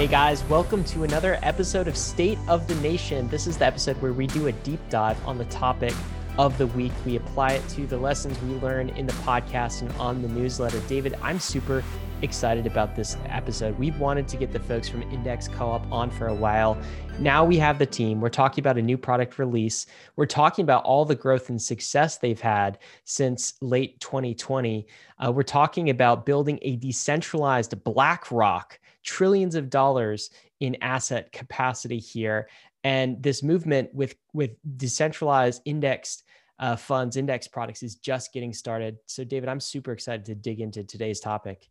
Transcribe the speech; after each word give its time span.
Hey 0.00 0.06
guys, 0.06 0.42
welcome 0.44 0.82
to 0.84 1.04
another 1.04 1.38
episode 1.42 1.86
of 1.86 1.94
State 1.94 2.38
of 2.48 2.66
the 2.66 2.74
Nation. 2.76 3.28
This 3.28 3.46
is 3.46 3.58
the 3.58 3.66
episode 3.66 4.00
where 4.00 4.14
we 4.14 4.26
do 4.28 4.46
a 4.46 4.52
deep 4.52 4.80
dive 4.88 5.22
on 5.26 5.36
the 5.36 5.44
topic 5.44 5.92
of 6.38 6.56
the 6.56 6.68
week. 6.68 6.92
We 7.04 7.16
apply 7.16 7.52
it 7.52 7.68
to 7.68 7.86
the 7.86 7.98
lessons 7.98 8.40
we 8.40 8.54
learn 8.60 8.88
in 8.88 9.04
the 9.04 9.12
podcast 9.12 9.82
and 9.82 9.92
on 10.00 10.22
the 10.22 10.28
newsletter. 10.28 10.80
David, 10.88 11.18
I'm 11.20 11.38
super 11.38 11.84
excited 12.22 12.66
about 12.66 12.96
this 12.96 13.18
episode. 13.26 13.78
We've 13.78 14.00
wanted 14.00 14.26
to 14.28 14.38
get 14.38 14.52
the 14.54 14.60
folks 14.60 14.88
from 14.88 15.02
Index 15.02 15.48
Co 15.48 15.68
op 15.68 15.92
on 15.92 16.10
for 16.10 16.28
a 16.28 16.34
while. 16.34 16.78
Now 17.18 17.44
we 17.44 17.58
have 17.58 17.78
the 17.78 17.84
team. 17.84 18.22
We're 18.22 18.30
talking 18.30 18.62
about 18.62 18.78
a 18.78 18.82
new 18.82 18.96
product 18.96 19.38
release. 19.38 19.84
We're 20.16 20.24
talking 20.24 20.62
about 20.62 20.82
all 20.84 21.04
the 21.04 21.14
growth 21.14 21.50
and 21.50 21.60
success 21.60 22.16
they've 22.16 22.40
had 22.40 22.78
since 23.04 23.52
late 23.60 24.00
2020. 24.00 24.86
Uh, 25.18 25.30
we're 25.30 25.42
talking 25.42 25.90
about 25.90 26.24
building 26.24 26.58
a 26.62 26.76
decentralized 26.76 27.84
BlackRock, 27.84 28.79
trillions 29.04 29.54
of 29.54 29.70
dollars 29.70 30.30
in 30.60 30.76
asset 30.82 31.32
capacity 31.32 31.98
here. 31.98 32.48
And 32.84 33.22
this 33.22 33.42
movement 33.42 33.92
with, 33.94 34.14
with 34.32 34.52
decentralized 34.76 35.62
indexed 35.64 36.24
uh, 36.58 36.76
funds, 36.76 37.16
index 37.16 37.48
products 37.48 37.82
is 37.82 37.96
just 37.96 38.32
getting 38.32 38.52
started. 38.52 38.96
So, 39.06 39.24
David, 39.24 39.48
I'm 39.48 39.60
super 39.60 39.92
excited 39.92 40.24
to 40.26 40.34
dig 40.34 40.60
into 40.60 40.84
today's 40.84 41.20
topic. 41.20 41.68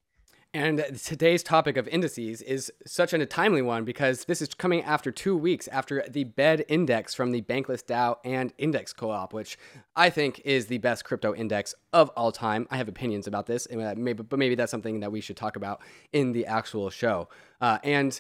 And 0.52 0.84
today's 1.04 1.44
topic 1.44 1.78
of 1.78 1.88
indices 1.90 2.42
is 2.42 2.72
such 2.84 3.14
a 3.14 3.24
timely 3.28 3.62
one 3.62 3.86
because 3.86 4.26
this 4.26 4.42
is 4.42 4.52
coming 4.56 4.82
after 4.82 5.12
two 5.12 5.38
weeks 5.38 5.68
after 5.68 6.04
the 6.10 6.24
BED 6.24 6.66
index 6.68 7.14
from 7.14 7.30
the 7.30 7.44
Bankless 7.44 7.84
DAO 7.86 8.18
and 8.26 8.52
Index 8.58 8.92
Co 8.92 9.12
op, 9.12 9.32
which 9.32 9.60
I 9.96 10.10
think 10.10 10.42
is 10.44 10.66
the 10.66 10.80
best 10.80 11.06
crypto 11.06 11.36
index 11.36 11.76
of 11.94 12.10
all 12.18 12.32
time. 12.32 12.68
I 12.72 12.78
have 12.78 12.88
opinions 12.88 13.28
about 13.28 13.46
this, 13.46 13.68
maybe, 13.70 14.24
but 14.24 14.40
maybe 14.40 14.56
that's 14.56 14.72
something 14.72 15.02
that 15.02 15.12
we 15.12 15.22
should 15.22 15.38
talk 15.38 15.56
about 15.56 15.82
in 16.14 16.32
the 16.32 16.48
actual 16.48 16.90
show. 16.90 17.30
Uh, 17.62 17.78
and 17.84 18.20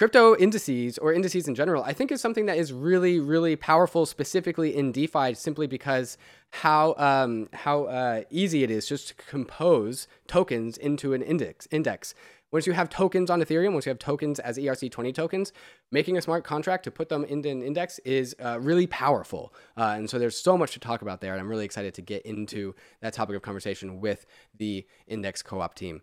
crypto 0.00 0.34
indices 0.36 0.96
or 0.96 1.12
indices 1.12 1.46
in 1.46 1.54
general, 1.54 1.84
I 1.84 1.92
think 1.92 2.10
is 2.10 2.22
something 2.22 2.46
that 2.46 2.56
is 2.56 2.72
really, 2.72 3.20
really 3.20 3.54
powerful, 3.54 4.06
specifically 4.06 4.74
in 4.74 4.92
DeFi, 4.92 5.34
simply 5.34 5.66
because 5.66 6.16
how 6.52 6.94
um, 6.96 7.50
how 7.52 7.84
uh, 7.84 8.22
easy 8.30 8.64
it 8.64 8.70
is 8.70 8.88
just 8.88 9.08
to 9.08 9.14
compose 9.14 10.08
tokens 10.26 10.78
into 10.78 11.12
an 11.12 11.20
index. 11.20 11.68
Index. 11.70 12.14
Once 12.50 12.66
you 12.66 12.72
have 12.72 12.88
tokens 12.88 13.28
on 13.28 13.42
Ethereum, 13.42 13.74
once 13.74 13.84
you 13.84 13.90
have 13.90 13.98
tokens 13.98 14.38
as 14.40 14.56
ERC20 14.56 15.14
tokens, 15.14 15.52
making 15.92 16.16
a 16.16 16.22
smart 16.22 16.44
contract 16.44 16.82
to 16.84 16.90
put 16.90 17.10
them 17.10 17.22
into 17.24 17.50
an 17.50 17.62
index 17.62 17.98
is 18.00 18.34
uh, 18.42 18.58
really 18.58 18.86
powerful. 18.86 19.52
Uh, 19.76 19.94
and 19.98 20.08
so 20.08 20.18
there's 20.18 20.36
so 20.36 20.56
much 20.56 20.72
to 20.72 20.80
talk 20.80 21.02
about 21.02 21.20
there. 21.20 21.32
And 21.32 21.40
I'm 21.40 21.48
really 21.48 21.66
excited 21.66 21.92
to 21.94 22.02
get 22.02 22.22
into 22.22 22.74
that 23.02 23.12
topic 23.12 23.36
of 23.36 23.42
conversation 23.42 24.00
with 24.00 24.24
the 24.56 24.86
Index 25.06 25.42
Co 25.42 25.60
op 25.60 25.74
team. 25.74 26.00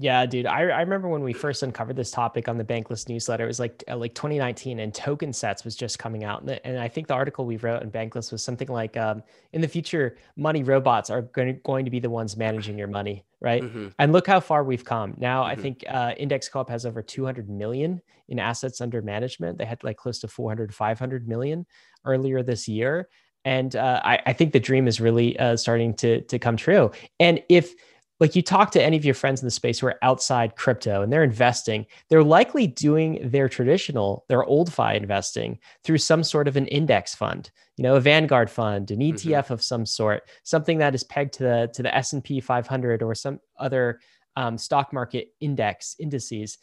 Yeah, 0.00 0.24
dude. 0.26 0.46
I, 0.46 0.60
I 0.60 0.80
remember 0.80 1.08
when 1.08 1.24
we 1.24 1.32
first 1.32 1.64
uncovered 1.64 1.96
this 1.96 2.12
topic 2.12 2.48
on 2.48 2.56
the 2.56 2.64
Bankless 2.64 3.08
newsletter. 3.08 3.42
It 3.42 3.48
was 3.48 3.58
like 3.58 3.82
uh, 3.88 3.96
like 3.96 4.14
2019, 4.14 4.78
and 4.78 4.94
Token 4.94 5.32
Sets 5.32 5.64
was 5.64 5.74
just 5.74 5.98
coming 5.98 6.22
out, 6.22 6.38
and, 6.40 6.48
the, 6.48 6.64
and 6.64 6.78
I 6.78 6.86
think 6.86 7.08
the 7.08 7.14
article 7.14 7.44
we 7.44 7.56
wrote 7.56 7.82
in 7.82 7.90
Bankless 7.90 8.30
was 8.30 8.40
something 8.40 8.68
like, 8.68 8.96
um, 8.96 9.24
"In 9.52 9.60
the 9.60 9.66
future, 9.66 10.16
money 10.36 10.62
robots 10.62 11.10
are 11.10 11.22
going 11.22 11.48
to, 11.48 11.54
going 11.64 11.84
to 11.84 11.90
be 11.90 11.98
the 11.98 12.10
ones 12.10 12.36
managing 12.36 12.78
your 12.78 12.86
money, 12.86 13.24
right?" 13.40 13.60
Mm-hmm. 13.60 13.88
And 13.98 14.12
look 14.12 14.28
how 14.28 14.38
far 14.38 14.62
we've 14.62 14.84
come. 14.84 15.14
Now, 15.18 15.42
mm-hmm. 15.42 15.50
I 15.50 15.62
think 15.62 15.84
uh, 15.88 16.12
Index 16.16 16.48
Co-op 16.48 16.70
has 16.70 16.86
over 16.86 17.02
200 17.02 17.50
million 17.50 18.00
in 18.28 18.38
assets 18.38 18.80
under 18.80 19.02
management. 19.02 19.58
They 19.58 19.64
had 19.64 19.82
like 19.82 19.96
close 19.96 20.20
to 20.20 20.28
400, 20.28 20.72
500 20.72 21.26
million 21.26 21.66
earlier 22.04 22.44
this 22.44 22.68
year, 22.68 23.08
and 23.44 23.74
uh, 23.74 24.00
I, 24.04 24.20
I 24.26 24.32
think 24.32 24.52
the 24.52 24.60
dream 24.60 24.86
is 24.86 25.00
really 25.00 25.36
uh, 25.40 25.56
starting 25.56 25.94
to 25.94 26.20
to 26.20 26.38
come 26.38 26.56
true. 26.56 26.92
And 27.18 27.42
if 27.48 27.74
like 28.20 28.34
you 28.34 28.42
talk 28.42 28.70
to 28.72 28.82
any 28.82 28.96
of 28.96 29.04
your 29.04 29.14
friends 29.14 29.40
in 29.40 29.46
the 29.46 29.50
space 29.50 29.78
who 29.78 29.86
are 29.86 29.98
outside 30.02 30.56
crypto 30.56 31.02
and 31.02 31.12
they're 31.12 31.24
investing, 31.24 31.86
they're 32.08 32.24
likely 32.24 32.66
doing 32.66 33.20
their 33.22 33.48
traditional, 33.48 34.24
their 34.28 34.44
old 34.44 34.72
fi 34.72 34.94
investing 34.94 35.58
through 35.84 35.98
some 35.98 36.24
sort 36.24 36.48
of 36.48 36.56
an 36.56 36.66
index 36.66 37.14
fund, 37.14 37.50
you 37.76 37.82
know, 37.82 37.96
a 37.96 38.00
Vanguard 38.00 38.50
fund, 38.50 38.90
an 38.90 39.00
ETF 39.00 39.22
mm-hmm. 39.22 39.52
of 39.52 39.62
some 39.62 39.86
sort, 39.86 40.28
something 40.42 40.78
that 40.78 40.94
is 40.94 41.04
pegged 41.04 41.34
to 41.34 41.42
the 41.44 41.70
to 41.74 41.82
the 41.82 41.94
S 41.94 42.12
and 42.12 42.24
P 42.24 42.40
500 42.40 43.02
or 43.02 43.14
some 43.14 43.38
other 43.58 44.00
um, 44.36 44.58
stock 44.58 44.92
market 44.92 45.32
index 45.40 45.96
indices. 45.98 46.58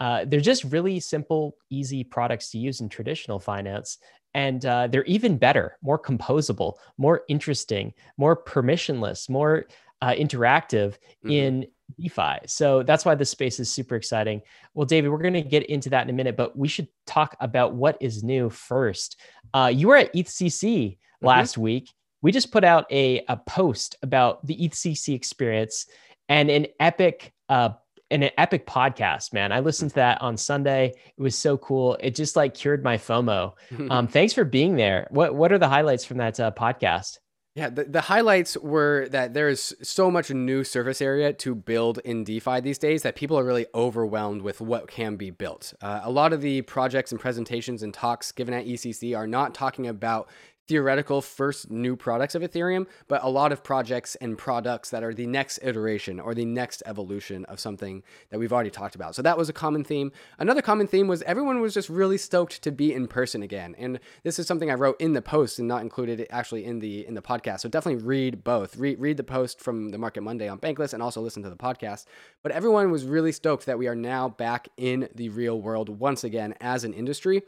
Uh, 0.00 0.24
they're 0.26 0.40
just 0.40 0.64
really 0.64 0.98
simple, 0.98 1.56
easy 1.70 2.02
products 2.02 2.50
to 2.50 2.58
use 2.58 2.80
in 2.80 2.88
traditional 2.88 3.38
finance. 3.38 3.98
And 4.34 4.64
uh, 4.64 4.86
they're 4.86 5.04
even 5.04 5.36
better, 5.36 5.76
more 5.82 5.98
composable, 5.98 6.74
more 6.96 7.22
interesting, 7.28 7.92
more 8.16 8.42
permissionless, 8.42 9.28
more 9.28 9.66
uh, 10.02 10.12
interactive 10.12 10.96
mm-hmm. 11.24 11.30
in 11.30 11.66
DeFi. 11.98 12.38
So 12.46 12.82
that's 12.82 13.04
why 13.04 13.14
this 13.14 13.30
space 13.30 13.60
is 13.60 13.70
super 13.70 13.94
exciting. 13.94 14.42
Well, 14.74 14.84
David, 14.84 15.10
we're 15.10 15.18
going 15.18 15.32
to 15.34 15.42
get 15.42 15.64
into 15.66 15.90
that 15.90 16.02
in 16.02 16.10
a 16.10 16.12
minute, 16.12 16.36
but 16.36 16.58
we 16.58 16.68
should 16.68 16.88
talk 17.06 17.36
about 17.40 17.74
what 17.74 17.96
is 18.00 18.22
new 18.22 18.50
first. 18.50 19.18
Uh, 19.54 19.70
you 19.72 19.88
were 19.88 19.96
at 19.96 20.12
ETHCC 20.12 20.62
mm-hmm. 20.62 21.26
last 21.26 21.56
week. 21.56 21.90
We 22.20 22.32
just 22.32 22.52
put 22.52 22.64
out 22.64 22.90
a, 22.90 23.24
a 23.28 23.36
post 23.36 23.96
about 24.02 24.44
the 24.46 24.56
ETHCC 24.56 25.14
experience 25.14 25.86
and 26.28 26.50
an 26.50 26.66
epic 26.80 27.32
uh, 27.48 27.70
an 28.10 28.28
epic 28.36 28.66
podcast, 28.66 29.32
man. 29.32 29.52
I 29.52 29.60
listened 29.60 29.92
to 29.92 29.94
that 29.94 30.20
on 30.20 30.36
Sunday. 30.36 30.92
It 31.16 31.22
was 31.22 31.36
so 31.36 31.56
cool. 31.56 31.96
It 31.98 32.14
just 32.14 32.36
like 32.36 32.52
cured 32.52 32.84
my 32.84 32.98
FOMO. 32.98 33.54
Um, 33.90 34.06
thanks 34.06 34.34
for 34.34 34.44
being 34.44 34.76
there. 34.76 35.08
What 35.10 35.34
what 35.34 35.50
are 35.50 35.58
the 35.58 35.68
highlights 35.68 36.04
from 36.04 36.18
that 36.18 36.38
uh, 36.38 36.50
podcast? 36.52 37.18
Yeah, 37.54 37.68
the, 37.68 37.84
the 37.84 38.00
highlights 38.00 38.56
were 38.56 39.08
that 39.10 39.34
there 39.34 39.50
is 39.50 39.76
so 39.82 40.10
much 40.10 40.30
new 40.30 40.64
surface 40.64 41.02
area 41.02 41.34
to 41.34 41.54
build 41.54 41.98
in 41.98 42.24
DeFi 42.24 42.60
these 42.60 42.78
days 42.78 43.02
that 43.02 43.14
people 43.14 43.38
are 43.38 43.44
really 43.44 43.66
overwhelmed 43.74 44.40
with 44.40 44.62
what 44.62 44.88
can 44.88 45.16
be 45.16 45.28
built. 45.28 45.74
Uh, 45.82 46.00
a 46.02 46.10
lot 46.10 46.32
of 46.32 46.40
the 46.40 46.62
projects 46.62 47.12
and 47.12 47.20
presentations 47.20 47.82
and 47.82 47.92
talks 47.92 48.32
given 48.32 48.54
at 48.54 48.64
ECC 48.64 49.14
are 49.14 49.26
not 49.26 49.54
talking 49.54 49.86
about 49.86 50.30
theoretical 50.68 51.20
first 51.20 51.70
new 51.70 51.96
products 51.96 52.34
of 52.34 52.42
Ethereum, 52.42 52.86
but 53.08 53.22
a 53.22 53.28
lot 53.28 53.52
of 53.52 53.64
projects 53.64 54.14
and 54.16 54.38
products 54.38 54.90
that 54.90 55.02
are 55.02 55.12
the 55.12 55.26
next 55.26 55.58
iteration 55.62 56.20
or 56.20 56.34
the 56.34 56.44
next 56.44 56.82
evolution 56.86 57.44
of 57.46 57.58
something 57.58 58.02
that 58.30 58.38
we've 58.38 58.52
already 58.52 58.70
talked 58.70 58.94
about. 58.94 59.14
So 59.14 59.22
that 59.22 59.36
was 59.36 59.48
a 59.48 59.52
common 59.52 59.84
theme. 59.84 60.12
Another 60.38 60.62
common 60.62 60.86
theme 60.86 61.08
was 61.08 61.22
everyone 61.22 61.60
was 61.60 61.74
just 61.74 61.88
really 61.88 62.18
stoked 62.18 62.62
to 62.62 62.70
be 62.70 62.92
in 62.92 63.08
person 63.08 63.42
again. 63.42 63.74
And 63.78 63.98
this 64.22 64.38
is 64.38 64.46
something 64.46 64.70
I 64.70 64.74
wrote 64.74 65.00
in 65.00 65.12
the 65.12 65.22
post 65.22 65.58
and 65.58 65.66
not 65.66 65.82
included 65.82 66.26
actually 66.30 66.64
in 66.64 66.78
the 66.78 67.06
in 67.06 67.14
the 67.14 67.22
podcast. 67.22 67.60
So 67.60 67.68
definitely 67.68 68.04
read 68.04 68.44
both. 68.44 68.76
Read 68.76 69.00
read 69.00 69.16
the 69.16 69.24
post 69.24 69.60
from 69.60 69.90
the 69.90 69.98
Market 69.98 70.22
Monday 70.22 70.48
on 70.48 70.58
Bankless 70.58 70.94
and 70.94 71.02
also 71.02 71.20
listen 71.20 71.42
to 71.42 71.50
the 71.50 71.56
podcast. 71.56 72.06
But 72.42 72.52
everyone 72.52 72.90
was 72.90 73.04
really 73.04 73.32
stoked 73.32 73.66
that 73.66 73.78
we 73.78 73.88
are 73.88 73.94
now 73.94 74.28
back 74.28 74.68
in 74.76 75.08
the 75.14 75.28
real 75.30 75.60
world 75.60 75.88
once 75.88 76.24
again 76.24 76.54
as 76.60 76.84
an 76.84 76.94
industry. 76.94 77.42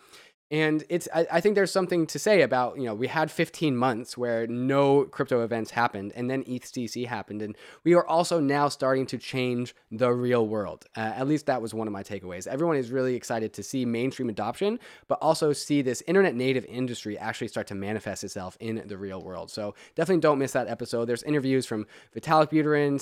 And 0.55 0.85
it's 0.89 1.09
I, 1.13 1.27
I, 1.33 1.41
think 1.41 1.57
there's 1.57 1.73
something 1.73 2.07
to 2.07 2.17
say 2.17 2.43
about, 2.43 2.77
you 2.79 2.85
know, 2.85 2.95
we 2.95 3.09
had 3.09 3.29
15 3.29 3.77
months 3.77 4.17
where 4.17 4.47
no 4.47 5.03
crypto 5.03 5.43
events 5.43 5.73
happened 5.73 6.13
and 6.15 6.31
then 6.31 6.45
ETHCC 6.45 7.09
happened. 7.09 7.43
And 7.43 7.57
we 7.83 7.95
are 7.95 8.07
also 8.07 8.39
now 8.39 8.69
starting 8.69 9.05
to 9.07 9.19
change 9.19 9.75
the 9.91 10.13
real 10.13 10.47
world. 10.47 10.85
Uh, 10.97 11.01
at 11.01 11.27
least 11.27 11.47
that 11.47 11.61
was 11.61 11.75
one 11.75 11.89
of 11.89 11.93
my 11.93 12.05
takeaways. 12.05 12.47
Everyone 12.47 12.77
is 12.77 12.93
really 12.93 13.17
excited 13.17 13.53
to 13.55 13.65
see 13.65 13.85
mainstream 13.85 14.29
adoption, 14.29 14.79
but 15.09 15.19
also 15.21 15.53
see 15.53 15.83
this 15.83 16.05
internet 16.07 16.37
native 16.37 16.65
industry 16.67 17.19
actually 17.19 17.49
start 17.49 17.67
to 17.67 17.75
manifest 17.75 18.23
itself 18.23 18.57
in 18.61 18.81
the 18.87 18.97
real 18.97 19.21
world. 19.21 19.51
So 19.51 19.75
definitely 19.97 20.21
don't 20.21 20.39
miss 20.39 20.53
that 20.53 20.69
episode. 20.69 21.07
There's 21.07 21.25
interviews 21.25 21.67
from 21.67 21.85
Vitalik 22.17 22.53
Buterin, 22.53 23.01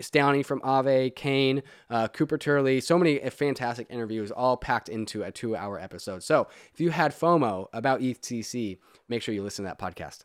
Stanley, 0.00 0.44
from 0.44 0.60
Aave, 0.60 1.16
Kain, 1.16 1.64
uh, 1.90 2.06
Cooper 2.06 2.38
Turley, 2.38 2.80
so 2.80 2.96
many 2.96 3.18
fantastic 3.18 3.88
interviews 3.90 4.30
all 4.30 4.56
packed 4.56 4.88
into 4.88 5.24
a 5.24 5.32
two 5.32 5.56
hour 5.56 5.80
episode. 5.80 6.22
So 6.22 6.46
if 6.72 6.80
you 6.80 6.91
had 6.92 7.12
FOMO 7.12 7.68
about 7.72 8.00
ETHCC, 8.00 8.78
make 9.08 9.22
sure 9.22 9.34
you 9.34 9.42
listen 9.42 9.64
to 9.64 9.70
that 9.70 9.78
podcast. 9.78 10.24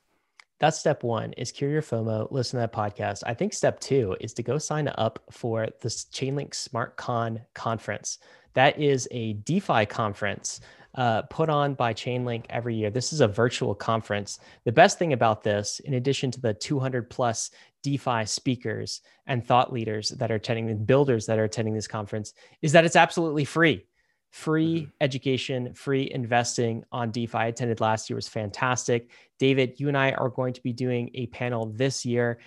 That's 0.60 0.80
step 0.80 1.04
one 1.04 1.34
is 1.34 1.52
cure 1.52 1.69
your 1.69 1.81
FOMO, 1.81 2.31
listen 2.31 2.60
to 2.60 2.62
that 2.62 2.74
podcast. 2.74 3.24
I 3.25 3.34
think 3.34 3.54
step 3.54 3.80
two 3.80 4.16
is 4.19 4.34
to 4.34 4.44
go 4.44 4.58
sign 4.58 4.88
up 4.88 5.19
for 5.31 5.68
the 5.81 5.90
Chainlink 5.90 6.52
SmartCon 6.52 7.44
conference. 7.54 8.18
That 8.56 8.80
is 8.80 9.08
a 9.12 9.34
DeFi 9.34 9.86
conference 9.86 10.62
uh, 10.96 11.22
put 11.24 11.50
on 11.50 11.75
by 11.75 11.94
Chainlink 11.94 12.46
every 12.50 12.75
year. 12.75 12.90
This 12.90 13.14
is 13.14 13.22
a 13.22 13.28
virtual 13.28 13.75
conference. 13.75 14.40
The 14.64 14.72
best 14.72 14.98
thing 14.98 15.14
about 15.14 15.44
this, 15.44 15.80
in 15.81 15.94
addition 15.94 16.31
to 16.31 16.42
the 16.42 16.56
200 16.56 17.08
plus 17.10 17.52
DeFi 17.84 18.25
speakers 18.25 19.02
and 19.28 19.46
thought 19.46 19.72
leaders 19.72 20.10
that 20.10 20.31
are 20.31 20.36
attending, 20.36 20.66
the 20.66 20.74
builders 20.74 21.28
that 21.28 21.38
are 21.38 21.44
attending 21.44 21.75
this 21.75 21.88
conference, 21.88 22.34
is 22.64 22.72
that 22.72 22.84
it's 22.84 22.96
absolutely 22.96 23.46
free 23.46 23.86
free 24.38 24.81
mm-hmm. 24.81 24.89
education, 25.01 25.74
free 25.74 26.12
investing 26.13 26.84
on 26.92 27.10
DeFi. 27.10 27.38
I 27.38 27.45
attended 27.48 27.81
last 27.81 28.07
year 28.07 28.16
was 28.16 28.28
fantastic. 28.28 29.10
David, 29.39 29.80
you 29.80 29.88
and 29.88 29.98
I 29.98 30.12
are 30.12 30.30
going 30.30 30.54
to 30.54 30.62
be 30.62 30.74
doing 30.74 31.10
a 31.16 31.25
panel 31.28 31.66
this 31.66 32.06
year 32.06 32.39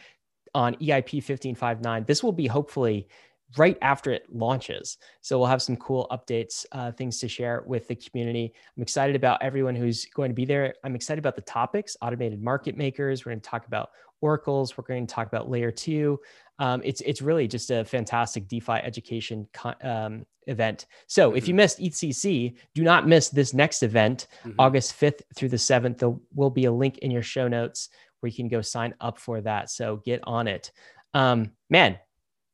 on 0.55 0.75
EIP 0.77 1.15
1559. 1.15 2.05
This 2.07 2.23
will 2.23 2.33
be 2.33 2.47
hopefully 2.47 3.09
right 3.57 3.77
after 3.83 4.13
it 4.13 4.27
launches. 4.33 4.99
So 5.21 5.39
we'll 5.39 5.49
have 5.49 5.63
some 5.63 5.77
cool 5.77 6.07
updates, 6.11 6.65
uh, 6.73 6.93
things 6.93 7.19
to 7.21 7.29
share 7.29 7.65
with 7.67 7.89
the 7.89 7.97
community. 7.97 8.53
I'm 8.77 8.83
excited 8.83 9.17
about 9.17 9.43
everyone 9.43 9.75
who's 9.75 10.05
going 10.07 10.31
to 10.31 10.35
be 10.35 10.45
there. 10.45 10.75
I'm 10.85 10.95
excited 10.95 11.19
about 11.19 11.37
the 11.37 11.43
topics, 11.43 11.97
automated 12.01 12.43
market 12.43 12.77
makers. 12.77 13.25
We're 13.25 13.33
going 13.33 13.41
to 13.41 13.49
talk 13.49 13.67
about 13.67 13.91
oracles. 14.21 14.77
We're 14.77 14.85
going 14.85 15.07
to 15.07 15.13
talk 15.13 15.27
about 15.27 15.51
layer 15.51 15.71
two. 15.71 16.21
Um, 16.59 16.83
it's 16.85 17.01
it's 17.01 17.23
really 17.23 17.49
just 17.49 17.71
a 17.71 17.85
fantastic 17.85 18.47
DeFi 18.47 18.75
education 18.75 19.49
um, 19.83 20.27
event. 20.47 20.87
So 21.07 21.29
mm-hmm. 21.29 21.39
if 21.39 21.49
you 21.49 21.53
mm-hmm. 21.53 21.57
missed 21.57 21.79
EthCC, 21.79 22.57
do 22.75 22.83
not 22.83 23.09
miss 23.09 23.31
this 23.31 23.55
next 23.55 23.83
event, 23.83 24.27
mm-hmm. 24.45 24.53
August 24.59 24.99
5th 25.01 25.23
through 25.35 25.49
the 25.49 25.57
7th. 25.57 25.99
There 25.99 26.15
will 26.35 26.51
be 26.51 26.67
a 26.67 26.73
link 26.73 26.99
in 26.99 27.11
your 27.11 27.23
show 27.23 27.49
notes 27.49 27.89
where 28.21 28.29
you 28.29 28.37
can 28.37 28.49
go 28.49 28.61
sign 28.61 28.95
up 29.01 29.19
for 29.19 29.41
that. 29.41 29.71
So 29.71 29.97
get 30.05 30.21
on 30.25 30.47
it. 30.47 30.71
Um, 31.15 31.53
man, 31.71 31.99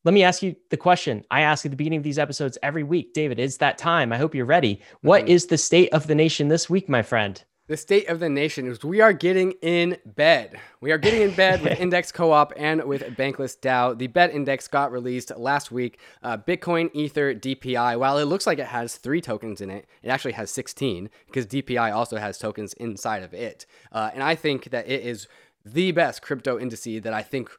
let 0.06 0.14
me 0.14 0.22
ask 0.22 0.40
you 0.40 0.54
the 0.70 0.76
question 0.76 1.24
I 1.32 1.40
ask 1.40 1.66
at 1.66 1.72
the 1.72 1.76
beginning 1.76 1.96
of 1.96 2.04
these 2.04 2.18
episodes 2.18 2.56
every 2.62 2.84
week. 2.84 3.12
David, 3.12 3.40
it's 3.40 3.56
that 3.56 3.76
time. 3.76 4.12
I 4.12 4.18
hope 4.18 4.36
you're 4.36 4.46
ready. 4.46 4.80
What 5.00 5.22
mm-hmm. 5.22 5.32
is 5.32 5.46
the 5.46 5.58
state 5.58 5.92
of 5.92 6.06
the 6.06 6.14
nation 6.14 6.46
this 6.46 6.70
week, 6.70 6.88
my 6.88 7.02
friend? 7.02 7.42
The 7.66 7.76
state 7.76 8.06
of 8.08 8.20
the 8.20 8.28
nation 8.28 8.68
is 8.68 8.84
we 8.84 9.00
are 9.00 9.12
getting 9.12 9.54
in 9.62 9.98
bed. 10.06 10.60
We 10.80 10.92
are 10.92 10.98
getting 10.98 11.22
in 11.22 11.32
bed 11.34 11.60
with 11.60 11.80
Index 11.80 12.12
Co-op 12.12 12.52
and 12.56 12.84
with 12.84 13.02
Bankless 13.16 13.58
DAO. 13.58 13.98
The 13.98 14.06
BED 14.06 14.30
index 14.30 14.68
got 14.68 14.92
released 14.92 15.36
last 15.36 15.72
week. 15.72 15.98
Uh, 16.22 16.36
Bitcoin, 16.36 16.88
Ether, 16.94 17.34
DPI. 17.34 17.98
While 17.98 18.18
it 18.18 18.26
looks 18.26 18.46
like 18.46 18.60
it 18.60 18.68
has 18.68 18.94
three 18.94 19.20
tokens 19.20 19.60
in 19.60 19.70
it, 19.70 19.88
it 20.04 20.10
actually 20.10 20.34
has 20.34 20.52
16 20.52 21.10
because 21.26 21.46
DPI 21.48 21.92
also 21.92 22.18
has 22.18 22.38
tokens 22.38 22.74
inside 22.74 23.24
of 23.24 23.34
it. 23.34 23.66
Uh, 23.90 24.10
and 24.14 24.22
I 24.22 24.36
think 24.36 24.70
that 24.70 24.88
it 24.88 25.02
is 25.02 25.26
the 25.64 25.90
best 25.90 26.22
crypto 26.22 26.60
indice 26.60 27.02
that 27.02 27.12
I 27.12 27.22
think 27.22 27.50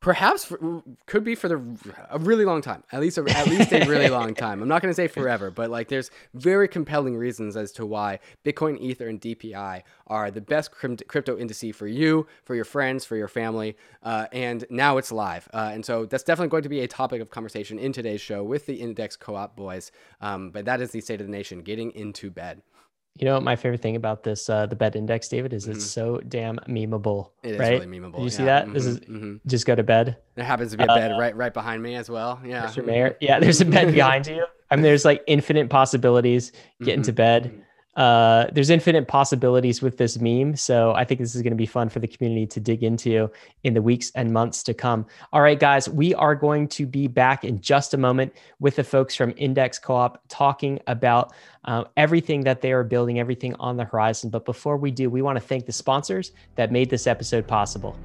perhaps 0.00 0.44
for, 0.44 0.82
could 1.06 1.24
be 1.24 1.34
for 1.34 1.48
the 1.48 1.56
a 2.10 2.18
really 2.18 2.44
long 2.44 2.60
time 2.60 2.82
at 2.92 3.00
least 3.00 3.18
a, 3.18 3.24
at 3.36 3.46
least 3.46 3.72
a 3.72 3.86
really 3.86 4.08
long 4.08 4.34
time. 4.46 4.62
I'm 4.62 4.68
not 4.68 4.82
going 4.82 4.90
to 4.90 4.96
say 4.96 5.08
forever 5.08 5.50
but 5.50 5.70
like 5.70 5.88
there's 5.88 6.10
very 6.34 6.68
compelling 6.68 7.16
reasons 7.16 7.56
as 7.56 7.72
to 7.72 7.86
why 7.86 8.18
bitcoin 8.44 8.78
ether 8.80 9.08
and 9.08 9.20
dpi 9.20 9.82
are 10.06 10.30
the 10.30 10.40
best 10.40 10.70
crypto 10.70 11.36
indice 11.36 11.74
for 11.74 11.86
you 11.86 12.26
for 12.44 12.54
your 12.54 12.64
friends 12.64 13.04
for 13.04 13.16
your 13.16 13.28
family 13.28 13.76
uh, 14.02 14.26
and 14.32 14.64
now 14.70 14.98
it's 14.98 15.10
live. 15.10 15.48
Uh, 15.52 15.70
and 15.72 15.84
so 15.84 16.06
that's 16.06 16.22
definitely 16.22 16.50
going 16.50 16.62
to 16.62 16.68
be 16.68 16.80
a 16.80 16.88
topic 16.88 17.20
of 17.20 17.30
conversation 17.30 17.78
in 17.78 17.92
today's 17.92 18.20
show 18.20 18.44
with 18.44 18.66
the 18.66 18.74
index 18.74 19.16
co-op 19.16 19.56
boys. 19.56 19.90
Um, 20.20 20.50
but 20.50 20.64
that 20.66 20.80
is 20.80 20.90
the 20.90 21.00
state 21.00 21.20
of 21.20 21.26
the 21.26 21.32
nation 21.32 21.62
getting 21.62 21.90
into 21.92 22.30
bed 22.30 22.62
you 23.18 23.24
know, 23.24 23.34
what 23.34 23.42
my 23.42 23.56
favorite 23.56 23.80
thing 23.80 23.96
about 23.96 24.22
this, 24.22 24.48
uh, 24.50 24.66
the 24.66 24.76
BED 24.76 24.96
index, 24.96 25.28
David, 25.28 25.52
is 25.52 25.64
mm-hmm. 25.64 25.72
it's 25.72 25.84
so 25.84 26.20
damn 26.28 26.56
memeable. 26.68 27.30
It 27.42 27.52
is 27.52 27.58
right? 27.58 27.80
really 27.80 27.86
memeable. 27.86 28.16
Did 28.16 28.24
you 28.24 28.30
see 28.30 28.44
that? 28.44 28.64
Mm-hmm, 28.64 28.74
this 28.74 28.86
is 28.86 29.00
mm-hmm. 29.00 29.36
just 29.46 29.66
go 29.66 29.74
to 29.74 29.82
bed. 29.82 30.16
There 30.34 30.44
happens 30.44 30.72
to 30.72 30.76
be 30.76 30.84
a 30.84 30.86
bed 30.86 31.12
uh, 31.12 31.18
right 31.18 31.34
right 31.36 31.54
behind 31.54 31.82
me 31.82 31.94
as 31.94 32.10
well. 32.10 32.40
Yeah. 32.44 32.66
Mr. 32.66 32.84
Mayor. 32.84 33.16
Yeah, 33.20 33.40
there's 33.40 33.60
a 33.60 33.64
bed 33.64 33.92
behind 33.94 34.26
you. 34.26 34.44
I 34.70 34.76
mean, 34.76 34.82
there's 34.82 35.04
like 35.04 35.22
infinite 35.26 35.70
possibilities. 35.70 36.52
Get 36.82 36.94
into 36.94 37.12
mm-hmm. 37.12 37.16
bed. 37.16 37.62
Uh, 37.96 38.46
there's 38.52 38.68
infinite 38.68 39.08
possibilities 39.08 39.80
with 39.80 39.96
this 39.96 40.20
meme. 40.20 40.54
So 40.54 40.92
I 40.92 41.04
think 41.04 41.20
this 41.20 41.34
is 41.34 41.42
going 41.42 41.52
to 41.52 41.56
be 41.56 41.66
fun 41.66 41.88
for 41.88 41.98
the 41.98 42.06
community 42.06 42.46
to 42.46 42.60
dig 42.60 42.82
into 42.82 43.30
in 43.64 43.74
the 43.74 43.82
weeks 43.82 44.12
and 44.14 44.32
months 44.32 44.62
to 44.64 44.74
come. 44.74 45.06
All 45.32 45.40
right, 45.40 45.58
guys, 45.58 45.88
we 45.88 46.14
are 46.14 46.34
going 46.34 46.68
to 46.68 46.86
be 46.86 47.08
back 47.08 47.44
in 47.44 47.60
just 47.60 47.94
a 47.94 47.96
moment 47.96 48.34
with 48.60 48.76
the 48.76 48.84
folks 48.84 49.16
from 49.16 49.32
Index 49.36 49.78
Co 49.78 49.94
op 49.94 50.22
talking 50.28 50.78
about 50.86 51.32
uh, 51.64 51.84
everything 51.96 52.44
that 52.44 52.60
they 52.60 52.72
are 52.72 52.84
building, 52.84 53.18
everything 53.18 53.54
on 53.54 53.76
the 53.76 53.84
horizon. 53.84 54.30
But 54.30 54.44
before 54.44 54.76
we 54.76 54.90
do, 54.90 55.08
we 55.08 55.22
want 55.22 55.36
to 55.36 55.44
thank 55.44 55.66
the 55.66 55.72
sponsors 55.72 56.32
that 56.56 56.70
made 56.70 56.90
this 56.90 57.06
episode 57.06 57.48
possible. 57.48 57.96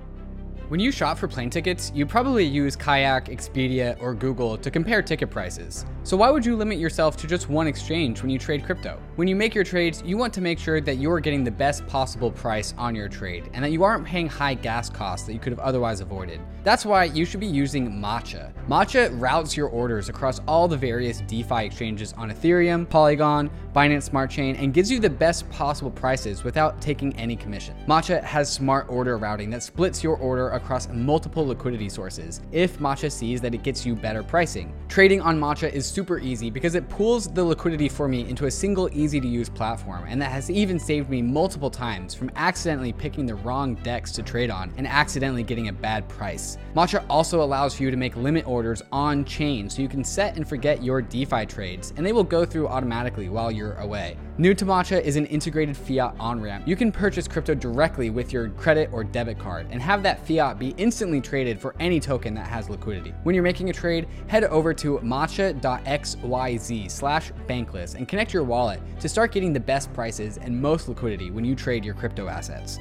When 0.72 0.80
you 0.80 0.90
shop 0.90 1.18
for 1.18 1.28
plane 1.28 1.50
tickets, 1.50 1.92
you 1.94 2.06
probably 2.06 2.46
use 2.46 2.78
Kayak, 2.78 3.26
Expedia, 3.26 4.02
or 4.02 4.14
Google 4.14 4.58
to 4.60 4.72
compare 4.72 5.02
ticket 5.02 5.30
prices. 5.30 5.86
So 6.04 6.16
why 6.16 6.32
would 6.32 6.46
you 6.46 6.56
limit 6.56 6.80
yourself 6.80 7.18
to 7.18 7.28
just 7.28 7.50
one 7.50 7.68
exchange 7.68 8.22
when 8.22 8.30
you 8.30 8.40
trade 8.40 8.64
crypto? 8.64 8.98
When 9.18 9.28
you 9.28 9.36
make 9.36 9.54
your 9.54 9.66
trades, 9.66 10.02
you 10.06 10.16
want 10.16 10.34
to 10.34 10.40
make 10.40 10.58
sure 10.58 10.80
that 10.80 10.96
you're 10.96 11.20
getting 11.20 11.44
the 11.44 11.52
best 11.52 11.86
possible 11.88 12.32
price 12.32 12.74
on 12.78 12.96
your 12.96 13.10
trade 13.10 13.50
and 13.52 13.62
that 13.66 13.74
you 13.74 13.84
aren't 13.84 14.06
paying 14.06 14.30
high 14.30 14.54
gas 14.54 14.90
costs 14.90 15.28
that 15.28 15.34
you 15.34 15.40
could 15.40 15.52
have 15.52 15.60
otherwise 15.60 16.00
avoided. 16.00 16.40
That's 16.64 16.86
why 16.86 17.04
you 17.04 17.26
should 17.26 17.42
be 17.42 17.48
using 17.48 17.92
Matcha. 17.92 18.54
Matcha 18.70 19.10
routes 19.20 19.58
your 19.58 19.68
orders 19.68 20.08
across 20.08 20.40
all 20.48 20.70
the 20.70 20.78
various 20.78 21.20
DeFi 21.28 21.66
exchanges 21.66 22.14
on 22.14 22.32
Ethereum, 22.32 22.90
Polygon, 22.90 23.52
Binance 23.76 24.04
Smart 24.04 24.32
Chain, 24.32 24.56
and 24.56 24.74
gives 24.74 24.90
you 24.90 25.00
the 25.00 25.10
best 25.10 25.50
possible 25.50 25.92
prices 25.92 26.46
without 26.46 26.80
taking 26.80 27.14
any 27.18 27.36
commission. 27.36 27.76
Matcha 27.88 28.24
has 28.24 28.50
smart 28.50 28.86
order 28.90 29.18
routing 29.18 29.50
that 29.50 29.64
splits 29.64 30.02
your 30.02 30.16
order 30.16 30.61
across 30.62 30.88
multiple 30.90 31.46
liquidity 31.46 31.90
sources 31.90 32.42
if 32.52 32.78
Matcha 32.80 33.12
sees 33.12 33.42
that 33.42 33.54
it 33.54 33.64
gets 33.64 33.86
you 33.86 33.96
better 33.96 34.24
pricing. 34.24 34.74
Trading 34.88 35.22
on 35.22 35.40
Matcha 35.40 35.72
is 35.72 35.86
super 35.86 36.20
easy 36.20 36.50
because 36.50 36.76
it 36.76 36.88
pools 36.90 37.28
the 37.28 37.44
liquidity 37.44 37.90
for 37.90 38.08
me 38.08 38.30
into 38.30 38.46
a 38.46 38.52
single 38.52 38.90
easy 38.94 39.20
to 39.20 39.28
use 39.28 39.50
platform, 39.50 40.06
and 40.08 40.22
that 40.22 40.32
has 40.32 40.50
even 40.50 40.80
saved 40.80 41.10
me 41.10 41.22
multiple 41.22 41.70
times 41.70 42.14
from 42.14 42.32
accidentally 42.36 42.94
picking 42.94 43.26
the 43.26 43.36
wrong 43.36 43.76
DEX 43.76 44.12
to 44.14 44.24
trade 44.24 44.50
on 44.50 44.72
and 44.78 44.88
accidentally 44.88 45.44
getting 45.44 45.68
a 45.68 45.74
bad 45.74 46.08
price. 46.08 46.58
Matcha 46.76 47.04
also 47.10 47.42
allows 47.42 47.76
for 47.76 47.84
you 47.84 47.92
to 47.92 47.98
make 47.98 48.16
limit 48.16 48.48
orders 48.48 48.82
on 48.92 49.26
chain 49.26 49.70
so 49.70 49.82
you 49.82 49.90
can 49.90 50.04
set 50.04 50.38
and 50.38 50.48
forget 50.48 50.84
your 50.84 51.02
DeFi 51.02 51.46
trades, 51.46 51.94
and 51.98 52.06
they 52.06 52.14
will 52.14 52.24
go 52.24 52.46
through 52.46 52.68
automatically 52.68 53.30
while 53.30 53.52
you're 53.52 53.76
away. 53.76 54.18
New 54.38 54.54
to 54.54 54.66
Matcha 54.66 55.02
is 55.02 55.18
an 55.18 55.26
integrated 55.26 55.76
fiat 55.76 56.16
on 56.18 56.40
ramp. 56.40 56.66
You 56.66 56.78
can 56.78 56.90
purchase 56.90 57.28
crypto 57.28 57.54
directly 57.54 58.10
with 58.10 58.32
your 58.32 58.48
credit 58.52 58.90
or 58.94 59.04
debit 59.04 59.38
card 59.38 59.68
and 59.72 59.82
have 59.82 60.02
that 60.04 60.26
fiat 60.26 60.58
be 60.58 60.70
instantly 60.78 61.20
traded 61.20 61.60
for 61.60 61.76
any 61.82 62.00
token 62.00 62.34
that 62.36 62.48
has 62.48 62.70
liquidity. 62.70 63.14
When 63.24 63.36
you're 63.36 63.44
making 63.44 63.70
a 63.70 63.74
trade, 63.74 64.08
head 64.28 64.46
over 64.46 64.74
to 64.76 65.00
matcha.xyz 65.00 66.92
slash 66.92 67.34
bankless 67.46 67.96
and 67.96 68.08
connect 68.08 68.34
your 68.34 68.44
wallet 68.44 68.80
to 69.02 69.10
start 69.10 69.34
getting 69.34 69.52
the 69.52 69.60
best 69.60 69.92
prices 69.94 70.38
and 70.38 70.60
most 70.60 70.88
liquidity 70.88 71.30
when 71.30 71.44
you 71.44 71.54
trade 71.54 71.84
your 71.84 71.94
crypto 71.94 72.30
assets. 72.30 72.80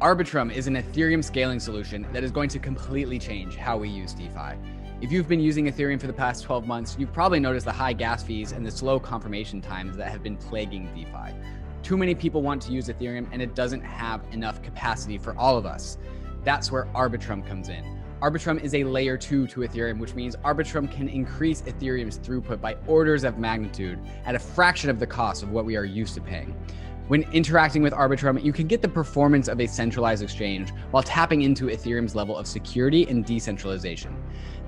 Arbitrum 0.00 0.52
is 0.52 0.66
an 0.66 0.74
Ethereum 0.74 1.22
scaling 1.22 1.60
solution 1.60 2.04
that 2.12 2.24
is 2.24 2.32
going 2.32 2.48
to 2.48 2.58
completely 2.58 3.20
change 3.20 3.54
how 3.54 3.76
we 3.76 3.88
use 3.88 4.14
DeFi. 4.14 4.56
If 5.00 5.12
you've 5.12 5.28
been 5.28 5.38
using 5.38 5.66
Ethereum 5.66 6.00
for 6.00 6.08
the 6.08 6.12
past 6.12 6.42
12 6.42 6.66
months, 6.66 6.96
you've 6.98 7.12
probably 7.12 7.38
noticed 7.38 7.66
the 7.66 7.72
high 7.72 7.92
gas 7.92 8.24
fees 8.24 8.50
and 8.50 8.66
the 8.66 8.70
slow 8.70 8.98
confirmation 8.98 9.60
times 9.60 9.96
that 9.96 10.10
have 10.10 10.24
been 10.24 10.36
plaguing 10.36 10.92
DeFi. 10.92 11.36
Too 11.84 11.96
many 11.96 12.16
people 12.16 12.42
want 12.42 12.60
to 12.62 12.72
use 12.72 12.88
Ethereum 12.88 13.28
and 13.30 13.40
it 13.40 13.54
doesn't 13.54 13.82
have 13.82 14.22
enough 14.32 14.60
capacity 14.60 15.16
for 15.16 15.38
all 15.38 15.56
of 15.56 15.66
us. 15.66 15.98
That's 16.42 16.72
where 16.72 16.86
Arbitrum 16.96 17.46
comes 17.46 17.68
in. 17.68 18.02
Arbitrum 18.20 18.60
is 18.60 18.74
a 18.74 18.82
layer 18.82 19.16
2 19.16 19.46
to 19.46 19.60
Ethereum, 19.60 20.00
which 20.00 20.16
means 20.16 20.34
Arbitrum 20.44 20.90
can 20.90 21.08
increase 21.08 21.62
Ethereum's 21.62 22.18
throughput 22.18 22.60
by 22.60 22.76
orders 22.88 23.22
of 23.22 23.38
magnitude 23.38 24.00
at 24.24 24.34
a 24.34 24.38
fraction 24.40 24.90
of 24.90 24.98
the 24.98 25.06
cost 25.06 25.44
of 25.44 25.52
what 25.52 25.64
we 25.64 25.76
are 25.76 25.84
used 25.84 26.14
to 26.14 26.20
paying. 26.20 26.56
When 27.08 27.22
interacting 27.32 27.80
with 27.80 27.94
Arbitrum, 27.94 28.44
you 28.44 28.52
can 28.52 28.66
get 28.66 28.82
the 28.82 28.88
performance 28.88 29.48
of 29.48 29.62
a 29.62 29.66
centralized 29.66 30.22
exchange 30.22 30.72
while 30.90 31.02
tapping 31.02 31.40
into 31.40 31.68
Ethereum's 31.68 32.14
level 32.14 32.36
of 32.36 32.46
security 32.46 33.08
and 33.08 33.24
decentralization. 33.24 34.14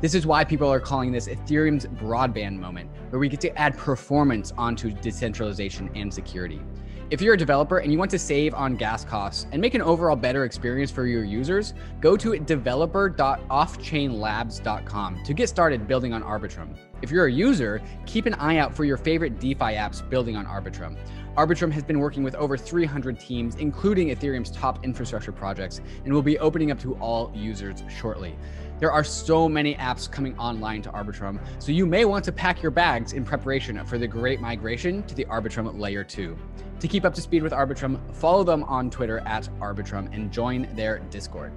This 0.00 0.14
is 0.14 0.26
why 0.26 0.45
people 0.45 0.73
are 0.73 0.80
calling 0.80 1.12
this 1.12 1.28
Ethereum's 1.28 1.85
broadband 1.85 2.59
moment, 2.59 2.90
where 3.11 3.21
we 3.21 3.28
get 3.28 3.42
to 3.42 3.54
add 3.59 3.76
performance 3.76 4.50
onto 4.57 4.92
decentralization 4.92 5.90
and 5.95 6.11
security. 6.12 6.62
If 7.11 7.21
you're 7.21 7.35
a 7.35 7.37
developer 7.37 7.78
and 7.78 7.92
you 7.92 7.99
want 7.99 8.11
to 8.12 8.19
save 8.19 8.54
on 8.54 8.76
gas 8.76 9.04
costs 9.04 9.47
and 9.52 9.61
make 9.61 9.75
an 9.75 9.83
overall 9.83 10.16
better 10.16 10.45
experience 10.45 10.90
for 10.90 11.07
your 11.07 11.25
users, 11.25 11.75
go 12.00 12.16
to 12.16 12.38
developer.offchainlabs.com 12.38 15.25
to 15.25 15.35
get 15.35 15.49
started 15.50 15.87
building 15.87 16.14
on 16.14 16.23
Arbitrum. 16.23 16.75
If 17.02 17.11
you're 17.11 17.26
a 17.26 17.33
user, 17.33 17.83
keep 18.07 18.26
an 18.26 18.35
eye 18.35 18.57
out 18.57 18.75
for 18.75 18.85
your 18.85 18.97
favorite 18.97 19.38
DeFi 19.38 19.75
apps 19.75 20.09
building 20.09 20.37
on 20.37 20.47
Arbitrum. 20.47 20.97
Arbitrum 21.37 21.73
has 21.73 21.83
been 21.83 21.99
working 21.99 22.23
with 22.23 22.35
over 22.37 22.57
300 22.57 23.19
teams, 23.19 23.57
including 23.57 24.09
Ethereum's 24.09 24.50
top 24.50 24.85
infrastructure 24.85 25.33
projects, 25.33 25.80
and 26.04 26.14
will 26.14 26.23
be 26.23 26.38
opening 26.38 26.71
up 26.71 26.78
to 26.80 26.95
all 26.97 27.33
users 27.35 27.83
shortly. 27.88 28.37
There 28.81 28.91
are 28.91 29.05
so 29.05 29.47
many 29.47 29.75
apps 29.75 30.11
coming 30.11 30.35
online 30.39 30.81
to 30.81 30.89
Arbitrum, 30.89 31.39
so 31.59 31.71
you 31.71 31.85
may 31.85 32.07
want 32.07 32.25
to 32.25 32.33
pack 32.33 32.63
your 32.63 32.71
bags 32.71 33.13
in 33.13 33.27
preparation 33.27 33.85
for 33.85 33.99
the 33.99 34.09
great 34.09 34.41
migration 34.41 35.03
to 35.03 35.15
the 35.15 35.27
Arbitrum 35.27 35.79
Layer 35.79 36.03
2. 36.03 36.35
To 36.79 36.89
keep 36.89 37.05
up 37.05 37.13
to 37.13 37.21
speed 37.21 37.43
with 37.43 37.53
Arbitrum, 37.53 38.01
follow 38.15 38.43
them 38.43 38.65
on 38.65 38.89
Twitter 38.89 39.19
at 39.27 39.51
Arbitrum 39.61 40.11
and 40.15 40.33
join 40.33 40.67
their 40.75 41.01
Discord. 41.11 41.53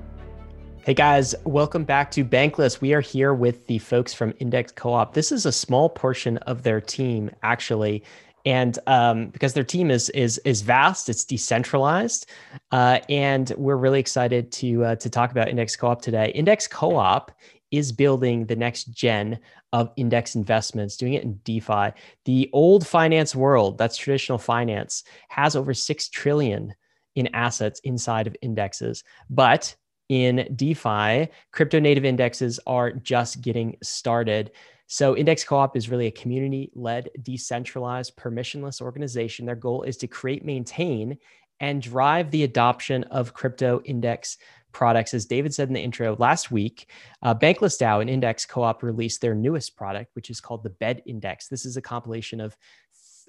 Hey 0.79 0.93
guys, 0.93 1.33
welcome 1.45 1.85
back 1.85 2.11
to 2.11 2.25
Bankless. 2.25 2.81
We 2.81 2.93
are 2.93 2.99
here 2.99 3.33
with 3.33 3.67
the 3.67 3.77
folks 3.77 4.13
from 4.13 4.33
Index 4.39 4.73
Co 4.73 4.91
op. 4.91 5.13
This 5.13 5.31
is 5.31 5.45
a 5.45 5.51
small 5.53 5.87
portion 5.87 6.39
of 6.39 6.63
their 6.63 6.81
team, 6.81 7.31
actually 7.41 8.03
and 8.45 8.77
um, 8.87 9.27
because 9.27 9.53
their 9.53 9.63
team 9.63 9.89
is 9.89 10.09
is 10.09 10.37
is 10.39 10.61
vast, 10.61 11.09
it's 11.09 11.23
decentralized, 11.23 12.29
uh, 12.71 12.99
and 13.09 13.51
we're 13.57 13.77
really 13.77 13.99
excited 13.99 14.51
to 14.53 14.83
uh, 14.83 14.95
to 14.97 15.09
talk 15.09 15.31
about 15.31 15.47
Index 15.49 15.75
Co-op 15.75 16.01
today. 16.01 16.31
Index 16.35 16.67
Co-op 16.67 17.31
is 17.71 17.91
building 17.91 18.45
the 18.45 18.55
next 18.55 18.85
gen 18.91 19.39
of 19.71 19.91
index 19.95 20.35
investments, 20.35 20.95
doing 20.95 21.13
it 21.13 21.23
in 21.23 21.39
DeFi. 21.43 21.91
The 22.25 22.49
old 22.53 22.85
finance 22.85 23.35
world, 23.35 23.79
that's 23.79 23.97
traditional 23.97 24.37
finance, 24.37 25.03
has 25.29 25.55
over 25.55 25.73
six 25.73 26.07
trillion 26.07 26.75
in 27.15 27.27
assets 27.33 27.79
inside 27.83 28.27
of 28.27 28.35
indexes, 28.43 29.03
but 29.29 29.75
in 30.09 30.47
DeFi, 30.55 31.29
crypto 31.51 31.79
native 31.79 32.05
indexes 32.05 32.59
are 32.67 32.91
just 32.91 33.41
getting 33.41 33.77
started. 33.81 34.51
So, 34.93 35.17
Index 35.17 35.43
Co 35.43 35.55
op 35.55 35.75
is 35.75 35.89
really 35.89 36.05
a 36.05 36.11
community 36.11 36.69
led, 36.75 37.09
decentralized, 37.23 38.15
permissionless 38.15 38.79
organization. 38.79 39.43
Their 39.43 39.55
goal 39.55 39.81
is 39.81 39.97
to 39.97 40.07
create, 40.07 40.45
maintain, 40.45 41.17
and 41.59 41.81
drive 41.81 42.29
the 42.29 42.43
adoption 42.43 43.03
of 43.05 43.33
crypto 43.33 43.81
index 43.85 44.37
products. 44.71 45.15
As 45.15 45.25
David 45.25 45.51
said 45.51 45.67
in 45.67 45.73
the 45.73 45.81
intro, 45.81 46.15
last 46.19 46.51
week, 46.51 46.91
uh, 47.23 47.33
Bankless 47.33 47.81
DAO 47.81 48.01
and 48.01 48.09
Index 48.09 48.45
Co 48.45 48.61
op 48.61 48.83
released 48.83 49.19
their 49.19 49.33
newest 49.33 49.75
product, 49.75 50.11
which 50.15 50.29
is 50.29 50.39
called 50.39 50.61
the 50.61 50.69
BED 50.69 51.01
Index. 51.07 51.47
This 51.47 51.65
is 51.65 51.75
a 51.75 51.81
compilation 51.81 52.39
of 52.39 52.55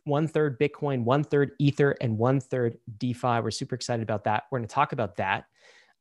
one 0.04 0.28
third 0.28 0.60
Bitcoin, 0.60 1.04
one 1.04 1.24
third 1.24 1.52
Ether, 1.58 1.96
and 2.02 2.18
one 2.18 2.40
third 2.40 2.76
DeFi. 2.98 3.40
We're 3.40 3.50
super 3.50 3.74
excited 3.74 4.02
about 4.02 4.24
that. 4.24 4.42
We're 4.50 4.58
going 4.58 4.68
to 4.68 4.74
talk 4.74 4.92
about 4.92 5.16
that. 5.16 5.46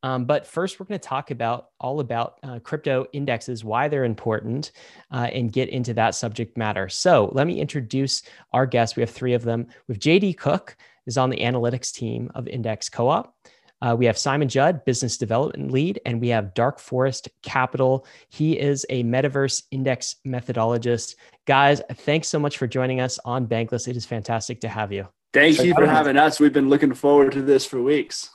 Um, 0.04 0.26
but 0.26 0.46
first, 0.46 0.80
we're 0.80 0.86
going 0.86 1.00
to 1.00 1.08
talk 1.08 1.32
about 1.32 1.70
all 1.80 2.02
about 2.02 2.38
uh, 2.44 2.60
crypto 2.60 3.06
indexes, 3.14 3.64
why 3.64 3.88
they're 3.88 4.04
important, 4.04 4.74
uh, 5.12 5.30
and 5.34 5.52
get 5.52 5.70
into 5.70 5.94
that 5.96 6.14
subject 6.14 6.58
matter. 6.58 6.90
So 6.90 7.32
let 7.32 7.48
me 7.48 7.60
introduce 7.60 8.22
our 8.52 8.66
guests. 8.66 8.98
We 8.98 9.02
have 9.02 9.10
three 9.10 9.34
of 9.34 9.44
them. 9.44 9.68
With 9.88 10.00
JD 10.00 10.38
Cook 10.38 10.76
is 11.08 11.18
on 11.18 11.30
the 11.30 11.38
analytics 11.38 11.94
team 11.94 12.30
of 12.36 12.48
Index 12.48 12.90
Co-op. 12.90 13.34
Uh, 13.82 13.96
we 13.98 14.06
have 14.06 14.18
Simon 14.18 14.48
Judd, 14.48 14.86
business 14.86 15.18
development 15.18 15.72
lead, 15.72 16.00
and 16.06 16.22
we 16.22 16.30
have 16.30 16.54
Dark 16.54 16.80
Forest 16.80 17.28
Capital. 17.42 18.06
He 18.30 18.58
is 18.58 18.86
a 18.90 19.04
metaverse 19.04 19.64
index 19.72 20.16
methodologist. 20.26 21.16
Guys, 21.46 21.82
thanks 21.92 22.30
so 22.30 22.40
much 22.40 22.58
for 22.58 22.66
joining 22.66 23.02
us 23.02 23.20
on 23.26 23.46
Bankless. 23.46 23.90
It 23.90 23.98
is 23.98 24.06
fantastic 24.06 24.62
to 24.62 24.70
have 24.70 24.94
you. 24.94 25.08
Thank 25.34 25.62
you 25.62 25.74
for 25.74 25.86
having 25.86 26.16
us. 26.16 26.40
We've 26.40 26.54
been 26.54 26.70
looking 26.70 26.94
forward 26.94 27.34
to 27.34 27.42
this 27.42 27.66
for 27.66 27.82
weeks. 27.82 28.30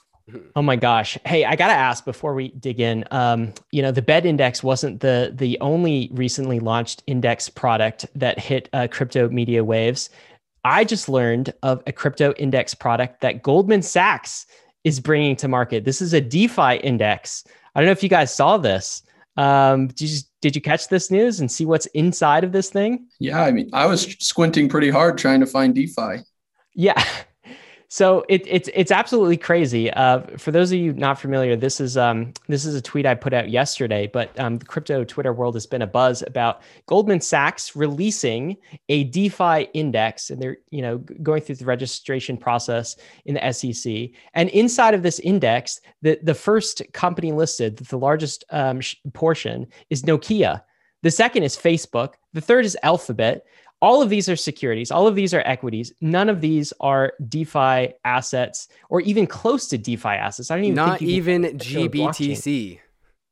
Oh 0.57 0.63
my 0.63 0.77
gosh. 0.77 1.17
Hey, 1.25 1.45
I 1.45 1.57
got 1.57 1.69
to 1.69 1.75
ask 1.75 2.05
before 2.05 2.35
we 2.35 2.49
dig 2.49 2.81
in. 2.81 3.05
Um, 3.11 3.55
you 3.71 3.83
know, 3.83 3.93
the 3.93 4.03
bed 4.03 4.27
index 4.27 4.63
wasn't 4.63 5.01
the 5.01 5.33
the 5.35 5.59
only 5.61 6.11
recently 6.13 6.61
launched 6.61 7.03
index 7.07 7.49
product 7.49 8.07
that 8.15 8.39
hit 8.39 8.69
uh, 8.73 8.89
crypto 8.91 9.29
media 9.29 9.65
waves. 9.65 10.11
I 10.65 10.85
just 10.85 11.09
learned 11.09 11.55
of 11.63 11.83
a 11.87 11.93
crypto 11.93 12.33
index 12.35 12.75
product 12.75 13.21
that 13.21 13.43
Goldman 13.43 13.83
Sachs 13.83 14.47
is 14.85 15.01
bringing 15.01 15.37
to 15.37 15.49
market. 15.49 15.85
This 15.85 16.03
is 16.03 16.13
a 16.13 16.21
DeFi 16.21 16.77
index. 16.77 17.45
I 17.75 17.81
don't 17.81 17.87
know 17.87 17.93
if 17.93 18.03
you 18.03 18.09
guys 18.09 18.35
saw 18.35 18.57
this. 18.59 19.03
Um, 19.37 19.87
did 19.89 20.11
you 20.11 20.19
did 20.41 20.57
you 20.57 20.63
catch 20.63 20.89
this 20.89 21.11
news 21.11 21.41
and 21.41 21.51
see 21.51 21.65
what's 21.65 21.87
inside 21.87 22.45
of 22.45 22.53
this 22.53 22.71
thing? 22.71 23.07
Yeah, 23.19 23.43
I 23.43 23.53
mean, 23.53 23.71
I 23.73 23.87
was 23.87 24.17
squinting 24.21 24.69
pretty 24.69 24.91
hard 24.91 25.17
trying 25.17 25.41
to 25.41 25.47
find 25.47 25.75
DeFi. 25.75 26.25
Yeah, 26.75 27.03
so 27.91 28.23
it, 28.29 28.43
it's 28.47 28.69
it's 28.75 28.93
absolutely 28.93 29.39
crazy. 29.39 29.91
Uh, 29.91 30.21
for 30.37 30.51
those 30.51 30.71
of 30.73 30.79
you 30.79 30.93
not 30.93 31.19
familiar, 31.19 31.57
this 31.57 31.81
is 31.81 31.97
um, 31.97 32.35
this 32.47 32.67
is 32.67 32.75
a 32.75 32.83
tweet 32.83 33.07
I 33.07 33.15
put 33.15 33.33
out 33.33 33.49
yesterday. 33.49 34.07
But 34.07 34.39
um, 34.39 34.59
the 34.59 34.67
crypto 34.67 35.05
Twitter 35.05 35.33
world 35.33 35.55
has 35.55 35.67
been 35.67 35.81
a 35.81 35.87
buzz 35.87 36.23
about 36.23 36.61
Goldman 36.87 37.23
Sachs 37.23 37.75
releasing 37.75 38.59
a 38.91 39.05
DeFi 39.05 39.69
index, 39.73 40.29
and 40.29 40.41
they're 40.41 40.59
you 40.71 40.83
know 40.83 40.99
going 40.99 41.41
through 41.41 41.55
the 41.55 41.65
registration 41.65 42.37
process 42.37 42.95
in 43.25 43.35
the 43.35 43.53
SEC. 43.53 44.11
And 44.35 44.51
inside 44.51 44.93
of 44.93 45.03
this 45.03 45.19
index, 45.21 45.81
the 46.03 46.19
the 46.23 46.35
first 46.35 46.83
company 46.93 47.33
listed, 47.33 47.79
the 47.79 47.99
largest 47.99 48.45
um, 48.51 48.81
portion, 49.15 49.67
is 49.89 50.03
Nokia. 50.03 50.63
The 51.03 51.11
second 51.11 51.45
is 51.45 51.57
Facebook. 51.57 52.15
The 52.35 52.43
third 52.43 52.67
is 52.67 52.77
Alphabet 52.83 53.47
all 53.81 54.03
of 54.03 54.09
these 54.09 54.29
are 54.29 54.37
securities. 54.37 54.91
All 54.91 55.07
of 55.07 55.15
these 55.15 55.33
are 55.33 55.43
equities. 55.45 55.93
None 56.01 56.29
of 56.29 56.41
these 56.41 56.73
are 56.81 57.13
defi 57.29 57.95
assets 58.05 58.69
or 58.89 59.01
even 59.03 59.27
close 59.27 59.69
to 59.69 59.79
defi 59.79 60.09
assets. 60.09 60.51
I 60.51 60.57
don't 60.57 60.65
even 60.65 60.75
not 60.75 61.03
even 61.03 61.43
gbtc 61.59 62.81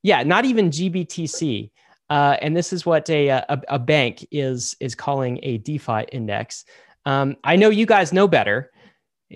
yeah 0.02 0.22
not 0.22 0.44
even 0.44 0.70
gbtc 0.70 1.70
uh, 2.08 2.36
and 2.40 2.56
this 2.56 2.72
is 2.72 2.86
what 2.86 3.10
a, 3.10 3.28
a, 3.28 3.62
a, 3.66 3.78
bank 3.80 4.24
is 4.30 4.76
is 4.78 4.94
calling 4.94 5.40
a 5.42 5.58
defi 5.58 6.04
index. 6.12 6.64
Um, 7.04 7.36
i 7.42 7.56
know 7.56 7.68
you 7.68 7.86
guys 7.86 8.12
know 8.12 8.28
better 8.28 8.70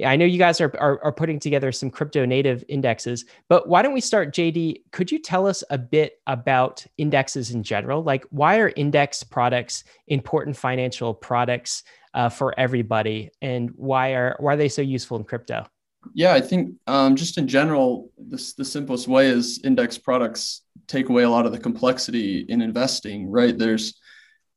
I 0.04 0.14
know 0.16 0.25
you 0.25 0.38
guys 0.38 0.61
are, 0.61 0.73
are, 0.78 1.02
are 1.04 1.12
putting 1.12 1.40
together 1.40 1.73
some 1.73 1.90
crypto 1.90 2.25
native 2.25 2.62
indexes, 2.68 3.25
but 3.49 3.68
why 3.68 3.82
don't 3.82 3.92
we 3.92 4.00
start, 4.00 4.32
JD? 4.32 4.82
Could 4.92 5.11
you 5.11 5.18
tell 5.18 5.49
us 5.49 5.64
a 5.68 5.78
bit 5.78 6.20
about 6.28 6.87
indexes 6.97 7.50
in 7.50 7.64
general? 7.64 8.02
Like, 8.02 8.25
why 8.30 8.59
are 8.59 8.73
index 8.76 9.25
products 9.25 9.82
important 10.06 10.56
financial 10.56 11.12
products 11.12 11.82
uh, 12.14 12.28
for 12.28 12.59
everybody, 12.59 13.30
and 13.42 13.70
why 13.76 14.12
are 14.14 14.37
why 14.38 14.54
are 14.54 14.56
they 14.56 14.68
so 14.68 14.82
useful 14.82 15.16
in 15.16 15.25
crypto? 15.25 15.66
Yeah, 16.14 16.32
I 16.32 16.40
think 16.40 16.75
um, 16.87 17.14
just 17.14 17.37
in 17.37 17.47
general, 17.47 18.11
this, 18.16 18.54
the 18.54 18.64
simplest 18.64 19.06
way 19.06 19.26
is 19.26 19.61
index 19.64 19.99
products 19.99 20.62
take 20.87 21.09
away 21.09 21.25
a 21.25 21.30
lot 21.30 21.47
of 21.47 21.52
the 21.52 21.59
complexity 21.59 22.40
in 22.49 22.62
investing. 22.62 23.30
Right? 23.30 23.56
There's 23.56 23.99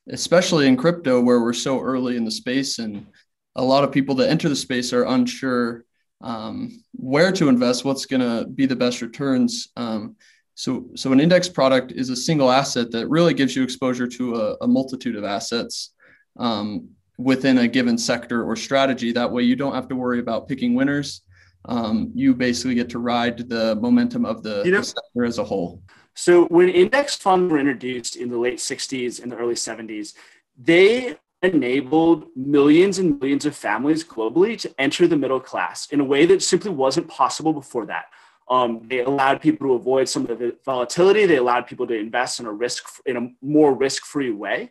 especially 0.10 0.68
in 0.68 0.78
crypto 0.78 1.22
where 1.22 1.42
we're 1.42 1.54
so 1.54 1.80
early 1.80 2.18
in 2.18 2.26
the 2.26 2.32
space 2.32 2.80
and 2.80 3.08
a 3.56 3.64
lot 3.64 3.84
of 3.84 3.92
people 3.92 4.16
that 4.16 4.30
enter 4.30 4.50
the 4.50 4.56
space 4.56 4.94
are 4.94 5.06
unsure 5.06 5.86
um, 6.22 6.84
where 6.94 7.32
to 7.34 7.50
invest, 7.50 7.86
what's 7.86 8.06
going 8.06 8.22
to 8.22 8.50
be 8.50 8.66
the 8.66 8.76
best 8.76 9.02
returns. 9.02 9.70
Um, 9.76 10.16
so, 10.56 10.86
so 10.96 11.12
an 11.12 11.20
index 11.20 11.50
product 11.50 11.92
is 11.92 12.10
a 12.10 12.16
single 12.16 12.52
asset 12.52 12.92
that 12.92 13.10
really 13.10 13.34
gives 13.34 13.56
you 13.56 13.64
exposure 13.64 14.08
to 14.08 14.36
a, 14.36 14.58
a 14.62 14.68
multitude 14.68 15.16
of 15.16 15.24
assets 15.24 15.92
um, 16.38 16.90
within 17.18 17.58
a 17.60 17.68
given 17.68 17.98
sector 17.98 18.44
or 18.44 18.56
strategy. 18.56 19.12
That 19.12 19.32
way, 19.32 19.44
you 19.44 19.56
don't 19.56 19.76
have 19.76 19.90
to 19.90 19.96
worry 19.96 20.20
about 20.20 20.48
picking 20.48 20.76
winners. 20.76 21.22
Um, 21.66 22.12
you 22.14 22.34
basically 22.36 22.76
get 22.76 22.90
to 22.90 23.00
ride 23.00 23.50
the 23.50 23.76
momentum 23.76 24.26
of 24.26 24.44
the, 24.44 24.64
you 24.66 24.72
know, 24.72 24.80
the 24.80 24.84
sector 24.84 25.26
as 25.26 25.38
a 25.38 25.44
whole. 25.44 25.82
So, 26.16 26.46
when 26.46 26.70
index 26.70 27.16
funds 27.16 27.52
were 27.52 27.60
introduced 27.60 28.16
in 28.16 28.30
the 28.30 28.38
late 28.38 28.60
60s 28.60 29.22
and 29.22 29.32
the 29.32 29.38
early 29.38 29.56
70s, 29.56 30.14
they 30.58 31.18
enabled 31.44 32.28
millions 32.36 33.00
and 33.00 33.20
millions 33.20 33.46
of 33.46 33.56
families 33.56 34.04
globally 34.04 34.58
to 34.58 34.74
enter 34.80 35.08
the 35.08 35.18
middle 35.18 35.40
class 35.40 35.88
in 35.88 36.00
a 36.00 36.04
way 36.04 36.26
that 36.26 36.42
simply 36.42 36.72
wasn't 36.72 37.08
possible 37.10 37.54
before 37.54 37.86
that. 37.86 38.06
Um, 38.50 38.82
they 38.88 39.00
allowed 39.00 39.42
people 39.42 39.68
to 39.68 39.74
avoid 39.74 40.08
some 40.10 40.26
of 40.28 40.40
the 40.40 40.56
volatility. 40.66 41.26
They 41.26 41.38
allowed 41.38 41.68
people 41.68 41.86
to 41.88 41.96
invest 41.96 42.40
in 42.40 42.46
a 42.46 42.52
risk 42.52 42.86
in 43.06 43.18
a 43.18 43.30
more 43.42 43.74
risk-free 43.74 44.32
way. 44.32 44.70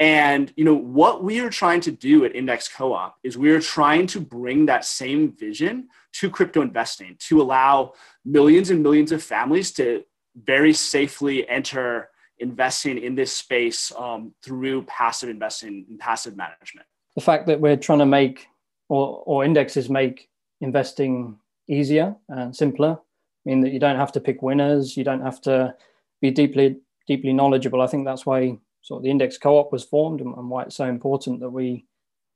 And 0.00 0.52
you 0.56 0.64
know 0.64 0.74
what 0.74 1.24
we 1.24 1.40
are 1.40 1.50
trying 1.50 1.80
to 1.82 1.90
do 1.90 2.24
at 2.24 2.34
Index 2.34 2.68
Co-op 2.68 3.16
is 3.24 3.36
we 3.36 3.50
are 3.50 3.60
trying 3.60 4.06
to 4.08 4.20
bring 4.20 4.66
that 4.66 4.84
same 4.84 5.32
vision 5.32 5.88
to 6.14 6.30
crypto 6.30 6.62
investing 6.62 7.16
to 7.20 7.42
allow 7.42 7.94
millions 8.24 8.70
and 8.70 8.82
millions 8.82 9.10
of 9.10 9.22
families 9.22 9.72
to 9.72 10.04
very 10.36 10.72
safely 10.72 11.48
enter 11.48 12.10
investing 12.40 12.98
in 12.98 13.14
this 13.14 13.32
space 13.32 13.92
um, 13.96 14.32
through 14.42 14.82
passive 14.82 15.28
investing 15.28 15.86
and 15.88 15.98
passive 15.98 16.36
management. 16.36 16.86
The 17.14 17.22
fact 17.22 17.46
that 17.46 17.60
we're 17.60 17.76
trying 17.76 17.98
to 18.00 18.06
make 18.06 18.46
or, 18.88 19.22
or 19.26 19.44
indexes 19.44 19.90
make 19.90 20.28
investing 20.60 21.38
easier 21.68 22.16
and 22.28 22.54
simpler, 22.54 22.98
mean 23.44 23.60
that 23.60 23.72
you 23.72 23.78
don't 23.78 23.96
have 23.96 24.12
to 24.12 24.20
pick 24.20 24.42
winners, 24.42 24.96
you 24.96 25.04
don't 25.04 25.22
have 25.22 25.40
to 25.42 25.74
be 26.20 26.30
deeply 26.30 26.80
deeply 27.06 27.32
knowledgeable. 27.32 27.80
I 27.80 27.86
think 27.86 28.04
that's 28.04 28.26
why 28.26 28.58
sort 28.82 28.98
of 28.98 29.04
the 29.04 29.10
index 29.10 29.38
co-op 29.38 29.72
was 29.72 29.84
formed 29.84 30.20
and, 30.20 30.34
and 30.36 30.50
why 30.50 30.64
it's 30.64 30.76
so 30.76 30.84
important 30.84 31.40
that 31.40 31.50
we, 31.50 31.86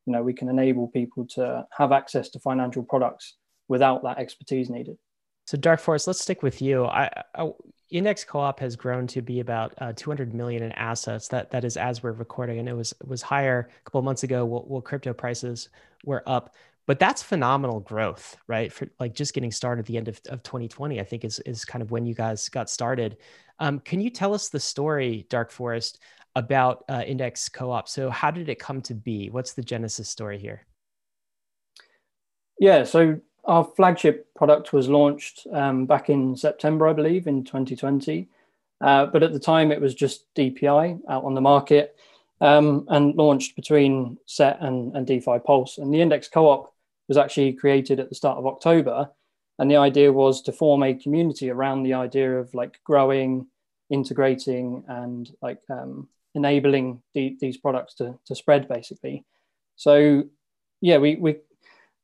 you 0.06 0.12
know, 0.12 0.22
we 0.22 0.32
can 0.32 0.48
enable 0.48 0.88
people 0.88 1.26
to 1.34 1.66
have 1.76 1.92
access 1.92 2.30
to 2.30 2.40
financial 2.40 2.82
products 2.82 3.36
without 3.68 4.02
that 4.02 4.18
expertise 4.18 4.70
needed. 4.70 4.96
So, 5.46 5.58
Dark 5.58 5.80
Forest, 5.80 6.06
let's 6.06 6.20
stick 6.20 6.42
with 6.42 6.62
you. 6.62 6.86
I, 6.86 7.10
I, 7.34 7.50
Index 7.92 8.24
Co-op 8.24 8.58
has 8.60 8.74
grown 8.74 9.06
to 9.08 9.20
be 9.20 9.40
about 9.40 9.74
uh, 9.78 9.92
200 9.94 10.34
million 10.34 10.62
in 10.62 10.72
assets. 10.72 11.28
That 11.28 11.50
that 11.50 11.64
is 11.64 11.76
as 11.76 12.02
we're 12.02 12.12
recording, 12.12 12.58
and 12.58 12.68
it 12.68 12.72
was 12.74 12.94
was 13.04 13.22
higher 13.22 13.68
a 13.70 13.84
couple 13.84 14.02
months 14.02 14.22
ago. 14.22 14.44
While, 14.44 14.62
while 14.62 14.80
crypto 14.80 15.12
prices 15.12 15.68
were 16.04 16.22
up, 16.26 16.54
but 16.86 16.98
that's 16.98 17.22
phenomenal 17.22 17.80
growth, 17.80 18.36
right? 18.48 18.72
For 18.72 18.88
like 18.98 19.14
just 19.14 19.34
getting 19.34 19.52
started 19.52 19.80
at 19.80 19.86
the 19.86 19.96
end 19.96 20.08
of, 20.08 20.20
of 20.30 20.42
2020, 20.42 21.00
I 21.00 21.04
think 21.04 21.24
is 21.24 21.38
is 21.40 21.64
kind 21.64 21.82
of 21.82 21.90
when 21.90 22.06
you 22.06 22.14
guys 22.14 22.48
got 22.48 22.70
started. 22.70 23.18
Um, 23.58 23.78
can 23.78 24.00
you 24.00 24.10
tell 24.10 24.34
us 24.34 24.48
the 24.48 24.58
story, 24.58 25.26
Dark 25.28 25.50
Forest, 25.50 26.00
about 26.34 26.84
uh, 26.88 27.02
Index 27.06 27.48
Co-op? 27.48 27.88
So, 27.88 28.10
how 28.10 28.30
did 28.30 28.48
it 28.48 28.58
come 28.58 28.80
to 28.82 28.94
be? 28.94 29.28
What's 29.28 29.52
the 29.52 29.62
genesis 29.62 30.08
story 30.08 30.38
here? 30.38 30.66
Yeah, 32.58 32.84
so 32.84 33.20
our 33.44 33.64
flagship 33.64 34.32
product 34.34 34.72
was 34.72 34.88
launched 34.88 35.46
um, 35.52 35.86
back 35.86 36.08
in 36.08 36.36
September, 36.36 36.86
I 36.86 36.92
believe, 36.92 37.26
in 37.26 37.44
2020. 37.44 38.28
Uh, 38.80 39.06
but 39.06 39.22
at 39.22 39.32
the 39.32 39.38
time, 39.38 39.70
it 39.70 39.80
was 39.80 39.94
just 39.94 40.32
DPI 40.34 41.00
out 41.08 41.24
on 41.24 41.34
the 41.34 41.40
market 41.40 41.96
um, 42.40 42.84
and 42.88 43.14
launched 43.14 43.54
between 43.56 44.18
SET 44.26 44.58
and, 44.60 44.94
and 44.96 45.06
DeFi 45.06 45.38
Pulse. 45.44 45.78
And 45.78 45.92
the 45.92 46.00
Index 46.00 46.28
Co 46.28 46.48
op 46.48 46.74
was 47.08 47.16
actually 47.16 47.52
created 47.52 48.00
at 48.00 48.08
the 48.08 48.14
start 48.14 48.38
of 48.38 48.46
October. 48.46 49.08
And 49.58 49.70
the 49.70 49.76
idea 49.76 50.12
was 50.12 50.42
to 50.42 50.52
form 50.52 50.82
a 50.82 50.94
community 50.94 51.50
around 51.50 51.82
the 51.82 51.94
idea 51.94 52.38
of 52.38 52.52
like 52.54 52.80
growing, 52.84 53.46
integrating, 53.90 54.82
and 54.88 55.30
like 55.40 55.60
um, 55.70 56.08
enabling 56.34 57.02
the, 57.14 57.36
these 57.40 57.56
products 57.56 57.94
to, 57.94 58.18
to 58.26 58.34
spread 58.34 58.68
basically. 58.68 59.24
So, 59.76 60.24
yeah, 60.80 60.98
we, 60.98 61.16
we 61.16 61.36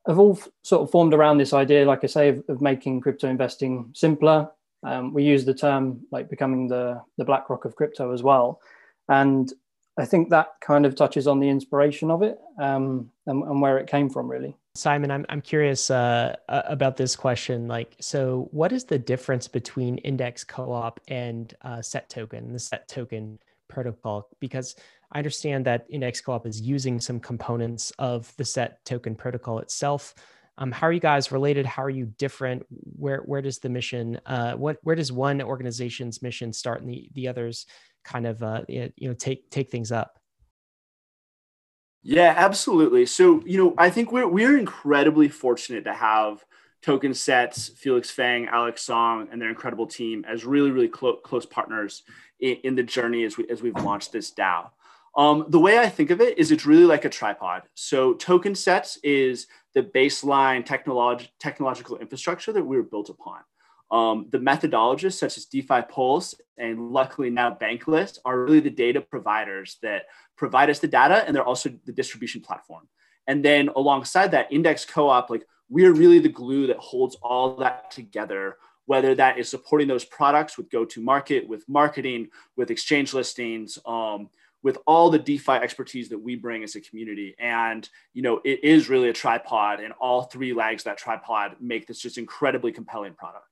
have 0.08 0.18
all 0.18 0.38
sort 0.62 0.82
of 0.82 0.90
formed 0.90 1.14
around 1.14 1.38
this 1.38 1.52
idea, 1.52 1.84
like 1.84 2.02
I 2.02 2.06
say, 2.08 2.30
of, 2.30 2.42
of 2.48 2.60
making 2.60 3.00
crypto 3.00 3.28
investing 3.28 3.90
simpler, 3.94 4.50
Um, 4.82 5.12
we 5.12 5.22
use 5.24 5.44
the 5.44 5.54
term 5.54 6.00
like 6.10 6.30
becoming 6.30 6.68
the 6.68 7.00
the 7.18 7.24
BlackRock 7.24 7.64
of 7.64 7.74
crypto 7.76 8.12
as 8.12 8.22
well, 8.22 8.60
and 9.08 9.52
I 9.98 10.06
think 10.06 10.30
that 10.30 10.48
kind 10.60 10.86
of 10.86 10.94
touches 10.94 11.26
on 11.26 11.40
the 11.40 11.48
inspiration 11.48 12.10
of 12.10 12.22
it 12.22 12.38
um, 12.58 13.10
and, 13.26 13.42
and, 13.42 13.60
where 13.60 13.78
it 13.78 13.88
came 13.88 14.08
from, 14.08 14.30
really. 14.30 14.56
Simon, 14.76 15.10
I'm 15.10 15.26
I'm 15.28 15.40
curious 15.40 15.90
uh, 15.90 16.36
about 16.48 16.96
this 16.96 17.16
question. 17.16 17.66
Like, 17.66 17.96
so 18.00 18.48
what 18.52 18.72
is 18.72 18.84
the 18.84 18.98
difference 18.98 19.48
between 19.48 19.98
Index 19.98 20.44
Co-op 20.44 21.00
and 21.08 21.52
uh, 21.62 21.82
Set 21.82 22.08
Token, 22.08 22.52
the 22.52 22.60
Set 22.60 22.86
Token 22.86 23.40
protocol? 23.68 24.28
Because 24.40 24.74
I 25.12 25.18
understand 25.18 25.66
that 25.66 25.86
Index 25.88 26.20
Co-op 26.20 26.46
is 26.46 26.60
using 26.60 27.00
some 27.00 27.20
components 27.20 27.92
of 27.98 28.34
the 28.36 28.44
Set 28.44 28.84
Token 28.84 29.14
protocol 29.14 29.60
itself. 29.60 30.14
Um, 30.58 30.72
how 30.72 30.88
are 30.88 30.92
you 30.92 31.00
guys 31.00 31.30
related? 31.30 31.66
How 31.66 31.84
are 31.84 31.90
you 31.90 32.06
different? 32.06 32.66
Where 32.68 33.18
where 33.20 33.40
does 33.40 33.58
the 33.58 33.68
mission? 33.68 34.20
Uh, 34.26 34.54
what 34.54 34.78
where 34.82 34.96
does 34.96 35.12
one 35.12 35.40
organization's 35.40 36.20
mission 36.20 36.52
start 36.52 36.80
and 36.80 36.90
the 36.90 37.08
the 37.14 37.28
others 37.28 37.66
kind 38.04 38.26
of 38.26 38.42
uh, 38.42 38.62
you 38.68 38.90
know 39.00 39.14
take 39.14 39.50
take 39.50 39.70
things 39.70 39.92
up? 39.92 40.18
Yeah, 42.02 42.34
absolutely. 42.36 43.06
So 43.06 43.42
you 43.46 43.56
know, 43.56 43.74
I 43.78 43.90
think 43.90 44.10
we're 44.10 44.26
we're 44.26 44.58
incredibly 44.58 45.28
fortunate 45.28 45.84
to 45.84 45.94
have 45.94 46.44
Token 46.82 47.14
Sets, 47.14 47.68
Felix 47.68 48.10
Feng, 48.10 48.46
Alex 48.46 48.86
Soong, 48.86 49.28
and 49.30 49.40
their 49.40 49.50
incredible 49.50 49.86
team 49.86 50.24
as 50.26 50.44
really 50.44 50.70
really 50.70 50.88
clo- 50.88 51.16
close 51.16 51.46
partners 51.46 52.02
in, 52.40 52.56
in 52.64 52.74
the 52.76 52.82
journey 52.82 53.24
as 53.24 53.36
we 53.36 53.48
as 53.48 53.62
we've 53.62 53.74
launched 53.76 54.12
this 54.12 54.30
DAO. 54.32 54.70
Um, 55.16 55.46
the 55.48 55.58
way 55.58 55.78
I 55.78 55.88
think 55.88 56.10
of 56.10 56.20
it 56.20 56.38
is 56.38 56.52
it's 56.52 56.66
really 56.66 56.84
like 56.84 57.04
a 57.04 57.08
tripod. 57.08 57.62
So 57.74 58.14
token 58.14 58.54
sets 58.54 58.98
is 59.02 59.48
the 59.74 59.82
baseline 59.82 60.64
technolog- 60.64 61.28
technological 61.40 61.96
infrastructure 61.96 62.52
that 62.52 62.64
we 62.64 62.76
were 62.76 62.84
built 62.84 63.08
upon. 63.08 63.40
Um, 63.90 64.26
the 64.30 64.38
methodologists 64.38 65.18
such 65.18 65.36
as 65.38 65.46
DeFi 65.46 65.82
Pulse 65.88 66.34
and 66.58 66.90
luckily 66.90 67.30
now 67.30 67.50
Bankless 67.54 68.18
are 68.24 68.38
really 68.38 68.60
the 68.60 68.70
data 68.70 69.00
providers 69.00 69.78
that 69.82 70.04
provide 70.36 70.68
us 70.68 70.78
the 70.78 70.88
data 70.88 71.24
and 71.26 71.34
they're 71.34 71.44
also 71.44 71.70
the 71.86 71.92
distribution 71.92 72.42
platform. 72.42 72.86
And 73.26 73.44
then 73.44 73.70
alongside 73.74 74.30
that 74.32 74.52
index 74.52 74.84
co-op, 74.84 75.30
like 75.30 75.46
we're 75.68 75.92
really 75.92 76.18
the 76.18 76.28
glue 76.28 76.66
that 76.66 76.78
holds 76.78 77.16
all 77.16 77.56
that 77.56 77.90
together, 77.90 78.56
whether 78.88 79.14
that 79.14 79.38
is 79.38 79.50
supporting 79.50 79.86
those 79.86 80.06
products 80.06 80.56
with 80.56 80.70
go-to-market, 80.70 81.46
with 81.46 81.62
marketing, 81.68 82.26
with 82.56 82.70
exchange 82.70 83.12
listings, 83.12 83.78
um, 83.84 84.30
with 84.62 84.78
all 84.86 85.10
the 85.10 85.18
DeFi 85.18 85.52
expertise 85.52 86.08
that 86.08 86.18
we 86.18 86.36
bring 86.36 86.64
as 86.64 86.74
a 86.74 86.80
community. 86.80 87.34
And, 87.38 87.86
you 88.14 88.22
know, 88.22 88.40
it 88.46 88.64
is 88.64 88.88
really 88.88 89.10
a 89.10 89.12
tripod 89.12 89.80
and 89.80 89.92
all 90.00 90.22
three 90.22 90.54
legs 90.54 90.80
of 90.80 90.84
that 90.86 90.96
tripod 90.96 91.56
make 91.60 91.86
this 91.86 92.00
just 92.00 92.16
incredibly 92.16 92.72
compelling 92.72 93.12
product. 93.12 93.44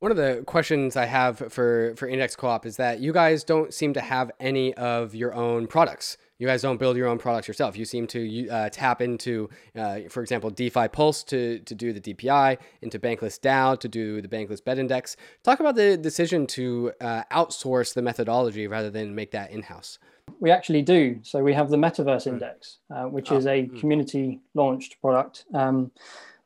One 0.00 0.10
of 0.10 0.16
the 0.16 0.42
questions 0.44 0.96
I 0.96 1.04
have 1.04 1.38
for, 1.38 1.94
for 1.94 2.08
Index 2.08 2.34
Co-op 2.34 2.66
is 2.66 2.78
that 2.78 2.98
you 2.98 3.12
guys 3.12 3.44
don't 3.44 3.72
seem 3.72 3.94
to 3.94 4.00
have 4.00 4.32
any 4.40 4.74
of 4.74 5.14
your 5.14 5.32
own 5.34 5.68
products 5.68 6.16
you 6.40 6.46
guys 6.46 6.62
don't 6.62 6.78
build 6.78 6.96
your 6.96 7.06
own 7.06 7.18
products 7.18 7.46
yourself. 7.46 7.76
You 7.76 7.84
seem 7.84 8.06
to 8.08 8.48
uh, 8.48 8.70
tap 8.70 9.02
into, 9.02 9.50
uh, 9.76 10.00
for 10.08 10.22
example, 10.22 10.48
DeFi 10.48 10.88
Pulse 10.88 11.22
to, 11.24 11.58
to 11.60 11.74
do 11.74 11.92
the 11.92 12.00
DPI, 12.00 12.56
into 12.80 12.98
Bankless 12.98 13.38
DAO 13.38 13.78
to 13.78 13.88
do 13.88 14.22
the 14.22 14.28
Bankless 14.28 14.64
BED 14.64 14.78
Index. 14.78 15.16
Talk 15.44 15.60
about 15.60 15.76
the 15.76 15.98
decision 15.98 16.46
to 16.48 16.92
uh, 17.02 17.24
outsource 17.30 17.92
the 17.92 18.00
methodology 18.00 18.66
rather 18.66 18.88
than 18.88 19.14
make 19.14 19.32
that 19.32 19.50
in 19.50 19.62
house. 19.62 19.98
We 20.40 20.50
actually 20.50 20.80
do. 20.80 21.20
So 21.22 21.42
we 21.42 21.52
have 21.52 21.68
the 21.68 21.76
Metaverse 21.76 22.26
mm. 22.26 22.32
Index, 22.32 22.78
uh, 22.94 23.04
which 23.04 23.30
oh. 23.30 23.36
is 23.36 23.46
a 23.46 23.66
mm. 23.66 23.78
community 23.78 24.40
launched 24.54 24.98
product. 25.02 25.44
Um, 25.52 25.90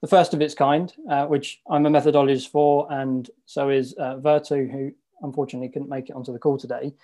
the 0.00 0.08
first 0.08 0.34
of 0.34 0.42
its 0.42 0.54
kind, 0.54 0.92
uh, 1.08 1.26
which 1.26 1.60
I'm 1.70 1.86
a 1.86 1.90
methodologist 1.90 2.48
for, 2.50 2.92
and 2.92 3.30
so 3.46 3.70
is 3.70 3.94
uh, 3.96 4.16
Verto, 4.16 4.68
who 4.68 4.90
unfortunately 5.22 5.68
couldn't 5.68 5.88
make 5.88 6.10
it 6.10 6.16
onto 6.16 6.32
the 6.32 6.38
call 6.40 6.58
today. 6.58 6.94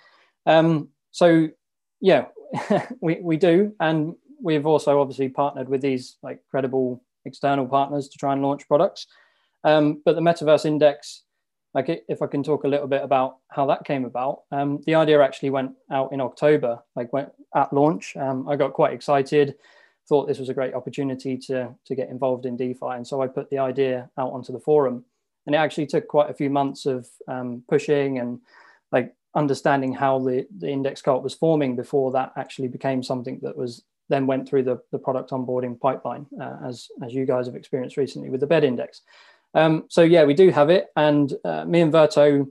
Um, 0.45 0.89
so 1.11 1.49
yeah, 2.01 2.25
we, 3.01 3.19
we 3.21 3.37
do. 3.37 3.73
And 3.79 4.15
we've 4.41 4.65
also 4.65 4.99
obviously 4.99 5.29
partnered 5.29 5.69
with 5.69 5.81
these 5.81 6.17
like 6.21 6.43
credible 6.49 7.03
external 7.25 7.67
partners 7.67 8.09
to 8.09 8.17
try 8.17 8.33
and 8.33 8.41
launch 8.41 8.67
products. 8.67 9.07
Um, 9.63 10.01
but 10.03 10.15
the 10.15 10.21
Metaverse 10.21 10.65
Index, 10.65 11.23
like 11.73 12.03
if 12.09 12.21
I 12.21 12.27
can 12.27 12.43
talk 12.43 12.63
a 12.63 12.67
little 12.67 12.87
bit 12.87 13.03
about 13.03 13.37
how 13.49 13.65
that 13.67 13.85
came 13.85 14.05
about, 14.05 14.41
um, 14.51 14.81
the 14.85 14.95
idea 14.95 15.21
actually 15.21 15.51
went 15.51 15.71
out 15.91 16.11
in 16.11 16.19
October, 16.19 16.79
like 16.95 17.13
went 17.13 17.31
at 17.55 17.71
launch. 17.71 18.17
Um, 18.17 18.49
I 18.49 18.55
got 18.55 18.73
quite 18.73 18.93
excited, 18.93 19.55
thought 20.09 20.27
this 20.27 20.39
was 20.39 20.49
a 20.49 20.53
great 20.53 20.73
opportunity 20.73 21.37
to, 21.37 21.73
to 21.85 21.95
get 21.95 22.09
involved 22.09 22.45
in 22.45 22.57
DeFi. 22.57 22.87
And 22.87 23.07
so 23.07 23.21
I 23.21 23.27
put 23.27 23.49
the 23.49 23.59
idea 23.59 24.09
out 24.17 24.33
onto 24.33 24.51
the 24.51 24.59
forum. 24.59 25.05
And 25.45 25.55
it 25.55 25.59
actually 25.59 25.87
took 25.87 26.07
quite 26.07 26.29
a 26.29 26.35
few 26.35 26.49
months 26.49 26.85
of 26.85 27.07
um, 27.27 27.63
pushing 27.67 28.19
and 28.19 28.39
understanding 29.35 29.93
how 29.93 30.19
the, 30.19 30.45
the 30.57 30.69
index 30.69 31.01
cart 31.01 31.23
was 31.23 31.33
forming 31.33 31.75
before 31.75 32.11
that 32.11 32.33
actually 32.35 32.67
became 32.67 33.01
something 33.01 33.39
that 33.41 33.55
was 33.55 33.83
then 34.09 34.27
went 34.27 34.47
through 34.47 34.63
the, 34.63 34.77
the 34.91 34.99
product 34.99 35.31
onboarding 35.31 35.79
pipeline 35.79 36.25
uh, 36.39 36.57
as, 36.65 36.89
as 37.03 37.13
you 37.13 37.25
guys 37.25 37.45
have 37.45 37.55
experienced 37.55 37.97
recently 37.97 38.29
with 38.29 38.41
the 38.41 38.47
bed 38.47 38.63
index. 38.63 39.01
Um, 39.53 39.85
so 39.89 40.01
yeah, 40.01 40.25
we 40.25 40.33
do 40.33 40.49
have 40.49 40.69
it. 40.69 40.87
And 40.95 41.33
uh, 41.45 41.65
me 41.65 41.81
and 41.81 41.93
Verto 41.93 42.47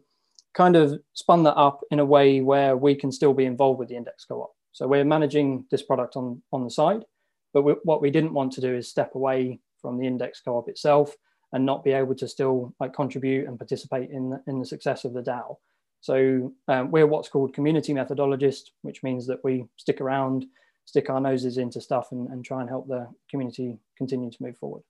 kind 0.55 0.75
of 0.75 1.01
spun 1.13 1.43
that 1.45 1.57
up 1.57 1.83
in 1.91 2.01
a 2.01 2.05
way 2.05 2.41
where 2.41 2.77
we 2.77 2.95
can 2.95 3.13
still 3.13 3.35
be 3.35 3.45
involved 3.45 3.79
with 3.79 3.89
the 3.89 3.97
index 3.97 4.25
co-op. 4.25 4.55
So 4.73 4.87
we're 4.87 5.05
managing 5.05 5.67
this 5.71 5.83
product 5.83 6.17
on, 6.17 6.43
on 6.53 6.65
the 6.65 6.71
side, 6.71 7.05
but 7.53 7.63
we, 7.63 7.75
what 7.85 8.01
we 8.01 8.11
didn't 8.11 8.33
want 8.33 8.53
to 8.53 8.61
do 8.61 8.75
is 8.75 8.89
step 8.89 9.15
away 9.15 9.61
from 9.81 9.99
the 9.99 10.07
index 10.07 10.41
co-op 10.41 10.69
itself 10.69 11.15
and 11.53 11.67
not 11.67 11.85
be 11.85 11.93
able 11.93 12.15
to 12.15 12.29
still 12.29 12.75
like 12.81 12.93
contribute 12.93 13.49
and 13.49 13.59
participate 13.59 14.11
in 14.11 14.31
the, 14.31 14.43
in 14.47 14.59
the 14.59 14.67
success 14.67 15.05
of 15.05 15.13
the 15.13 15.23
DAO. 15.23 15.57
So 16.01 16.53
um, 16.69 16.91
we're 16.91 17.07
what's 17.07 17.29
called 17.29 17.55
community 17.55 17.93
methodologists, 17.93 18.71
which 18.83 19.03
means 19.03 19.27
that 19.27 19.45
we 19.45 19.67
stick 19.77 20.01
around, 20.01 20.47
stick 20.85 21.11
our 21.11 21.21
noses 21.21 21.59
into 21.59 21.81
stuff 21.81 22.09
and, 22.13 22.29
and 22.29 22.45
try 22.45 22.61
and 22.61 22.69
help 22.69 22.89
the 22.89 23.09
community 23.31 23.79
continue 23.97 24.31
to 24.31 24.43
move 24.43 24.57
forward. 24.57 24.83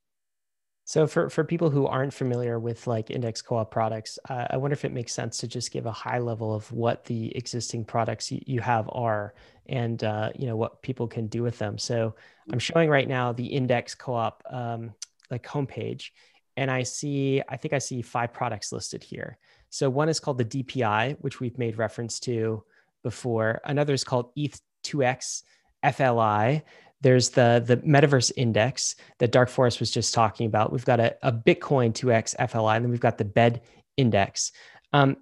So 0.85 1.07
for, 1.07 1.31
for 1.31 1.45
people 1.45 1.71
who 1.71 1.87
aren't 1.87 2.13
familiar 2.13 2.59
with 2.59 2.87
like 2.87 3.11
index 3.11 3.43
co-op 3.43 3.71
products, 3.71 4.19
uh, 4.29 4.47
I 4.51 4.57
wonder 4.57 4.73
if 4.73 4.85
it 4.85 4.93
makes 4.93 5.13
sense 5.13 5.39
to 5.39 5.47
just 5.47 5.71
give 5.71 5.87
a 5.87 5.93
high 5.93 6.19
level 6.19 6.53
of 6.53 6.71
what 6.73 7.05
the 7.05 7.37
existing 7.37 7.85
products 7.85 8.33
you, 8.33 8.41
you 8.47 8.61
have 8.61 8.89
are 8.93 9.35
and 9.67 10.03
uh, 10.03 10.31
you 10.35 10.47
know 10.47 10.57
what 10.57 10.83
people 10.83 11.07
can 11.07 11.29
do 11.29 11.45
with 11.45 11.59
them. 11.59 11.79
So 11.79 12.17
I'm 12.53 12.59
showing 12.59 12.89
right 12.89 13.07
now 13.07 13.33
the 13.33 13.47
index 13.47 13.95
co-op 13.95 14.43
um, 14.51 14.93
like 15.31 15.47
homepage 15.47 16.11
and 16.57 16.71
I 16.71 16.83
see, 16.83 17.43
I 17.49 17.57
think 17.57 17.73
I 17.73 17.79
see 17.79 18.03
five 18.03 18.33
products 18.33 18.73
listed 18.73 19.03
here. 19.03 19.39
So 19.71 19.89
one 19.89 20.09
is 20.09 20.21
called 20.21 20.39
the 20.39 20.45
DPI, 20.45 21.17
which 21.21 21.41
we've 21.41 21.57
made 21.59 21.79
reference 21.79 22.21
to 22.21 22.63
before. 23.03 23.61
Another 23.65 23.95
is 23.95 24.05
called 24.05 24.35
ETH2X 24.37 25.43
FLI. 25.85 26.63
There's 27.01 27.31
the 27.31 27.63
the 27.65 27.79
Metaverse 27.79 28.33
Index 28.37 28.97
that 29.19 29.33
Dark 29.33 29.49
Forest 29.49 29.81
was 29.81 29.91
just 29.91 30.13
talking 30.13 30.47
about. 30.47 30.73
We've 30.73 30.85
got 30.85 31.01
a, 31.01 31.17
a 31.23 31.33
Bitcoin 31.33 31.93
2X 31.93 32.37
FLI, 32.37 32.77
and 32.77 32.85
then 32.85 32.91
we've 32.91 33.01
got 33.01 33.17
the 33.17 33.25
BED 33.25 33.63
Index. 33.97 34.53
Um, 34.93 35.17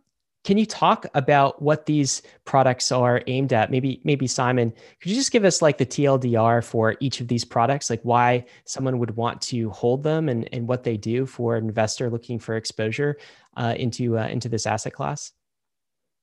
can 0.44 0.56
you 0.56 0.66
talk 0.66 1.06
about 1.14 1.60
what 1.60 1.86
these 1.86 2.22
products 2.44 2.90
are 2.92 3.22
aimed 3.26 3.52
at? 3.52 3.70
Maybe, 3.70 4.00
maybe 4.04 4.26
Simon, 4.26 4.72
could 5.00 5.10
you 5.10 5.16
just 5.16 5.32
give 5.32 5.44
us 5.44 5.60
like 5.60 5.78
the 5.78 5.86
TLDR 5.86 6.64
for 6.64 6.96
each 7.00 7.20
of 7.20 7.28
these 7.28 7.44
products, 7.44 7.90
like 7.90 8.00
why 8.02 8.46
someone 8.64 8.98
would 8.98 9.16
want 9.16 9.40
to 9.42 9.70
hold 9.70 10.02
them 10.02 10.28
and, 10.28 10.48
and 10.52 10.68
what 10.68 10.84
they 10.84 10.96
do 10.96 11.26
for 11.26 11.56
an 11.56 11.64
investor 11.66 12.08
looking 12.08 12.38
for 12.38 12.56
exposure 12.56 13.18
uh, 13.56 13.74
into 13.76 14.16
uh, 14.16 14.28
into 14.28 14.48
this 14.48 14.66
asset 14.66 14.92
class? 14.92 15.32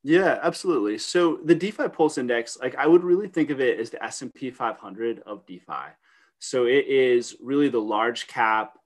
Yeah, 0.03 0.39
absolutely. 0.43 0.99
So 0.99 1.39
the 1.43 1.55
DeFi 1.55 1.89
Pulse 1.89 2.19
Index, 2.19 2.57
like 2.61 2.75
I 2.75 2.85
would 2.85 3.03
really 3.03 3.27
think 3.27 3.49
of 3.49 3.59
it 3.59 3.79
as 3.79 3.89
the 3.89 4.03
S&P 4.03 4.51
500 4.51 5.23
of 5.25 5.45
DeFi. 5.47 5.93
So 6.37 6.65
it 6.65 6.85
is 6.87 7.35
really 7.41 7.69
the 7.69 7.81
large 7.81 8.27
cap 8.27 8.77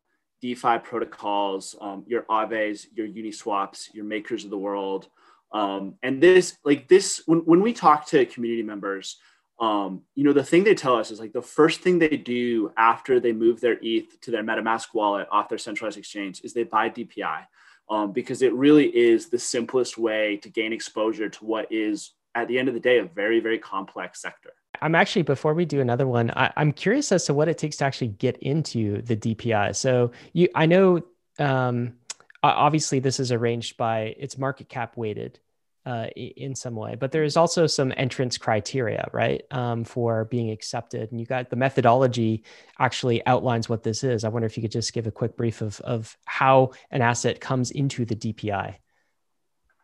DeFi 0.42 0.80
protocols, 0.80 1.76
um, 1.82 2.06
your 2.08 2.24
Aaves, 2.24 2.86
your 2.94 3.06
Uniswaps, 3.08 3.89
your 3.94 4.06
makers 4.06 4.46
of 4.46 4.50
the 4.50 4.58
world, 4.58 5.10
um, 5.52 5.96
and 6.04 6.22
this, 6.22 6.58
like 6.64 6.88
this, 6.88 7.22
when, 7.26 7.40
when 7.40 7.62
we 7.62 7.74
talk 7.74 8.08
to 8.08 8.26
community 8.26 8.64
members, 8.64 9.18
um, 9.60 10.04
you 10.16 10.24
know, 10.24 10.34
the 10.34 10.44
thing 10.44 10.64
they 10.64 10.76
tell 10.76 10.96
us 10.96 11.12
is 11.12 11.20
like 11.20 11.34
the 11.34 11.42
first 11.42 11.82
thing 11.82 12.00
they 12.00 12.16
do 12.16 12.72
after 12.78 13.20
they 13.20 13.34
move 13.34 13.60
their 13.60 13.78
ETH 13.82 14.20
to 14.22 14.32
their 14.32 14.44
MetaMask 14.44 14.88
wallet 14.94 15.28
off 15.32 15.50
their 15.50 15.58
centralized 15.58 15.98
exchange 15.98 16.42
is 16.44 16.54
they 16.54 16.64
buy 16.64 16.90
DPI 16.90 17.46
um, 17.90 18.14
because 18.14 18.42
it 18.42 18.54
really 18.54 18.86
is 18.86 19.30
the 19.30 19.40
simplest 19.40 19.98
way 19.98 20.38
to 20.38 20.50
gain 20.50 20.72
exposure 20.72 21.28
to 21.28 21.46
what 21.46 21.70
is, 21.72 22.14
at 22.36 22.48
the 22.48 22.58
end 22.58 22.70
of 22.70 22.74
the 22.74 22.80
day, 22.80 23.00
a 23.00 23.04
very, 23.04 23.40
very 23.40 23.60
complex 23.60 24.22
sector. 24.22 24.52
I'm 24.82 24.96
actually, 24.96 25.24
before 25.24 25.54
we 25.54 25.66
do 25.66 25.82
another 25.82 26.08
one, 26.08 26.32
I, 26.36 26.54
am 26.56 26.72
curious 26.72 27.12
as 27.12 27.26
to 27.26 27.34
what 27.34 27.50
it 27.50 27.58
takes 27.58 27.78
to 27.78 27.86
actually 27.86 28.10
get 28.10 28.38
into 28.38 29.02
the 29.02 29.18
DPI. 29.18 29.76
So 29.76 30.12
you, 30.32 30.48
I 30.56 30.68
know, 30.68 31.02
um, 31.38 31.96
obviously 32.43 32.99
this 32.99 33.19
is 33.19 33.32
arranged 33.32 33.78
by 33.78 34.15
it's 34.17 34.38
market 34.38 34.69
cap 34.69 34.95
weighted 34.97 35.39
uh, 35.86 36.08
in 36.15 36.56
some 36.56 36.75
way. 36.75 36.95
But 36.95 37.12
there 37.12 37.23
is 37.23 37.38
also 37.38 37.65
some 37.67 37.93
entrance 37.97 38.38
criteria, 38.38 39.10
right, 39.12 39.41
um, 39.52 39.84
for 39.84 40.25
being 40.25 40.52
accepted. 40.52 41.12
And 41.12 41.19
you 41.19 41.25
got 41.25 41.49
the 41.49 41.56
methodology 41.56 42.43
actually 42.78 43.25
outlines 43.25 43.69
what 43.69 43.84
this 43.84 44.04
is. 44.04 44.23
I 44.23 44.30
wonder 44.30 44.45
if 44.45 44.58
you 44.58 44.62
could 44.62 44.71
just 44.71 44.93
give 44.93 45.08
a 45.08 45.12
quick 45.12 45.36
brief 45.36 45.62
of 45.62 45.80
of 45.82 46.17
how 46.25 46.71
an 46.91 47.02
asset 47.02 47.39
comes 47.39 47.71
into 47.71 48.06
the 48.06 48.15
DPI. 48.15 48.75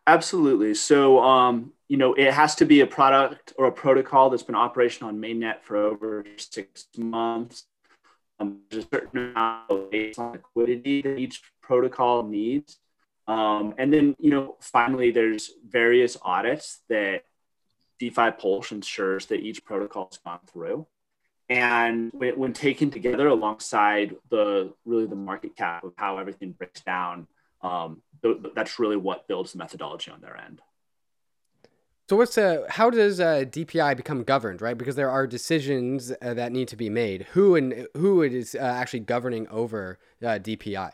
Absolutely. 0.06 0.74
So, 0.74 1.18
um, 1.20 1.72
you 1.88 1.96
know, 1.96 2.14
it 2.14 2.32
has 2.32 2.54
to 2.56 2.64
be 2.64 2.80
a 2.80 2.86
product 2.86 3.52
or 3.58 3.66
a 3.66 3.72
protocol 3.72 4.30
that's 4.30 4.44
been 4.44 4.54
operational 4.54 5.08
on 5.08 5.18
mainnet 5.18 5.62
for 5.62 5.76
over 5.76 6.24
six 6.36 6.86
months. 6.96 7.66
Um, 8.38 8.60
there's 8.70 8.84
a 8.84 8.88
certain 8.94 9.30
amount 9.30 9.70
of 9.70 9.88
liquidity 9.92 11.02
that 11.02 11.18
each 11.18 11.42
protocol 11.66 12.22
needs. 12.22 12.78
Um, 13.26 13.74
and 13.76 13.92
then, 13.92 14.14
you 14.18 14.30
know, 14.30 14.56
finally, 14.60 15.10
there's 15.10 15.50
various 15.68 16.16
audits 16.22 16.82
that 16.88 17.22
DeFi 17.98 18.30
Pulse 18.32 18.70
ensures 18.70 19.26
that 19.26 19.40
each 19.40 19.64
protocol 19.64 20.08
has 20.10 20.18
gone 20.18 20.40
through. 20.46 20.86
And 21.48 22.10
when, 22.12 22.38
when 22.38 22.52
taken 22.52 22.90
together 22.90 23.28
alongside 23.28 24.16
the 24.30 24.72
really 24.84 25.06
the 25.06 25.16
market 25.16 25.56
cap 25.56 25.84
of 25.84 25.92
how 25.96 26.18
everything 26.18 26.52
breaks 26.52 26.80
down, 26.82 27.26
um, 27.62 28.02
th- 28.22 28.38
that's 28.54 28.78
really 28.78 28.96
what 28.96 29.28
builds 29.28 29.52
the 29.52 29.58
methodology 29.58 30.10
on 30.10 30.20
their 30.20 30.36
end. 30.36 30.60
So 32.08 32.14
what's 32.14 32.36
how 32.36 32.90
does 32.90 33.18
uh, 33.18 33.44
DPI 33.48 33.96
become 33.96 34.22
governed, 34.22 34.62
right? 34.62 34.78
Because 34.78 34.94
there 34.94 35.10
are 35.10 35.26
decisions 35.26 36.12
uh, 36.22 36.34
that 36.34 36.52
need 36.52 36.68
to 36.68 36.76
be 36.76 36.88
made. 36.88 37.22
Who 37.32 37.56
and 37.56 37.88
who 37.96 38.22
is 38.22 38.54
uh, 38.54 38.58
actually 38.58 39.00
governing 39.00 39.48
over 39.48 39.98
uh, 40.22 40.38
DPI? 40.38 40.92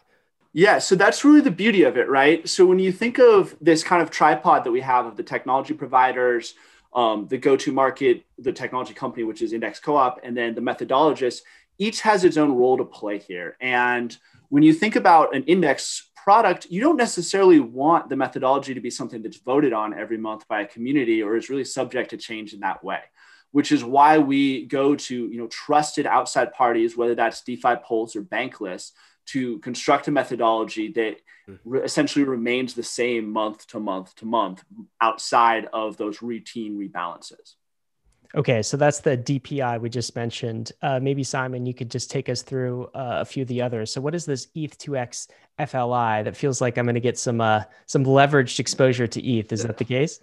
Yeah, 0.54 0.78
so 0.78 0.94
that's 0.96 1.24
really 1.24 1.40
the 1.40 1.50
beauty 1.50 1.84
of 1.84 1.96
it, 1.96 2.08
right? 2.10 2.46
So 2.46 2.66
when 2.66 2.78
you 2.78 2.92
think 2.92 3.18
of 3.18 3.56
this 3.60 3.82
kind 3.82 4.02
of 4.02 4.10
tripod 4.10 4.64
that 4.64 4.70
we 4.70 4.82
have 4.82 5.06
of 5.06 5.16
the 5.16 5.22
technology 5.22 5.72
providers, 5.72 6.54
um, 6.94 7.26
the 7.28 7.38
go-to-market, 7.38 8.24
the 8.38 8.52
technology 8.52 8.92
company, 8.92 9.24
which 9.24 9.40
is 9.40 9.54
Index 9.54 9.80
Co-op, 9.80 10.20
and 10.22 10.36
then 10.36 10.54
the 10.54 10.60
methodologist, 10.60 11.40
each 11.78 12.02
has 12.02 12.24
its 12.24 12.36
own 12.36 12.52
role 12.52 12.76
to 12.76 12.84
play 12.84 13.18
here. 13.18 13.56
And 13.62 14.14
when 14.50 14.62
you 14.62 14.74
think 14.74 14.94
about 14.94 15.34
an 15.34 15.44
index 15.44 16.10
product, 16.22 16.66
you 16.68 16.82
don't 16.82 16.98
necessarily 16.98 17.58
want 17.58 18.10
the 18.10 18.16
methodology 18.16 18.74
to 18.74 18.80
be 18.80 18.90
something 18.90 19.22
that's 19.22 19.38
voted 19.38 19.72
on 19.72 19.98
every 19.98 20.18
month 20.18 20.46
by 20.48 20.60
a 20.60 20.66
community 20.66 21.22
or 21.22 21.34
is 21.34 21.48
really 21.48 21.64
subject 21.64 22.10
to 22.10 22.18
change 22.18 22.52
in 22.52 22.60
that 22.60 22.84
way 22.84 23.00
which 23.52 23.70
is 23.70 23.84
why 23.84 24.18
we 24.18 24.64
go 24.66 24.96
to 24.96 25.28
you 25.28 25.38
know 25.38 25.46
trusted 25.46 26.06
outside 26.06 26.52
parties 26.52 26.96
whether 26.96 27.14
that's 27.14 27.42
defi 27.42 27.76
Pulse 27.86 28.16
or 28.16 28.22
bankless 28.22 28.92
to 29.26 29.58
construct 29.60 30.08
a 30.08 30.10
methodology 30.10 30.92
that 30.92 31.16
hmm. 31.46 31.54
re- 31.64 31.82
essentially 31.82 32.24
remains 32.24 32.74
the 32.74 32.82
same 32.82 33.30
month 33.30 33.66
to 33.68 33.80
month 33.80 34.14
to 34.16 34.26
month 34.26 34.64
outside 35.00 35.68
of 35.72 35.96
those 35.96 36.22
routine 36.22 36.78
rebalances 36.78 37.54
Okay, 38.34 38.62
so 38.62 38.78
that's 38.78 39.00
the 39.00 39.16
DPI 39.16 39.80
we 39.80 39.90
just 39.90 40.16
mentioned. 40.16 40.72
Uh, 40.80 40.98
maybe 40.98 41.22
Simon, 41.22 41.66
you 41.66 41.74
could 41.74 41.90
just 41.90 42.10
take 42.10 42.30
us 42.30 42.40
through 42.40 42.84
uh, 42.94 43.18
a 43.20 43.24
few 43.24 43.42
of 43.42 43.48
the 43.48 43.60
others. 43.60 43.92
So, 43.92 44.00
what 44.00 44.14
is 44.14 44.24
this 44.24 44.46
ETH2X 44.56 45.28
FLI 45.58 46.24
that 46.24 46.36
feels 46.36 46.60
like 46.60 46.78
I'm 46.78 46.86
going 46.86 46.94
to 46.94 47.00
get 47.00 47.18
some 47.18 47.42
uh, 47.42 47.64
some 47.86 48.04
leveraged 48.04 48.58
exposure 48.58 49.06
to 49.06 49.22
ETH? 49.22 49.52
Is 49.52 49.64
that 49.64 49.76
the 49.76 49.84
case? 49.84 50.20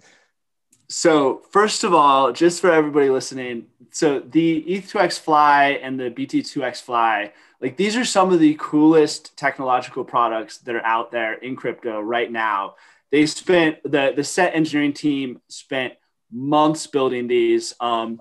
So, 0.88 1.42
first 1.52 1.84
of 1.84 1.94
all, 1.94 2.32
just 2.32 2.60
for 2.60 2.72
everybody 2.72 3.10
listening, 3.10 3.66
so 3.92 4.18
the 4.18 4.64
ETH2X 4.68 5.20
FLI 5.20 5.78
and 5.80 6.00
the 6.00 6.10
BTC2X 6.10 6.82
FLI, 6.82 7.30
like 7.60 7.76
these 7.76 7.96
are 7.96 8.04
some 8.04 8.32
of 8.32 8.40
the 8.40 8.56
coolest 8.58 9.36
technological 9.36 10.04
products 10.04 10.58
that 10.58 10.74
are 10.74 10.84
out 10.84 11.10
there 11.10 11.34
in 11.34 11.56
crypto 11.56 12.00
right 12.00 12.30
now. 12.30 12.76
They 13.10 13.26
spent 13.26 13.82
the 13.82 14.12
the 14.14 14.24
set 14.24 14.54
engineering 14.54 14.92
team 14.92 15.40
spent 15.48 15.94
months 16.32 16.86
building 16.86 17.26
these. 17.26 17.74
Um, 17.80 18.20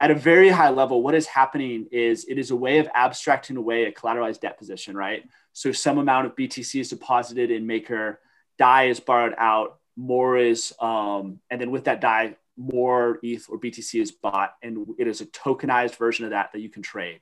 at 0.00 0.10
a 0.10 0.14
very 0.14 0.50
high 0.50 0.70
level, 0.70 1.02
what 1.02 1.14
is 1.14 1.26
happening 1.26 1.86
is 1.90 2.24
it 2.24 2.38
is 2.38 2.50
a 2.50 2.56
way 2.56 2.78
of 2.78 2.88
abstracting 2.94 3.56
away 3.56 3.84
a 3.84 3.92
collateralized 3.92 4.40
debt 4.40 4.58
position, 4.58 4.96
right? 4.96 5.22
So 5.52 5.72
some 5.72 5.98
amount 5.98 6.26
of 6.26 6.36
BTC 6.36 6.80
is 6.80 6.90
deposited 6.90 7.50
in 7.50 7.66
Maker, 7.66 8.20
DAI 8.58 8.88
is 8.88 9.00
borrowed 9.00 9.34
out, 9.38 9.78
more 9.96 10.36
is, 10.36 10.74
um, 10.80 11.40
and 11.48 11.60
then 11.60 11.70
with 11.70 11.84
that 11.84 12.00
DAI, 12.00 12.36
more 12.56 13.18
ETH 13.22 13.46
or 13.48 13.58
BTC 13.58 14.00
is 14.00 14.12
bought, 14.12 14.54
and 14.62 14.86
it 14.98 15.06
is 15.06 15.20
a 15.20 15.26
tokenized 15.26 15.96
version 15.96 16.24
of 16.24 16.32
that 16.32 16.52
that 16.52 16.60
you 16.60 16.68
can 16.68 16.82
trade. 16.82 17.20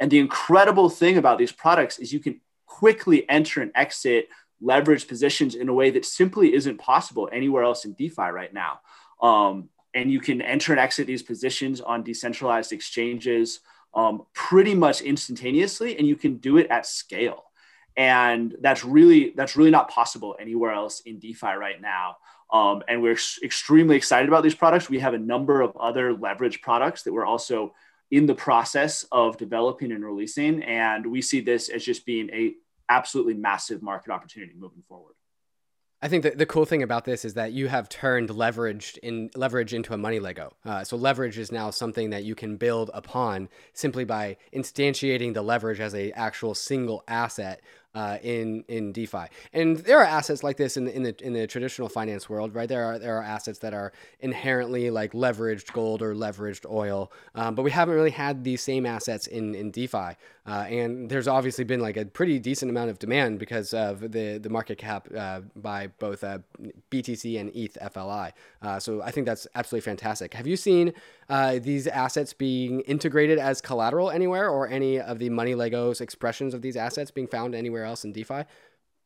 And 0.00 0.10
the 0.10 0.18
incredible 0.18 0.88
thing 0.88 1.18
about 1.18 1.38
these 1.38 1.52
products 1.52 1.98
is 1.98 2.12
you 2.12 2.20
can 2.20 2.40
quickly 2.66 3.28
enter 3.28 3.60
and 3.60 3.70
exit 3.74 4.28
leverage 4.60 5.06
positions 5.06 5.54
in 5.54 5.68
a 5.68 5.74
way 5.74 5.90
that 5.90 6.04
simply 6.04 6.54
isn't 6.54 6.78
possible 6.78 7.28
anywhere 7.32 7.62
else 7.62 7.84
in 7.84 7.92
DeFi 7.92 8.30
right 8.30 8.52
now. 8.52 8.80
Um, 9.22 9.68
and 9.94 10.10
you 10.10 10.20
can 10.20 10.40
enter 10.40 10.72
and 10.72 10.80
exit 10.80 11.06
these 11.06 11.22
positions 11.22 11.80
on 11.80 12.02
decentralized 12.02 12.72
exchanges 12.72 13.60
um, 13.94 14.22
pretty 14.32 14.74
much 14.74 15.02
instantaneously, 15.02 15.98
and 15.98 16.06
you 16.06 16.16
can 16.16 16.36
do 16.36 16.58
it 16.58 16.68
at 16.70 16.86
scale. 16.86 17.44
And 17.96 18.54
that's 18.60 18.84
really 18.84 19.32
that's 19.36 19.56
really 19.56 19.70
not 19.70 19.90
possible 19.90 20.36
anywhere 20.40 20.72
else 20.72 21.00
in 21.00 21.18
DeFi 21.18 21.54
right 21.54 21.80
now. 21.80 22.16
Um, 22.52 22.82
and 22.88 23.02
we're 23.02 23.12
ex- 23.12 23.40
extremely 23.42 23.96
excited 23.96 24.28
about 24.28 24.42
these 24.42 24.54
products. 24.54 24.88
We 24.88 25.00
have 25.00 25.14
a 25.14 25.18
number 25.18 25.60
of 25.60 25.76
other 25.76 26.12
leverage 26.12 26.62
products 26.62 27.02
that 27.02 27.12
we're 27.12 27.26
also 27.26 27.74
in 28.10 28.26
the 28.26 28.34
process 28.34 29.04
of 29.12 29.36
developing 29.36 29.92
and 29.92 30.04
releasing, 30.04 30.62
and 30.64 31.06
we 31.06 31.22
see 31.22 31.40
this 31.40 31.68
as 31.68 31.84
just 31.84 32.04
being 32.04 32.28
a 32.30 32.54
absolutely 32.88 33.34
massive 33.34 33.82
market 33.82 34.10
opportunity 34.10 34.52
moving 34.56 34.82
forward. 34.88 35.14
I 36.02 36.08
think 36.08 36.22
that 36.22 36.38
the 36.38 36.46
cool 36.46 36.64
thing 36.64 36.82
about 36.82 37.04
this 37.04 37.26
is 37.26 37.34
that 37.34 37.52
you 37.52 37.68
have 37.68 37.88
turned 37.90 38.30
leveraged 38.30 38.96
in 38.98 39.30
leverage 39.36 39.74
into 39.74 39.92
a 39.92 39.98
money 39.98 40.18
Lego. 40.18 40.54
Uh, 40.64 40.82
so 40.82 40.96
leverage 40.96 41.36
is 41.36 41.52
now 41.52 41.68
something 41.68 42.08
that 42.08 42.24
you 42.24 42.34
can 42.34 42.56
build 42.56 42.90
upon 42.94 43.50
simply 43.74 44.04
by 44.04 44.38
instantiating 44.54 45.34
the 45.34 45.42
leverage 45.42 45.78
as 45.78 45.94
a 45.94 46.10
actual 46.12 46.54
single 46.54 47.04
asset 47.06 47.60
uh, 47.94 48.18
in 48.22 48.64
in 48.68 48.92
DeFi. 48.92 49.26
And 49.52 49.78
there 49.78 49.98
are 49.98 50.04
assets 50.04 50.42
like 50.42 50.56
this 50.56 50.76
in 50.76 50.84
the, 50.84 50.94
in 50.94 51.02
the 51.02 51.14
in 51.24 51.32
the 51.32 51.46
traditional 51.46 51.88
finance 51.88 52.28
world, 52.28 52.54
right? 52.54 52.68
There 52.68 52.84
are 52.84 52.98
there 52.98 53.18
are 53.18 53.22
assets 53.22 53.58
that 53.60 53.74
are 53.74 53.92
inherently 54.20 54.90
like 54.90 55.12
leveraged 55.12 55.72
gold 55.72 56.02
or 56.02 56.14
leveraged 56.14 56.70
oil, 56.70 57.10
um, 57.34 57.54
but 57.54 57.62
we 57.62 57.70
haven't 57.70 57.94
really 57.94 58.10
had 58.10 58.44
these 58.44 58.62
same 58.62 58.86
assets 58.86 59.26
in 59.26 59.54
in 59.54 59.70
DeFi. 59.70 60.16
Uh, 60.46 60.66
and 60.68 61.08
there's 61.10 61.28
obviously 61.28 61.64
been 61.64 61.80
like 61.80 61.96
a 61.96 62.04
pretty 62.04 62.38
decent 62.38 62.70
amount 62.70 62.90
of 62.90 62.98
demand 62.98 63.38
because 63.38 63.74
of 63.74 64.12
the 64.12 64.38
the 64.38 64.48
market 64.48 64.78
cap 64.78 65.08
uh, 65.16 65.40
by 65.56 65.88
both 65.98 66.24
uh, 66.24 66.38
BTC 66.90 67.40
and 67.40 67.54
ETH 67.54 67.76
FLI. 67.92 68.32
Uh, 68.62 68.78
so 68.78 69.02
I 69.02 69.10
think 69.10 69.26
that's 69.26 69.46
absolutely 69.54 69.84
fantastic. 69.84 70.34
Have 70.34 70.46
you 70.46 70.56
seen 70.56 70.92
uh, 71.28 71.60
these 71.60 71.86
assets 71.86 72.32
being 72.32 72.80
integrated 72.80 73.38
as 73.38 73.60
collateral 73.60 74.10
anywhere, 74.10 74.48
or 74.48 74.66
any 74.68 74.98
of 74.98 75.20
the 75.20 75.30
money 75.30 75.54
Legos 75.54 76.00
expressions 76.00 76.54
of 76.54 76.62
these 76.62 76.76
assets 76.76 77.12
being 77.12 77.28
found 77.28 77.54
anywhere 77.54 77.79
else 77.84 78.04
in 78.04 78.12
DeFi? 78.12 78.44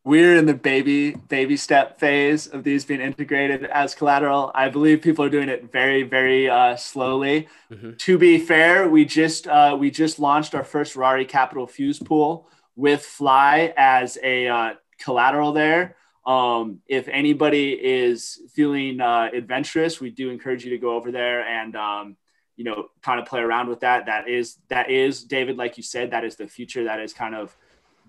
we're 0.04 0.36
in 0.36 0.44
the 0.44 0.54
baby 0.54 1.12
baby 1.12 1.56
step 1.56 1.98
phase 1.98 2.46
of 2.46 2.62
these 2.62 2.84
being 2.84 3.00
integrated 3.00 3.64
as 3.64 3.94
collateral. 3.94 4.52
I 4.54 4.68
believe 4.68 5.00
people 5.00 5.24
are 5.24 5.30
doing 5.30 5.48
it 5.48 5.72
very 5.72 6.02
very 6.02 6.48
uh, 6.48 6.76
slowly. 6.76 7.48
Mm-hmm. 7.72 7.92
To 7.96 8.18
be 8.18 8.38
fair, 8.38 8.88
we 8.88 9.04
just 9.04 9.46
uh, 9.46 9.76
we 9.78 9.90
just 9.90 10.18
launched 10.18 10.54
our 10.54 10.64
first 10.64 10.94
Rari 10.94 11.24
Capital 11.24 11.66
Fuse 11.66 11.98
pool 11.98 12.48
with 12.76 13.02
FLI 13.02 13.72
as 13.76 14.18
a 14.22 14.48
uh, 14.48 14.74
collateral 14.98 15.52
there. 15.52 15.96
Um, 16.26 16.80
if 16.86 17.08
anybody 17.08 17.72
is 17.72 18.40
feeling 18.52 19.00
uh, 19.00 19.28
adventurous, 19.32 20.00
we 20.00 20.10
do 20.10 20.30
encourage 20.30 20.64
you 20.64 20.70
to 20.70 20.78
go 20.78 20.96
over 20.96 21.12
there 21.12 21.46
and 21.46 21.76
um, 21.76 22.16
you 22.56 22.64
know 22.64 22.88
kind 23.00 23.20
of 23.20 23.26
play 23.26 23.40
around 23.40 23.68
with 23.68 23.80
that. 23.80 24.04
That 24.04 24.28
is 24.28 24.58
that 24.68 24.90
is 24.90 25.24
David, 25.24 25.56
like 25.56 25.78
you 25.78 25.82
said, 25.82 26.10
that 26.10 26.24
is 26.24 26.36
the 26.36 26.46
future. 26.46 26.84
That 26.84 27.00
is 27.00 27.14
kind 27.14 27.34
of 27.34 27.56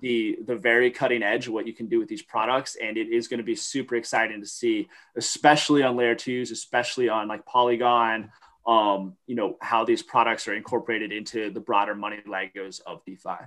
the 0.05 0.37
the 0.45 0.55
very 0.55 0.91
cutting 0.91 1.23
edge 1.23 1.47
of 1.47 1.53
what 1.53 1.65
you 1.65 1.73
can 1.73 1.87
do 1.87 1.97
with 1.97 2.07
these 2.07 2.21
products 2.21 2.77
and 2.79 2.95
it 2.95 3.09
is 3.09 3.27
going 3.27 3.39
to 3.39 3.43
be 3.43 3.55
super 3.55 3.95
exciting 3.95 4.39
to 4.39 4.45
see 4.45 4.87
especially 5.17 5.81
on 5.81 5.95
layer 5.95 6.13
twos 6.13 6.51
especially 6.51 7.09
on 7.09 7.27
like 7.27 7.43
polygon 7.47 8.29
um, 8.67 9.15
you 9.25 9.35
know 9.35 9.57
how 9.61 9.83
these 9.83 10.03
products 10.03 10.47
are 10.47 10.53
incorporated 10.53 11.11
into 11.11 11.49
the 11.49 11.59
broader 11.59 11.95
money 11.95 12.19
legos 12.27 12.81
of 12.85 13.03
defi 13.03 13.45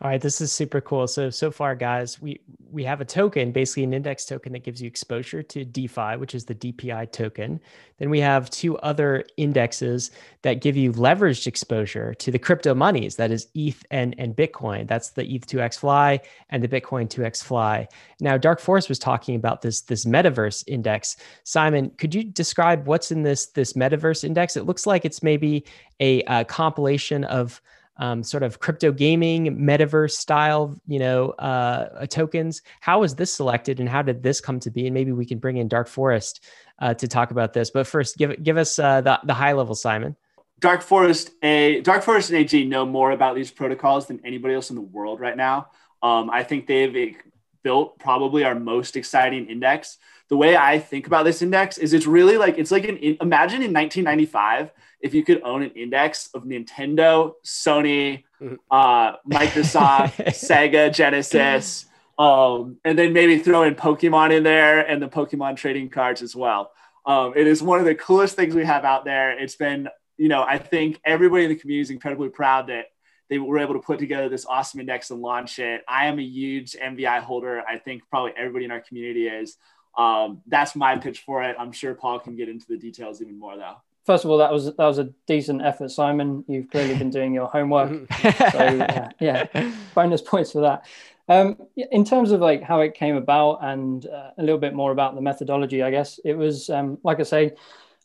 all 0.00 0.08
right, 0.08 0.20
this 0.20 0.40
is 0.40 0.50
super 0.50 0.80
cool. 0.80 1.06
So 1.06 1.28
so 1.28 1.50
far, 1.50 1.74
guys, 1.74 2.20
we 2.20 2.40
we 2.70 2.82
have 2.84 3.02
a 3.02 3.04
token, 3.04 3.52
basically 3.52 3.84
an 3.84 3.92
index 3.92 4.24
token 4.24 4.52
that 4.52 4.64
gives 4.64 4.80
you 4.80 4.86
exposure 4.86 5.42
to 5.42 5.64
DeFi, 5.66 6.16
which 6.16 6.34
is 6.34 6.46
the 6.46 6.54
DPI 6.54 7.12
token. 7.12 7.60
Then 7.98 8.08
we 8.08 8.18
have 8.20 8.48
two 8.48 8.78
other 8.78 9.22
indexes 9.36 10.10
that 10.42 10.62
give 10.62 10.78
you 10.78 10.92
leveraged 10.92 11.46
exposure 11.46 12.14
to 12.14 12.30
the 12.30 12.38
crypto 12.38 12.74
monies, 12.74 13.16
that 13.16 13.30
is 13.30 13.48
ETH 13.54 13.84
and 13.90 14.14
and 14.18 14.34
Bitcoin. 14.34 14.88
That's 14.88 15.10
the 15.10 15.24
ETH2x 15.24 15.78
FLI 15.78 16.20
and 16.48 16.64
the 16.64 16.68
Bitcoin 16.68 17.06
2x 17.06 17.44
FLI. 17.44 17.86
Now, 18.18 18.38
Dark 18.38 18.60
Forest 18.60 18.88
was 18.88 18.98
talking 18.98 19.36
about 19.36 19.60
this 19.60 19.82
this 19.82 20.06
metaverse 20.06 20.64
index. 20.66 21.16
Simon, 21.44 21.90
could 21.98 22.14
you 22.14 22.24
describe 22.24 22.86
what's 22.86 23.12
in 23.12 23.22
this 23.22 23.48
this 23.48 23.74
metaverse 23.74 24.24
index? 24.24 24.56
It 24.56 24.64
looks 24.64 24.86
like 24.86 25.04
it's 25.04 25.22
maybe 25.22 25.66
a, 26.00 26.22
a 26.22 26.46
compilation 26.46 27.24
of 27.24 27.60
um, 27.96 28.22
sort 28.22 28.42
of 28.42 28.58
crypto 28.58 28.92
gaming, 28.92 29.56
metaverse 29.58 30.12
style, 30.12 30.80
you 30.86 30.98
know, 30.98 31.30
uh, 31.30 32.06
tokens. 32.06 32.62
How 32.80 33.00
was 33.00 33.14
this 33.14 33.32
selected, 33.32 33.80
and 33.80 33.88
how 33.88 34.02
did 34.02 34.22
this 34.22 34.40
come 34.40 34.60
to 34.60 34.70
be? 34.70 34.86
And 34.86 34.94
maybe 34.94 35.12
we 35.12 35.26
can 35.26 35.38
bring 35.38 35.58
in 35.58 35.68
Dark 35.68 35.88
Forest 35.88 36.44
uh, 36.78 36.94
to 36.94 37.08
talk 37.08 37.30
about 37.30 37.52
this. 37.52 37.70
But 37.70 37.86
first, 37.86 38.16
give 38.16 38.42
give 38.42 38.56
us 38.56 38.78
uh, 38.78 39.00
the 39.02 39.20
the 39.24 39.34
high 39.34 39.52
level, 39.52 39.74
Simon. 39.74 40.16
Dark 40.62 40.80
Forest, 40.80 41.30
a 41.42 41.80
Dark 41.80 42.02
Forest 42.02 42.30
and 42.30 42.38
AG 42.38 42.64
know 42.66 42.86
more 42.86 43.10
about 43.10 43.34
these 43.34 43.50
protocols 43.50 44.06
than 44.06 44.20
anybody 44.24 44.54
else 44.54 44.70
in 44.70 44.76
the 44.76 44.82
world 44.82 45.18
right 45.20 45.36
now. 45.36 45.68
Um, 46.02 46.30
I 46.30 46.44
think 46.44 46.66
they've 46.66 47.16
built 47.62 47.98
probably 47.98 48.44
our 48.44 48.54
most 48.54 48.96
exciting 48.96 49.46
index. 49.46 49.98
The 50.28 50.36
way 50.36 50.56
I 50.56 50.78
think 50.78 51.06
about 51.06 51.24
this 51.24 51.42
index 51.42 51.78
is 51.78 51.92
it's 51.92 52.06
really 52.06 52.38
like 52.38 52.58
it's 52.58 52.70
like 52.70 52.84
an 52.84 52.96
imagine 52.96 53.62
in 53.62 53.72
1995 53.72 54.72
if 55.02 55.14
you 55.14 55.24
could 55.24 55.42
own 55.42 55.62
an 55.62 55.70
index 55.70 56.30
of 56.34 56.44
Nintendo, 56.44 57.32
Sony, 57.44 58.24
mm-hmm. 58.40 58.54
uh, 58.70 59.16
Microsoft, 59.28 60.14
Sega, 60.26 60.94
Genesis, 60.94 61.86
um, 62.18 62.78
and 62.84 62.98
then 62.98 63.12
maybe 63.12 63.38
throw 63.38 63.64
in 63.64 63.74
Pokemon 63.74 64.36
in 64.36 64.42
there 64.42 64.80
and 64.80 65.02
the 65.02 65.08
Pokemon 65.08 65.56
trading 65.56 65.88
cards 65.88 66.22
as 66.22 66.36
well. 66.36 66.72
Um, 67.04 67.32
it 67.34 67.46
is 67.46 67.62
one 67.62 67.80
of 67.80 67.84
the 67.84 67.96
coolest 67.96 68.36
things 68.36 68.54
we 68.54 68.64
have 68.64 68.84
out 68.84 69.04
there. 69.04 69.36
It's 69.36 69.56
been 69.56 69.88
you 70.22 70.28
know, 70.28 70.42
I 70.42 70.58
think 70.58 71.00
everybody 71.04 71.44
in 71.44 71.50
the 71.50 71.56
community 71.56 71.82
is 71.82 71.90
incredibly 71.90 72.28
proud 72.28 72.68
that 72.68 72.86
they 73.28 73.38
were 73.38 73.58
able 73.58 73.74
to 73.74 73.80
put 73.80 73.98
together 73.98 74.28
this 74.28 74.46
awesome 74.46 74.78
index 74.78 75.10
and 75.10 75.20
launch 75.20 75.58
it. 75.58 75.82
I 75.88 76.06
am 76.06 76.18
a 76.18 76.22
huge 76.22 76.74
MVI 76.74 77.20
holder. 77.22 77.62
I 77.66 77.78
think 77.78 78.02
probably 78.08 78.32
everybody 78.36 78.64
in 78.64 78.70
our 78.70 78.80
community 78.80 79.26
is. 79.26 79.56
Um, 79.98 80.40
that's 80.46 80.74
my 80.76 80.96
pitch 80.96 81.20
for 81.26 81.42
it. 81.42 81.56
I'm 81.58 81.72
sure 81.72 81.94
Paul 81.94 82.18
can 82.18 82.36
get 82.36 82.48
into 82.48 82.66
the 82.68 82.78
details 82.78 83.20
even 83.20 83.38
more 83.38 83.56
though. 83.56 83.76
First 84.04 84.24
of 84.24 84.30
all, 84.30 84.38
that 84.38 84.52
was 84.52 84.66
that 84.66 84.78
was 84.78 84.98
a 84.98 85.10
decent 85.26 85.62
effort, 85.62 85.90
Simon. 85.90 86.44
You've 86.48 86.70
clearly 86.70 86.96
been 86.96 87.10
doing 87.10 87.32
your 87.32 87.46
homework. 87.46 87.90
so 88.22 88.28
yeah, 88.28 89.10
yeah, 89.20 89.72
bonus 89.94 90.22
points 90.22 90.52
for 90.52 90.62
that. 90.62 90.84
Um, 91.28 91.56
in 91.76 92.04
terms 92.04 92.32
of 92.32 92.40
like 92.40 92.62
how 92.62 92.80
it 92.80 92.94
came 92.94 93.16
about 93.16 93.60
and 93.62 94.04
uh, 94.06 94.30
a 94.36 94.42
little 94.42 94.58
bit 94.58 94.74
more 94.74 94.90
about 94.90 95.14
the 95.14 95.20
methodology, 95.20 95.82
I 95.82 95.90
guess 95.90 96.18
it 96.24 96.34
was 96.34 96.68
um, 96.68 96.98
like 97.04 97.20
I 97.20 97.22
say, 97.22 97.52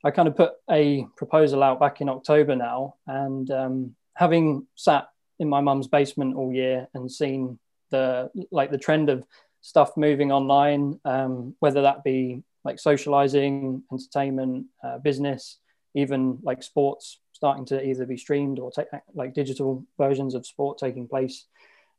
I 0.04 0.12
kind 0.12 0.28
of 0.28 0.36
put 0.36 0.54
a 0.70 1.08
proposal 1.16 1.64
out 1.64 1.80
back 1.80 2.00
in 2.00 2.10
October 2.10 2.56
now, 2.56 2.96
and 3.08 3.50
um, 3.50 3.96
having 4.14 4.68
sat 4.76 5.10
in 5.40 5.50
my 5.50 5.62
mum's 5.62 5.88
basement 5.88 6.36
all 6.36 6.54
year 6.54 6.88
and 6.94 7.12
seen 7.12 7.58
the 7.90 8.30
like 8.52 8.70
the 8.70 8.78
trend 8.78 9.10
of 9.10 9.24
stuff 9.62 9.98
moving 9.98 10.32
online, 10.32 11.00
um, 11.06 11.56
whether 11.60 11.82
that 11.82 12.04
be 12.04 12.44
like 12.64 12.80
socializing, 12.80 13.84
entertainment, 13.92 14.68
uh, 14.84 14.98
business, 15.00 15.58
even 15.98 16.40
like 16.44 16.64
sports 16.64 17.20
starting 17.34 17.66
to 17.66 17.86
either 17.86 18.06
be 18.06 18.18
streamed 18.18 18.60
or 18.60 18.72
take 18.72 18.88
like 19.14 19.34
digital 19.34 19.86
versions 19.98 20.34
of 20.34 20.46
sport 20.46 20.78
taking 20.78 21.08
place. 21.08 21.46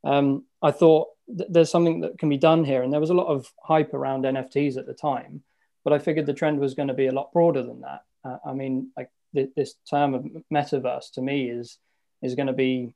Um, 0.03 0.45
I 0.61 0.71
thought 0.71 1.09
th- 1.27 1.49
there's 1.51 1.69
something 1.69 2.01
that 2.01 2.17
can 2.17 2.29
be 2.29 2.37
done 2.37 2.63
here, 2.63 2.83
and 2.83 2.91
there 2.91 2.99
was 2.99 3.09
a 3.09 3.21
lot 3.21 3.27
of 3.27 3.51
hype 3.63 3.93
around 3.93 4.25
NFTs 4.25 4.77
at 4.77 4.85
the 4.85 4.93
time 4.93 5.43
but 5.83 5.93
I 5.93 5.99
figured 5.99 6.25
the 6.25 6.33
trend 6.33 6.59
was 6.59 6.73
going 6.73 6.87
to 6.87 6.93
be 6.93 7.07
a 7.07 7.11
lot 7.11 7.33
broader 7.33 7.63
than 7.63 7.81
that. 7.81 8.03
Uh, 8.23 8.37
I 8.45 8.53
mean, 8.53 8.91
like 8.97 9.09
th- 9.33 9.51
this 9.55 9.75
term 9.89 10.13
of 10.13 10.25
metaverse 10.53 11.11
to 11.13 11.21
me 11.21 11.49
is 11.49 11.77
is 12.21 12.35
going 12.35 12.47
to 12.47 12.53
be 12.53 12.93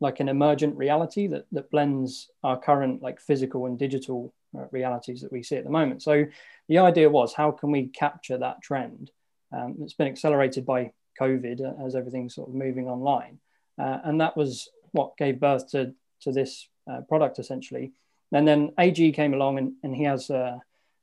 like 0.00 0.20
an 0.20 0.28
emergent 0.28 0.76
reality 0.76 1.26
that 1.28 1.46
that 1.52 1.70
blends 1.70 2.30
our 2.42 2.58
current 2.58 3.02
like 3.02 3.20
physical 3.20 3.66
and 3.66 3.78
digital 3.78 4.32
uh, 4.56 4.64
realities 4.70 5.20
that 5.22 5.32
we 5.32 5.42
see 5.42 5.56
at 5.56 5.64
the 5.64 5.70
moment. 5.70 6.02
So 6.02 6.24
the 6.68 6.78
idea 6.78 7.10
was 7.10 7.34
how 7.34 7.50
can 7.50 7.70
we 7.70 7.88
capture 7.88 8.38
that 8.38 8.62
trend? 8.62 9.10
Um, 9.52 9.76
it's 9.80 9.94
been 9.94 10.08
accelerated 10.08 10.66
by 10.66 10.92
COVID 11.20 11.60
uh, 11.60 11.84
as 11.86 11.94
everything's 11.94 12.34
sort 12.34 12.48
of 12.48 12.54
moving 12.54 12.88
online, 12.88 13.38
uh, 13.78 13.98
and 14.04 14.20
that 14.20 14.36
was 14.36 14.68
what 14.92 15.16
gave 15.16 15.40
birth 15.40 15.70
to 15.70 15.94
to 16.22 16.32
this 16.32 16.68
uh, 16.90 17.00
product 17.02 17.38
essentially. 17.38 17.92
And 18.32 18.48
then 18.48 18.72
AG 18.78 19.12
came 19.12 19.34
along 19.34 19.58
and, 19.58 19.74
and 19.82 19.94
he 19.94 20.04
has 20.04 20.28
a 20.30 20.60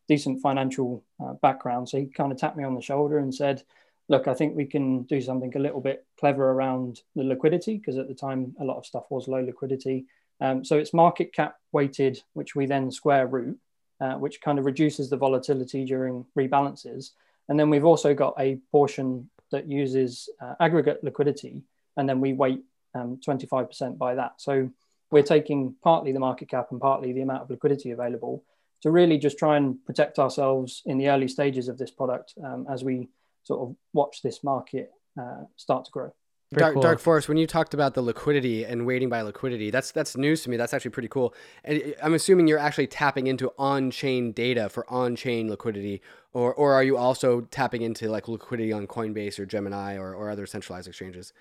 decent 0.07 0.41
financial 0.41 1.03
uh, 1.23 1.33
background. 1.41 1.87
So 1.87 1.97
he 1.97 2.05
kind 2.05 2.31
of 2.31 2.37
tapped 2.37 2.57
me 2.57 2.65
on 2.65 2.75
the 2.75 2.81
shoulder 2.81 3.17
and 3.17 3.33
said, 3.33 3.63
Look, 4.09 4.27
I 4.27 4.33
think 4.33 4.57
we 4.57 4.65
can 4.65 5.03
do 5.03 5.21
something 5.21 5.55
a 5.55 5.59
little 5.59 5.79
bit 5.79 6.05
clever 6.19 6.51
around 6.51 6.99
the 7.15 7.23
liquidity, 7.23 7.77
because 7.77 7.97
at 7.97 8.09
the 8.09 8.13
time 8.13 8.53
a 8.59 8.65
lot 8.65 8.77
of 8.77 8.85
stuff 8.85 9.05
was 9.09 9.29
low 9.29 9.39
liquidity. 9.39 10.05
Um, 10.41 10.65
so 10.65 10.77
it's 10.77 10.93
market 10.93 11.31
cap 11.33 11.55
weighted, 11.71 12.21
which 12.33 12.53
we 12.53 12.65
then 12.65 12.91
square 12.91 13.27
root, 13.27 13.57
uh, 14.01 14.15
which 14.15 14.41
kind 14.41 14.59
of 14.59 14.65
reduces 14.65 15.09
the 15.09 15.15
volatility 15.15 15.85
during 15.85 16.25
rebalances. 16.37 17.11
And 17.51 17.59
then 17.59 17.69
we've 17.69 17.83
also 17.83 18.13
got 18.13 18.33
a 18.39 18.59
portion 18.71 19.29
that 19.51 19.69
uses 19.69 20.29
uh, 20.41 20.53
aggregate 20.61 21.03
liquidity, 21.03 21.63
and 21.97 22.07
then 22.07 22.21
we 22.21 22.31
weight 22.31 22.63
um, 22.95 23.19
25% 23.27 23.97
by 23.97 24.15
that. 24.15 24.35
So 24.37 24.69
we're 25.11 25.21
taking 25.21 25.75
partly 25.83 26.13
the 26.13 26.19
market 26.21 26.47
cap 26.47 26.67
and 26.71 26.79
partly 26.79 27.11
the 27.11 27.23
amount 27.23 27.41
of 27.41 27.49
liquidity 27.49 27.91
available 27.91 28.45
to 28.83 28.89
really 28.89 29.17
just 29.17 29.37
try 29.37 29.57
and 29.57 29.85
protect 29.85 30.17
ourselves 30.17 30.81
in 30.85 30.97
the 30.97 31.09
early 31.09 31.27
stages 31.27 31.67
of 31.67 31.77
this 31.77 31.91
product 31.91 32.35
um, 32.41 32.65
as 32.71 32.85
we 32.85 33.09
sort 33.43 33.59
of 33.59 33.75
watch 33.91 34.21
this 34.21 34.45
market 34.45 34.89
uh, 35.21 35.43
start 35.57 35.83
to 35.83 35.91
grow. 35.91 36.13
Dark, 36.53 36.73
cool. 36.73 36.81
Dark 36.81 36.99
Forest, 36.99 37.29
when 37.29 37.37
you 37.37 37.47
talked 37.47 37.73
about 37.73 37.93
the 37.93 38.01
liquidity 38.01 38.65
and 38.65 38.85
weighting 38.85 39.07
by 39.07 39.21
liquidity, 39.21 39.69
that's 39.69 39.91
that's 39.91 40.17
news 40.17 40.43
to 40.43 40.49
me. 40.49 40.57
That's 40.57 40.73
actually 40.73 40.91
pretty 40.91 41.07
cool. 41.07 41.33
And 41.63 41.95
I'm 42.03 42.13
assuming 42.13 42.47
you're 42.47 42.59
actually 42.59 42.87
tapping 42.87 43.27
into 43.27 43.53
on-chain 43.57 44.33
data 44.33 44.67
for 44.67 44.89
on-chain 44.91 45.49
liquidity, 45.49 46.01
or 46.33 46.53
or 46.53 46.73
are 46.73 46.83
you 46.83 46.97
also 46.97 47.41
tapping 47.51 47.83
into 47.83 48.09
like 48.09 48.27
liquidity 48.27 48.73
on 48.73 48.85
Coinbase 48.85 49.39
or 49.39 49.45
Gemini 49.45 49.95
or, 49.95 50.13
or 50.13 50.29
other 50.29 50.45
centralized 50.45 50.89
exchanges? 50.89 51.31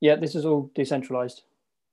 Yeah, 0.00 0.16
this 0.16 0.34
is 0.34 0.46
all 0.46 0.70
decentralized. 0.74 1.42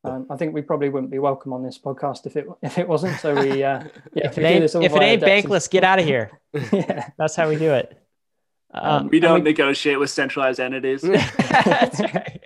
Um, 0.05 0.27
I 0.29 0.37
think 0.37 0.53
we 0.53 0.61
probably 0.61 0.87
wouldn't 0.87 1.11
be 1.11 1.19
welcome 1.19 1.51
on 1.51 1.63
this 1.63 1.77
podcast 1.77 2.25
if 2.27 2.37
it 2.37 2.45
if 2.61 2.77
it 2.77 2.87
wasn't. 2.87 3.19
So 3.19 3.35
we, 3.35 3.61
uh, 3.61 3.83
yeah, 4.13 4.27
if, 4.27 4.37
it 4.37 4.43
ain't, 4.43 4.63
if 4.63 4.75
it 4.75 5.01
ain't 5.01 5.21
bankless, 5.21 5.69
get 5.69 5.83
out 5.83 5.99
of 5.99 6.05
here. 6.05 6.39
yeah, 6.71 7.09
that's 7.17 7.35
how 7.35 7.49
we 7.49 7.57
do 7.57 7.73
it. 7.73 8.04
Um, 8.75 9.07
we 9.07 9.19
don't 9.19 9.43
we, 9.43 9.51
negotiate 9.51 9.99
with 9.99 10.09
centralized 10.09 10.59
entities. 10.59 11.01
that's 11.37 11.99
right. 12.01 12.41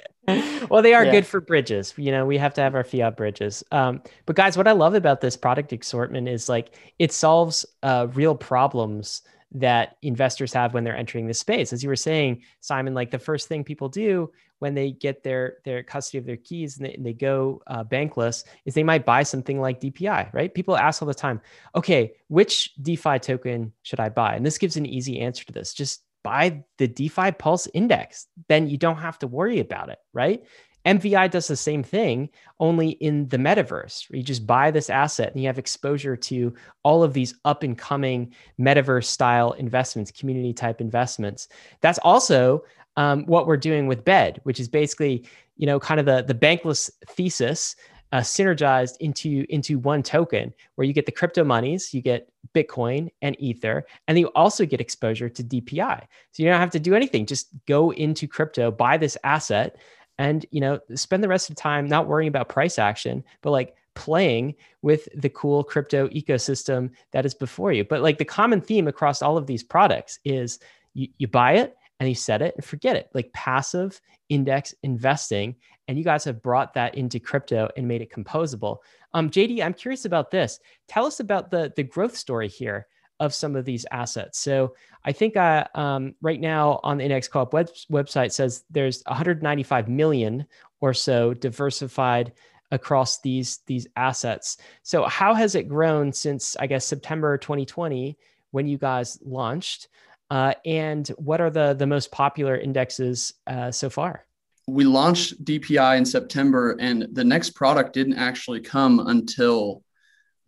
Well, 0.70 0.84
they 0.84 0.94
are 0.94 1.06
yeah. 1.06 1.12
good 1.12 1.26
for 1.26 1.42
bridges. 1.42 1.94
You 1.98 2.12
know, 2.12 2.26
we 2.26 2.38
have 2.38 2.54
to 2.54 2.62
have 2.62 2.76
our 2.76 2.84
fiat 2.84 3.18
bridges. 3.18 3.64
Um, 3.72 4.02
but 4.26 4.36
guys, 4.36 4.56
what 4.56 4.68
I 4.68 4.74
love 4.74 4.94
about 4.94 5.22
this 5.22 5.36
product 5.36 5.74
assortment 5.74 6.28
is 6.28 6.48
like 6.48 6.76
it 7.00 7.12
solves 7.12 7.66
uh, 7.82 8.08
real 8.14 8.36
problems 8.36 9.24
that 9.52 9.98
investors 10.04 10.54
have 10.54 10.74
when 10.74 10.84
they're 10.84 10.96
entering 10.96 11.26
the 11.26 11.34
space. 11.34 11.74
As 11.74 11.82
you 11.82 11.90
were 11.90 11.96
saying, 11.96 12.44
Simon, 12.60 12.94
like 12.94 13.10
the 13.10 13.18
first 13.18 13.48
thing 13.48 13.64
people 13.64 13.90
do 13.90 14.32
when 14.60 14.76
they 14.76 14.92
get 14.92 15.24
their 15.24 15.58
their 15.66 15.82
custody 15.82 16.18
of 16.18 16.26
their 16.26 16.38
keys 16.38 16.78
and 16.78 16.86
they, 16.86 16.94
and 16.94 17.06
they 17.06 17.14
go 17.14 17.62
uh, 17.68 17.84
bankless 17.84 18.44
is 18.66 18.74
they 18.74 18.84
might 18.84 19.06
buy 19.06 19.24
something 19.24 19.60
like 19.60 19.82
DPI, 19.82 20.32
right? 20.34 20.54
People 20.54 20.78
ask 20.78 21.02
all 21.02 21.08
the 21.08 21.14
time, 21.14 21.42
okay, 21.76 22.14
which 22.28 22.76
DeFi 22.82 23.18
token 23.20 23.74
should 23.82 24.00
I 24.00 24.10
buy? 24.10 24.36
And 24.36 24.46
this 24.46 24.58
gives 24.58 24.78
an 24.78 24.86
easy 24.86 25.20
answer 25.20 25.46
to 25.46 25.54
this. 25.54 25.74
Just 25.74 26.04
buy 26.30 26.64
the 26.78 26.88
DeFi 26.88 27.32
Pulse 27.32 27.68
Index. 27.74 28.28
Then 28.50 28.70
you 28.70 28.78
don't 28.78 28.98
have 28.98 29.18
to 29.20 29.28
worry 29.28 29.60
about 29.60 29.90
it, 29.90 29.98
right? 30.14 30.44
MVI 30.86 31.32
does 31.32 31.48
the 31.48 31.56
same 31.56 31.82
thing, 31.82 32.30
only 32.60 32.92
in 32.92 33.28
the 33.30 33.38
metaverse, 33.38 34.06
you 34.12 34.22
just 34.22 34.46
buy 34.46 34.70
this 34.70 34.92
asset 34.92 35.32
and 35.32 35.42
you 35.42 35.48
have 35.48 35.58
exposure 35.58 36.16
to 36.16 36.54
all 36.84 37.04
of 37.04 37.14
these 37.14 37.34
up 37.46 37.64
and 37.64 37.78
coming 37.78 38.32
metaverse 38.60 39.06
style 39.06 39.54
investments, 39.54 40.12
community 40.12 40.54
type 40.54 40.80
investments. 40.80 41.48
That's 41.82 42.00
also 42.00 42.64
um, 42.96 43.26
what 43.26 43.48
we're 43.48 43.58
doing 43.58 43.88
with 43.88 44.04
bed 44.04 44.42
which 44.44 44.60
is 44.60 44.68
basically 44.68 45.26
you 45.56 45.66
know 45.66 45.80
kind 45.80 46.00
of 46.02 46.06
the 46.06 46.24
the 46.24 46.34
bankless 46.34 46.90
thesis 47.08 47.76
uh, 48.12 48.20
synergized 48.20 48.96
into 49.00 49.46
into 49.50 49.78
one 49.78 50.02
token 50.02 50.54
where 50.76 50.86
you 50.86 50.94
get 50.94 51.06
the 51.06 51.12
crypto 51.12 51.44
monies 51.44 51.94
you 51.94 52.02
get 52.02 52.30
bitcoin 52.56 53.10
and 53.22 53.36
ether 53.40 53.86
and 54.08 54.18
you 54.18 54.28
also 54.30 54.66
get 54.66 54.82
exposure 54.82 55.30
to 55.30 55.44
dpi 55.44 56.02
so 56.32 56.44
you 56.44 56.50
don't 56.50 56.60
have 56.60 56.72
to 56.72 56.80
do 56.80 56.96
anything. 56.96 57.26
Just 57.26 57.50
go 57.68 57.92
into 57.92 58.28
crypto 58.28 58.72
buy 58.72 58.98
this 58.98 59.18
asset 59.24 59.78
and 60.18 60.46
you 60.52 60.60
know 60.60 60.80
spend 60.96 61.24
the 61.24 61.28
rest 61.28 61.50
of 61.50 61.56
the 61.56 61.62
time 61.62 61.88
not 61.88 62.08
worrying 62.08 62.30
about 62.30 62.50
price 62.50 62.80
action 62.80 63.24
but 63.42 63.52
like 63.52 63.76
playing 64.00 64.56
with 64.82 65.10
the 65.14 65.30
cool 65.30 65.64
crypto 65.64 66.08
ecosystem 66.10 66.90
that 67.12 67.26
is 67.26 67.34
before 67.34 67.74
you. 67.74 67.84
But 67.84 68.02
like 68.02 68.18
the 68.18 68.24
common 68.24 68.62
theme 68.62 68.88
across 68.88 69.22
all 69.22 69.38
of 69.38 69.46
these 69.46 69.64
products 69.64 70.20
is 70.24 70.60
you, 70.94 71.10
you 71.18 71.28
buy 71.28 71.54
it 71.54 71.76
and 72.00 72.08
you 72.08 72.16
said 72.16 72.42
it 72.42 72.56
and 72.56 72.64
forget 72.64 72.96
it 72.96 73.10
like 73.14 73.32
passive 73.34 74.00
index 74.30 74.74
investing 74.84 75.56
and 75.88 75.98
you 75.98 76.04
guys 76.04 76.24
have 76.24 76.42
brought 76.42 76.74
that 76.74 76.96
into 76.96 77.20
crypto 77.20 77.70
and 77.76 77.88
made 77.88 78.02
it 78.02 78.12
composable. 78.12 78.78
Um, 79.14 79.30
jd 79.30 79.64
i'm 79.64 79.74
curious 79.74 80.06
about 80.06 80.32
this. 80.32 80.60
Tell 80.88 81.06
us 81.06 81.20
about 81.20 81.52
the 81.52 81.74
the 81.76 81.84
growth 81.84 82.16
story 82.16 82.48
here 82.48 82.88
of 83.20 83.34
some 83.34 83.56
of 83.56 83.66
these 83.66 83.86
assets. 83.92 84.40
So 84.40 84.76
i 85.04 85.12
think 85.12 85.36
uh, 85.36 85.66
um, 85.76 86.16
right 86.22 86.40
now 86.40 86.80
on 86.84 86.98
the 86.98 87.04
index 87.04 87.28
co-op 87.28 87.54
web, 87.54 87.70
website 87.92 88.32
says 88.32 88.64
there's 88.70 89.04
195 89.08 89.90
million 89.90 90.46
or 90.82 90.94
so 90.94 91.34
diversified 91.34 92.34
across 92.72 93.20
these 93.22 93.60
these 93.66 93.88
assets. 93.96 94.58
So 94.84 95.06
how 95.06 95.34
has 95.34 95.56
it 95.56 95.68
grown 95.68 96.14
since 96.14 96.56
i 96.60 96.68
guess 96.68 96.86
september 96.86 97.38
2020 97.38 98.18
when 98.52 98.68
you 98.68 98.78
guys 98.78 99.20
launched 99.24 99.90
uh, 100.30 100.54
and 100.66 101.08
what 101.18 101.42
are 101.42 101.50
the 101.50 101.74
the 101.74 101.88
most 101.88 102.12
popular 102.12 102.58
indexes 102.58 103.34
uh, 103.48 103.72
so 103.72 103.90
far? 103.90 104.26
we 104.70 104.86
launched 104.86 105.44
DPI 105.44 105.98
in 105.98 106.06
September, 106.06 106.76
and 106.80 107.08
the 107.12 107.24
next 107.24 107.52
product 107.52 107.94
didn't 107.94 108.18
actually 108.18 108.62
come 108.62 109.00
until 109.00 109.84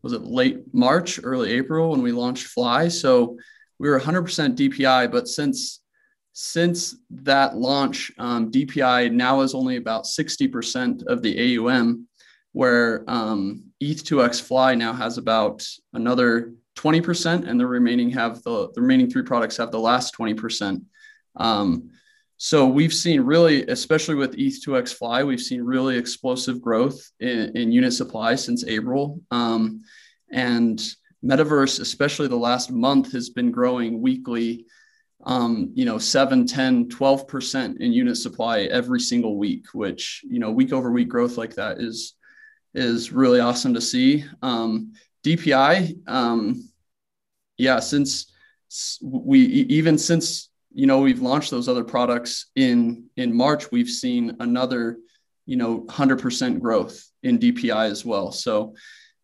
was 0.02 0.14
it 0.14 0.24
late 0.24 0.74
March, 0.74 1.20
early 1.24 1.52
April 1.52 1.92
when 1.92 2.02
we 2.02 2.12
launched 2.12 2.48
FLI. 2.48 2.90
So 2.90 3.38
we 3.78 3.88
were 3.88 4.00
100% 4.00 4.56
DPI, 4.56 5.12
but 5.12 5.28
since 5.28 5.80
since 6.34 6.96
that 7.10 7.58
launch, 7.58 8.10
um, 8.18 8.50
DPI 8.52 9.12
now 9.12 9.42
is 9.42 9.54
only 9.54 9.76
about 9.76 10.06
60% 10.06 11.06
of 11.08 11.22
the 11.22 11.58
AUM, 11.58 12.08
where 12.54 13.04
um, 13.06 13.66
ETH2X 13.84 14.42
FLI 14.42 14.78
now 14.78 14.94
has 14.94 15.18
about 15.18 15.68
another 15.92 16.54
20%, 16.76 17.48
and 17.48 17.60
the 17.60 17.68
remaining 17.68 18.10
have 18.12 18.42
the, 18.44 18.70
the 18.74 18.82
remaining 18.82 19.10
three 19.10 19.24
products 19.24 19.58
have 19.58 19.72
the 19.72 19.80
last 19.80 20.16
20%. 20.18 20.82
Um, 21.36 21.90
so 22.38 22.66
we've 22.66 22.94
seen 22.94 23.22
really, 23.22 23.68
especially 23.68 24.16
with 24.16 24.36
ETH2X 24.36 24.98
FLI, 24.98 25.28
we've 25.28 25.40
seen 25.40 25.62
really 25.62 25.96
explosive 25.96 26.60
growth 26.60 27.00
in, 27.20 27.56
in 27.56 27.72
unit 27.72 27.94
supply 27.94 28.34
since 28.34 28.66
April. 28.66 29.22
Um, 29.30 29.82
and 30.32 30.82
Metaverse, 31.24 31.80
especially 31.80 32.28
the 32.28 32.36
last 32.36 32.72
month, 32.72 33.12
has 33.12 33.30
been 33.30 33.52
growing 33.52 34.02
weekly, 34.02 34.66
um, 35.24 35.72
you 35.76 35.86
know, 35.86 36.00
7, 36.00 36.48
10, 36.48 36.90
12% 36.90 37.78
in 37.80 37.94
unit 37.94 38.18
supply 38.18 38.62
every 38.62 39.00
single 39.00 39.38
week, 39.38 39.66
which, 39.74 40.22
you 40.28 40.40
know, 40.40 40.50
week 40.50 40.74
over 40.74 40.92
week 40.92 41.10
growth 41.10 41.38
like 41.38 41.54
that 41.56 41.78
is, 41.78 42.16
is 42.74 43.12
really 43.12 43.40
awesome 43.40 43.76
to 43.76 43.82
see. 43.82 44.26
Um, 44.42 44.94
DPI, 45.24 46.08
um, 46.08 46.70
yeah, 47.58 47.80
since 47.80 48.32
we, 49.02 49.40
even 49.40 49.98
since 49.98 50.50
you 50.74 50.88
know 50.88 51.00
we've 51.00 51.22
launched 51.22 51.52
those 51.52 51.68
other 51.68 51.84
products 51.84 52.48
in 52.56 53.06
in 53.18 53.36
march 53.36 53.70
we've 53.72 53.90
seen 53.90 54.38
another 54.40 54.98
you 55.46 55.58
know 55.58 55.82
100% 55.82 56.60
growth 56.62 57.06
in 57.24 57.38
dpi 57.38 57.90
as 57.90 58.06
well. 58.06 58.32
So 58.32 58.76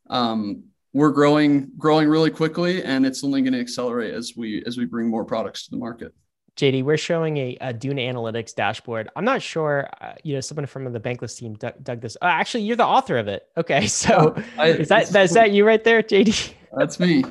um, 0.09 0.63
we're 0.93 1.11
growing 1.11 1.71
growing 1.77 2.09
really 2.09 2.31
quickly 2.31 2.83
and 2.83 3.05
it's 3.05 3.23
only 3.23 3.41
going 3.41 3.53
to 3.53 3.59
accelerate 3.59 4.13
as 4.13 4.33
we 4.35 4.63
as 4.65 4.77
we 4.77 4.85
bring 4.85 5.07
more 5.07 5.25
products 5.25 5.65
to 5.65 5.71
the 5.71 5.77
market 5.77 6.13
JD, 6.57 6.83
we're 6.83 6.97
showing 6.97 7.37
a, 7.37 7.57
a 7.61 7.71
Dune 7.71 7.97
Analytics 7.97 8.55
dashboard. 8.55 9.09
I'm 9.15 9.23
not 9.23 9.41
sure, 9.41 9.87
uh, 10.01 10.13
you 10.23 10.33
know, 10.33 10.41
someone 10.41 10.65
from 10.65 10.91
the 10.91 10.99
Bankless 10.99 11.37
team 11.37 11.53
dug, 11.53 11.73
dug 11.83 12.01
this. 12.01 12.17
Uh, 12.21 12.25
actually, 12.25 12.63
you're 12.63 12.75
the 12.75 12.85
author 12.85 13.17
of 13.17 13.27
it. 13.27 13.47
Okay, 13.57 13.87
so 13.87 14.35
I, 14.57 14.69
is 14.69 14.89
that 14.89 15.15
is 15.15 15.33
that 15.33 15.51
you 15.51 15.65
right 15.65 15.83
there, 15.83 16.01
JD? 16.01 16.53
That's 16.77 16.99
me. 16.99 17.23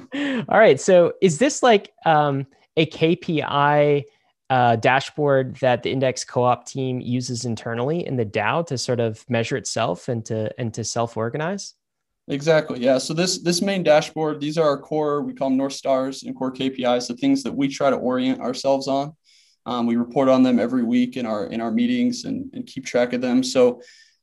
All 0.49 0.59
right. 0.59 0.81
So 0.81 1.12
is 1.21 1.39
this 1.39 1.62
like 1.62 1.93
um, 2.05 2.47
a 2.77 2.87
KPI 2.87 4.05
uh, 4.49 4.77
dashboard 4.77 5.57
that 5.57 5.83
the 5.83 5.91
index 5.91 6.25
co-op 6.25 6.67
team 6.67 7.01
uses 7.01 7.45
internally 7.45 8.07
in 8.07 8.17
the 8.17 8.25
DAO 8.25 8.67
to 8.69 8.79
sort 8.79 9.01
of 9.01 9.29
measure 9.29 9.57
itself 9.57 10.09
and 10.09 10.25
to 10.27 10.53
and 10.59 10.73
to 10.75 10.85
self-organize? 10.85 11.75
Exactly. 12.29 12.81
Yeah. 12.81 12.99
So 12.99 13.15
this 13.15 13.39
this 13.39 13.62
main 13.62 13.83
dashboard, 13.85 14.41
these 14.41 14.59
are 14.59 14.69
our 14.69 14.79
core, 14.79 15.23
we 15.23 15.33
call 15.33 15.49
them 15.49 15.57
North 15.57 15.75
Stars 15.75 16.25
and 16.25 16.35
core 16.35 16.53
KPIs, 16.53 17.07
the 17.07 17.15
things 17.15 17.43
that 17.45 17.53
we 17.55 17.69
try 17.69 17.89
to 17.89 17.97
orient 17.97 18.41
ourselves 18.41 18.89
on. 18.89 19.15
Um, 19.65 19.87
we 19.87 19.97
report 19.97 20.29
on 20.29 20.43
them 20.43 20.59
every 20.59 20.83
week 20.83 21.17
in 21.17 21.25
our 21.25 21.47
in 21.47 21.61
our 21.61 21.71
meetings 21.71 22.25
and, 22.25 22.51
and 22.53 22.67
keep 22.67 22.85
track 22.85 23.12
of 23.12 23.21
them. 23.21 23.45
So 23.45 23.81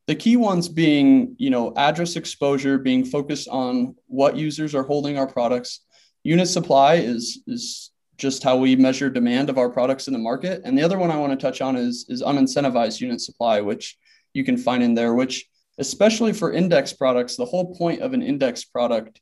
the 0.07 0.15
key 0.15 0.35
ones 0.35 0.67
being, 0.67 1.33
you 1.37 1.49
know, 1.49 1.73
address 1.77 2.17
exposure, 2.17 2.77
being 2.77 3.05
focused 3.05 3.47
on 3.47 3.95
what 4.07 4.35
users 4.35 4.75
are 4.75 4.83
holding 4.83 5.17
our 5.17 5.27
products. 5.27 5.79
Unit 6.23 6.49
supply 6.49 6.95
is 6.95 7.41
is 7.47 7.91
just 8.17 8.43
how 8.43 8.57
we 8.57 8.75
measure 8.75 9.09
demand 9.09 9.49
of 9.49 9.57
our 9.57 9.69
products 9.69 10.07
in 10.07 10.13
the 10.13 10.19
market. 10.19 10.61
And 10.65 10.77
the 10.77 10.83
other 10.83 10.99
one 10.99 11.09
I 11.09 11.17
want 11.17 11.31
to 11.31 11.37
touch 11.37 11.61
on 11.61 11.75
is, 11.75 12.05
is 12.09 12.21
unincentivized 12.21 13.01
unit 13.01 13.19
supply, 13.21 13.59
which 13.61 13.97
you 14.33 14.43
can 14.43 14.55
find 14.55 14.83
in 14.83 14.93
there, 14.93 15.13
which 15.15 15.45
especially 15.77 16.33
for 16.33 16.53
index 16.53 16.93
products, 16.93 17.35
the 17.35 17.45
whole 17.45 17.75
point 17.75 18.01
of 18.01 18.13
an 18.13 18.21
index 18.21 18.63
product 18.63 19.19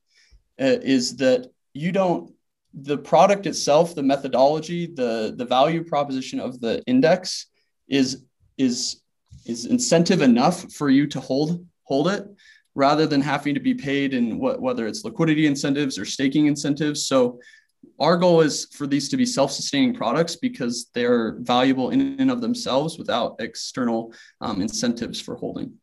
uh, 0.60 0.80
is 0.82 1.16
that 1.18 1.48
you 1.74 1.92
don't, 1.92 2.34
the 2.74 2.98
product 2.98 3.46
itself, 3.46 3.96
the 3.96 4.04
methodology, 4.04 4.86
the, 4.86 5.34
the 5.38 5.46
value 5.46 5.84
proposition 5.84 6.40
of 6.40 6.60
the 6.60 6.82
index 6.88 7.48
is, 7.88 8.24
is, 8.58 9.02
is 9.46 9.66
incentive 9.66 10.22
enough 10.22 10.72
for 10.74 10.90
you 10.90 11.08
to 11.08 11.20
hold, 11.20 11.66
hold 11.84 12.08
it 12.08 12.26
rather 12.76 13.06
than 13.06 13.22
having 13.22 13.54
to 13.54 13.60
be 13.60 13.74
paid 13.74 14.14
in 14.14 14.40
what, 14.40 14.62
whether 14.62 14.88
it's 14.88 15.04
liquidity 15.04 15.46
incentives 15.46 15.98
or 15.98 16.06
staking 16.06 16.46
incentives. 16.46 17.06
So 17.06 17.40
our 18.00 18.16
goal 18.16 18.42
is 18.42 18.68
for 18.74 18.88
these 18.88 19.10
to 19.10 19.18
be 19.18 19.26
self-sustaining 19.26 19.96
products 19.96 20.36
because 20.36 20.90
they're 20.94 21.38
valuable 21.40 21.90
in 21.90 22.20
and 22.20 22.32
of 22.32 22.42
themselves 22.42 22.98
without 22.98 23.36
external 23.40 24.14
um, 24.40 24.62
incentives 24.62 25.20
for 25.20 25.36
holding. 25.36 25.74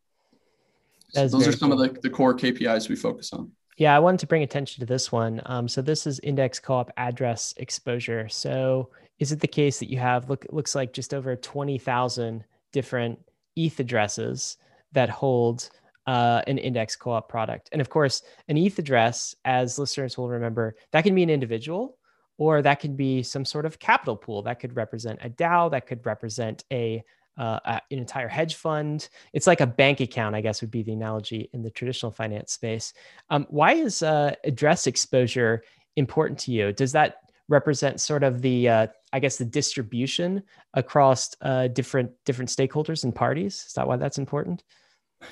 So 1.10 1.26
those 1.28 1.48
are 1.48 1.52
some 1.52 1.70
cool. 1.70 1.82
of 1.82 1.94
the, 1.94 2.00
the 2.00 2.10
core 2.10 2.34
KPIs 2.36 2.88
we 2.88 2.96
focus 2.96 3.32
on. 3.32 3.50
Yeah, 3.76 3.94
I 3.94 4.00
wanted 4.00 4.20
to 4.20 4.26
bring 4.26 4.42
attention 4.42 4.80
to 4.80 4.86
this 4.86 5.12
one. 5.12 5.40
Um, 5.46 5.68
so 5.68 5.80
this 5.80 6.06
is 6.06 6.18
index 6.20 6.58
co-op 6.58 6.90
address 6.96 7.54
exposure. 7.58 8.28
So 8.28 8.90
is 9.18 9.30
it 9.32 9.40
the 9.40 9.46
case 9.46 9.78
that 9.78 9.90
you 9.90 9.98
have 9.98 10.28
look 10.28 10.44
looks 10.50 10.74
like 10.74 10.92
just 10.92 11.14
over 11.14 11.36
20,000 11.36 12.44
different 12.72 13.18
ETH 13.56 13.78
addresses 13.78 14.56
that 14.92 15.08
hold 15.08 15.70
uh, 16.08 16.42
an 16.46 16.56
index 16.58 16.96
co-op 16.96 17.28
product. 17.28 17.68
And 17.70 17.80
of 17.80 17.90
course, 17.90 18.22
an 18.48 18.56
ETH 18.56 18.78
address, 18.78 19.34
as 19.44 19.78
listeners 19.78 20.16
will 20.16 20.28
remember, 20.28 20.74
that 20.92 21.02
can 21.02 21.14
be 21.14 21.22
an 21.22 21.30
individual 21.30 21.98
or 22.38 22.62
that 22.62 22.80
could 22.80 22.96
be 22.96 23.22
some 23.22 23.44
sort 23.44 23.66
of 23.66 23.78
capital 23.78 24.16
pool 24.16 24.42
that 24.42 24.58
could 24.58 24.74
represent 24.74 25.18
a 25.22 25.28
DAO, 25.28 25.70
that 25.70 25.86
could 25.86 26.06
represent 26.06 26.64
a 26.72 27.04
uh, 27.38 27.60
an 27.90 27.98
entire 27.98 28.28
hedge 28.28 28.56
fund. 28.56 29.08
It's 29.32 29.46
like 29.46 29.60
a 29.60 29.66
bank 29.66 30.00
account, 30.00 30.34
I 30.34 30.40
guess 30.40 30.60
would 30.60 30.70
be 30.70 30.82
the 30.82 30.92
analogy 30.92 31.48
in 31.52 31.62
the 31.62 31.70
traditional 31.70 32.12
finance 32.12 32.52
space. 32.52 32.92
Um, 33.30 33.46
why 33.48 33.74
is 33.74 34.02
uh, 34.02 34.34
address 34.44 34.86
exposure 34.86 35.62
important 35.96 36.40
to 36.40 36.52
you? 36.52 36.72
Does 36.72 36.92
that 36.92 37.16
represent 37.48 38.00
sort 38.00 38.24
of 38.24 38.42
the, 38.42 38.68
uh, 38.68 38.86
I 39.12 39.20
guess, 39.20 39.38
the 39.38 39.44
distribution 39.44 40.42
across 40.74 41.34
uh, 41.40 41.68
different 41.68 42.10
different 42.26 42.50
stakeholders 42.50 43.04
and 43.04 43.14
parties? 43.14 43.64
Is 43.66 43.72
that 43.74 43.86
why 43.86 43.96
that's 43.96 44.18
important? 44.18 44.62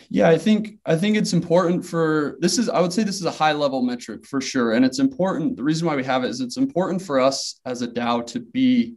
Yeah, 0.09 0.29
I 0.29 0.38
think 0.38 0.79
I 0.85 0.97
think 0.97 1.16
it's 1.16 1.33
important 1.33 1.85
for 1.85 2.37
this 2.40 2.59
is 2.59 2.69
I 2.69 2.81
would 2.81 2.92
say 2.92 3.03
this 3.05 3.16
is 3.16 3.25
a 3.25 3.31
high 3.31 3.53
level 3.53 3.83
metric 3.83 4.27
for 4.27 4.40
sure, 4.40 4.73
and 4.73 4.85
it's 4.85 4.99
important. 4.99 5.57
The 5.57 5.62
reason 5.62 5.87
why 5.87 5.97
we 5.97 6.05
have 6.05 6.25
it 6.25 6.31
is 6.31 6.40
it's 6.40 6.57
important 6.57 7.03
for 7.03 7.21
us 7.21 7.61
as 7.64 7.83
a 7.83 7.88
DAO 7.88 8.27
to 8.29 8.40
be 8.40 8.97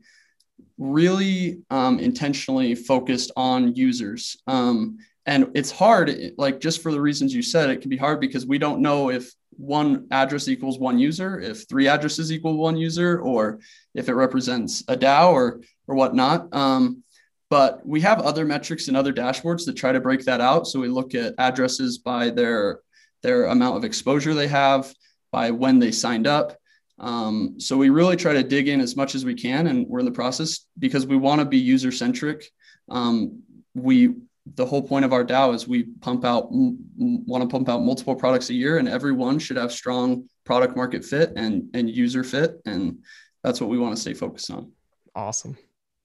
really 0.80 1.62
um, 1.70 2.00
intentionally 2.00 2.74
focused 2.74 3.32
on 3.36 3.76
users. 3.76 4.38
Um, 4.48 4.98
and 5.26 5.52
it's 5.54 5.70
hard, 5.70 6.34
like 6.38 6.60
just 6.60 6.82
for 6.82 6.92
the 6.92 7.02
reasons 7.02 7.36
you 7.36 7.44
said, 7.44 7.70
it 7.70 7.82
can 7.82 7.90
be 7.90 7.98
hard 7.98 8.20
because 8.20 8.48
we 8.48 8.58
don't 8.58 8.82
know 8.82 9.12
if 9.12 9.32
one 9.52 10.08
address 10.10 10.48
equals 10.48 10.80
one 10.80 10.98
user, 10.98 11.40
if 11.40 11.68
three 11.68 11.88
addresses 11.88 12.32
equal 12.32 12.58
one 12.58 12.78
user, 12.78 13.20
or 13.20 13.60
if 13.94 14.08
it 14.08 14.14
represents 14.14 14.82
a 14.88 14.96
DAO 14.96 15.34
or 15.34 15.62
or 15.86 15.96
whatnot. 15.96 16.54
Um, 16.56 17.04
but 17.50 17.86
we 17.86 18.02
have 18.02 18.22
other 18.22 18.46
metrics 18.46 18.88
and 18.88 18.96
other 18.96 19.12
dashboards 19.12 19.66
that 19.66 19.76
try 19.76 19.92
to 19.92 20.00
break 20.00 20.24
that 20.26 20.40
out. 20.40 20.68
So 20.68 20.80
we 20.80 20.88
look 20.88 21.14
at 21.14 21.36
addresses 21.38 21.98
by 21.98 22.30
their 22.30 22.80
their 23.22 23.46
amount 23.46 23.76
of 23.76 23.84
exposure 23.84 24.34
they 24.34 24.48
have, 24.48 24.94
by 25.32 25.52
when 25.52 25.80
they 25.80 25.92
signed 25.92 26.26
up. 26.26 26.58
Um, 27.00 27.60
so 27.60 27.78
we 27.78 27.90
really 27.90 28.16
try 28.16 28.34
to 28.34 28.44
dig 28.44 28.68
in 28.68 28.82
as 28.82 28.96
much 28.96 29.16
as 29.16 29.26
we 29.26 29.34
can, 29.34 29.68
and 29.68 29.88
we're 29.88 30.00
in 30.00 30.06
the 30.06 30.12
process 30.12 30.66
because 30.78 31.06
we 31.06 31.18
want 31.18 31.40
to 31.40 31.46
be 31.46 31.58
user 31.58 31.92
centric. 31.92 32.46
Um, 32.90 33.44
we 33.74 34.16
the 34.56 34.66
whole 34.66 34.82
point 34.82 35.06
of 35.06 35.14
our 35.14 35.24
DAO 35.24 35.54
is 35.54 35.68
we 35.68 35.84
pump 36.02 36.26
out 36.26 36.48
want 36.52 37.44
to 37.44 37.48
pump 37.48 37.70
out 37.70 37.82
multiple 37.84 38.16
products 38.16 38.50
a 38.50 38.54
year, 38.54 38.78
and 38.78 38.88
everyone 38.88 39.40
should 39.40 39.58
have 39.58 39.72
strong 39.72 40.28
product 40.46 40.76
market 40.76 41.06
fit 41.06 41.32
and 41.36 41.70
and 41.74 41.90
user 41.90 42.24
fit, 42.24 42.62
and 42.66 43.00
that's 43.44 43.62
what 43.62 43.70
we 43.70 43.78
want 43.78 43.96
to 43.96 44.02
stay 44.02 44.14
focused 44.14 44.52
on. 44.52 44.72
Awesome. 45.16 45.58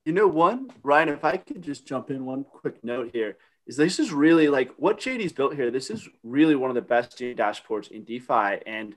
You 0.04 0.12
know, 0.12 0.28
one, 0.28 0.70
Ryan, 0.82 1.08
if 1.08 1.24
I 1.24 1.38
could 1.38 1.62
just 1.62 1.86
jump 1.86 2.10
in 2.10 2.26
one 2.26 2.44
quick 2.44 2.84
note 2.84 3.10
here, 3.12 3.38
is 3.66 3.76
this 3.76 3.98
is 3.98 4.12
really 4.12 4.48
like 4.48 4.70
what 4.76 5.00
JD's 5.00 5.32
built 5.32 5.54
here. 5.54 5.70
This 5.70 5.90
is 5.90 6.08
really 6.22 6.54
one 6.54 6.70
of 6.70 6.74
the 6.74 6.82
best 6.82 7.18
dashboards 7.18 7.90
in 7.90 8.04
DeFi. 8.04 8.60
And 8.66 8.94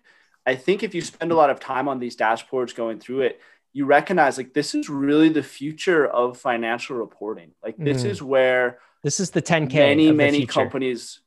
I 0.48 0.56
think 0.56 0.82
if 0.82 0.96
you 0.96 1.02
spend 1.02 1.32
a 1.34 1.36
lot 1.36 1.50
of 1.50 1.60
time 1.60 1.90
on 1.90 2.00
these 2.00 2.16
dashboards 2.16 2.74
going 2.74 3.00
through 3.00 3.22
it, 3.22 3.42
you 3.74 3.86
recognize 3.86 4.38
like 4.38 4.54
this 4.54 4.74
is 4.74 4.90
really 4.90 5.28
the 5.28 5.44
future 5.44 6.08
of 6.08 6.38
financial 6.38 6.96
reporting. 6.96 7.52
Like 7.62 7.76
this 7.78 8.04
mm. 8.04 8.10
is 8.10 8.24
where 8.24 8.80
this 9.04 9.20
is 9.20 9.32
the 9.32 9.42
10K. 9.42 9.74
Many, 9.74 10.12
many 10.14 10.46
companies, 10.46 11.20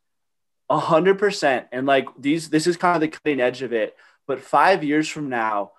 a 0.71 0.79
hundred 0.79 1.19
percent. 1.19 1.67
And 1.71 1.87
like 1.87 2.09
these, 2.19 2.49
this 2.49 2.67
is 2.67 2.79
kind 2.79 2.97
of 2.97 3.03
the 3.03 3.09
cutting 3.09 3.41
edge 3.41 3.61
of 3.61 3.75
it. 3.75 3.95
But 4.27 4.41
five 4.41 4.83
years 4.83 5.07
from 5.07 5.29
now, 5.29 5.73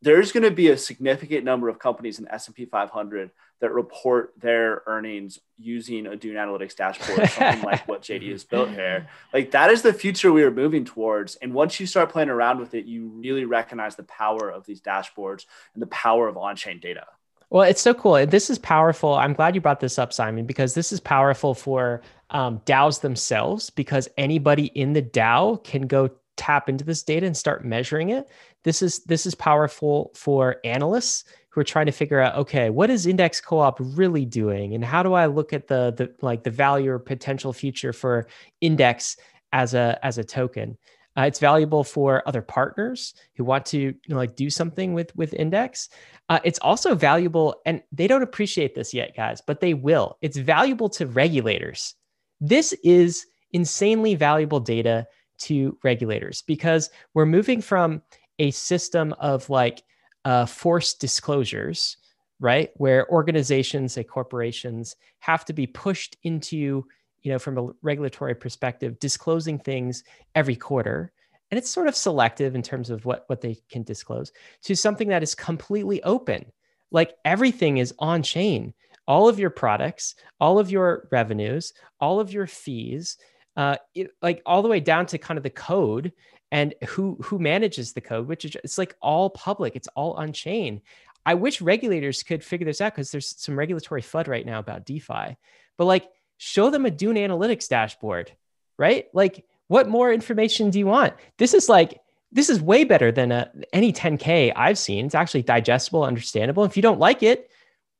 there's 0.00 0.32
going 0.32 0.44
to 0.44 0.50
be 0.50 0.68
a 0.68 0.78
significant 0.78 1.44
number 1.44 1.68
of 1.68 1.78
companies 1.78 2.18
in 2.18 2.28
S&P 2.28 2.66
500 2.66 3.30
that 3.60 3.72
report 3.72 4.32
their 4.38 4.82
earnings 4.86 5.40
using 5.58 6.06
a 6.06 6.14
Dune 6.14 6.36
Analytics 6.36 6.76
dashboard, 6.76 7.28
something 7.30 7.62
like 7.64 7.88
what 7.88 8.02
JD 8.02 8.30
has 8.30 8.44
built 8.50 8.70
here. 8.70 9.08
Like 9.32 9.50
that 9.50 9.70
is 9.70 9.82
the 9.82 9.92
future 9.92 10.30
we 10.30 10.44
are 10.44 10.50
moving 10.50 10.84
towards. 10.84 11.34
And 11.36 11.52
once 11.52 11.80
you 11.80 11.86
start 11.86 12.10
playing 12.10 12.28
around 12.28 12.60
with 12.60 12.74
it, 12.74 12.84
you 12.84 13.08
really 13.08 13.44
recognize 13.44 13.96
the 13.96 14.04
power 14.04 14.48
of 14.48 14.64
these 14.64 14.80
dashboards 14.80 15.46
and 15.74 15.82
the 15.82 15.88
power 15.88 16.28
of 16.28 16.36
on-chain 16.36 16.78
data. 16.78 17.06
Well, 17.50 17.62
it's 17.62 17.80
so 17.80 17.94
cool. 17.94 18.24
This 18.26 18.50
is 18.50 18.58
powerful. 18.58 19.14
I'm 19.14 19.32
glad 19.32 19.54
you 19.54 19.60
brought 19.60 19.80
this 19.80 19.98
up, 19.98 20.12
Simon, 20.12 20.44
because 20.44 20.74
this 20.74 20.92
is 20.92 21.00
powerful 21.00 21.54
for 21.54 22.02
um, 22.30 22.60
DAOs 22.66 23.00
themselves 23.00 23.70
because 23.70 24.06
anybody 24.18 24.66
in 24.66 24.92
the 24.92 25.02
DAO 25.02 25.64
can 25.64 25.86
go 25.86 26.10
tap 26.36 26.68
into 26.68 26.84
this 26.84 27.02
data 27.02 27.26
and 27.26 27.36
start 27.36 27.64
measuring 27.64 28.10
it. 28.10 28.28
This 28.64 28.82
is 28.82 29.04
this 29.04 29.26
is 29.26 29.34
powerful 29.34 30.10
for 30.14 30.56
analysts 30.64 31.24
who 31.50 31.60
are 31.60 31.64
trying 31.64 31.86
to 31.86 31.92
figure 31.92 32.20
out, 32.20 32.36
okay, 32.36 32.70
what 32.70 32.90
is 32.90 33.06
Index 33.06 33.40
Co-op 33.40 33.78
really 33.80 34.24
doing, 34.24 34.74
and 34.74 34.84
how 34.84 35.02
do 35.02 35.14
I 35.14 35.26
look 35.26 35.52
at 35.52 35.68
the 35.68 35.92
the 35.96 36.14
like 36.20 36.44
the 36.44 36.50
value 36.50 36.90
or 36.90 36.98
potential 36.98 37.52
future 37.52 37.92
for 37.92 38.26
Index 38.60 39.16
as 39.52 39.74
a 39.74 39.98
as 40.02 40.18
a 40.18 40.24
token? 40.24 40.76
Uh, 41.16 41.22
it's 41.22 41.40
valuable 41.40 41.82
for 41.82 42.22
other 42.28 42.42
partners 42.42 43.12
who 43.36 43.42
want 43.42 43.66
to 43.66 43.78
you 43.78 43.94
know, 44.08 44.16
like 44.16 44.36
do 44.36 44.48
something 44.50 44.94
with 44.94 45.14
with 45.16 45.34
Index. 45.34 45.88
Uh, 46.28 46.38
it's 46.44 46.60
also 46.60 46.94
valuable, 46.94 47.56
and 47.66 47.82
they 47.90 48.06
don't 48.06 48.22
appreciate 48.22 48.74
this 48.74 48.94
yet, 48.94 49.16
guys, 49.16 49.40
but 49.44 49.60
they 49.60 49.74
will. 49.74 50.16
It's 50.20 50.36
valuable 50.36 50.88
to 50.90 51.06
regulators. 51.06 51.94
This 52.40 52.72
is 52.84 53.26
insanely 53.52 54.14
valuable 54.14 54.60
data 54.60 55.06
to 55.38 55.76
regulators 55.82 56.42
because 56.42 56.90
we're 57.14 57.26
moving 57.26 57.60
from 57.60 58.02
a 58.38 58.50
system 58.50 59.12
of 59.18 59.48
like 59.50 59.82
uh, 60.24 60.46
forced 60.46 61.00
disclosures, 61.00 61.96
right? 62.40 62.70
Where 62.76 63.10
organizations, 63.10 63.94
say 63.94 64.04
corporations, 64.04 64.96
have 65.20 65.44
to 65.46 65.52
be 65.52 65.66
pushed 65.66 66.16
into, 66.22 66.84
you 67.22 67.32
know, 67.32 67.38
from 67.38 67.58
a 67.58 67.70
regulatory 67.82 68.34
perspective, 68.34 68.98
disclosing 68.98 69.58
things 69.58 70.04
every 70.34 70.56
quarter. 70.56 71.12
And 71.50 71.58
it's 71.58 71.70
sort 71.70 71.88
of 71.88 71.96
selective 71.96 72.54
in 72.54 72.62
terms 72.62 72.90
of 72.90 73.04
what, 73.04 73.24
what 73.28 73.40
they 73.40 73.56
can 73.70 73.82
disclose 73.82 74.32
to 74.62 74.74
something 74.76 75.08
that 75.08 75.22
is 75.22 75.34
completely 75.34 76.02
open. 76.02 76.52
Like 76.90 77.14
everything 77.24 77.78
is 77.78 77.94
on 77.98 78.22
chain. 78.22 78.74
All 79.06 79.28
of 79.28 79.38
your 79.38 79.50
products, 79.50 80.14
all 80.38 80.58
of 80.58 80.70
your 80.70 81.08
revenues, 81.10 81.72
all 82.00 82.20
of 82.20 82.32
your 82.32 82.46
fees, 82.46 83.16
uh, 83.56 83.76
it, 83.94 84.10
like 84.22 84.42
all 84.44 84.62
the 84.62 84.68
way 84.68 84.80
down 84.80 85.06
to 85.06 85.18
kind 85.18 85.38
of 85.38 85.42
the 85.42 85.50
code 85.50 86.12
and 86.50 86.74
who 86.88 87.16
who 87.22 87.38
manages 87.38 87.92
the 87.92 88.00
code 88.00 88.26
which 88.26 88.44
is 88.44 88.56
it's 88.64 88.78
like 88.78 88.96
all 89.00 89.30
public 89.30 89.76
it's 89.76 89.88
all 89.94 90.12
on 90.14 90.32
chain 90.32 90.80
i 91.26 91.34
wish 91.34 91.60
regulators 91.60 92.22
could 92.22 92.42
figure 92.42 92.64
this 92.64 92.80
out 92.80 92.92
because 92.92 93.10
there's 93.10 93.34
some 93.38 93.58
regulatory 93.58 94.02
fud 94.02 94.28
right 94.28 94.46
now 94.46 94.58
about 94.58 94.86
defi 94.86 95.36
but 95.76 95.84
like 95.84 96.08
show 96.38 96.70
them 96.70 96.86
a 96.86 96.90
dune 96.90 97.16
analytics 97.16 97.68
dashboard 97.68 98.32
right? 98.78 99.08
Like 99.12 99.44
what 99.66 99.88
more 99.88 100.10
information 100.10 100.70
do 100.70 100.78
you 100.78 100.86
want? 100.86 101.14
This 101.36 101.52
is 101.52 101.68
like 101.68 102.00
this 102.30 102.50
is 102.50 102.60
way 102.60 102.84
better 102.84 103.10
than 103.10 103.32
a, 103.32 103.36
uh, 103.36 103.60
any 103.72 103.92
10k 103.92 104.52
i've 104.56 104.78
seen. 104.78 105.06
It's 105.06 105.14
actually 105.14 105.42
digestible 105.42 106.04
understandable. 106.04 106.64
If 106.64 106.76
you 106.76 106.82
don't 106.82 107.00
like 107.00 107.22
it 107.22 107.50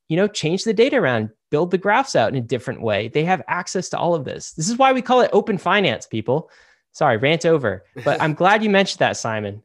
you 0.08 0.16
know 0.16 0.26
change 0.26 0.64
the 0.64 0.72
data 0.72 0.96
around 0.96 1.30
build 1.50 1.70
the 1.70 1.78
graphs 1.78 2.16
out 2.16 2.30
in 2.30 2.36
a 2.36 2.46
different 2.46 2.80
way. 2.80 3.08
They 3.08 3.24
have 3.24 3.42
access 3.48 3.90
to 3.90 3.98
all 3.98 4.14
of 4.14 4.24
this. 4.24 4.52
This 4.52 4.68
is 4.68 4.78
why 4.78 4.92
we 4.92 5.02
call 5.02 5.20
it 5.20 5.30
open 5.32 5.58
finance 5.58 6.06
people 6.06 6.50
Sorry, 6.92 7.16
rant 7.16 7.46
over. 7.46 7.84
But 8.04 8.20
I'm 8.20 8.34
glad 8.42 8.62
you 8.62 8.70
mentioned 8.70 9.00
that, 9.00 9.16
Simon. 9.16 9.62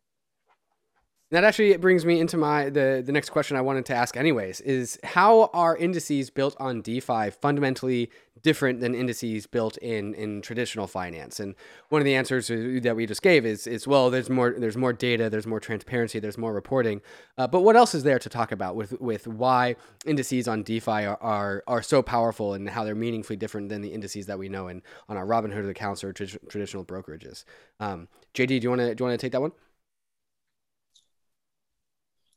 That 1.31 1.43
actually 1.43 1.75
brings 1.77 2.05
me 2.05 2.19
into 2.19 2.37
my 2.37 2.69
the 2.69 3.01
the 3.03 3.11
next 3.11 3.31
question 3.31 3.57
I 3.57 3.61
wanted 3.61 3.87
to 3.87 3.95
ask 3.95 4.15
anyways 4.15 4.61
is 4.61 4.99
how 5.03 5.49
are 5.53 5.75
indices 5.75 6.29
built 6.29 6.55
on 6.59 6.81
DeFi 6.83 7.31
fundamentally 7.31 8.11
different 8.43 8.81
than 8.81 8.93
indices 8.93 9.47
built 9.47 9.77
in 9.77 10.13
in 10.13 10.41
traditional 10.41 10.87
finance? 10.87 11.39
And 11.39 11.55
one 11.89 12.01
of 12.01 12.05
the 12.05 12.15
answers 12.15 12.47
that 12.47 12.93
we 12.95 13.05
just 13.05 13.21
gave 13.21 13.45
is 13.45 13.65
is 13.65 13.87
well 13.87 14.09
there's 14.09 14.29
more 14.29 14.53
there's 14.57 14.77
more 14.77 14.93
data, 14.93 15.29
there's 15.29 15.47
more 15.47 15.59
transparency, 15.59 16.19
there's 16.19 16.37
more 16.37 16.53
reporting. 16.53 17.01
Uh, 17.37 17.47
but 17.47 17.61
what 17.61 17.75
else 17.75 17.95
is 17.95 18.03
there 18.03 18.19
to 18.19 18.29
talk 18.29 18.51
about 18.51 18.75
with 18.75 18.99
with 19.01 19.27
why 19.27 19.75
indices 20.05 20.47
on 20.47 20.63
DeFi 20.63 21.05
are, 21.05 21.17
are 21.21 21.63
are 21.67 21.81
so 21.81 22.01
powerful 22.01 22.53
and 22.53 22.69
how 22.69 22.83
they're 22.83 22.95
meaningfully 22.95 23.37
different 23.37 23.69
than 23.69 23.81
the 23.81 23.93
indices 23.93 24.25
that 24.27 24.37
we 24.37 24.49
know 24.49 24.67
in 24.67 24.81
on 25.09 25.17
our 25.17 25.25
Robinhood 25.25 25.69
accounts 25.69 26.03
or 26.03 26.13
tr- 26.13 26.37
traditional 26.49 26.85
brokerages? 26.85 27.45
Um, 27.79 28.07
JD, 28.33 28.47
do 28.47 28.55
you 28.55 28.69
want 28.69 28.81
to 28.81 28.93
do 28.95 29.03
you 29.03 29.07
want 29.07 29.19
to 29.19 29.25
take 29.25 29.31
that 29.31 29.41
one? 29.41 29.51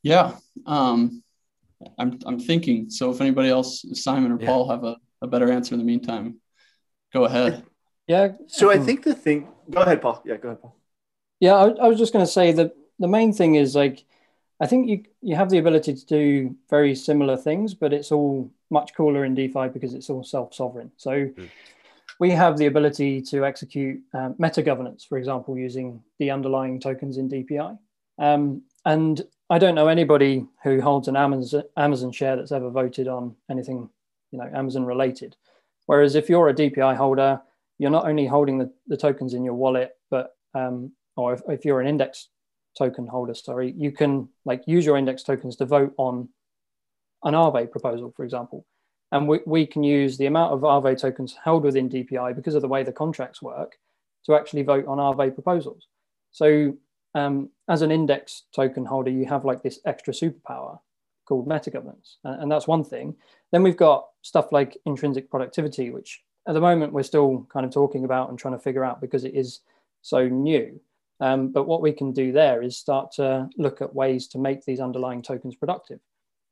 Yeah. 0.03 0.35
Um, 0.65 1.23
I'm, 1.97 2.17
I'm 2.25 2.39
thinking. 2.39 2.89
So 2.89 3.11
if 3.11 3.21
anybody 3.21 3.49
else, 3.49 3.85
Simon 3.93 4.31
or 4.31 4.37
Paul, 4.37 4.69
have 4.69 4.83
a, 4.83 4.95
a 5.21 5.27
better 5.27 5.51
answer 5.51 5.73
in 5.75 5.79
the 5.79 5.85
meantime, 5.85 6.39
go 7.13 7.25
ahead. 7.25 7.63
Yeah. 8.07 8.33
So 8.47 8.71
I 8.71 8.79
think 8.79 9.03
the 9.03 9.13
thing, 9.13 9.47
go 9.69 9.81
ahead, 9.81 10.01
Paul. 10.01 10.21
Yeah, 10.25 10.37
go 10.37 10.49
ahead, 10.49 10.61
Paul. 10.61 10.75
Yeah, 11.39 11.55
I, 11.55 11.67
I 11.69 11.87
was 11.87 11.97
just 11.97 12.13
going 12.13 12.25
to 12.25 12.31
say 12.31 12.51
that 12.53 12.73
the 12.99 13.07
main 13.07 13.33
thing 13.33 13.55
is 13.55 13.75
like, 13.75 14.05
I 14.59 14.65
think 14.65 14.89
you 14.89 15.03
you 15.21 15.35
have 15.35 15.49
the 15.49 15.59
ability 15.59 15.93
to 15.93 16.05
do 16.05 16.55
very 16.69 16.95
similar 16.95 17.37
things, 17.37 17.73
but 17.75 17.93
it's 17.93 18.11
all 18.11 18.51
much 18.69 18.95
cooler 18.95 19.23
in 19.23 19.35
DeFi 19.35 19.67
because 19.69 19.93
it's 19.93 20.09
all 20.09 20.23
self-sovereign. 20.23 20.91
So 20.97 21.11
mm. 21.11 21.49
we 22.19 22.31
have 22.31 22.57
the 22.57 22.65
ability 22.65 23.21
to 23.23 23.45
execute 23.45 24.01
um, 24.13 24.35
meta 24.39 24.63
governance, 24.63 25.05
for 25.05 25.17
example, 25.17 25.57
using 25.57 26.01
the 26.17 26.31
underlying 26.31 26.79
tokens 26.79 27.17
in 27.17 27.29
DPI. 27.29 27.77
Um, 28.17 28.63
and 28.83 29.21
I 29.49 29.59
don't 29.59 29.75
know 29.75 29.87
anybody 29.87 30.45
who 30.63 30.81
holds 30.81 31.07
an 31.07 31.15
Amazon, 31.15 31.63
Amazon 31.77 32.11
share 32.11 32.35
that's 32.35 32.51
ever 32.51 32.69
voted 32.69 33.07
on 33.07 33.35
anything, 33.49 33.89
you 34.37 34.43
know, 34.43 34.57
Amazon 34.57 34.85
related. 34.85 35.35
Whereas 35.85 36.15
if 36.15 36.29
you're 36.29 36.49
a 36.49 36.53
DPI 36.53 36.95
holder, 36.95 37.41
you're 37.79 37.91
not 37.91 38.07
only 38.07 38.27
holding 38.27 38.57
the, 38.57 38.71
the 38.87 38.97
tokens 38.97 39.33
in 39.33 39.43
your 39.43 39.53
wallet, 39.53 39.91
but 40.09 40.35
um, 40.53 40.91
or 41.15 41.33
if, 41.33 41.41
if 41.47 41.65
you're 41.65 41.81
an 41.81 41.87
index 41.87 42.29
token 42.77 43.07
holder, 43.07 43.33
sorry, 43.33 43.73
you 43.77 43.91
can 43.91 44.29
like 44.45 44.63
use 44.67 44.85
your 44.85 44.97
index 44.97 45.23
tokens 45.23 45.55
to 45.57 45.65
vote 45.65 45.93
on 45.97 46.29
an 47.23 47.33
Aave 47.33 47.71
proposal, 47.71 48.13
for 48.15 48.23
example. 48.23 48.65
And 49.11 49.27
we, 49.27 49.39
we 49.45 49.65
can 49.65 49.83
use 49.83 50.17
the 50.17 50.25
amount 50.25 50.53
of 50.53 50.61
Aave 50.61 50.99
tokens 50.99 51.35
held 51.43 51.63
within 51.63 51.89
DPI 51.89 52.35
because 52.35 52.55
of 52.55 52.61
the 52.61 52.67
way 52.67 52.83
the 52.83 52.91
contracts 52.91 53.41
work 53.41 53.77
to 54.25 54.35
actually 54.35 54.63
vote 54.63 54.85
on 54.87 54.97
Aave 54.97 55.33
proposals. 55.33 55.87
So 56.31 56.77
um, 57.15 57.49
as 57.69 57.81
an 57.81 57.91
index 57.91 58.43
token 58.53 58.85
holder, 58.85 59.11
you 59.11 59.25
have 59.25 59.45
like 59.45 59.63
this 59.63 59.79
extra 59.85 60.13
superpower 60.13 60.79
called 61.27 61.47
meta 61.47 61.71
governance, 61.71 62.17
and, 62.23 62.43
and 62.43 62.51
that's 62.51 62.67
one 62.67 62.83
thing. 62.83 63.15
Then 63.51 63.63
we've 63.63 63.77
got 63.77 64.07
stuff 64.21 64.51
like 64.51 64.77
intrinsic 64.85 65.29
productivity, 65.29 65.89
which 65.89 66.23
at 66.47 66.53
the 66.53 66.61
moment 66.61 66.93
we're 66.93 67.03
still 67.03 67.47
kind 67.51 67.65
of 67.65 67.71
talking 67.71 68.05
about 68.05 68.29
and 68.29 68.37
trying 68.37 68.53
to 68.53 68.59
figure 68.59 68.83
out 68.83 69.01
because 69.01 69.23
it 69.23 69.35
is 69.35 69.61
so 70.01 70.27
new. 70.27 70.79
Um, 71.19 71.49
but 71.49 71.67
what 71.67 71.81
we 71.81 71.91
can 71.91 72.11
do 72.11 72.31
there 72.31 72.61
is 72.61 72.77
start 72.77 73.11
to 73.13 73.49
look 73.57 73.81
at 73.81 73.95
ways 73.95 74.27
to 74.29 74.37
make 74.37 74.63
these 74.63 74.79
underlying 74.79 75.21
tokens 75.21 75.55
productive. 75.55 75.99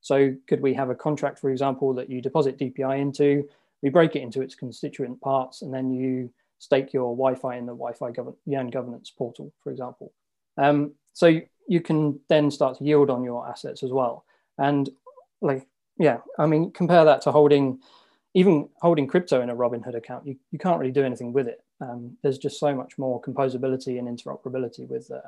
So 0.01 0.35
could 0.47 0.61
we 0.61 0.73
have 0.73 0.89
a 0.89 0.95
contract, 0.95 1.39
for 1.39 1.49
example, 1.49 1.93
that 1.95 2.09
you 2.09 2.21
deposit 2.21 2.57
DPI 2.57 2.99
into, 2.99 3.47
we 3.81 3.89
break 3.89 4.15
it 4.15 4.21
into 4.21 4.41
its 4.41 4.55
constituent 4.55 5.21
parts, 5.21 5.61
and 5.61 5.73
then 5.73 5.91
you 5.91 6.31
stake 6.59 6.93
your 6.93 7.15
YFI 7.15 7.57
in 7.57 7.65
the 7.65 7.75
YFI 7.75 8.13
govern- 8.13 8.35
Yearn 8.45 8.69
governance 8.69 9.11
portal, 9.11 9.51
for 9.63 9.71
example. 9.71 10.11
Um, 10.57 10.93
so 11.13 11.39
you 11.67 11.81
can 11.81 12.19
then 12.29 12.51
start 12.51 12.77
to 12.77 12.83
yield 12.83 13.09
on 13.09 13.23
your 13.23 13.47
assets 13.47 13.83
as 13.83 13.91
well. 13.91 14.25
And 14.57 14.89
like, 15.41 15.67
yeah, 15.97 16.17
I 16.37 16.45
mean, 16.45 16.71
compare 16.71 17.05
that 17.05 17.21
to 17.21 17.31
holding, 17.31 17.79
even 18.33 18.69
holding 18.81 19.07
crypto 19.07 19.41
in 19.41 19.49
a 19.49 19.55
Robinhood 19.55 19.95
account, 19.95 20.27
you, 20.27 20.35
you 20.51 20.59
can't 20.59 20.79
really 20.79 20.91
do 20.91 21.03
anything 21.03 21.33
with 21.33 21.47
it. 21.47 21.61
Um, 21.81 22.17
there's 22.21 22.37
just 22.37 22.59
so 22.59 22.73
much 22.75 22.97
more 22.97 23.21
composability 23.21 23.99
and 23.99 24.07
interoperability 24.07 24.87
with 24.87 25.09
uh, 25.11 25.21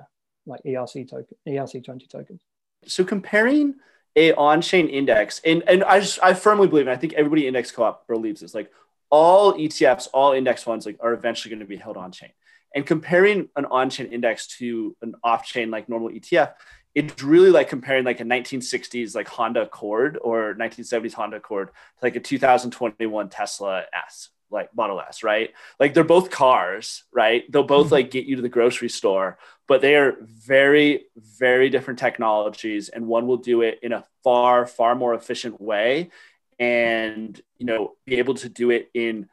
like 0.45 0.61
ERC 0.63 1.09
token, 1.09 1.35
ERC20 1.47 2.09
tokens. 2.09 2.41
So 2.85 3.03
comparing 3.03 3.75
a 4.15 4.33
on-chain 4.33 4.87
index, 4.87 5.41
and, 5.45 5.63
and 5.67 5.83
I 5.83 5.99
just, 5.99 6.19
I 6.23 6.33
firmly 6.33 6.67
believe, 6.67 6.87
and 6.87 6.95
I 6.95 6.99
think 6.99 7.13
everybody 7.13 7.47
index 7.47 7.71
co-op 7.71 8.07
believes 8.07 8.41
this, 8.41 8.55
like 8.55 8.71
all 9.09 9.53
ETFs, 9.53 10.07
all 10.13 10.33
index 10.33 10.63
funds 10.63 10.85
like 10.85 10.97
are 10.99 11.13
eventually 11.13 11.49
going 11.49 11.59
to 11.59 11.67
be 11.67 11.77
held 11.77 11.97
on 11.97 12.11
chain. 12.11 12.31
And 12.75 12.85
comparing 12.85 13.49
an 13.55 13.65
on-chain 13.65 14.07
index 14.07 14.47
to 14.57 14.95
an 15.01 15.15
off-chain 15.23 15.71
like 15.71 15.87
normal 15.87 16.09
ETF, 16.09 16.53
it's 16.97 17.21
really 17.21 17.51
like 17.51 17.69
comparing 17.69 18.03
like 18.05 18.21
a 18.21 18.23
1960s 18.23 19.13
like 19.13 19.27
Honda 19.27 19.61
Accord 19.61 20.17
or 20.19 20.55
1970s 20.55 21.13
Honda 21.13 21.37
Accord 21.37 21.67
to 21.67 21.73
like 22.01 22.15
a 22.15 22.19
2021 22.19 23.29
Tesla 23.29 23.83
S, 23.93 24.29
like 24.49 24.75
Model 24.75 24.99
S, 24.99 25.21
right? 25.21 25.51
Like 25.79 25.93
they're 25.93 26.03
both 26.03 26.31
cars, 26.31 27.03
right? 27.13 27.43
They'll 27.51 27.61
both 27.61 27.87
mm-hmm. 27.87 27.93
like 27.93 28.09
get 28.09 28.25
you 28.25 28.37
to 28.37 28.41
the 28.41 28.49
grocery 28.49 28.89
store, 28.89 29.37
but 29.67 29.81
they 29.81 29.95
are 29.95 30.15
very, 30.23 31.05
very 31.15 31.69
different 31.69 31.99
technologies, 31.99 32.89
and 32.89 33.05
one 33.05 33.27
will 33.27 33.37
do 33.37 33.61
it 33.61 33.77
in 33.83 33.93
a 33.93 34.03
far, 34.23 34.65
far 34.65 34.95
more 34.95 35.13
efficient 35.13 35.61
way, 35.61 36.09
and 36.57 37.39
you 37.59 37.67
know, 37.67 37.93
be 38.07 38.15
able 38.15 38.33
to 38.33 38.49
do 38.49 38.71
it 38.71 38.89
in 38.95 39.29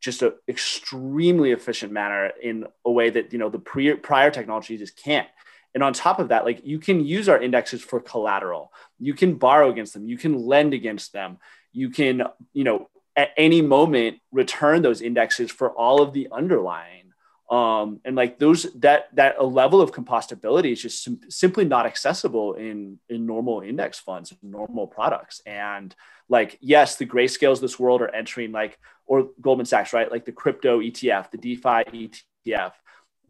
just 0.00 0.20
an 0.20 0.34
extremely 0.46 1.52
efficient 1.52 1.92
manner 1.92 2.30
in 2.42 2.66
a 2.84 2.90
way 2.90 3.08
that 3.08 3.32
you 3.32 3.38
know 3.38 3.48
the 3.48 3.58
pre- 3.58 3.94
prior 3.94 4.30
technology 4.30 4.76
just 4.76 5.02
can't 5.02 5.28
and 5.74 5.82
on 5.82 5.92
top 5.92 6.20
of 6.20 6.28
that 6.28 6.44
like 6.44 6.64
you 6.64 6.78
can 6.78 7.04
use 7.04 7.28
our 7.28 7.40
indexes 7.40 7.82
for 7.82 8.00
collateral. 8.00 8.72
You 8.98 9.14
can 9.14 9.34
borrow 9.34 9.70
against 9.70 9.94
them. 9.94 10.06
You 10.06 10.16
can 10.16 10.38
lend 10.38 10.72
against 10.72 11.12
them. 11.12 11.38
You 11.72 11.90
can 11.90 12.22
you 12.52 12.64
know 12.64 12.88
at 13.16 13.30
any 13.36 13.60
moment 13.60 14.18
return 14.32 14.82
those 14.82 15.02
indexes 15.02 15.50
for 15.50 15.70
all 15.70 16.00
of 16.00 16.12
the 16.12 16.28
underlying. 16.32 17.12
Um, 17.50 18.00
and 18.04 18.16
like 18.16 18.38
those 18.38 18.72
that 18.76 19.14
that 19.16 19.36
a 19.38 19.44
level 19.44 19.80
of 19.80 19.92
composability 19.92 20.72
is 20.72 20.80
just 20.80 21.04
sim- 21.04 21.20
simply 21.28 21.64
not 21.64 21.86
accessible 21.86 22.54
in 22.54 22.98
in 23.08 23.26
normal 23.26 23.60
index 23.60 23.98
funds 23.98 24.32
normal 24.42 24.86
products. 24.86 25.42
And 25.44 25.94
like 26.28 26.56
yes 26.60 26.96
the 26.96 27.06
grayscales 27.06 27.60
this 27.60 27.78
world 27.78 28.00
are 28.00 28.14
entering 28.14 28.52
like 28.52 28.78
or 29.06 29.30
goldman 29.40 29.66
sachs 29.66 29.92
right? 29.92 30.10
Like 30.10 30.24
the 30.24 30.32
crypto 30.32 30.80
etf 30.80 31.30
the 31.32 31.38
defi 31.38 32.10
etf 32.46 32.72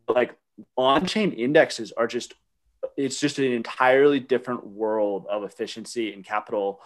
like 0.08 0.36
on-chain 0.76 1.32
indexes 1.32 1.92
are 1.92 2.06
just 2.06 2.34
it's 2.96 3.18
just 3.18 3.38
an 3.38 3.46
entirely 3.46 4.20
different 4.20 4.66
world 4.66 5.26
of 5.28 5.42
efficiency 5.42 6.12
and 6.12 6.24
capital 6.24 6.80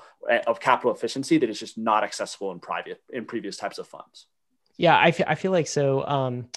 of 0.47 0.61
capital 0.61 0.93
efficiency 0.93 1.39
that 1.39 1.51
is 1.51 1.59
just 1.59 1.77
not 1.77 2.05
accessible 2.05 2.53
in 2.53 2.61
private 2.61 3.03
in 3.13 3.25
previous 3.25 3.57
types 3.57 3.79
of 3.79 3.87
funds. 3.87 4.27
Yeah 4.77 4.97
i, 4.97 5.09
f- 5.09 5.21
I 5.27 5.35
feel 5.35 5.53
like 5.53 5.67
so 5.67 6.07
um 6.07 6.49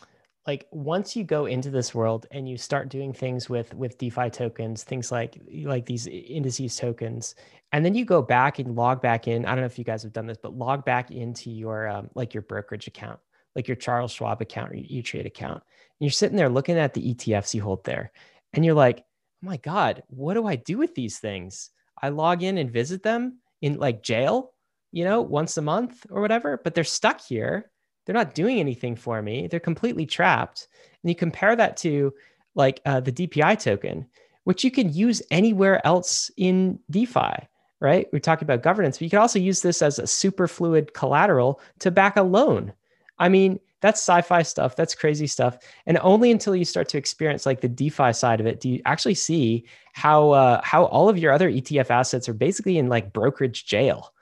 like 0.47 0.67
once 0.71 1.15
you 1.15 1.23
go 1.23 1.45
into 1.45 1.69
this 1.69 1.93
world 1.93 2.25
and 2.31 2.47
you 2.47 2.57
start 2.57 2.89
doing 2.89 3.13
things 3.13 3.49
with 3.49 3.73
with 3.73 3.97
defi 3.97 4.29
tokens 4.29 4.83
things 4.83 5.11
like 5.11 5.39
like 5.63 5.85
these 5.85 6.07
indices 6.07 6.75
tokens 6.75 7.35
and 7.71 7.85
then 7.85 7.93
you 7.95 8.05
go 8.05 8.21
back 8.21 8.59
and 8.59 8.75
log 8.75 9.01
back 9.01 9.27
in 9.27 9.45
i 9.45 9.49
don't 9.49 9.59
know 9.59 9.65
if 9.65 9.77
you 9.77 9.85
guys 9.85 10.03
have 10.03 10.13
done 10.13 10.25
this 10.25 10.37
but 10.41 10.55
log 10.55 10.83
back 10.85 11.11
into 11.11 11.49
your 11.49 11.87
um, 11.87 12.09
like 12.15 12.33
your 12.33 12.43
brokerage 12.43 12.87
account 12.87 13.19
like 13.55 13.67
your 13.67 13.75
charles 13.75 14.11
schwab 14.11 14.41
account 14.41 14.71
or 14.71 14.75
your 14.75 14.85
e-trade 14.89 15.25
account 15.25 15.61
and 15.61 15.61
you're 15.99 16.11
sitting 16.11 16.37
there 16.37 16.49
looking 16.49 16.77
at 16.77 16.93
the 16.93 17.13
etfs 17.13 17.53
you 17.53 17.61
hold 17.61 17.83
there 17.83 18.11
and 18.53 18.65
you're 18.65 18.73
like 18.73 18.99
oh 18.99 19.47
my 19.47 19.57
god 19.57 20.03
what 20.07 20.33
do 20.33 20.45
i 20.45 20.55
do 20.55 20.77
with 20.77 20.95
these 20.95 21.19
things 21.19 21.69
i 22.01 22.09
log 22.09 22.43
in 22.43 22.57
and 22.57 22.71
visit 22.71 23.03
them 23.03 23.37
in 23.61 23.77
like 23.77 24.03
jail 24.03 24.51
you 24.91 25.03
know 25.03 25.21
once 25.21 25.57
a 25.57 25.61
month 25.61 26.05
or 26.09 26.21
whatever 26.21 26.59
but 26.63 26.73
they're 26.73 26.83
stuck 26.83 27.21
here 27.21 27.71
they're 28.05 28.13
not 28.13 28.35
doing 28.35 28.59
anything 28.59 28.95
for 28.95 29.21
me. 29.21 29.47
They're 29.47 29.59
completely 29.59 30.05
trapped. 30.05 30.67
And 31.03 31.09
you 31.09 31.15
compare 31.15 31.55
that 31.55 31.77
to 31.77 32.13
like 32.55 32.81
uh, 32.85 32.99
the 32.99 33.11
DPI 33.11 33.59
token, 33.59 34.07
which 34.43 34.63
you 34.63 34.71
can 34.71 34.91
use 34.91 35.21
anywhere 35.31 35.85
else 35.85 36.31
in 36.35 36.79
DeFi, 36.89 37.47
right? 37.79 38.07
We're 38.11 38.19
talking 38.19 38.45
about 38.45 38.63
governance, 38.63 38.97
but 38.97 39.03
you 39.03 39.09
can 39.09 39.19
also 39.19 39.39
use 39.39 39.61
this 39.61 39.81
as 39.81 39.99
a 39.99 40.07
super 40.07 40.47
fluid 40.47 40.93
collateral 40.93 41.61
to 41.79 41.91
back 41.91 42.17
a 42.17 42.23
loan. 42.23 42.73
I 43.21 43.29
mean, 43.29 43.59
that's 43.81 44.01
sci-fi 44.01 44.41
stuff. 44.41 44.75
That's 44.75 44.95
crazy 44.95 45.27
stuff. 45.27 45.57
And 45.85 45.97
only 46.01 46.31
until 46.31 46.55
you 46.55 46.65
start 46.65 46.89
to 46.89 46.97
experience 46.97 47.45
like 47.45 47.61
the 47.61 47.69
DeFi 47.69 48.13
side 48.13 48.39
of 48.39 48.47
it 48.47 48.59
do 48.59 48.69
you 48.69 48.81
actually 48.85 49.15
see 49.15 49.65
how 49.93 50.31
uh, 50.31 50.61
how 50.63 50.85
all 50.85 51.07
of 51.07 51.17
your 51.17 51.31
other 51.31 51.49
ETF 51.49 51.89
assets 51.91 52.27
are 52.27 52.33
basically 52.33 52.77
in 52.77 52.89
like 52.89 53.13
brokerage 53.13 53.65
jail. 53.65 54.13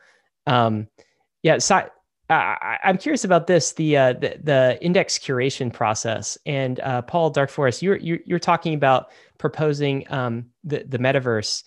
Um, 0.46 0.88
yeah, 1.44 1.58
si- 1.60 1.90
I, 2.30 2.78
am 2.84 2.98
curious 2.98 3.24
about 3.24 3.48
this 3.48 3.74
the, 3.74 3.98
uh, 3.98 4.14
the, 4.14 4.40
the 4.44 4.78
index 4.82 5.18
curation 5.18 5.74
process 5.74 6.38
and 6.46 6.80
uh, 6.82 7.02
Paul 7.02 7.32
Dark 7.32 7.50
Forest 7.50 7.82
you're, 7.82 7.98
you're, 7.98 8.20
you're 8.26 8.40
talking 8.40 8.76
about 8.76 9.12
proposing 9.38 10.06
um, 10.12 10.46
the 10.64 10.84
the 10.88 11.00
metaverse 11.00 11.64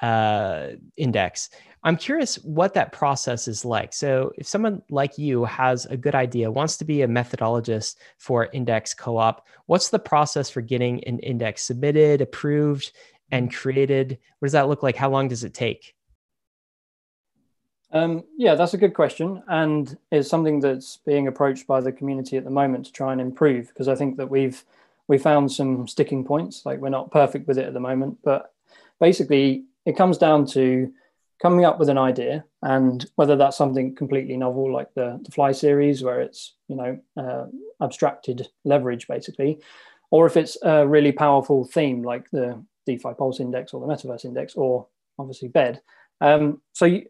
uh, 0.00 0.68
index. 0.96 1.50
I'm 1.82 1.96
curious 1.96 2.36
what 2.36 2.74
that 2.74 2.92
process 2.92 3.46
is 3.46 3.64
like. 3.64 3.92
So 3.92 4.32
if 4.36 4.46
someone 4.46 4.82
like 4.90 5.18
you 5.18 5.44
has 5.44 5.86
a 5.86 5.96
good 5.96 6.14
idea, 6.14 6.50
wants 6.50 6.76
to 6.78 6.84
be 6.84 7.02
a 7.02 7.08
methodologist 7.08 7.96
for 8.18 8.48
index 8.52 8.92
co-op, 8.92 9.46
what's 9.66 9.90
the 9.90 9.98
process 9.98 10.50
for 10.50 10.60
getting 10.60 11.04
an 11.04 11.20
index 11.20 11.62
submitted, 11.62 12.20
approved, 12.20 12.92
and 13.30 13.54
created? 13.54 14.18
What 14.38 14.46
does 14.46 14.52
that 14.52 14.68
look 14.68 14.82
like? 14.82 14.96
How 14.96 15.10
long 15.10 15.28
does 15.28 15.44
it 15.44 15.54
take? 15.54 15.94
Um, 17.92 18.24
yeah, 18.36 18.56
that's 18.56 18.74
a 18.74 18.78
good 18.78 18.94
question, 18.94 19.42
and 19.48 19.96
is 20.10 20.28
something 20.28 20.60
that's 20.60 20.98
being 21.06 21.28
approached 21.28 21.66
by 21.66 21.80
the 21.80 21.92
community 21.92 22.36
at 22.36 22.44
the 22.44 22.50
moment 22.50 22.86
to 22.86 22.92
try 22.92 23.12
and 23.12 23.20
improve. 23.20 23.68
Because 23.68 23.88
I 23.88 23.94
think 23.94 24.16
that 24.16 24.28
we've 24.28 24.64
we 25.08 25.18
found 25.18 25.52
some 25.52 25.86
sticking 25.86 26.24
points. 26.24 26.66
Like 26.66 26.80
we're 26.80 26.88
not 26.88 27.10
perfect 27.10 27.46
with 27.46 27.58
it 27.58 27.66
at 27.66 27.74
the 27.74 27.80
moment, 27.80 28.18
but 28.24 28.52
basically 28.98 29.64
it 29.84 29.96
comes 29.96 30.18
down 30.18 30.46
to 30.48 30.92
coming 31.46 31.64
up 31.64 31.78
with 31.78 31.88
an 31.88 31.96
idea, 31.96 32.44
and 32.62 33.06
whether 33.14 33.36
that's 33.36 33.56
something 33.56 33.94
completely 33.94 34.36
novel 34.36 34.72
like 34.72 34.92
the 34.94 35.20
the 35.22 35.30
FLI 35.30 35.54
series, 35.54 36.02
where 36.02 36.20
it's 36.20 36.56
you 36.66 36.74
know 36.74 36.98
uh, 37.16 37.44
abstracted 37.80 38.48
leverage 38.64 39.06
basically, 39.06 39.60
or 40.10 40.26
if 40.26 40.36
it's 40.36 40.58
a 40.64 40.84
really 40.84 41.12
powerful 41.12 41.64
theme 41.64 42.02
like 42.02 42.28
the 42.32 42.60
DeFi 42.84 43.14
Pulse 43.16 43.38
Index 43.38 43.72
or 43.72 43.80
the 43.80 43.86
Metaverse 43.86 44.24
Index, 44.24 44.56
or 44.56 44.88
obviously 45.20 45.46
BED. 45.46 45.80
Um, 46.20 46.60
so 46.72 46.84
you, 46.84 47.06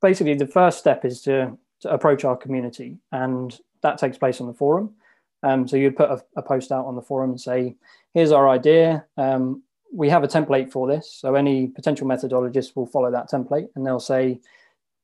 basically 0.00 0.34
the 0.34 0.46
first 0.46 0.78
step 0.78 1.04
is 1.04 1.20
to, 1.22 1.58
to 1.80 1.90
approach 1.90 2.24
our 2.24 2.36
community, 2.36 2.98
and 3.10 3.58
that 3.82 3.98
takes 3.98 4.18
place 4.18 4.40
on 4.40 4.46
the 4.46 4.54
forum. 4.54 4.94
Um, 5.42 5.66
so 5.66 5.76
you'd 5.76 5.96
put 5.96 6.10
a, 6.10 6.22
a, 6.36 6.42
post 6.42 6.70
out 6.70 6.86
on 6.86 6.94
the 6.94 7.02
forum 7.02 7.30
and 7.30 7.40
say, 7.40 7.74
"Here's 8.14 8.30
our 8.30 8.48
idea. 8.48 9.04
Um, 9.16 9.64
we 9.94 10.08
have 10.08 10.24
a 10.24 10.28
template 10.28 10.72
for 10.72 10.88
this. 10.88 11.10
So 11.12 11.36
any 11.36 11.68
potential 11.68 12.06
methodologist 12.06 12.74
will 12.74 12.86
follow 12.86 13.10
that 13.12 13.30
template, 13.30 13.68
and 13.76 13.86
they'll 13.86 14.00
say, 14.00 14.40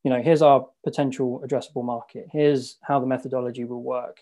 you 0.03 0.11
know, 0.11 0.21
here's 0.21 0.43
our 0.43 0.67
potential 0.83 1.43
addressable 1.47 1.85
market. 1.85 2.27
Here's 2.33 2.77
how 2.83 2.99
the 2.99 3.07
methodology 3.07 3.65
will 3.65 3.83
work. 3.83 4.21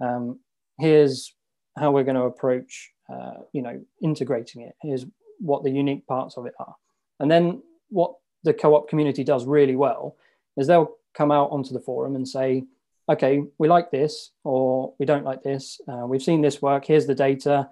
Um, 0.00 0.40
here's 0.78 1.34
how 1.78 1.92
we're 1.92 2.04
going 2.04 2.16
to 2.16 2.22
approach, 2.22 2.90
uh, 3.12 3.34
you 3.52 3.62
know, 3.62 3.80
integrating 4.02 4.62
it. 4.62 4.74
Here's 4.82 5.06
what 5.38 5.64
the 5.64 5.70
unique 5.70 6.06
parts 6.06 6.36
of 6.36 6.46
it 6.46 6.54
are. 6.58 6.74
And 7.20 7.30
then 7.30 7.62
what 7.88 8.14
the 8.44 8.52
co-op 8.52 8.88
community 8.88 9.24
does 9.24 9.46
really 9.46 9.76
well 9.76 10.16
is 10.56 10.66
they'll 10.66 10.96
come 11.14 11.30
out 11.30 11.50
onto 11.50 11.72
the 11.72 11.80
forum 11.80 12.16
and 12.16 12.28
say, 12.28 12.64
okay, 13.08 13.42
we 13.58 13.68
like 13.68 13.90
this 13.90 14.30
or 14.44 14.94
we 14.98 15.06
don't 15.06 15.24
like 15.24 15.42
this. 15.42 15.80
Uh, 15.88 16.06
we've 16.06 16.22
seen 16.22 16.42
this 16.42 16.60
work. 16.60 16.84
Here's 16.84 17.06
the 17.06 17.14
data. 17.14 17.68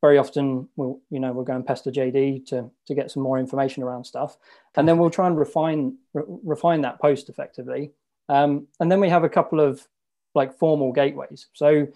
Very 0.00 0.18
often, 0.18 0.68
we'll 0.76 1.00
you 1.10 1.20
know 1.20 1.32
we'll 1.32 1.44
go 1.44 1.54
and 1.54 1.66
pester 1.66 1.90
JD 1.90 2.46
to 2.46 2.70
to 2.86 2.94
get 2.94 3.10
some 3.10 3.22
more 3.22 3.38
information 3.38 3.82
around 3.82 4.04
stuff, 4.04 4.36
and 4.76 4.88
then 4.88 4.98
we'll 4.98 5.10
try 5.10 5.26
and 5.26 5.38
refine 5.38 5.96
re- 6.14 6.24
refine 6.44 6.80
that 6.82 7.00
post 7.00 7.28
effectively. 7.28 7.92
Um, 8.28 8.68
and 8.78 8.90
then 8.90 9.00
we 9.00 9.08
have 9.08 9.24
a 9.24 9.28
couple 9.28 9.60
of 9.60 9.86
like 10.34 10.56
formal 10.58 10.92
gateways. 10.92 11.48
So, 11.52 11.88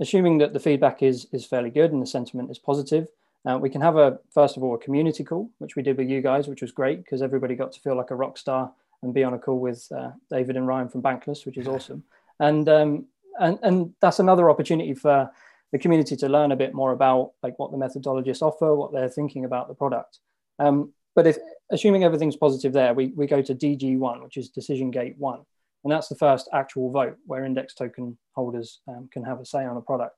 assuming 0.00 0.38
that 0.38 0.52
the 0.52 0.60
feedback 0.60 1.02
is 1.02 1.26
is 1.32 1.46
fairly 1.46 1.70
good 1.70 1.92
and 1.92 2.02
the 2.02 2.06
sentiment 2.06 2.50
is 2.50 2.58
positive, 2.58 3.06
uh, 3.44 3.58
we 3.60 3.70
can 3.70 3.80
have 3.80 3.96
a 3.96 4.18
first 4.32 4.56
of 4.56 4.62
all 4.62 4.74
a 4.74 4.78
community 4.78 5.24
call, 5.24 5.50
which 5.58 5.76
we 5.76 5.82
did 5.82 5.98
with 5.98 6.08
you 6.08 6.20
guys, 6.20 6.48
which 6.48 6.62
was 6.62 6.72
great 6.72 7.04
because 7.04 7.22
everybody 7.22 7.54
got 7.54 7.72
to 7.72 7.80
feel 7.80 7.96
like 7.96 8.10
a 8.10 8.16
rock 8.16 8.38
star 8.38 8.72
and 9.02 9.12
be 9.12 9.24
on 9.24 9.34
a 9.34 9.38
call 9.38 9.58
with 9.58 9.90
uh, 9.92 10.10
David 10.30 10.56
and 10.56 10.66
Ryan 10.66 10.88
from 10.88 11.02
Bankless, 11.02 11.44
which 11.44 11.58
is 11.58 11.66
awesome. 11.66 12.04
And 12.38 12.68
um, 12.68 13.06
and 13.40 13.58
and 13.62 13.94
that's 14.00 14.18
another 14.18 14.48
opportunity 14.50 14.94
for 14.94 15.30
the 15.72 15.78
community 15.78 16.16
to 16.16 16.28
learn 16.28 16.52
a 16.52 16.56
bit 16.56 16.74
more 16.74 16.92
about 16.92 17.32
like 17.42 17.58
what 17.58 17.70
the 17.72 17.78
methodologists 17.78 18.42
offer, 18.42 18.74
what 18.74 18.92
they're 18.92 19.08
thinking 19.08 19.44
about 19.44 19.68
the 19.68 19.74
product. 19.74 20.18
Um, 20.58 20.92
but 21.14 21.26
if 21.26 21.38
assuming 21.70 22.04
everything's 22.04 22.36
positive 22.36 22.72
there, 22.72 22.94
we, 22.94 23.08
we 23.08 23.26
go 23.26 23.42
to 23.42 23.54
DG1, 23.54 24.22
which 24.22 24.36
is 24.36 24.50
decision 24.50 24.90
gate 24.90 25.14
one. 25.18 25.40
And 25.84 25.92
that's 25.92 26.08
the 26.08 26.14
first 26.14 26.48
actual 26.52 26.90
vote 26.90 27.16
where 27.26 27.44
index 27.44 27.74
token 27.74 28.16
holders 28.34 28.80
um, 28.86 29.08
can 29.12 29.24
have 29.24 29.40
a 29.40 29.44
say 29.44 29.64
on 29.64 29.76
a 29.76 29.80
product. 29.80 30.16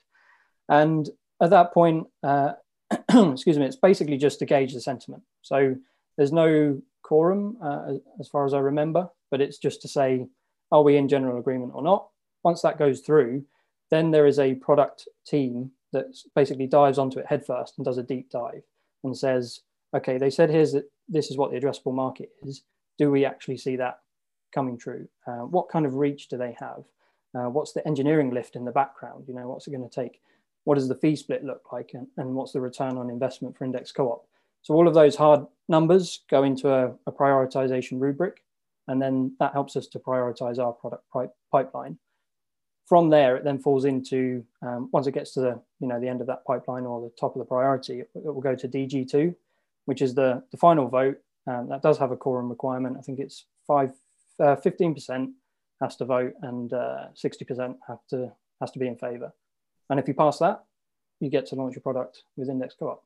And 0.69 1.09
at 1.41 1.51
that 1.51 1.73
point, 1.73 2.07
uh, 2.23 2.53
excuse 3.11 3.59
me, 3.59 3.65
it's 3.65 3.77
basically 3.77 4.19
just 4.19 4.41
to 4.41 4.47
gauge 4.47 4.75
the 4.75 4.81
sentiment. 4.81 5.23
So 5.43 5.77
there's 6.17 6.33
no 6.33 6.83
quorum 7.03 7.57
uh, 7.63 7.95
as 8.21 8.29
far 8.29 8.45
as 8.45 8.55
I 8.55 8.59
remember, 8.59 9.09
but 9.31 9.41
it's 9.41 9.59
just 9.59 9.83
to 9.83 9.89
say, 9.89 10.27
are 10.71 10.83
we 10.83 10.97
in 10.97 11.09
general 11.09 11.39
agreement 11.39 11.73
or 11.75 11.83
not? 11.83 12.09
Once 12.43 12.63
that 12.63 12.79
goes 12.79 13.01
through, 13.01 13.45
then 13.91 14.11
there 14.11 14.27
is 14.27 14.39
a 14.39 14.55
product 14.55 15.09
team 15.27 15.71
that 15.93 16.07
basically 16.35 16.67
dives 16.67 16.99
onto 16.99 17.19
it 17.19 17.27
headfirst 17.27 17.75
and 17.79 17.85
does 17.85 17.99
a 17.99 18.03
deep 18.03 18.31
dive 18.31 18.63
and 19.05 19.17
says, 19.17 19.61
okay, 19.95 20.19
they 20.19 20.31
said 20.31 20.51
here's 20.51 20.73
that 20.73 20.91
this 21.09 21.31
is 21.31 21.37
what 21.37 21.51
the 21.51 21.61
addressable 21.61 21.95
market 21.95 22.31
is. 22.43 22.63
Do 22.99 23.11
we 23.11 23.25
actually 23.25 23.59
see 23.59 23.77
that 23.77 24.01
coming 24.53 24.79
true? 24.79 25.09
Uh, 25.27 25.47
what 25.47 25.69
kind 25.69 25.87
of 25.87 25.95
reach 25.95 26.29
do 26.29 26.37
they 26.37 26.57
have? 26.59 26.85
Uh, 27.35 27.51
what's 27.51 27.73
the 27.73 27.87
engineering 27.87 28.31
lift 28.31 28.57
in 28.57 28.65
the 28.65 28.73
background? 28.73 29.25
You 29.29 29.35
know, 29.35 29.49
what's 29.49 29.67
it 29.67 29.73
going 29.73 29.89
to 29.89 29.95
take? 29.95 30.21
what 30.65 30.75
does 30.75 30.89
the 30.89 30.95
fee 30.95 31.17
split 31.17 31.45
look 31.45 31.73
like 31.73 31.91
and, 31.95 32.07
and 32.17 32.35
what's 32.35 32.53
the 32.53 32.61
return 32.61 32.97
on 32.99 33.09
investment 33.09 33.57
for 33.57 33.65
index 33.65 33.93
co-op 33.93 34.27
so 34.63 34.75
all 34.75 34.89
of 34.89 34.95
those 34.95 35.15
hard 35.15 35.47
numbers 35.69 36.23
go 36.29 36.43
into 36.43 36.73
a, 36.73 36.93
a 37.07 37.13
prioritization 37.13 38.01
rubric 38.01 38.43
and 38.89 39.01
then 39.01 39.35
that 39.39 39.53
helps 39.53 39.77
us 39.77 39.87
to 39.87 39.99
prioritize 39.99 40.59
our 40.59 40.73
product 40.73 41.05
pipeline 41.53 41.97
from 42.87 43.11
there 43.11 43.37
it 43.37 43.45
then 43.45 43.59
falls 43.59 43.85
into 43.85 44.45
um, 44.63 44.89
once 44.93 45.07
it 45.07 45.13
gets 45.13 45.33
to 45.33 45.41
the 45.41 45.61
you 45.81 45.89
know 45.89 46.01
the 46.01 46.09
end 46.09 46.21
of 46.21 46.27
that 46.27 46.45
pipeline 46.45 46.85
or 46.85 47.01
the 47.01 47.13
top 47.19 47.35
of 47.35 47.39
the 47.39 47.45
priority 47.45 48.01
it, 48.01 48.09
will 48.15 48.41
go 48.41 48.55
to 48.55 48.69
dg2 48.69 49.35
which 49.87 50.03
is 50.03 50.15
the, 50.15 50.43
the 50.51 50.57
final 50.57 50.89
vote. 50.89 51.19
Um, 51.47 51.69
that 51.69 51.83
does 51.83 51.99
have 51.99 52.11
a 52.11 52.17
quorum 52.17 52.49
requirement. 52.49 52.97
I 52.99 53.03
think 53.03 53.19
it's 53.19 53.47
five 53.67 53.93
uh, 54.41 54.57
15% 54.57 55.33
has 55.81 55.97
to 55.97 56.05
vote 56.05 56.33
and 56.43 56.73
uh, 56.73 57.07
60% 57.15 57.77
have 57.87 57.99
to 58.11 58.33
has 58.61 58.71
to 58.73 58.79
be 58.79 58.87
in 58.87 58.97
favor. 58.97 59.33
And 59.91 60.01
if 60.01 60.09
you 60.09 60.15
pass 60.15 60.39
that, 60.39 60.65
you 61.21 61.29
get 61.29 61.47
to 61.47 61.55
launch 61.55 61.75
your 61.75 61.83
product 61.83 62.23
with 62.37 62.49
Index 62.49 62.75
Co-op. 62.79 63.04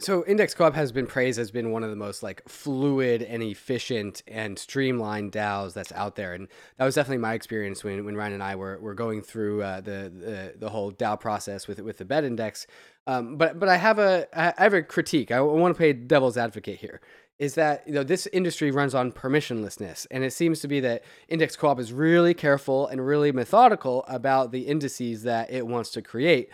So 0.00 0.24
Index 0.24 0.54
Co-op 0.54 0.74
has 0.74 0.92
been 0.92 1.06
praised 1.06 1.38
as 1.38 1.50
being 1.50 1.72
one 1.72 1.84
of 1.84 1.90
the 1.90 1.96
most 1.96 2.22
like 2.22 2.48
fluid 2.48 3.20
and 3.22 3.42
efficient 3.42 4.22
and 4.26 4.58
streamlined 4.58 5.32
DAOs 5.32 5.74
that's 5.74 5.92
out 5.92 6.16
there, 6.16 6.32
and 6.32 6.48
that 6.78 6.86
was 6.86 6.94
definitely 6.94 7.18
my 7.18 7.34
experience 7.34 7.84
when, 7.84 8.06
when 8.06 8.16
Ryan 8.16 8.32
and 8.32 8.42
I 8.42 8.56
were, 8.56 8.78
were 8.80 8.94
going 8.94 9.20
through 9.20 9.62
uh, 9.62 9.82
the, 9.82 10.10
the 10.12 10.54
the 10.58 10.70
whole 10.70 10.90
DAO 10.90 11.20
process 11.20 11.68
with 11.68 11.80
with 11.80 11.98
the 11.98 12.06
BED 12.06 12.24
Index. 12.24 12.66
Um, 13.06 13.36
but 13.36 13.58
but 13.60 13.68
I 13.68 13.76
have 13.76 13.98
a 13.98 14.26
I 14.32 14.62
have 14.62 14.72
a 14.72 14.82
critique. 14.82 15.30
I 15.30 15.40
want 15.42 15.74
to 15.74 15.76
play 15.76 15.92
devil's 15.92 16.38
advocate 16.38 16.78
here. 16.78 17.02
Is 17.38 17.54
that 17.56 17.86
you 17.86 17.92
know 17.92 18.02
this 18.02 18.26
industry 18.28 18.70
runs 18.70 18.94
on 18.94 19.12
permissionlessness, 19.12 20.06
and 20.10 20.24
it 20.24 20.32
seems 20.32 20.60
to 20.60 20.68
be 20.68 20.80
that 20.80 21.04
Index 21.28 21.56
Co-op 21.56 21.78
is 21.78 21.92
really 21.92 22.32
careful 22.32 22.86
and 22.86 23.06
really 23.06 23.32
methodical 23.32 24.04
about 24.08 24.50
the 24.50 24.62
indices 24.62 25.24
that 25.24 25.50
it 25.50 25.66
wants 25.66 25.90
to 25.90 26.00
create 26.00 26.48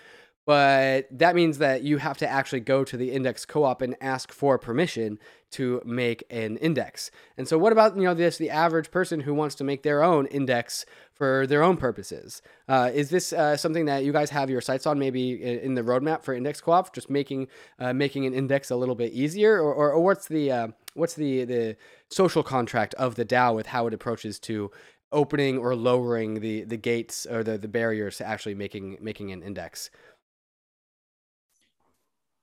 but 0.46 1.08
that 1.10 1.34
means 1.34 1.58
that 1.58 1.82
you 1.82 1.98
have 1.98 2.16
to 2.18 2.28
actually 2.28 2.60
go 2.60 2.84
to 2.84 2.96
the 2.96 3.10
index 3.10 3.44
co-op 3.44 3.82
and 3.82 3.96
ask 4.00 4.32
for 4.32 4.58
permission 4.58 5.18
to 5.50 5.82
make 5.84 6.22
an 6.30 6.56
index. 6.58 7.10
And 7.36 7.48
so 7.48 7.58
what 7.58 7.72
about 7.72 7.96
you 7.96 8.04
know 8.04 8.14
this 8.14 8.38
the 8.38 8.50
average 8.50 8.92
person 8.92 9.20
who 9.20 9.34
wants 9.34 9.56
to 9.56 9.64
make 9.64 9.82
their 9.82 10.04
own 10.04 10.26
index 10.26 10.86
for 11.12 11.48
their 11.48 11.64
own 11.64 11.76
purposes? 11.76 12.42
Uh, 12.68 12.90
is 12.94 13.10
this 13.10 13.32
uh, 13.32 13.56
something 13.56 13.86
that 13.86 14.04
you 14.04 14.12
guys 14.12 14.30
have 14.30 14.48
your 14.48 14.60
sights 14.60 14.86
on 14.86 15.00
maybe 15.00 15.32
in, 15.32 15.74
the 15.74 15.82
roadmap 15.82 16.22
for 16.22 16.32
index 16.32 16.60
co-op, 16.60 16.94
just 16.94 17.10
making 17.10 17.48
uh, 17.80 17.92
making 17.92 18.24
an 18.24 18.32
index 18.32 18.70
a 18.70 18.76
little 18.76 18.94
bit 18.94 19.12
easier, 19.12 19.60
or, 19.60 19.74
or, 19.74 19.92
or 19.92 20.00
what's 20.00 20.28
the 20.28 20.52
uh, 20.52 20.68
what's 20.94 21.14
the 21.14 21.44
the 21.44 21.76
social 22.08 22.44
contract 22.44 22.94
of 22.94 23.16
the 23.16 23.24
DAO 23.24 23.52
with 23.54 23.66
how 23.66 23.88
it 23.88 23.94
approaches 23.94 24.38
to 24.38 24.70
opening 25.10 25.58
or 25.58 25.74
lowering 25.74 26.40
the 26.40 26.62
the 26.62 26.76
gates 26.76 27.26
or 27.26 27.42
the 27.42 27.58
the 27.58 27.68
barriers 27.68 28.18
to 28.18 28.26
actually 28.26 28.54
making 28.54 28.96
making 29.00 29.32
an 29.32 29.42
index? 29.42 29.90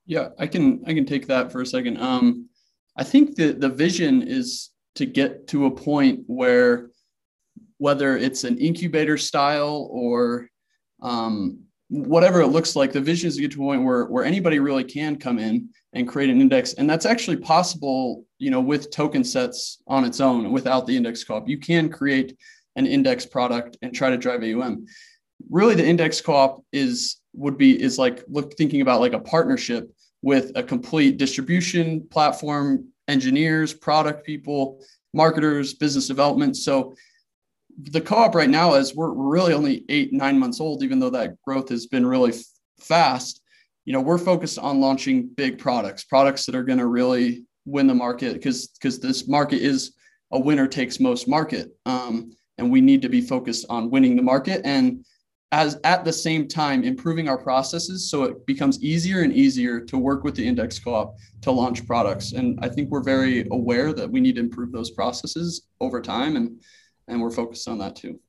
Yeah, 0.05 0.29
I 0.37 0.47
can 0.47 0.83
I 0.85 0.93
can 0.93 1.05
take 1.05 1.27
that 1.27 1.51
for 1.51 1.61
a 1.61 1.65
second. 1.65 1.97
Um, 1.97 2.49
I 2.97 3.03
think 3.03 3.35
the 3.35 3.53
the 3.53 3.69
vision 3.69 4.21
is 4.21 4.69
to 4.95 5.05
get 5.05 5.47
to 5.47 5.65
a 5.65 5.71
point 5.71 6.21
where 6.27 6.89
whether 7.77 8.15
it's 8.15 8.43
an 8.43 8.57
incubator 8.57 9.17
style 9.17 9.89
or 9.91 10.47
um, 11.01 11.59
whatever 11.89 12.41
it 12.41 12.47
looks 12.47 12.75
like, 12.75 12.91
the 12.91 13.01
vision 13.01 13.27
is 13.27 13.35
to 13.35 13.41
get 13.41 13.51
to 13.51 13.63
a 13.63 13.65
point 13.65 13.83
where 13.83 14.05
where 14.05 14.25
anybody 14.25 14.59
really 14.59 14.83
can 14.83 15.15
come 15.15 15.39
in 15.39 15.69
and 15.93 16.07
create 16.07 16.29
an 16.29 16.41
index, 16.41 16.73
and 16.73 16.89
that's 16.89 17.05
actually 17.05 17.37
possible. 17.37 18.25
You 18.39 18.51
know, 18.51 18.61
with 18.61 18.91
token 18.91 19.23
sets 19.23 19.81
on 19.87 20.03
its 20.03 20.19
own, 20.19 20.51
without 20.51 20.85
the 20.85 20.97
index 20.97 21.23
co-op, 21.23 21.47
you 21.47 21.57
can 21.57 21.89
create 21.89 22.37
an 22.75 22.87
index 22.87 23.25
product 23.25 23.77
and 23.81 23.93
try 23.93 24.09
to 24.09 24.17
drive 24.17 24.43
AUM. 24.43 24.85
Really, 25.49 25.75
the 25.75 25.85
index 25.85 26.19
co-op 26.19 26.63
is 26.71 27.17
would 27.34 27.57
be 27.57 27.81
is 27.81 27.97
like 27.97 28.23
look 28.27 28.55
thinking 28.55 28.81
about 28.81 29.01
like 29.01 29.13
a 29.13 29.19
partnership 29.19 29.91
with 30.21 30.51
a 30.55 30.63
complete 30.63 31.17
distribution 31.17 32.07
platform, 32.09 32.88
engineers, 33.07 33.73
product 33.73 34.25
people, 34.25 34.79
marketers, 35.13 35.73
business 35.73 36.07
development. 36.07 36.55
So 36.57 36.95
the 37.77 38.01
co-op 38.01 38.36
right 38.36 38.49
now 38.49 38.75
is 38.75 38.95
we're 38.95 39.11
really 39.11 39.53
only 39.53 39.84
eight 39.89 40.13
nine 40.13 40.39
months 40.39 40.59
old, 40.59 40.84
even 40.84 40.99
though 40.99 41.09
that 41.11 41.41
growth 41.41 41.69
has 41.69 41.88
been 41.88 42.05
really 42.05 42.31
f- 42.31 42.43
fast. 42.79 43.41
You 43.86 43.93
know, 43.93 44.01
we're 44.01 44.17
focused 44.17 44.59
on 44.59 44.79
launching 44.79 45.27
big 45.27 45.59
products, 45.59 46.03
products 46.03 46.45
that 46.45 46.55
are 46.55 46.63
going 46.63 46.79
to 46.79 46.88
really 46.88 47.43
win 47.65 47.88
the 47.88 47.95
market 47.95 48.34
because 48.34 48.67
because 48.67 48.99
this 48.99 49.27
market 49.27 49.61
is 49.61 49.95
a 50.31 50.39
winner 50.39 50.67
takes 50.67 50.99
most 50.99 51.27
market, 51.27 51.71
um, 51.86 52.31
and 52.57 52.71
we 52.71 52.81
need 52.81 53.01
to 53.01 53.09
be 53.09 53.21
focused 53.21 53.65
on 53.69 53.89
winning 53.89 54.15
the 54.15 54.21
market 54.21 54.61
and 54.63 55.05
as 55.53 55.79
at 55.83 56.03
the 56.03 56.11
same 56.11 56.47
time 56.47 56.83
improving 56.83 57.29
our 57.29 57.37
processes 57.37 58.09
so 58.09 58.23
it 58.23 58.43
becomes 58.47 58.83
easier 58.83 59.21
and 59.21 59.31
easier 59.31 59.79
to 59.79 59.99
work 59.99 60.23
with 60.23 60.33
the 60.33 60.45
index 60.45 60.79
co-op 60.79 61.15
to 61.41 61.51
launch 61.51 61.85
products. 61.85 62.31
And 62.31 62.59
i 62.63 62.67
think 62.67 62.89
we're 62.89 63.03
very 63.03 63.47
aware 63.51 63.93
that 63.93 64.09
we 64.09 64.19
need 64.19 64.35
to 64.35 64.41
improve 64.41 64.71
those 64.71 64.89
processes 64.89 65.67
over 65.79 66.01
time 66.01 66.35
and 66.35 66.59
and 67.07 67.21
we're 67.21 67.31
focused 67.31 67.67
on 67.67 67.77
that 67.77 67.95
too. 67.95 68.19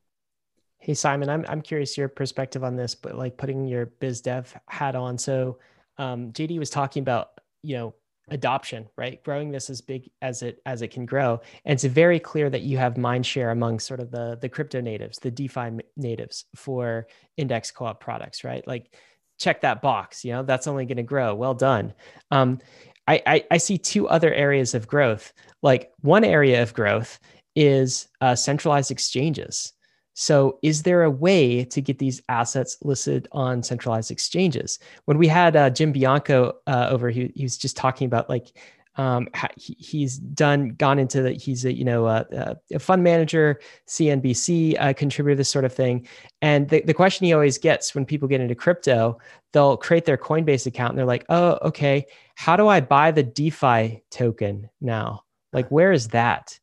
Hey 0.78 0.92
simon 0.92 1.30
i'm, 1.30 1.46
I'm 1.48 1.62
curious 1.62 1.96
your 1.96 2.08
perspective 2.08 2.62
on 2.62 2.76
this 2.76 2.94
but 2.94 3.16
like 3.16 3.38
putting 3.38 3.66
your 3.66 3.86
biz 3.86 4.20
dev 4.20 4.54
hat 4.68 4.94
on. 4.94 5.16
So 5.16 5.58
um, 5.96 6.30
jd 6.32 6.58
was 6.58 6.68
talking 6.68 7.00
about 7.00 7.40
you 7.62 7.76
know 7.76 7.94
adoption 8.28 8.88
right? 8.96 9.22
Growing 9.22 9.50
this 9.50 9.68
as 9.70 9.80
big 9.80 10.10
as 10.22 10.42
it 10.42 10.60
as 10.64 10.82
it 10.82 10.88
can 10.88 11.06
grow. 11.06 11.40
And 11.64 11.74
it's 11.74 11.84
very 11.84 12.18
clear 12.18 12.48
that 12.50 12.62
you 12.62 12.78
have 12.78 12.96
mind 12.96 13.26
share 13.26 13.50
among 13.50 13.80
sort 13.80 14.00
of 14.00 14.10
the 14.10 14.38
the 14.40 14.48
crypto 14.48 14.80
natives 14.80 15.18
the 15.18 15.30
defi 15.30 15.78
natives 15.96 16.46
for 16.56 17.06
index 17.36 17.70
co-op 17.70 18.00
products 18.00 18.44
right? 18.44 18.66
Like 18.66 18.94
check 19.38 19.60
that 19.62 19.82
box 19.82 20.24
you 20.24 20.32
know 20.32 20.42
that's 20.42 20.66
only 20.66 20.86
going 20.86 20.96
to 20.96 21.02
grow. 21.02 21.34
Well 21.34 21.54
done. 21.54 21.92
Um, 22.30 22.60
I, 23.06 23.22
I, 23.26 23.44
I 23.50 23.56
see 23.58 23.76
two 23.76 24.08
other 24.08 24.32
areas 24.32 24.74
of 24.74 24.88
growth. 24.88 25.34
Like 25.62 25.92
one 26.00 26.24
area 26.24 26.62
of 26.62 26.72
growth 26.72 27.18
is 27.54 28.08
uh, 28.22 28.34
centralized 28.34 28.90
exchanges 28.90 29.73
so, 30.14 30.60
is 30.62 30.84
there 30.84 31.02
a 31.02 31.10
way 31.10 31.64
to 31.64 31.80
get 31.80 31.98
these 31.98 32.22
assets 32.28 32.78
listed 32.82 33.26
on 33.32 33.64
centralized 33.64 34.12
exchanges? 34.12 34.78
When 35.06 35.18
we 35.18 35.26
had 35.26 35.56
uh, 35.56 35.70
Jim 35.70 35.90
Bianco 35.90 36.54
uh, 36.68 36.86
over, 36.88 37.10
he, 37.10 37.32
he, 37.34 37.42
was 37.42 37.58
just 37.58 37.76
talking 37.76 38.06
about 38.06 38.28
like 38.28 38.56
um, 38.94 39.26
he, 39.56 39.74
he's 39.76 40.18
done 40.18 40.68
gone 40.68 41.00
into 41.00 41.20
the 41.20 41.32
he's 41.32 41.64
a 41.64 41.72
you 41.72 41.84
know 41.84 42.06
a, 42.06 42.56
a 42.72 42.78
fund 42.78 43.02
manager, 43.02 43.58
CNBC 43.88 44.76
uh, 44.78 44.92
contributor, 44.92 45.34
this 45.34 45.48
sort 45.48 45.64
of 45.64 45.74
thing. 45.74 46.06
And 46.40 46.68
the, 46.68 46.82
the 46.82 46.94
question 46.94 47.26
he 47.26 47.32
always 47.32 47.58
gets 47.58 47.92
when 47.92 48.06
people 48.06 48.28
get 48.28 48.40
into 48.40 48.54
crypto, 48.54 49.18
they'll 49.52 49.76
create 49.76 50.04
their 50.04 50.16
Coinbase 50.16 50.66
account 50.66 50.90
and 50.90 50.98
they're 50.98 51.06
like, 51.06 51.26
oh, 51.28 51.58
okay, 51.62 52.06
how 52.36 52.56
do 52.56 52.68
I 52.68 52.80
buy 52.80 53.10
the 53.10 53.24
DeFi 53.24 54.04
token 54.12 54.70
now? 54.80 55.24
Like, 55.52 55.68
where 55.72 55.90
is 55.90 56.08
that? 56.08 56.56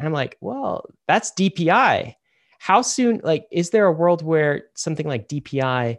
And 0.00 0.08
I'm 0.08 0.12
like, 0.12 0.36
well, 0.40 0.90
that's 1.06 1.30
DPI 1.32 2.16
how 2.66 2.82
soon 2.82 3.20
like 3.22 3.46
is 3.52 3.70
there 3.70 3.86
a 3.86 3.92
world 3.92 4.22
where 4.22 4.64
something 4.74 5.06
like 5.06 5.28
dpi 5.28 5.98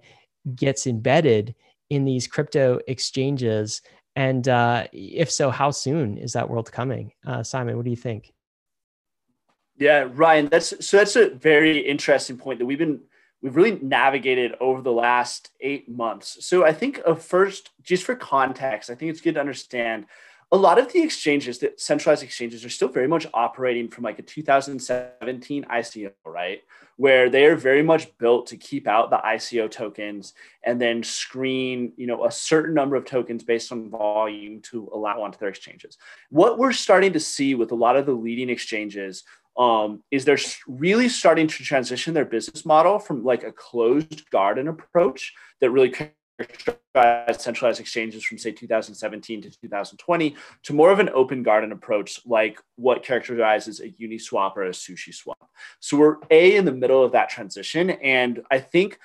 gets 0.54 0.86
embedded 0.86 1.56
in 1.90 2.04
these 2.04 2.28
crypto 2.28 2.78
exchanges? 2.90 3.82
And 4.18 4.46
uh, 4.50 4.88
if 4.92 5.32
so 5.32 5.50
how 5.50 5.72
soon 5.72 6.18
is 6.18 6.34
that 6.34 6.50
world 6.50 6.70
coming? 6.70 7.14
Uh, 7.26 7.42
simon 7.42 7.78
what 7.78 7.86
do 7.86 7.90
you 7.90 7.96
think? 7.96 8.34
Yeah 9.78 10.10
ryan 10.12 10.48
that's 10.48 10.86
so 10.86 10.98
that's 10.98 11.16
a 11.16 11.30
very 11.30 11.80
interesting 11.80 12.38
point 12.38 12.60
that 12.60 12.66
we've 12.66 12.78
been 12.78 13.00
we've 13.42 13.56
really 13.56 13.80
navigated 13.82 14.56
over 14.60 14.82
the 14.82 14.92
last 14.92 15.52
eight 15.62 15.88
months. 15.88 16.46
So 16.46 16.66
i 16.66 16.74
think 16.74 17.00
of 17.06 17.24
first 17.24 17.70
just 17.82 18.04
for 18.04 18.14
context 18.14 18.90
i 18.90 18.96
think 18.96 19.12
it's 19.12 19.22
good 19.22 19.36
to 19.36 19.40
understand 19.40 20.06
a 20.52 20.58
lot 20.58 20.80
of 20.80 20.92
the 20.94 21.02
exchanges 21.02 21.60
that 21.60 21.80
centralized 21.80 22.24
exchanges 22.24 22.64
are 22.64 22.70
still 22.70 22.88
very 22.88 23.08
much 23.08 23.28
operating 23.34 23.90
from 23.90 24.06
like 24.06 24.18
a 24.18 24.22
2017 24.22 25.66
ICO, 25.66 26.12
right? 26.26 26.62
Where 26.96 27.30
they 27.30 27.46
are 27.46 27.56
very 27.58 27.84
much 27.84 28.18
built 28.18 28.48
to 28.48 28.58
keep 28.58 28.88
out 28.88 29.10
the 29.10 29.18
ICO 29.18 29.70
tokens 29.70 30.34
and 30.64 30.80
then 30.80 31.04
screen, 31.04 31.92
you 31.98 32.08
know, 32.08 32.26
a 32.26 32.32
certain 32.32 32.74
number 32.74 32.96
of 32.96 33.04
tokens 33.04 33.44
based 33.44 33.74
on 33.74 33.90
volume 33.90 34.62
to 34.64 34.90
allow 34.94 35.22
onto 35.22 35.38
their 35.38 35.50
exchanges. 35.50 35.98
What 36.30 36.58
we're 36.58 36.72
starting 36.72 37.12
to 37.14 37.20
see 37.20 37.54
with 37.54 37.72
a 37.72 37.76
lot 37.76 37.98
of 37.98 38.06
the 38.06 38.14
leading 38.14 38.50
exchanges 38.50 39.24
um, 39.58 40.02
is 40.12 40.24
they're 40.24 40.40
really 40.68 41.10
starting 41.10 41.48
to 41.48 41.64
transition 41.64 42.14
their 42.14 42.26
business 42.26 42.66
model 42.66 43.00
from 43.00 43.24
like 43.24 43.44
a 43.44 43.52
closed 43.52 44.30
garden 44.30 44.70
approach 44.70 45.34
that 45.60 45.72
really 45.72 45.94
centralized 47.38 47.80
exchanges 47.80 48.24
from 48.24 48.38
say 48.38 48.52
2017 48.52 49.42
to 49.42 49.50
2020 49.50 50.36
to 50.64 50.74
more 50.74 50.92
of 50.92 51.00
an 51.00 51.10
open 51.10 51.44
garden 51.44 51.72
approach 51.72 52.20
like 52.26 52.62
what 52.76 53.04
characterizes 53.04 53.80
a 53.80 53.90
uniswap 54.02 54.56
or 54.56 54.64
a 54.64 54.70
sushi 54.70 55.14
swap 55.14 55.50
so 55.80 55.98
we're 55.98 56.18
a 56.30 56.56
in 56.56 56.66
the 56.66 56.72
middle 56.72 57.04
of 57.04 57.12
that 57.12 57.30
transition 57.30 57.90
and 57.90 58.42
i 58.52 58.60
think 58.60 59.00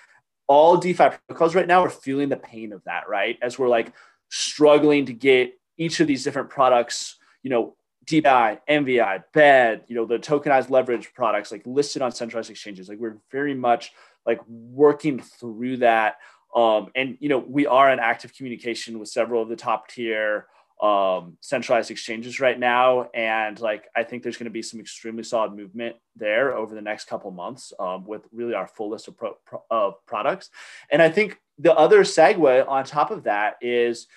all 0.47 0.77
defi 0.77 1.09
protocols 1.27 1.55
right 1.55 1.67
now 1.67 1.83
are 1.83 1.91
feeling 1.91 2.29
the 2.29 2.37
pain 2.37 2.73
of 2.73 2.83
that 2.85 3.09
right? 3.09 3.39
As 3.41 3.59
we're 3.59 3.69
like 3.69 3.93
struggling 4.29 5.07
to 5.07 5.13
get 5.13 5.59
each 5.79 6.01
of 6.01 6.07
these 6.07 6.25
different 6.25 6.51
products 6.51 7.17
you 7.43 7.51
know 7.51 7.75
DPI, 8.07 8.59
MVI, 8.69 9.23
BED, 9.33 9.85
you 9.87 9.95
know, 9.95 10.05
the 10.05 10.19
tokenized 10.19 10.71
leverage 10.71 11.15
products 11.15 11.53
like 11.53 11.63
listed 11.65 12.03
on 12.03 12.11
centralized 12.11 12.51
exchanges. 12.51 12.89
Like 12.89 12.99
we're 12.99 13.19
very 13.31 13.55
much 13.55 13.93
like 14.27 14.41
working 14.49 15.21
through 15.21 15.79
that 15.79 16.17
um, 16.55 16.91
and 16.95 17.17
you 17.21 17.29
know, 17.29 17.39
we 17.39 17.67
are 17.67 17.91
in 17.93 17.99
active 17.99 18.35
communication 18.35 18.99
with 18.99 19.09
several 19.09 19.43
of 19.43 19.49
the 19.49 19.57
top 19.57 19.89
tier 19.89 20.47
um, 20.83 21.37
centralized 21.41 21.91
exchanges 21.91 22.41
right 22.41 22.59
now, 22.59 23.09
and 23.15 23.59
like 23.61 23.89
I 23.95 24.03
think 24.03 24.23
there's 24.23 24.37
going 24.37 24.47
to 24.47 24.51
be 24.51 24.63
some 24.63 24.81
extremely 24.81 25.23
solid 25.23 25.55
movement 25.55 25.97
there 26.17 26.55
over 26.57 26.75
the 26.75 26.83
next 26.83 27.07
couple 27.07 27.31
months 27.31 27.73
um, 27.79 28.05
with 28.05 28.23
really 28.33 28.55
our 28.55 28.67
full 28.67 28.91
list 28.91 29.07
of, 29.07 29.17
pro- 29.17 29.37
pro- 29.47 29.63
of 29.71 30.05
products. 30.07 30.51
And 30.91 31.01
I 31.01 31.09
think 31.09 31.39
the 31.59 31.75
other 31.75 32.01
segue 32.01 32.69
on 32.69 32.85
top 32.85 33.13
of 33.13 33.25
that 33.25 33.57
is 33.61 34.09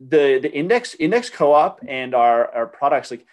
the 0.00 0.38
the 0.40 0.52
index 0.52 0.94
index 0.94 1.30
co-op 1.30 1.80
and 1.86 2.14
our 2.14 2.54
our 2.54 2.66
products 2.66 3.10
like 3.10 3.26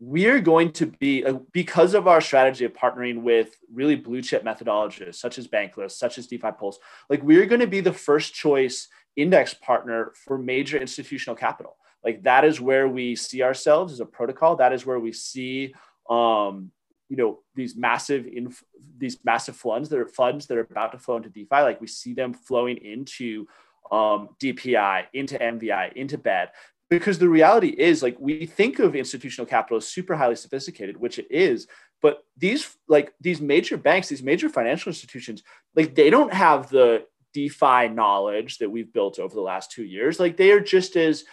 we're 0.00 0.40
going 0.40 0.70
to 0.70 0.86
be 0.86 1.24
uh, 1.24 1.34
because 1.52 1.94
of 1.94 2.06
our 2.06 2.20
strategy 2.20 2.64
of 2.64 2.72
partnering 2.72 3.22
with 3.22 3.56
really 3.72 3.96
blue 3.96 4.22
chip 4.22 4.44
methodologists 4.44 5.16
such 5.16 5.38
as 5.38 5.48
bankless 5.48 5.92
such 5.92 6.18
as 6.18 6.28
defi 6.28 6.50
pulse 6.56 6.78
like 7.10 7.22
we're 7.22 7.46
going 7.46 7.60
to 7.60 7.66
be 7.66 7.80
the 7.80 7.92
first 7.92 8.32
choice 8.32 8.88
index 9.18 9.52
partner 9.52 10.12
for 10.24 10.38
major 10.38 10.78
institutional 10.78 11.34
capital 11.34 11.76
Like 12.04 12.22
that 12.22 12.44
is 12.44 12.60
where 12.60 12.88
we 12.88 13.16
see 13.16 13.42
ourselves 13.42 13.92
as 13.92 14.00
a 14.00 14.06
protocol. 14.06 14.56
That 14.56 14.72
is 14.72 14.86
where 14.86 15.00
we 15.00 15.12
see, 15.12 15.74
um, 16.08 16.70
you 17.08 17.16
know, 17.16 17.40
these 17.54 17.76
massive 17.76 18.26
inf- 18.26 18.64
these 18.96 19.18
massive 19.24 19.56
funds 19.56 19.88
that 19.88 19.98
are 19.98 20.06
funds 20.06 20.46
that 20.46 20.56
are 20.56 20.68
about 20.70 20.92
to 20.92 20.98
flow 20.98 21.16
into 21.16 21.30
DeFi. 21.30 21.62
Like 21.62 21.80
we 21.80 21.88
see 21.88 22.14
them 22.14 22.32
flowing 22.32 22.76
into 22.76 23.46
um, 23.90 24.30
DPI, 24.40 25.06
into 25.12 25.36
MVI, 25.38 25.94
into 25.94 26.18
BED. 26.18 26.50
Because 26.90 27.18
the 27.18 27.28
reality 27.28 27.68
is, 27.68 28.02
like, 28.02 28.16
we 28.18 28.46
think 28.46 28.78
of 28.78 28.96
institutional 28.96 29.46
capital 29.46 29.76
as 29.76 29.86
super 29.86 30.16
highly 30.16 30.36
sophisticated, 30.36 30.96
which 30.96 31.18
it 31.18 31.26
is. 31.30 31.66
But 32.00 32.24
these, 32.36 32.76
like, 32.88 33.12
these 33.20 33.40
major 33.40 33.76
banks, 33.76 34.08
these 34.08 34.22
major 34.22 34.48
financial 34.48 34.88
institutions, 34.90 35.42
like, 35.74 35.94
they 35.94 36.08
don't 36.08 36.32
have 36.32 36.70
the 36.70 37.04
DeFi 37.34 37.88
knowledge 37.88 38.58
that 38.58 38.70
we've 38.70 38.92
built 38.92 39.18
over 39.18 39.34
the 39.34 39.40
last 39.42 39.70
two 39.70 39.84
years. 39.84 40.18
Like, 40.18 40.36
they 40.38 40.50
are 40.50 40.60
just 40.60 40.96
as, 40.96 41.24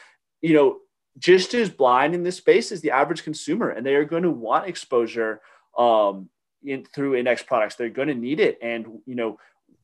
you 0.42 0.54
know, 0.54 0.80
just 1.18 1.54
as 1.54 1.70
blind 1.70 2.14
in 2.14 2.24
this 2.24 2.38
space 2.38 2.72
as 2.72 2.82
the 2.82 2.92
average 2.92 3.24
consumer, 3.24 3.70
and 3.70 3.86
they 3.86 3.96
are 3.96 4.06
going 4.06 4.24
to 4.24 4.32
want 4.32 4.68
exposure 4.68 5.42
um, 5.78 6.30
in 6.64 6.86
through 6.86 7.16
index 7.16 7.42
products. 7.42 7.76
They're 7.76 7.90
going 7.90 8.10
to 8.10 8.16
need 8.16 8.40
it, 8.40 8.58
and 8.62 8.86
you 9.06 9.16
know, 9.16 9.40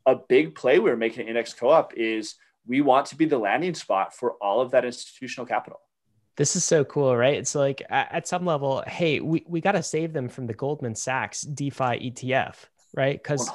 a 0.06 0.16
big 0.16 0.56
play 0.56 0.80
we're 0.80 0.98
making 0.98 1.24
at 1.24 1.30
Index 1.30 1.54
Co-op 1.54 1.94
is 1.96 2.36
we 2.68 2.82
want 2.82 3.08
to 3.08 3.16
be 3.16 3.26
the 3.26 3.38
landing 3.38 3.74
spot 3.74 4.16
for 4.16 4.34
all 4.34 4.62
of 4.62 4.72
that 4.72 4.86
institutional 4.86 5.46
capital. 5.46 5.80
This 6.38 6.56
is 6.56 6.64
so 6.64 6.84
cool, 6.86 7.16
right? 7.16 7.36
It's 7.36 7.56
like 7.56 7.84
at, 7.90 8.28
some 8.28 8.46
level, 8.46 8.84
hey, 8.88 9.20
we, 9.20 9.44
we 9.48 9.62
got 9.62 9.74
to 9.74 9.84
save 9.84 10.14
them 10.14 10.30
from 10.30 10.48
the 10.48 10.54
Goldman 10.54 10.96
Sachs 10.96 11.42
DeFi 11.42 12.12
ETF, 12.12 12.56
right? 12.96 13.22
Because 13.22 13.50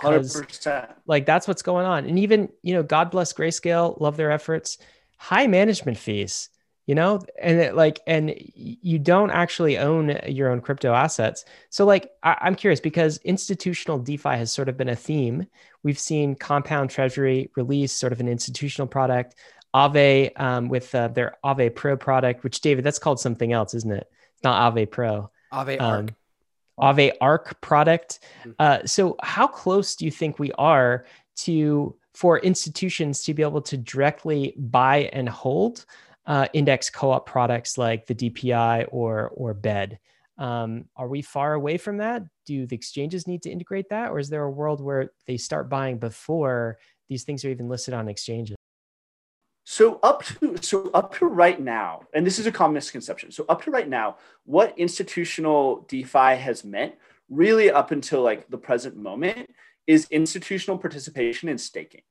like 1.06 1.24
that's 1.26 1.48
what's 1.48 1.62
going 1.62 1.86
on. 1.86 2.04
And 2.04 2.18
even, 2.18 2.50
you 2.62 2.74
know, 2.74 2.82
God 2.82 3.10
bless 3.10 3.32
Grayscale, 3.32 4.00
love 4.00 4.16
their 4.16 4.30
efforts. 4.30 4.78
High 5.16 5.46
management 5.46 5.96
fees 5.96 6.50
you 6.86 6.94
know 6.94 7.20
and 7.40 7.58
it, 7.58 7.74
like 7.74 8.00
and 8.06 8.34
you 8.54 8.98
don't 8.98 9.30
actually 9.30 9.76
own 9.76 10.18
your 10.26 10.50
own 10.50 10.60
crypto 10.60 10.92
assets 10.92 11.44
so 11.68 11.84
like 11.84 12.10
I, 12.22 12.36
i'm 12.40 12.54
curious 12.54 12.80
because 12.80 13.18
institutional 13.18 13.98
defi 13.98 14.30
has 14.30 14.52
sort 14.52 14.68
of 14.68 14.76
been 14.76 14.88
a 14.88 14.96
theme 14.96 15.46
we've 15.82 15.98
seen 15.98 16.34
compound 16.34 16.90
treasury 16.90 17.50
release 17.56 17.92
sort 17.92 18.12
of 18.12 18.20
an 18.20 18.28
institutional 18.28 18.86
product 18.86 19.34
Aave 19.76 20.40
um, 20.40 20.68
with 20.68 20.94
uh, 20.94 21.08
their 21.08 21.36
Aave 21.44 21.74
Pro 21.74 21.98
product, 21.98 22.42
which 22.42 22.62
David, 22.62 22.82
that's 22.82 22.98
called 22.98 23.20
something 23.20 23.52
else, 23.52 23.74
isn't 23.74 23.92
it? 23.92 24.08
It's 24.32 24.42
not 24.42 24.74
Aave 24.74 24.90
Pro. 24.90 25.30
Aave 25.52 25.80
Arc. 25.80 26.00
Um, 26.00 26.08
Aave 26.80 27.12
Arc 27.20 27.60
product. 27.60 28.20
Mm-hmm. 28.40 28.50
Uh, 28.58 28.78
so, 28.86 29.16
how 29.22 29.46
close 29.46 29.94
do 29.94 30.06
you 30.06 30.10
think 30.10 30.38
we 30.38 30.50
are 30.52 31.04
to 31.36 31.94
for 32.14 32.38
institutions 32.38 33.24
to 33.24 33.34
be 33.34 33.42
able 33.42 33.60
to 33.60 33.76
directly 33.76 34.54
buy 34.56 35.10
and 35.12 35.28
hold 35.28 35.84
uh, 36.26 36.48
index 36.52 36.90
co-op 36.90 37.26
products 37.26 37.78
like 37.78 38.06
the 38.06 38.14
DPI 38.14 38.86
or 38.90 39.28
or 39.34 39.54
BED. 39.54 39.98
Um, 40.38 40.86
are 40.96 41.08
we 41.08 41.22
far 41.22 41.54
away 41.54 41.78
from 41.78 41.98
that? 41.98 42.22
Do 42.44 42.66
the 42.66 42.76
exchanges 42.76 43.26
need 43.26 43.42
to 43.42 43.50
integrate 43.50 43.88
that, 43.90 44.10
or 44.10 44.18
is 44.18 44.28
there 44.28 44.42
a 44.42 44.50
world 44.50 44.80
where 44.80 45.12
they 45.26 45.36
start 45.36 45.70
buying 45.70 45.98
before 45.98 46.78
these 47.08 47.24
things 47.24 47.44
are 47.44 47.50
even 47.50 47.68
listed 47.68 47.94
on 47.94 48.08
exchanges? 48.08 48.56
So 49.64 49.98
up 50.02 50.24
to 50.24 50.56
so 50.60 50.90
up 50.94 51.14
to 51.16 51.26
right 51.26 51.60
now, 51.60 52.02
and 52.14 52.26
this 52.26 52.38
is 52.38 52.46
a 52.46 52.52
common 52.52 52.74
misconception. 52.74 53.30
So 53.32 53.44
up 53.48 53.62
to 53.62 53.70
right 53.70 53.88
now, 53.88 54.18
what 54.44 54.78
institutional 54.78 55.86
DeFi 55.88 56.36
has 56.36 56.64
meant, 56.64 56.94
really 57.28 57.70
up 57.70 57.90
until 57.90 58.22
like 58.22 58.48
the 58.48 58.58
present 58.58 58.96
moment, 58.96 59.50
is 59.86 60.06
institutional 60.10 60.78
participation 60.78 61.48
in 61.48 61.58
staking, 61.58 62.02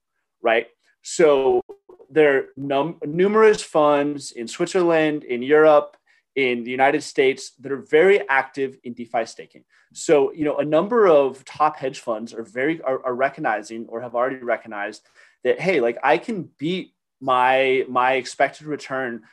right? 0.42 0.68
So 1.02 1.62
there 2.10 2.38
are 2.38 2.46
num- 2.56 3.00
numerous 3.06 3.62
funds 3.62 4.32
in 4.32 4.48
Switzerland, 4.48 5.24
in 5.24 5.42
Europe, 5.42 5.98
in 6.36 6.64
the 6.64 6.72
United 6.72 7.02
States 7.02 7.52
that 7.60 7.72
are 7.72 7.78
very 7.78 8.28
active 8.28 8.78
in 8.84 8.94
DeFi 8.94 9.26
staking. 9.26 9.64
So, 9.94 10.34
you 10.34 10.44
know, 10.44 10.58
a 10.58 10.66
number 10.66 11.08
of 11.08 11.46
top 11.46 11.78
hedge 11.78 12.00
funds 12.00 12.34
are 12.34 12.44
very 12.44 12.82
are, 12.82 13.04
are 13.06 13.16
recognizing 13.16 13.86
or 13.88 14.02
have 14.02 14.16
already 14.16 14.38
recognized 14.38 15.08
that 15.44 15.60
hey, 15.60 15.80
like 15.80 15.98
I 16.04 16.18
can 16.18 16.50
beat 16.58 16.94
my 17.22 17.86
my 17.88 18.14
expected 18.14 18.68
return 18.68 19.24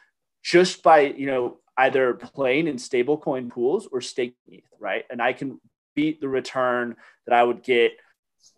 just 0.43 0.83
by 0.83 1.01
you 1.01 1.27
know 1.27 1.59
either 1.77 2.15
playing 2.15 2.69
in 2.69 2.77
stablecoin 2.77 3.49
pools 3.51 3.89
or 3.91 4.01
staking 4.01 4.63
right? 4.79 5.05
And 5.11 5.21
I 5.21 5.33
can 5.33 5.61
beat 5.95 6.21
the 6.21 6.29
return 6.29 6.97
that 7.27 7.35
I 7.35 7.43
would 7.43 7.63
get 7.63 7.93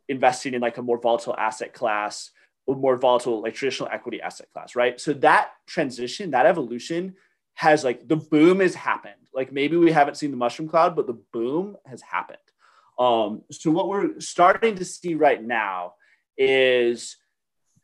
investing 0.08 0.54
in 0.54 0.60
like 0.60 0.78
a 0.78 0.82
more 0.82 0.98
volatile 0.98 1.36
asset 1.36 1.72
class 1.72 2.30
more 2.66 2.96
volatile, 2.96 3.42
like 3.42 3.54
traditional 3.54 3.88
equity 3.92 4.20
asset 4.20 4.48
class, 4.52 4.74
right? 4.74 5.00
So 5.00 5.12
that 5.14 5.50
transition, 5.66 6.30
that 6.30 6.46
evolution 6.46 7.14
has 7.54 7.84
like 7.84 8.08
the 8.08 8.16
boom 8.16 8.60
has 8.60 8.74
happened. 8.74 9.14
Like 9.32 9.52
maybe 9.52 9.76
we 9.76 9.92
haven't 9.92 10.16
seen 10.16 10.30
the 10.30 10.36
mushroom 10.36 10.68
cloud, 10.68 10.96
but 10.96 11.06
the 11.06 11.20
boom 11.32 11.76
has 11.86 12.00
happened. 12.02 12.38
Um, 12.98 13.42
so 13.50 13.70
what 13.70 13.88
we're 13.88 14.20
starting 14.20 14.76
to 14.76 14.84
see 14.84 15.14
right 15.14 15.42
now 15.42 15.94
is 16.38 17.16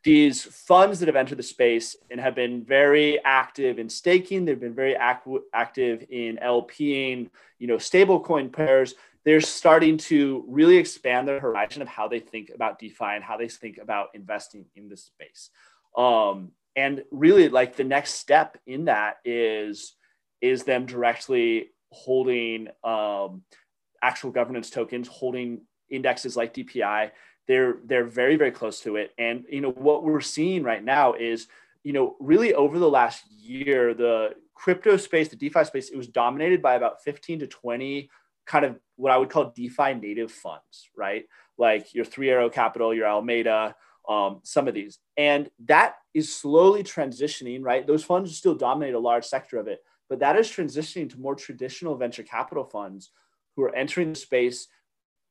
these 0.03 0.45
funds 0.45 1.01
that 1.01 1.07
have 1.07 1.17
entered 1.17 1.39
the 1.39 1.43
space 1.43 1.95
and 2.11 2.21
have 2.21 2.35
been 2.35 2.65
very 2.65 3.23
active 3.23 3.79
in 3.79 3.89
staking. 3.89 4.45
They've 4.45 4.59
been 4.59 4.75
very 4.75 4.95
ac- 4.95 5.45
active 5.53 6.05
in 6.09 6.39
LPing, 6.43 7.29
you 7.59 7.67
know, 7.67 7.77
stablecoin 7.77 8.51
pairs 8.53 8.95
they're 9.25 9.41
starting 9.41 9.99
to 9.99 10.45
really 10.49 10.77
expand 10.77 11.29
their 11.29 11.41
horizon 11.41 11.83
of 11.83 11.89
how 11.89 12.09
they 12.09 12.21
think 12.21 12.51
about 12.55 12.79
DeFi 12.79 13.05
and 13.05 13.25
how 13.25 13.37
they 13.37 13.49
think 13.49 13.79
about 13.79 14.09
investing 14.15 14.65
in 14.75 14.89
this 14.89 15.05
space. 15.05 15.51
Um, 15.97 16.53
and 16.77 17.05
really, 17.11 17.49
like 17.49 17.77
the 17.77 17.85
next 17.85 18.15
step 18.15 18.57
in 18.67 18.87
that 18.87 19.17
is 19.25 19.95
is 20.41 20.65
them 20.65 20.87
directly 20.87 21.71
holding 21.93 22.69
um, 22.85 23.43
actual 24.03 24.31
governance 24.31 24.71
tokens, 24.71 25.09
holding 25.09 25.63
indexes 25.91 26.37
like 26.37 26.55
DPI. 26.55 27.11
They're 27.49 27.77
they're 27.85 28.07
very 28.07 28.37
very 28.37 28.53
close 28.53 28.81
to 28.81 28.97
it. 28.97 29.13
And 29.19 29.45
you 29.51 29.61
know 29.61 29.73
what 29.73 30.05
we're 30.05 30.21
seeing 30.21 30.63
right 30.63 30.83
now 30.83 31.15
is 31.15 31.49
you 31.83 31.93
know 31.93 32.17
really 32.21 32.55
over 32.55 32.79
the 32.79 32.89
last 32.89 33.25
year 33.31 33.93
the 33.93 34.31
crypto 34.55 34.97
space, 34.97 35.29
the 35.29 35.37
DeFi 35.37 35.65
space, 35.65 35.91
it 35.91 35.97
was 35.97 36.09
dominated 36.09 36.63
by 36.63 36.75
about 36.75 37.03
15 37.03 37.41
to 37.41 37.47
20 37.47 38.11
kind 38.51 38.65
of 38.65 38.81
what 38.97 39.13
I 39.13 39.17
would 39.17 39.31
call 39.31 39.53
DeFi 39.55 39.95
native 39.95 40.33
funds, 40.33 40.91
right? 40.97 41.25
Like 41.57 41.95
your 41.95 42.05
Three 42.05 42.31
Arrow 42.31 42.51
Capital, 42.51 42.93
your 42.93 43.07
Alameda, 43.07 43.77
um, 44.09 44.41
some 44.43 44.67
of 44.67 44.75
these. 44.75 44.99
And 45.17 45.49
that 45.67 45.95
is 46.15 46.35
slowly 46.35 46.83
transitioning, 46.83 47.61
right? 47.63 47.87
Those 47.87 48.03
funds 48.03 48.37
still 48.37 48.57
dominate 48.57 48.95
a 48.95 48.99
large 48.99 49.25
sector 49.25 49.59
of 49.59 49.69
it, 49.69 49.79
but 50.09 50.19
that 50.19 50.37
is 50.37 50.49
transitioning 50.49 51.09
to 51.11 51.21
more 51.21 51.37
traditional 51.37 51.95
venture 51.95 52.25
capital 52.25 52.65
funds 52.65 53.13
who 53.55 53.63
are 53.63 53.75
entering 53.75 54.15
the 54.15 54.19
space 54.19 54.67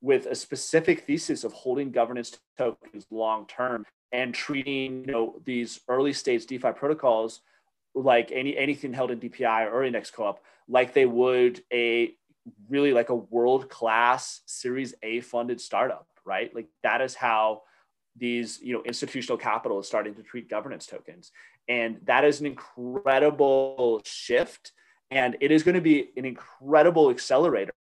with 0.02 0.26
a 0.26 0.36
specific 0.36 1.02
thesis 1.02 1.44
of 1.44 1.52
holding 1.52 1.92
governance 1.92 2.38
tokens 2.58 3.06
long 3.12 3.46
term 3.48 3.86
and 4.14 4.34
treating 4.34 5.04
you 5.06 5.12
know 5.12 5.42
these 5.44 5.82
early 5.90 6.14
stage 6.14 6.46
DeFi 6.46 6.72
protocols 6.72 7.42
like 7.94 8.32
any 8.32 8.58
anything 8.58 8.94
held 8.94 9.12
in 9.12 9.20
DPI 9.20 9.70
or 9.70 9.84
index 9.84 10.10
co-op 10.10 10.40
like 10.70 10.94
they 10.94 11.06
would 11.06 11.62
a 11.74 12.16
really 12.70 12.94
like 12.94 13.10
a 13.10 13.16
world 13.16 13.70
class 13.70 14.42
Series 14.46 14.94
A 15.04 15.22
funded 15.22 15.62
startup, 15.62 16.08
right? 16.26 16.54
Like 16.54 16.68
that 16.84 17.02
is 17.02 17.16
how 17.16 17.64
these 18.16 18.60
you 18.62 18.74
know 18.74 18.84
institutional 18.84 19.38
capital 19.38 19.80
is 19.80 19.88
starting 19.88 20.16
to 20.16 20.24
treat 20.24 20.50
governance 20.50 20.86
tokens, 20.86 21.32
and 21.68 21.98
that 22.06 22.24
is 22.26 22.40
an 22.40 22.46
incredible 22.46 24.02
shift, 24.06 24.72
and 25.12 25.38
it 25.42 25.52
is 25.52 25.64
going 25.64 25.76
to 25.76 25.82
be 25.82 26.10
an 26.18 26.26
incredible 26.26 27.10
accelerator 27.10 27.74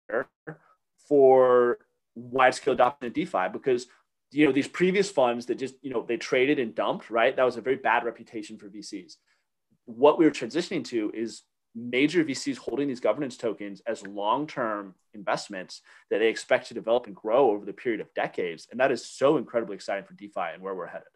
for 1.08 1.78
wide 2.14 2.54
scale 2.54 2.74
adoption 2.74 3.06
of 3.06 3.12
DeFi 3.12 3.48
because 3.52 3.86
you 4.32 4.46
know 4.46 4.52
these 4.52 4.68
previous 4.68 5.10
funds 5.10 5.46
that 5.46 5.58
just 5.58 5.74
you 5.82 5.90
know 5.90 6.04
they 6.06 6.16
traded 6.16 6.58
and 6.58 6.74
dumped, 6.74 7.10
right? 7.10 7.36
That 7.36 7.44
was 7.44 7.56
a 7.56 7.62
very 7.62 7.76
bad 7.76 8.04
reputation 8.04 8.58
for 8.58 8.68
VCs. 8.68 9.16
What 9.84 10.18
we 10.18 10.26
are 10.26 10.30
transitioning 10.30 10.84
to 10.86 11.12
is 11.14 11.42
major 11.76 12.24
VCs 12.24 12.56
holding 12.56 12.88
these 12.88 13.00
governance 13.00 13.36
tokens 13.36 13.82
as 13.86 14.06
long 14.06 14.46
term 14.46 14.94
investments 15.14 15.82
that 16.10 16.18
they 16.18 16.28
expect 16.28 16.68
to 16.68 16.74
develop 16.74 17.06
and 17.06 17.14
grow 17.14 17.50
over 17.50 17.64
the 17.64 17.72
period 17.72 18.00
of 18.00 18.12
decades. 18.14 18.66
And 18.70 18.80
that 18.80 18.90
is 18.90 19.04
so 19.04 19.36
incredibly 19.36 19.76
exciting 19.76 20.04
for 20.04 20.14
DeFi 20.14 20.54
and 20.54 20.62
where 20.62 20.74
we're 20.74 20.86
headed. 20.86 21.08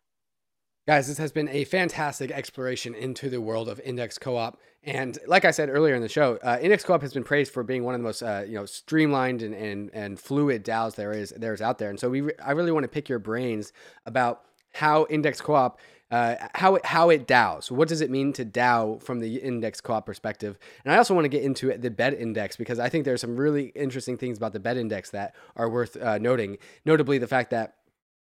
Guys, 0.86 1.06
this 1.06 1.18
has 1.18 1.30
been 1.30 1.48
a 1.50 1.64
fantastic 1.64 2.30
exploration 2.30 2.94
into 2.94 3.30
the 3.30 3.40
world 3.40 3.68
of 3.68 3.78
Index 3.80 4.18
Co-op, 4.18 4.58
and 4.82 5.18
like 5.26 5.44
I 5.44 5.50
said 5.50 5.68
earlier 5.68 5.94
in 5.94 6.00
the 6.02 6.08
show, 6.08 6.38
uh, 6.42 6.58
Index 6.60 6.84
Co-op 6.84 7.02
has 7.02 7.12
been 7.12 7.22
praised 7.22 7.52
for 7.52 7.62
being 7.62 7.84
one 7.84 7.94
of 7.94 8.00
the 8.00 8.04
most 8.04 8.22
uh, 8.22 8.44
you 8.46 8.54
know 8.54 8.64
streamlined 8.64 9.42
and, 9.42 9.54
and 9.54 9.90
and 9.92 10.18
fluid 10.18 10.64
DAOs 10.64 10.94
there 10.94 11.12
is 11.12 11.34
there 11.36 11.52
is 11.52 11.60
out 11.60 11.78
there. 11.78 11.90
And 11.90 12.00
so 12.00 12.08
we, 12.08 12.22
re- 12.22 12.32
I 12.44 12.52
really 12.52 12.72
want 12.72 12.84
to 12.84 12.88
pick 12.88 13.08
your 13.08 13.18
brains 13.18 13.72
about 14.06 14.42
how 14.72 15.06
Index 15.10 15.40
Co-op 15.40 15.78
uh, 16.10 16.36
how 16.54 16.74
it, 16.74 16.84
how 16.86 17.10
it 17.10 17.26
DAOs. 17.26 17.70
What 17.70 17.88
does 17.88 18.00
it 18.00 18.10
mean 18.10 18.32
to 18.34 18.44
DAO 18.44 19.02
from 19.02 19.20
the 19.20 19.36
index 19.36 19.80
co-op 19.80 20.06
perspective? 20.06 20.58
And 20.84 20.92
I 20.92 20.96
also 20.96 21.14
want 21.14 21.24
to 21.24 21.28
get 21.28 21.42
into 21.42 21.76
the 21.76 21.90
BED 21.90 22.14
index 22.14 22.56
because 22.56 22.78
I 22.78 22.88
think 22.88 23.04
there's 23.04 23.20
some 23.20 23.36
really 23.36 23.66
interesting 23.74 24.16
things 24.16 24.36
about 24.36 24.52
the 24.52 24.60
BED 24.60 24.76
index 24.76 25.10
that 25.10 25.34
are 25.56 25.68
worth 25.68 25.96
uh, 25.96 26.18
noting. 26.18 26.58
Notably, 26.84 27.18
the 27.18 27.28
fact 27.28 27.50
that 27.50 27.74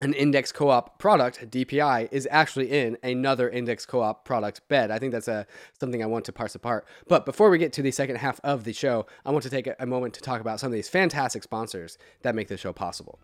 an 0.03 0.14
index 0.14 0.51
co-op 0.51 0.99
product, 0.99 1.49
DPI, 1.49 2.09
is 2.11 2.27
actually 2.31 2.70
in 2.73 2.99
another 3.05 3.49
index 3.49 3.87
co-op 3.87 4.25
product 4.25 4.66
bed. 4.68 4.91
I 4.91 4.99
think 4.99 5.12
that's 5.12 5.29
a 5.29 5.47
something 5.79 6.03
I 6.03 6.07
want 6.07 6.25
to 6.25 6.33
parse 6.33 6.57
apart. 6.57 6.87
But 7.07 7.25
before 7.25 7.51
we 7.51 7.59
get 7.59 7.73
to 7.75 7.83
the 7.83 7.93
second 7.93 8.16
half 8.16 8.41
of 8.43 8.64
the 8.64 8.73
show, 8.73 9.07
I 9.25 9.31
want 9.31 9.45
to 9.45 9.51
take 9.51 9.68
a 9.79 9.87
moment 9.87 10.14
to 10.14 10.20
talk 10.20 10.41
about 10.41 10.59
some 10.59 10.66
of 10.66 10.73
these 10.73 10.89
fantastic 10.89 11.45
sponsors 11.45 11.99
that 12.23 12.35
make 12.35 12.49
the 12.49 12.57
show 12.57 12.73
possible. 12.73 13.20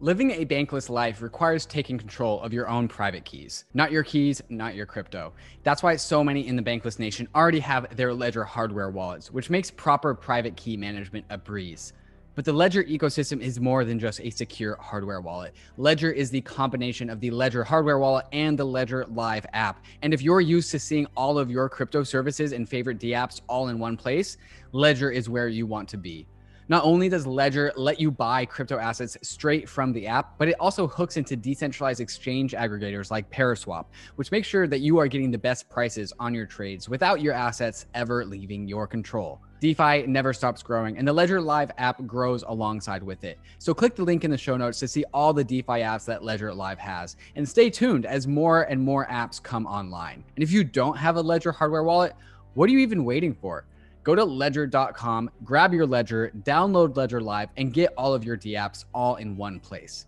Living 0.00 0.30
a 0.30 0.46
bankless 0.46 0.88
life 0.88 1.20
requires 1.22 1.66
taking 1.66 1.98
control 1.98 2.40
of 2.42 2.52
your 2.52 2.68
own 2.68 2.86
private 2.86 3.24
keys. 3.24 3.64
Not 3.74 3.90
your 3.90 4.04
keys, 4.04 4.40
not 4.48 4.76
your 4.76 4.86
crypto. 4.86 5.32
That's 5.64 5.82
why 5.82 5.96
so 5.96 6.22
many 6.22 6.46
in 6.46 6.54
the 6.54 6.62
bankless 6.62 7.00
nation 7.00 7.26
already 7.34 7.58
have 7.58 7.96
their 7.96 8.14
Ledger 8.14 8.44
hardware 8.44 8.90
wallets, 8.90 9.32
which 9.32 9.50
makes 9.50 9.72
proper 9.72 10.14
private 10.14 10.56
key 10.56 10.76
management 10.76 11.24
a 11.30 11.36
breeze. 11.36 11.94
But 12.36 12.44
the 12.44 12.52
Ledger 12.52 12.84
ecosystem 12.84 13.40
is 13.40 13.58
more 13.58 13.84
than 13.84 13.98
just 13.98 14.20
a 14.20 14.30
secure 14.30 14.76
hardware 14.80 15.20
wallet. 15.20 15.52
Ledger 15.78 16.12
is 16.12 16.30
the 16.30 16.42
combination 16.42 17.10
of 17.10 17.18
the 17.18 17.32
Ledger 17.32 17.64
hardware 17.64 17.98
wallet 17.98 18.26
and 18.30 18.56
the 18.56 18.64
Ledger 18.64 19.04
Live 19.06 19.46
app. 19.52 19.84
And 20.02 20.14
if 20.14 20.22
you're 20.22 20.40
used 20.40 20.70
to 20.70 20.78
seeing 20.78 21.08
all 21.16 21.40
of 21.40 21.50
your 21.50 21.68
crypto 21.68 22.04
services 22.04 22.52
and 22.52 22.68
favorite 22.68 23.00
dApps 23.00 23.40
all 23.48 23.66
in 23.66 23.80
one 23.80 23.96
place, 23.96 24.36
Ledger 24.70 25.10
is 25.10 25.28
where 25.28 25.48
you 25.48 25.66
want 25.66 25.88
to 25.88 25.96
be. 25.96 26.28
Not 26.70 26.84
only 26.84 27.08
does 27.08 27.26
Ledger 27.26 27.72
let 27.76 27.98
you 27.98 28.10
buy 28.10 28.44
crypto 28.44 28.76
assets 28.76 29.16
straight 29.22 29.66
from 29.66 29.90
the 29.90 30.06
app, 30.06 30.36
but 30.36 30.48
it 30.48 30.56
also 30.60 30.86
hooks 30.86 31.16
into 31.16 31.34
decentralized 31.34 31.98
exchange 31.98 32.52
aggregators 32.52 33.10
like 33.10 33.30
Paraswap, 33.30 33.86
which 34.16 34.30
makes 34.30 34.46
sure 34.46 34.66
that 34.66 34.80
you 34.80 34.98
are 34.98 35.08
getting 35.08 35.30
the 35.30 35.38
best 35.38 35.70
prices 35.70 36.12
on 36.20 36.34
your 36.34 36.44
trades 36.44 36.86
without 36.86 37.22
your 37.22 37.32
assets 37.32 37.86
ever 37.94 38.22
leaving 38.22 38.68
your 38.68 38.86
control. 38.86 39.40
DeFi 39.60 40.06
never 40.06 40.34
stops 40.34 40.62
growing, 40.62 40.98
and 40.98 41.08
the 41.08 41.12
Ledger 41.12 41.40
Live 41.40 41.70
app 41.78 42.06
grows 42.06 42.44
alongside 42.46 43.02
with 43.02 43.24
it. 43.24 43.38
So 43.58 43.72
click 43.72 43.96
the 43.96 44.04
link 44.04 44.24
in 44.24 44.30
the 44.30 44.36
show 44.36 44.58
notes 44.58 44.78
to 44.80 44.88
see 44.88 45.04
all 45.14 45.32
the 45.32 45.44
DeFi 45.44 45.80
apps 45.80 46.04
that 46.04 46.22
Ledger 46.22 46.52
Live 46.52 46.78
has, 46.78 47.16
and 47.34 47.48
stay 47.48 47.70
tuned 47.70 48.04
as 48.04 48.26
more 48.26 48.64
and 48.64 48.78
more 48.78 49.06
apps 49.06 49.42
come 49.42 49.66
online. 49.66 50.22
And 50.36 50.42
if 50.42 50.52
you 50.52 50.64
don't 50.64 50.98
have 50.98 51.16
a 51.16 51.22
Ledger 51.22 51.50
hardware 51.50 51.82
wallet, 51.82 52.12
what 52.52 52.68
are 52.68 52.72
you 52.72 52.78
even 52.80 53.06
waiting 53.06 53.32
for? 53.32 53.64
Go 54.08 54.14
to 54.14 54.24
ledger.com, 54.24 55.30
grab 55.44 55.74
your 55.74 55.86
ledger, 55.86 56.32
download 56.34 56.96
Ledger 56.96 57.20
Live, 57.20 57.50
and 57.58 57.74
get 57.74 57.92
all 57.94 58.14
of 58.14 58.24
your 58.24 58.38
dApps 58.38 58.86
all 58.94 59.16
in 59.16 59.36
one 59.36 59.60
place. 59.60 60.06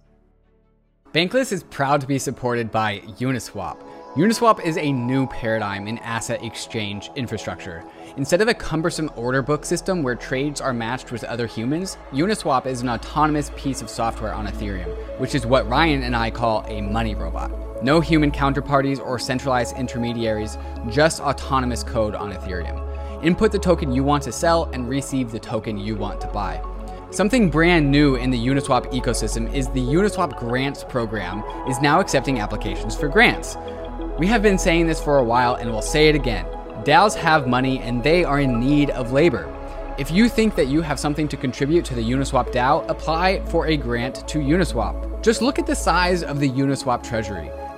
Bankless 1.12 1.52
is 1.52 1.64
proud 1.64 2.00
to 2.00 2.06
be 2.06 2.18
supported 2.18 2.70
by 2.70 3.00
Uniswap. 3.18 3.76
Uniswap 4.14 4.64
is 4.64 4.78
a 4.78 4.90
new 4.90 5.26
paradigm 5.26 5.86
in 5.86 5.98
asset 5.98 6.42
exchange 6.42 7.10
infrastructure. 7.14 7.84
Instead 8.16 8.40
of 8.40 8.48
a 8.48 8.54
cumbersome 8.54 9.10
order 9.16 9.42
book 9.42 9.66
system 9.66 10.02
where 10.02 10.14
trades 10.14 10.62
are 10.62 10.72
matched 10.72 11.12
with 11.12 11.22
other 11.24 11.46
humans, 11.46 11.98
Uniswap 12.12 12.64
is 12.64 12.80
an 12.80 12.88
autonomous 12.88 13.50
piece 13.54 13.82
of 13.82 13.90
software 13.90 14.32
on 14.32 14.46
Ethereum, 14.46 14.96
which 15.20 15.34
is 15.34 15.44
what 15.44 15.68
Ryan 15.68 16.04
and 16.04 16.16
I 16.16 16.30
call 16.30 16.64
a 16.68 16.80
money 16.80 17.14
robot. 17.14 17.84
No 17.84 18.00
human 18.00 18.32
counterparties 18.32 18.98
or 18.98 19.18
centralized 19.18 19.76
intermediaries, 19.76 20.56
just 20.88 21.20
autonomous 21.20 21.84
code 21.84 22.14
on 22.14 22.32
Ethereum. 22.32 22.89
Input 23.22 23.52
the 23.52 23.58
token 23.58 23.92
you 23.92 24.02
want 24.02 24.22
to 24.22 24.32
sell 24.32 24.70
and 24.72 24.88
receive 24.88 25.30
the 25.30 25.38
token 25.38 25.76
you 25.76 25.94
want 25.94 26.22
to 26.22 26.26
buy. 26.28 26.62
Something 27.10 27.50
brand 27.50 27.90
new 27.90 28.14
in 28.14 28.30
the 28.30 28.38
Uniswap 28.38 28.90
ecosystem 28.92 29.52
is 29.52 29.68
the 29.68 29.80
Uniswap 29.80 30.38
Grants 30.38 30.84
program 30.84 31.42
is 31.68 31.80
now 31.82 32.00
accepting 32.00 32.40
applications 32.40 32.96
for 32.96 33.08
grants. 33.08 33.58
We 34.18 34.26
have 34.28 34.42
been 34.42 34.56
saying 34.56 34.86
this 34.86 35.02
for 35.02 35.18
a 35.18 35.24
while 35.24 35.56
and 35.56 35.70
we'll 35.70 35.82
say 35.82 36.08
it 36.08 36.14
again. 36.14 36.46
DAOs 36.84 37.14
have 37.14 37.46
money 37.46 37.80
and 37.80 38.02
they 38.02 38.24
are 38.24 38.40
in 38.40 38.58
need 38.58 38.88
of 38.90 39.12
labor. 39.12 39.54
If 39.98 40.10
you 40.10 40.28
think 40.30 40.54
that 40.54 40.68
you 40.68 40.80
have 40.80 40.98
something 40.98 41.28
to 41.28 41.36
contribute 41.36 41.84
to 41.86 41.94
the 41.94 42.02
Uniswap 42.02 42.52
DAO, 42.52 42.88
apply 42.88 43.44
for 43.46 43.66
a 43.66 43.76
grant 43.76 44.26
to 44.28 44.38
Uniswap. 44.38 45.22
Just 45.22 45.42
look 45.42 45.58
at 45.58 45.66
the 45.66 45.76
size 45.76 46.22
of 46.22 46.40
the 46.40 46.48
Uniswap 46.48 47.02
treasury. 47.02 47.50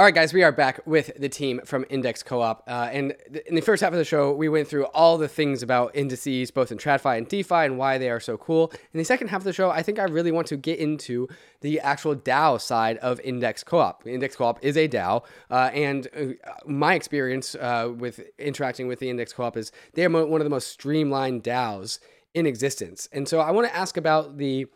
All 0.00 0.06
right, 0.06 0.14
guys, 0.14 0.32
we 0.32 0.42
are 0.42 0.50
back 0.50 0.80
with 0.86 1.10
the 1.18 1.28
team 1.28 1.60
from 1.66 1.84
Index 1.90 2.22
Co-op, 2.22 2.64
uh, 2.66 2.88
and 2.90 3.14
th- 3.30 3.44
in 3.44 3.54
the 3.54 3.60
first 3.60 3.82
half 3.82 3.92
of 3.92 3.98
the 3.98 4.04
show, 4.06 4.32
we 4.32 4.48
went 4.48 4.66
through 4.66 4.86
all 4.94 5.18
the 5.18 5.28
things 5.28 5.62
about 5.62 5.94
indices, 5.94 6.50
both 6.50 6.72
in 6.72 6.78
TradFi 6.78 7.18
and 7.18 7.28
DeFi, 7.28 7.66
and 7.66 7.76
why 7.76 7.98
they 7.98 8.08
are 8.08 8.18
so 8.18 8.38
cool. 8.38 8.72
In 8.94 8.98
the 8.98 9.04
second 9.04 9.28
half 9.28 9.42
of 9.42 9.44
the 9.44 9.52
show, 9.52 9.68
I 9.68 9.82
think 9.82 9.98
I 9.98 10.04
really 10.04 10.32
want 10.32 10.46
to 10.46 10.56
get 10.56 10.78
into 10.78 11.28
the 11.60 11.80
actual 11.80 12.16
DAO 12.16 12.58
side 12.58 12.96
of 12.96 13.20
Index 13.20 13.62
Co-op. 13.62 14.06
Index 14.06 14.36
Co-op 14.36 14.64
is 14.64 14.78
a 14.78 14.88
DAO, 14.88 15.22
uh, 15.50 15.70
and 15.74 16.08
uh, 16.16 16.52
my 16.64 16.94
experience 16.94 17.54
uh, 17.56 17.92
with 17.94 18.22
interacting 18.38 18.88
with 18.88 19.00
the 19.00 19.10
Index 19.10 19.34
Co-op 19.34 19.58
is 19.58 19.70
they 19.92 20.06
are 20.06 20.08
mo- 20.08 20.24
one 20.24 20.40
of 20.40 20.46
the 20.46 20.50
most 20.50 20.68
streamlined 20.68 21.44
DAOs 21.44 21.98
in 22.32 22.46
existence. 22.46 23.06
And 23.12 23.28
so, 23.28 23.40
I 23.40 23.50
want 23.50 23.68
to 23.68 23.76
ask 23.76 23.98
about 23.98 24.38
the 24.38 24.66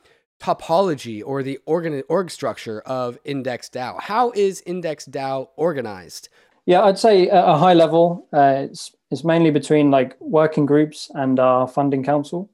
topology 0.40 1.22
or 1.24 1.42
the 1.42 1.58
organ- 1.66 2.02
org 2.08 2.30
structure 2.30 2.80
of 2.80 3.18
Index 3.24 3.68
DAO. 3.68 4.00
How 4.00 4.30
is 4.32 4.62
Index 4.66 5.06
DAO 5.06 5.48
organized? 5.56 6.28
Yeah, 6.66 6.82
I'd 6.82 6.98
say 6.98 7.28
at 7.28 7.48
a 7.48 7.56
high 7.56 7.74
level, 7.74 8.26
uh, 8.32 8.66
it's, 8.70 8.94
it's 9.10 9.24
mainly 9.24 9.50
between 9.50 9.90
like 9.90 10.16
working 10.20 10.66
groups 10.66 11.10
and 11.14 11.38
our 11.38 11.68
funding 11.68 12.02
council. 12.02 12.50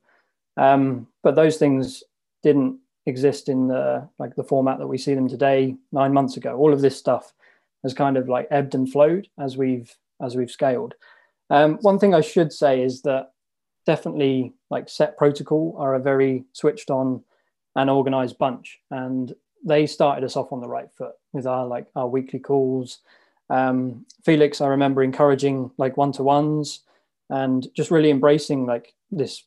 Um, 0.57 1.07
but 1.23 1.37
those 1.37 1.57
things 1.57 2.03
didn't 2.43 2.79
exist 3.07 3.49
in 3.49 3.69
the 3.69 4.09
like 4.19 4.35
the 4.37 4.45
format 4.45 4.79
that 4.79 4.87
we 4.87 4.99
see 4.99 5.15
them 5.15 5.29
today 5.29 5.77
nine 5.93 6.13
months 6.13 6.37
ago. 6.37 6.57
All 6.57 6.73
of 6.73 6.81
this 6.81 6.97
stuff 6.97 7.33
has 7.83 7.95
kind 7.95 8.17
of 8.17 8.29
like 8.29 8.49
ebbed 8.51 8.75
and 8.75 8.91
flowed 8.91 9.29
as 9.39 9.57
we've 9.57 9.95
as 10.23 10.37
we've 10.37 10.51
scaled. 10.51 10.95
Um, 11.49 11.79
one 11.81 11.99
thing 11.99 12.15
I 12.15 12.21
should 12.21 12.53
say 12.53 12.83
is 12.83 13.03
that 13.03 13.33
definitely 13.87 14.55
like 14.71 14.89
set 14.89 15.17
protocol 15.17 15.75
are 15.79 15.95
a 15.95 16.01
very 16.01 16.45
switched 16.53 16.91
on 16.91 17.25
an 17.83 17.89
organized 17.89 18.39
bunch. 18.39 18.79
And 18.91 19.35
they 19.65 19.87
started 19.87 20.25
us 20.25 20.37
off 20.37 20.53
on 20.53 20.61
the 20.61 20.69
right 20.69 20.91
foot 20.97 21.15
with 21.33 21.47
our 21.47 21.67
like 21.67 21.87
our 21.95 22.09
weekly 22.09 22.39
calls. 22.39 22.99
Um, 23.51 24.07
felix 24.25 24.61
i 24.61 24.69
remember 24.69 25.03
encouraging 25.03 25.73
like 25.77 25.97
one-to-ones 25.97 26.85
and 27.31 27.67
just 27.75 27.91
really 27.91 28.11
embracing 28.11 28.65
like 28.65 28.95
this 29.11 29.43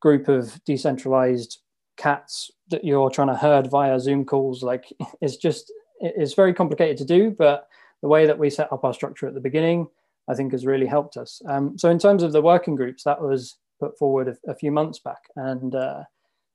group 0.00 0.28
of 0.28 0.64
decentralized 0.64 1.58
cats 1.98 2.50
that 2.68 2.84
you're 2.84 3.10
trying 3.10 3.28
to 3.28 3.36
herd 3.36 3.70
via 3.70 4.00
zoom 4.00 4.24
calls. 4.24 4.62
Like 4.62 4.90
it's 5.20 5.36
just 5.36 5.72
it's 6.00 6.34
very 6.34 6.52
complicated 6.52 6.96
to 6.98 7.04
do 7.04 7.30
but 7.30 7.68
the 8.02 8.08
way 8.08 8.26
that 8.26 8.38
we 8.38 8.50
set 8.50 8.72
up 8.72 8.84
our 8.84 8.92
structure 8.92 9.26
at 9.26 9.32
the 9.32 9.40
beginning 9.40 9.86
i 10.28 10.34
think 10.34 10.52
has 10.52 10.66
really 10.66 10.86
helped 10.86 11.16
us. 11.16 11.40
Um, 11.48 11.78
so 11.78 11.90
in 11.90 11.98
terms 11.98 12.22
of 12.22 12.32
the 12.32 12.42
working 12.42 12.74
groups 12.74 13.04
that 13.04 13.20
was 13.20 13.56
put 13.80 13.98
forward 13.98 14.28
a, 14.28 14.50
a 14.50 14.54
few 14.54 14.72
months 14.72 14.98
back. 14.98 15.22
And 15.36 15.74
uh, 15.74 16.04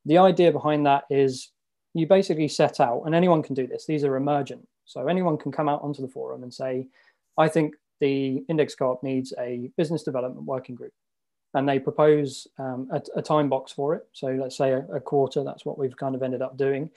the 0.09 0.17
idea 0.17 0.51
behind 0.51 0.87
that 0.87 1.03
is 1.11 1.51
you 1.93 2.07
basically 2.07 2.47
set 2.47 2.79
out, 2.79 3.03
and 3.05 3.13
anyone 3.13 3.43
can 3.43 3.53
do 3.53 3.67
this, 3.67 3.85
these 3.85 4.03
are 4.03 4.15
emergent. 4.15 4.67
So 4.85 5.07
anyone 5.07 5.37
can 5.37 5.51
come 5.51 5.69
out 5.69 5.83
onto 5.83 6.01
the 6.01 6.07
forum 6.07 6.41
and 6.41 6.51
say, 6.51 6.87
I 7.37 7.47
think 7.47 7.75
the 7.99 8.43
index 8.49 8.73
co-op 8.73 9.03
needs 9.03 9.33
a 9.39 9.69
business 9.77 10.01
development 10.01 10.47
working 10.47 10.73
group. 10.73 10.93
And 11.53 11.69
they 11.69 11.77
propose 11.77 12.47
um, 12.57 12.89
a, 12.91 13.01
a, 13.15 13.21
time 13.21 13.49
box 13.49 13.71
for 13.71 13.95
it. 13.95 14.07
So 14.13 14.27
let's 14.27 14.57
say 14.57 14.71
a, 14.71 14.79
a, 14.93 14.99
quarter, 14.99 15.43
that's 15.43 15.65
what 15.65 15.77
we've 15.77 15.97
kind 15.97 16.15
of 16.15 16.23
ended 16.23 16.41
up 16.41 16.57
doing. 16.57 16.89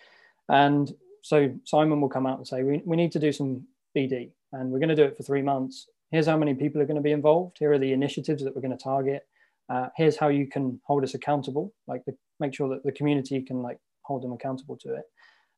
And 0.49 0.95
so 1.23 1.51
Simon 1.65 2.01
will 2.01 2.09
come 2.09 2.27
out 2.27 2.39
and 2.39 2.47
say, 2.47 2.63
we, 2.63 2.83
we 2.85 2.97
need 2.97 3.13
to 3.13 3.19
do 3.19 3.33
some 3.33 3.67
BD 3.97 4.31
and 4.53 4.71
we're 4.71 4.79
going 4.79 4.91
to 4.91 4.97
do 4.97 5.05
it 5.05 5.17
for 5.17 5.23
three 5.23 5.43
months. 5.43 5.87
Here's 6.11 6.27
how 6.27 6.37
many 6.37 6.55
people 6.55 6.81
are 6.81 6.87
going 6.87 6.97
to 6.97 7.03
be 7.03 7.13
involved. 7.13 7.59
Here 7.59 7.73
are 7.73 7.79
the 7.79 7.93
initiatives 7.93 8.43
that 8.45 8.55
we're 8.55 8.63
going 8.63 8.77
to 8.77 8.83
target. 8.83 9.27
Uh, 9.69 9.89
here's 9.97 10.17
how 10.17 10.29
you 10.29 10.47
can 10.47 10.81
hold 10.85 11.05
us 11.05 11.15
accountable, 11.15 11.73
like 11.87 12.05
the 12.05 12.15
make 12.41 12.55
sure 12.55 12.69
that 12.69 12.83
the 12.85 12.93
community 12.93 13.41
can 13.41 13.63
like 13.63 13.79
hold 14.03 14.23
them 14.23 14.33
accountable 14.33 14.77
to 14.77 14.95
it. 14.95 15.05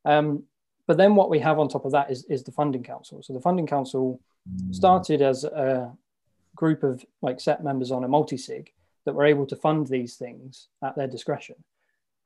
Um, 0.05 0.45
but 0.87 0.99
then 0.99 1.15
what 1.15 1.31
we 1.31 1.39
have 1.39 1.59
on 1.59 1.69
top 1.69 1.87
of 1.87 1.93
that 1.93 2.11
is, 2.11 2.25
is 2.25 2.43
the 2.43 2.53
funding 2.53 2.83
council. 2.83 3.23
So 3.23 3.33
the 3.33 3.41
funding 3.41 3.67
council 3.67 4.21
started 4.71 5.23
as 5.23 5.45
a 5.45 5.91
group 6.55 6.83
of 6.83 7.05
like 7.23 7.41
set 7.41 7.65
members 7.65 7.91
on 7.91 8.05
a 8.05 8.09
multi-sig 8.09 8.71
that 9.07 9.15
were 9.15 9.25
able 9.25 9.47
to 9.47 9.57
fund 9.57 9.87
these 9.87 10.17
things 10.17 10.69
at 10.83 10.95
their 10.95 11.07
discretion. 11.07 11.57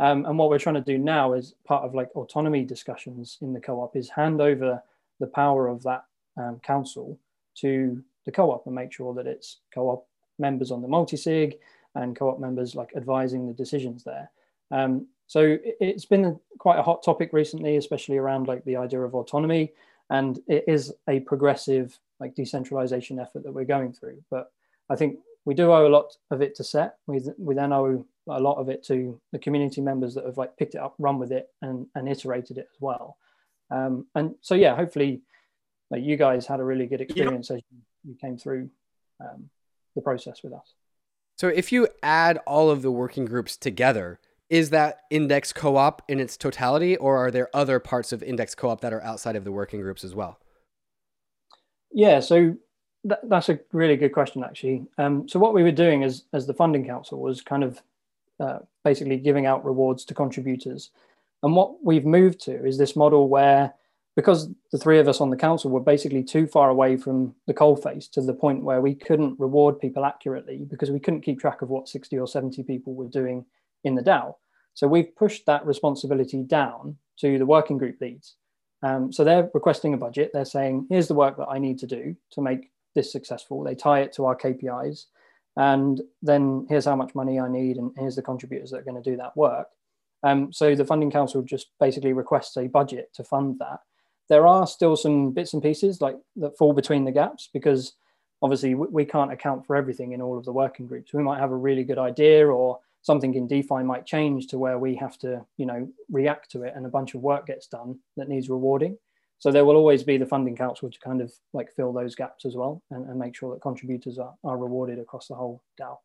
Um, 0.01 0.26
and 0.26 0.39
what 0.39 0.51
we're 0.51 0.59
trying 0.59 0.76
to 0.76 0.81
do 0.81 0.99
now 0.99 1.33
is 1.33 1.55
part 1.64 1.85
of 1.85 1.95
like 1.95 2.11
autonomy 2.14 2.64
discussions 2.64 3.39
in 3.41 3.53
the 3.53 3.61
co-op 3.61 3.97
is 3.97 4.09
hand 4.09 4.41
over 4.41 4.83
the 5.18 5.26
power 5.26 5.68
of 5.68 5.83
that 5.85 6.05
um, 6.37 6.61
council 6.61 7.18
to 7.57 8.03
the 8.24 8.33
co-op 8.33 8.66
and 8.66 8.74
make 8.74 8.93
sure 8.93 9.14
that 9.14 9.26
it's 9.26 9.59
co-op 9.74 10.07
members 10.39 10.70
on 10.70 10.82
the 10.82 10.89
multi-sig 10.89 11.59
and 11.95 12.16
co-op 12.16 12.39
members 12.39 12.74
like 12.74 12.93
advising 12.97 13.47
the 13.47 13.53
decisions 13.55 14.05
there. 14.05 14.30
Um, 14.70 15.07
so 15.26 15.59
it's 15.62 16.07
been 16.07 16.39
quite 16.59 16.78
a 16.78 16.82
hot 16.82 17.03
topic 17.03 17.32
recently, 17.32 17.76
especially 17.76 18.16
around 18.16 18.49
like 18.49 18.64
the 18.64 18.76
idea 18.76 19.01
of 19.01 19.14
autonomy. 19.14 19.72
and 20.11 20.39
it 20.47 20.64
is 20.66 20.93
a 21.09 21.20
progressive 21.20 21.99
like 22.20 22.34
decentralization 22.34 23.18
effort 23.18 23.45
that 23.45 23.53
we're 23.53 23.64
going 23.64 23.93
through. 23.93 24.22
But 24.30 24.51
I 24.91 24.97
think 24.97 25.18
we 25.45 25.55
do 25.55 25.70
owe 25.70 25.86
a 25.86 25.89
lot 25.89 26.16
of 26.30 26.43
it 26.43 26.55
to 26.57 26.64
Set. 26.64 26.97
We, 27.07 27.20
we 27.39 27.55
then 27.55 27.72
owe 27.72 28.05
a 28.28 28.41
lot 28.41 28.57
of 28.57 28.68
it 28.68 28.82
to 28.84 29.20
the 29.32 29.39
community 29.39 29.80
members 29.80 30.14
that 30.14 30.24
have 30.24 30.36
like 30.36 30.57
picked 30.57 30.74
it 30.74 30.80
up, 30.80 30.95
run 30.99 31.18
with 31.18 31.32
it, 31.32 31.49
and, 31.62 31.86
and 31.95 32.09
iterated 32.09 32.59
it 32.59 32.68
as 32.74 32.80
well. 32.80 33.16
Um, 33.70 34.07
and 34.14 34.34
so 34.41 34.55
yeah, 34.55 34.74
hopefully, 34.74 35.20
like 35.91 36.03
you 36.03 36.16
guys 36.16 36.47
had 36.47 36.61
a 36.61 36.64
really 36.64 36.86
good 36.86 37.01
experience 37.01 37.51
as 37.51 37.61
you, 37.70 37.78
you 38.05 38.14
came 38.14 38.36
through 38.36 38.70
um, 39.20 39.49
the 39.99 40.03
process 40.03 40.43
with 40.43 40.53
us. 40.53 40.75
So 41.37 41.49
if 41.49 41.71
you 41.73 41.89
add 42.03 42.39
all 42.47 42.71
of 42.71 42.83
the 42.83 42.91
working 42.91 43.25
groups 43.25 43.57
together, 43.57 44.19
is 44.51 44.71
that 44.71 45.01
index 45.11 45.53
co-op 45.53 46.03
in 46.09 46.21
its 46.21 46.37
totality, 46.37 46.97
or 46.97 47.19
are 47.19 47.31
there 47.31 47.49
other 47.55 47.79
parts 47.79 48.13
of 48.13 48.23
index 48.23 48.55
co-op 48.55 48.81
that 48.81 48.93
are 48.93 49.03
outside 49.03 49.37
of 49.37 49.45
the 49.45 49.53
working 49.53 49.81
groups 49.81 50.05
as 50.05 50.15
well? 50.15 50.41
Yeah, 51.93 52.21
so 52.21 52.57
th- 53.07 53.21
that's 53.25 53.49
a 53.49 53.61
really 53.73 53.97
good 53.97 54.13
question, 54.13 54.43
actually. 54.43 54.87
Um, 54.97 55.29
so 55.29 55.39
what 55.39 55.55
we 55.55 55.63
were 55.63 55.73
doing 55.73 56.03
as 56.03 56.25
as 56.33 56.47
the 56.47 56.55
funding 56.55 56.87
council 56.87 57.21
was 57.21 57.43
kind 57.43 57.63
of 57.63 57.83
uh, 58.41 58.61
basically 58.85 59.19
giving 59.19 59.47
out 59.47 59.65
rewards 59.65 60.05
to 60.07 60.15
contributors, 60.15 60.91
and 61.43 61.55
what 61.55 61.85
we've 61.85 62.07
moved 62.07 62.41
to 62.41 62.67
is 62.67 62.79
this 62.79 62.97
model 62.97 63.29
where 63.29 63.75
because 64.19 64.49
the 64.73 64.79
three 64.79 64.99
of 64.99 65.07
us 65.07 65.21
on 65.21 65.31
the 65.31 65.37
council 65.37 65.71
were 65.71 65.79
basically 65.79 66.25
too 66.25 66.45
far 66.45 66.71
away 66.71 66.97
from 66.97 67.33
the 67.47 67.55
coalface 67.55 68.11
to 68.11 68.21
the 68.21 68.35
point 68.35 68.64
where 68.64 68.81
we 68.81 68.93
couldn't 68.93 69.39
reward 69.39 69.79
people 69.79 70.05
accurately 70.05 70.66
because 70.69 70.91
we 70.91 70.99
couldn't 70.99 71.21
keep 71.21 71.39
track 71.39 71.62
of 71.62 71.69
what 71.69 71.89
60 71.89 72.19
or 72.19 72.27
70 72.27 72.64
people 72.64 72.97
were 72.97 73.07
doing 73.07 73.45
in 73.85 73.95
the 73.95 74.03
DAO. 74.03 74.35
So 74.75 74.89
we've 74.89 75.14
pushed 75.14 75.47
that 75.47 75.64
responsibility 75.64 76.43
down 76.43 76.97
to 77.21 77.39
the 77.39 77.47
working 77.47 77.79
group 77.79 78.01
leads. 78.01 78.35
Um, 78.83 79.12
so 79.12 79.23
they're 79.23 79.49
requesting 79.55 79.95
a 79.95 79.97
budget. 79.97 80.33
They're 80.35 80.45
saying, 80.45 80.89
here's 80.91 81.07
the 81.07 81.14
work 81.14 81.37
that 81.37 81.47
I 81.47 81.61
need 81.61 81.79
to 81.79 81.87
do 81.87 82.16
to 82.33 82.43
make 82.43 82.73
this 82.97 83.12
successful. 83.12 83.62
They 83.62 83.77
tie 83.77 84.01
it 84.01 84.12
to 84.14 84.25
our 84.25 84.35
KPIs. 84.35 85.05
And 85.57 86.01
then 86.23 86.66
here's 86.69 86.87
how 86.87 86.97
much 86.97 87.14
money 87.14 87.39
I 87.39 87.49
need, 87.49 87.77
and 87.77 87.93
here's 87.97 88.16
the 88.16 88.23
contributors 88.23 88.73
that 88.73 88.79
are 88.79 88.91
going 88.91 89.01
to 89.01 89.11
do 89.11 89.16
that 89.19 89.37
work. 89.37 89.69
Um, 90.25 90.53
so 90.53 90.75
the 90.75 90.85
funding 90.85 91.12
council 91.12 91.41
just 91.41 91.69
basically 91.79 92.14
requests 92.14 92.57
a 92.57 92.66
budget 92.66 93.14
to 93.14 93.23
fund 93.23 93.61
that. 93.61 93.79
There 94.29 94.47
are 94.47 94.66
still 94.66 94.97
some 94.97 95.33
bits 95.33 95.55
and 95.55 95.62
pieces 95.62 96.01
like 96.01 96.16
that 96.37 96.57
fall 96.59 96.72
between 96.72 97.05
the 97.05 97.12
gaps 97.12 97.49
because 97.53 97.95
obviously 98.43 98.74
we, 98.74 98.87
we 98.89 99.05
can't 99.05 99.33
account 99.33 99.66
for 99.66 99.76
everything 99.76 100.12
in 100.12 100.20
all 100.20 100.39
of 100.39 100.45
the 100.45 100.53
working 100.53 100.87
groups. 100.87 101.12
We 101.12 101.22
might 101.22 101.41
have 101.41 101.51
a 101.51 101.57
really 101.57 101.85
good 101.85 101.99
idea 101.99 102.47
or 102.47 102.79
something 103.03 103.35
in 103.35 103.47
DeFi 103.47 103.83
might 103.83 104.07
change 104.07 104.49
to 104.49 104.59
where 104.59 104.79
we 104.79 104.95
have 104.97 105.18
to, 105.18 105.45
you 105.57 105.66
know, 105.66 105.89
react 106.11 106.51
to 106.51 106.62
it 106.62 106.74
and 106.76 106.85
a 106.85 106.91
bunch 106.91 107.14
of 107.14 107.22
work 107.22 107.47
gets 107.47 107.66
done 107.66 107.99
that 108.16 108.29
needs 108.29 108.51
rewarding. 108.51 108.99
So 109.39 109.53
there 109.53 109.64
will 109.64 109.76
always 109.76 110.03
be 110.03 110.18
the 110.18 110.26
funding 110.26 110.57
council 110.57 110.91
to 110.91 110.99
kind 110.99 111.20
of 111.20 111.33
like 111.53 111.72
fill 111.72 111.93
those 111.93 112.14
gaps 112.14 112.45
as 112.45 112.57
well 112.57 112.83
and, 112.91 113.09
and 113.09 113.18
make 113.18 113.37
sure 113.37 113.55
that 113.55 113.62
contributors 113.62 114.18
are, 114.18 114.35
are 114.43 114.59
rewarded 114.59 114.99
across 114.99 115.29
the 115.29 115.37
whole 115.37 115.62
DAO. 115.81 115.97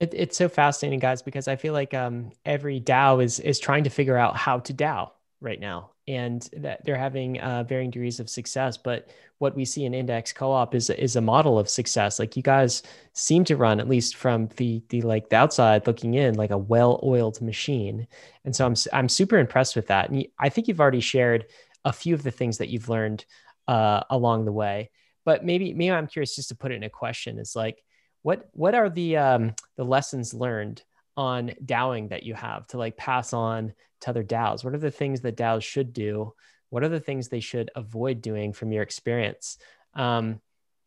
It, 0.00 0.12
it's 0.14 0.36
so 0.36 0.48
fascinating, 0.48 0.98
guys, 0.98 1.22
because 1.22 1.48
I 1.48 1.56
feel 1.56 1.72
like 1.72 1.94
um, 1.94 2.30
every 2.44 2.80
DAO 2.80 3.22
is 3.22 3.40
is 3.40 3.58
trying 3.58 3.84
to 3.84 3.90
figure 3.90 4.16
out 4.16 4.36
how 4.36 4.60
to 4.60 4.74
DAO 4.74 5.10
right 5.40 5.60
now, 5.60 5.90
and 6.06 6.48
that 6.56 6.84
they're 6.84 6.96
having 6.96 7.38
uh, 7.40 7.62
varying 7.64 7.90
degrees 7.90 8.20
of 8.20 8.28
success. 8.28 8.76
But 8.76 9.10
what 9.38 9.54
we 9.54 9.64
see 9.64 9.84
in 9.84 9.94
Index 9.94 10.32
Co-op 10.32 10.74
is 10.74 10.90
is 10.90 11.16
a 11.16 11.20
model 11.20 11.58
of 11.58 11.68
success. 11.68 12.18
Like 12.18 12.36
you 12.36 12.42
guys 12.42 12.82
seem 13.12 13.44
to 13.44 13.56
run, 13.56 13.80
at 13.80 13.88
least 13.88 14.16
from 14.16 14.48
the 14.56 14.82
the 14.88 15.02
like 15.02 15.28
the 15.28 15.36
outside 15.36 15.86
looking 15.86 16.14
in, 16.14 16.34
like 16.34 16.50
a 16.50 16.58
well-oiled 16.58 17.40
machine. 17.40 18.06
And 18.44 18.54
so 18.54 18.66
I'm 18.66 18.74
I'm 18.92 19.08
super 19.08 19.38
impressed 19.38 19.76
with 19.76 19.86
that. 19.88 20.10
And 20.10 20.26
I 20.38 20.48
think 20.48 20.68
you've 20.68 20.80
already 20.80 21.00
shared 21.00 21.46
a 21.84 21.92
few 21.92 22.14
of 22.14 22.22
the 22.22 22.32
things 22.32 22.58
that 22.58 22.68
you've 22.68 22.88
learned 22.88 23.24
uh, 23.68 24.02
along 24.10 24.44
the 24.44 24.52
way. 24.52 24.90
But 25.24 25.44
maybe 25.44 25.72
maybe 25.72 25.92
I'm 25.92 26.06
curious 26.06 26.34
just 26.34 26.48
to 26.48 26.56
put 26.56 26.72
it 26.72 26.76
in 26.76 26.82
a 26.82 26.90
question. 26.90 27.38
Is 27.38 27.54
like 27.54 27.82
what 28.22 28.48
what 28.52 28.74
are 28.74 28.90
the 28.90 29.16
um, 29.18 29.54
the 29.76 29.84
lessons 29.84 30.34
learned 30.34 30.82
on 31.16 31.52
DAOing 31.64 32.10
that 32.10 32.22
you 32.22 32.34
have 32.34 32.66
to 32.68 32.78
like 32.78 32.96
pass 32.96 33.32
on 33.32 33.72
to 34.00 34.10
other 34.10 34.24
DAOs? 34.24 34.64
What 34.64 34.74
are 34.74 34.78
the 34.78 34.90
things 34.90 35.20
that 35.22 35.36
DAOs 35.36 35.62
should 35.62 35.92
do? 35.92 36.34
What 36.70 36.82
are 36.82 36.88
the 36.88 37.00
things 37.00 37.28
they 37.28 37.40
should 37.40 37.70
avoid 37.74 38.20
doing 38.20 38.52
from 38.52 38.72
your 38.72 38.82
experience? 38.82 39.58
Um, 39.94 40.40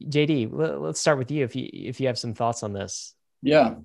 JD, 0.03 0.49
let, 0.51 0.72
us 0.72 0.99
start 0.99 1.18
with 1.18 1.32
you 1.32 1.43
if 1.43 1.55
you 1.55 1.70
if 1.72 1.99
you 1.99 2.07
have 2.07 2.18
some 2.18 2.34
thoughts 2.34 2.64
on 2.64 2.74
this. 2.74 3.14
Yeah. 3.41 3.76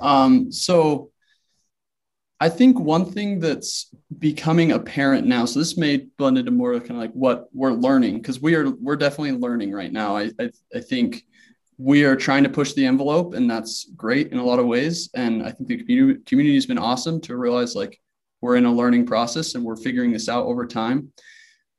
Um, 0.00 0.50
so 0.50 1.10
I 2.40 2.48
think 2.48 2.78
one 2.78 3.06
thing 3.06 3.40
that's 3.40 3.94
becoming 4.18 4.72
apparent 4.72 5.26
now, 5.26 5.44
so 5.44 5.58
this 5.58 5.76
may 5.76 6.06
blend 6.18 6.36
into 6.36 6.50
more 6.50 6.72
of 6.72 6.82
kind 6.82 6.92
of 6.92 6.98
like 6.98 7.12
what 7.12 7.48
we're 7.52 7.72
learning, 7.72 8.18
because 8.18 8.40
we 8.40 8.54
are 8.54 8.70
we're 8.70 8.96
definitely 8.96 9.32
learning 9.32 9.72
right 9.72 9.92
now. 9.92 10.16
I, 10.16 10.30
I, 10.40 10.50
I 10.74 10.80
think 10.80 11.24
we 11.78 12.04
are 12.04 12.16
trying 12.16 12.44
to 12.44 12.50
push 12.50 12.72
the 12.72 12.86
envelope, 12.86 13.34
and 13.34 13.50
that's 13.50 13.90
great 13.96 14.32
in 14.32 14.38
a 14.38 14.44
lot 14.44 14.58
of 14.58 14.66
ways. 14.66 15.10
And 15.14 15.42
I 15.42 15.52
think 15.52 15.68
the 15.68 15.78
community 15.78 16.20
community 16.26 16.54
has 16.54 16.66
been 16.66 16.78
awesome 16.78 17.20
to 17.22 17.36
realize 17.36 17.74
like 17.74 18.00
we're 18.44 18.56
in 18.56 18.66
a 18.66 18.72
learning 18.72 19.06
process 19.06 19.54
and 19.54 19.64
we're 19.64 19.74
figuring 19.74 20.12
this 20.12 20.28
out 20.28 20.44
over 20.44 20.66
time. 20.66 21.10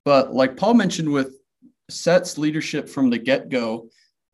But 0.03 0.33
like 0.33 0.57
Paul 0.57 0.73
mentioned, 0.73 1.11
with 1.13 1.37
Set's 1.91 2.39
leadership 2.39 2.89
from 2.89 3.11
the 3.11 3.19
get 3.19 3.49
go, 3.49 3.89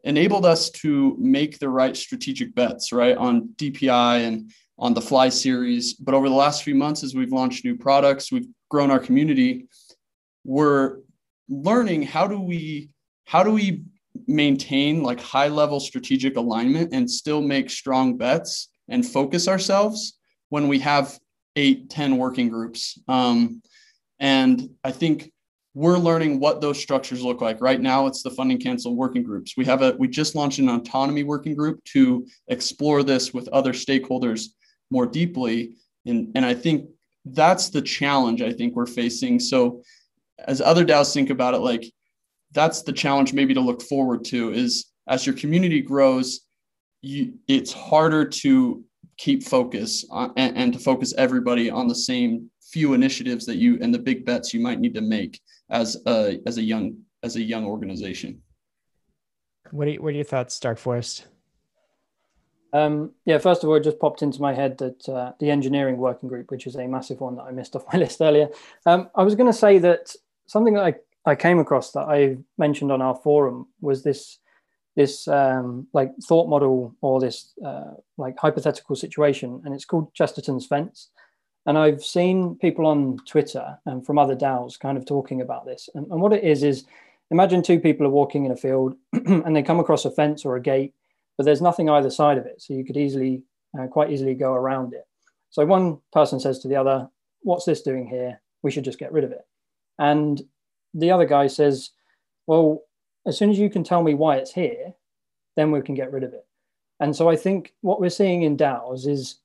enabled 0.05 0.45
us 0.45 0.69
to 0.69 1.17
make 1.19 1.59
the 1.59 1.67
right 1.67 1.95
strategic 1.95 2.55
bets, 2.55 2.93
right, 2.93 3.17
on 3.17 3.49
DPI 3.57 4.25
and 4.25 4.49
on 4.79 4.93
the 4.93 5.01
FLI 5.01 5.29
series. 5.29 5.93
But 5.93 6.15
over 6.15 6.29
the 6.29 6.36
last 6.36 6.63
few 6.63 6.73
months, 6.73 7.03
as 7.03 7.13
we've 7.13 7.34
launched 7.34 7.65
new 7.65 7.75
products, 7.75 8.32
we've 8.32 8.47
grown 8.69 8.91
our 8.91 8.99
community. 8.99 9.67
We're 10.45 10.99
learning 11.49 12.03
how 12.03 12.27
do 12.27 12.39
we 12.39 12.91
how 13.25 13.43
do 13.43 13.51
we 13.51 13.84
maintain 14.25 15.03
like 15.03 15.19
high 15.19 15.49
level 15.49 15.82
strategic 15.82 16.38
alignment 16.38 16.93
and 16.93 17.11
still 17.11 17.41
make 17.41 17.69
strong 17.69 18.15
bets 18.15 18.69
and 18.88 19.05
focus 19.05 19.49
ourselves 19.49 20.17
when 20.47 20.69
we 20.69 20.79
have 20.79 21.19
eight 21.55 21.89
ten 21.89 22.17
working 22.17 22.49
groups 22.49 22.99
um, 23.07 23.61
and 24.19 24.69
i 24.83 24.91
think 24.91 25.31
we're 25.73 25.97
learning 25.97 26.39
what 26.39 26.59
those 26.59 26.79
structures 26.79 27.23
look 27.23 27.41
like 27.41 27.61
right 27.61 27.81
now 27.81 28.05
it's 28.07 28.23
the 28.23 28.29
funding 28.29 28.59
council 28.59 28.95
working 28.95 29.23
groups 29.23 29.55
we 29.57 29.65
have 29.65 29.81
a 29.81 29.95
we 29.97 30.07
just 30.07 30.35
launched 30.35 30.59
an 30.59 30.69
autonomy 30.69 31.23
working 31.23 31.55
group 31.55 31.83
to 31.85 32.25
explore 32.47 33.03
this 33.03 33.33
with 33.33 33.47
other 33.49 33.73
stakeholders 33.73 34.47
more 34.91 35.07
deeply. 35.07 35.77
And, 36.05 36.31
and 36.35 36.45
I 36.45 36.53
think 36.53 36.89
that's 37.25 37.69
the 37.69 37.81
challenge 37.81 38.41
I 38.41 38.51
think 38.51 38.75
we're 38.75 38.85
facing. 38.85 39.39
So 39.39 39.81
as 40.45 40.61
other 40.61 40.85
DAOs 40.85 41.13
think 41.13 41.29
about 41.29 41.53
it, 41.53 41.59
like 41.59 41.85
that's 42.51 42.83
the 42.83 42.93
challenge 42.93 43.33
maybe 43.33 43.53
to 43.53 43.61
look 43.61 43.81
forward 43.81 44.25
to 44.25 44.51
is 44.51 44.91
as 45.07 45.25
your 45.25 45.35
community 45.35 45.81
grows, 45.81 46.41
you, 47.01 47.33
it's 47.47 47.71
harder 47.73 48.25
to 48.25 48.83
keep 49.22 49.43
focus 49.43 50.03
on, 50.09 50.34
and, 50.36 50.57
and 50.57 50.74
to 50.74 50.80
focus 50.80 51.13
everybody 51.15 51.69
on 51.69 51.88
the 51.88 51.95
same 51.95 52.49
few 52.59 52.93
initiatives 52.93 53.45
that 53.45 53.57
you 53.57 53.78
and 53.80 53.93
the 53.93 53.99
big 53.99 54.26
bets 54.26 54.51
you 54.53 54.59
might 54.59 54.80
need 54.80 54.95
to 54.95 55.01
make 55.01 55.39
as 55.69 56.01
a 56.07 56.39
as 56.47 56.57
a 56.57 56.61
young 56.61 56.97
as 57.22 57.36
a 57.36 57.41
young 57.41 57.65
organization. 57.65 58.41
What 59.69 59.88
are, 59.88 59.93
what 59.93 60.09
are 60.09 60.22
your 60.22 60.24
thoughts, 60.24 60.59
Dark 60.59 60.80
Forest? 60.80 61.28
Um, 62.74 63.11
yeah, 63.26 63.38
first 63.38 63.63
of 63.63 63.69
all, 63.69 63.76
it 63.76 63.84
just 63.84 63.99
popped 63.99 64.24
into 64.24 64.41
my 64.41 64.53
head 64.53 64.78
that 64.80 65.07
uh, 65.07 65.34
the 65.39 65.51
engineering 65.51 65.97
working 65.97 66.28
group, 66.28 66.49
which 66.49 66.65
is 66.65 66.76
a 66.76 66.88
massive 66.88 67.19
one 67.19 67.36
that 67.36 67.43
I 67.43 67.51
missed 67.51 67.76
off 67.78 67.86
my 67.93 67.99
list 67.99 68.22
earlier. 68.22 68.49
Um, 68.88 69.09
I 69.13 69.24
was 69.24 69.36
going 69.36 69.51
to 69.51 69.57
say 69.65 69.78
that 69.80 70.15
something 70.47 70.74
that 70.74 70.84
I, 70.84 70.93
I 71.26 71.36
came 71.36 71.59
across 71.59 71.91
that 71.91 72.07
I 72.07 72.38
mentioned 72.57 72.91
on 72.91 73.01
our 73.01 73.15
forum 73.15 73.67
was 73.82 74.03
this 74.03 74.39
this 74.95 75.27
um, 75.27 75.87
like 75.93 76.11
thought 76.27 76.49
model 76.49 76.95
or 77.01 77.19
this 77.19 77.53
uh, 77.65 77.93
like 78.17 78.37
hypothetical 78.37 78.95
situation, 78.95 79.61
and 79.65 79.73
it's 79.73 79.85
called 79.85 80.13
Chesterton's 80.13 80.65
fence. 80.65 81.09
And 81.65 81.77
I've 81.77 82.03
seen 82.03 82.55
people 82.55 82.87
on 82.87 83.17
Twitter 83.27 83.77
and 83.85 84.03
from 84.05 84.17
other 84.17 84.35
DAOs 84.35 84.79
kind 84.79 84.97
of 84.97 85.05
talking 85.05 85.41
about 85.41 85.65
this. 85.65 85.89
And, 85.93 86.07
and 86.07 86.19
what 86.19 86.33
it 86.33 86.43
is 86.43 86.63
is, 86.63 86.85
imagine 87.29 87.61
two 87.61 87.79
people 87.79 88.05
are 88.07 88.09
walking 88.09 88.45
in 88.45 88.51
a 88.51 88.57
field 88.57 88.95
and 89.13 89.55
they 89.55 89.61
come 89.61 89.79
across 89.79 90.03
a 90.03 90.11
fence 90.11 90.43
or 90.43 90.55
a 90.55 90.61
gate 90.61 90.95
but 91.41 91.45
there's 91.45 91.61
nothing 91.61 91.89
either 91.89 92.11
side 92.11 92.37
of 92.37 92.45
it. 92.45 92.61
So 92.61 92.75
you 92.75 92.85
could 92.85 92.97
easily, 92.97 93.41
uh, 93.75 93.87
quite 93.87 94.11
easily 94.11 94.35
go 94.35 94.53
around 94.53 94.93
it. 94.93 95.05
So 95.49 95.65
one 95.65 95.97
person 96.13 96.39
says 96.39 96.59
to 96.59 96.67
the 96.67 96.75
other, 96.75 97.09
What's 97.41 97.65
this 97.65 97.81
doing 97.81 98.05
here? 98.05 98.39
We 98.61 98.69
should 98.69 98.83
just 98.83 98.99
get 98.99 99.11
rid 99.11 99.23
of 99.23 99.31
it. 99.31 99.41
And 99.97 100.39
the 100.93 101.09
other 101.09 101.25
guy 101.25 101.47
says, 101.47 101.89
Well, 102.45 102.83
as 103.26 103.38
soon 103.38 103.49
as 103.49 103.59
you 103.59 103.69
can 103.69 103.84
tell 103.84 104.03
me 104.03 104.13
why 104.13 104.38
it's 104.38 104.53
here, 104.53 104.93
then 105.55 105.72
we 105.72 105.82
can 105.82 105.95
get 105.95 106.11
rid 106.11 106.24
of 106.24 106.34
it. 106.34 106.45
And 106.99 107.15
so 107.15 107.30
I 107.30 107.36
think 107.36 107.74
what 107.82 107.99
we're 107.99 108.09
seeing 108.09 108.43
in 108.43 108.57
DAOs 108.57 109.07
is 109.07 109.38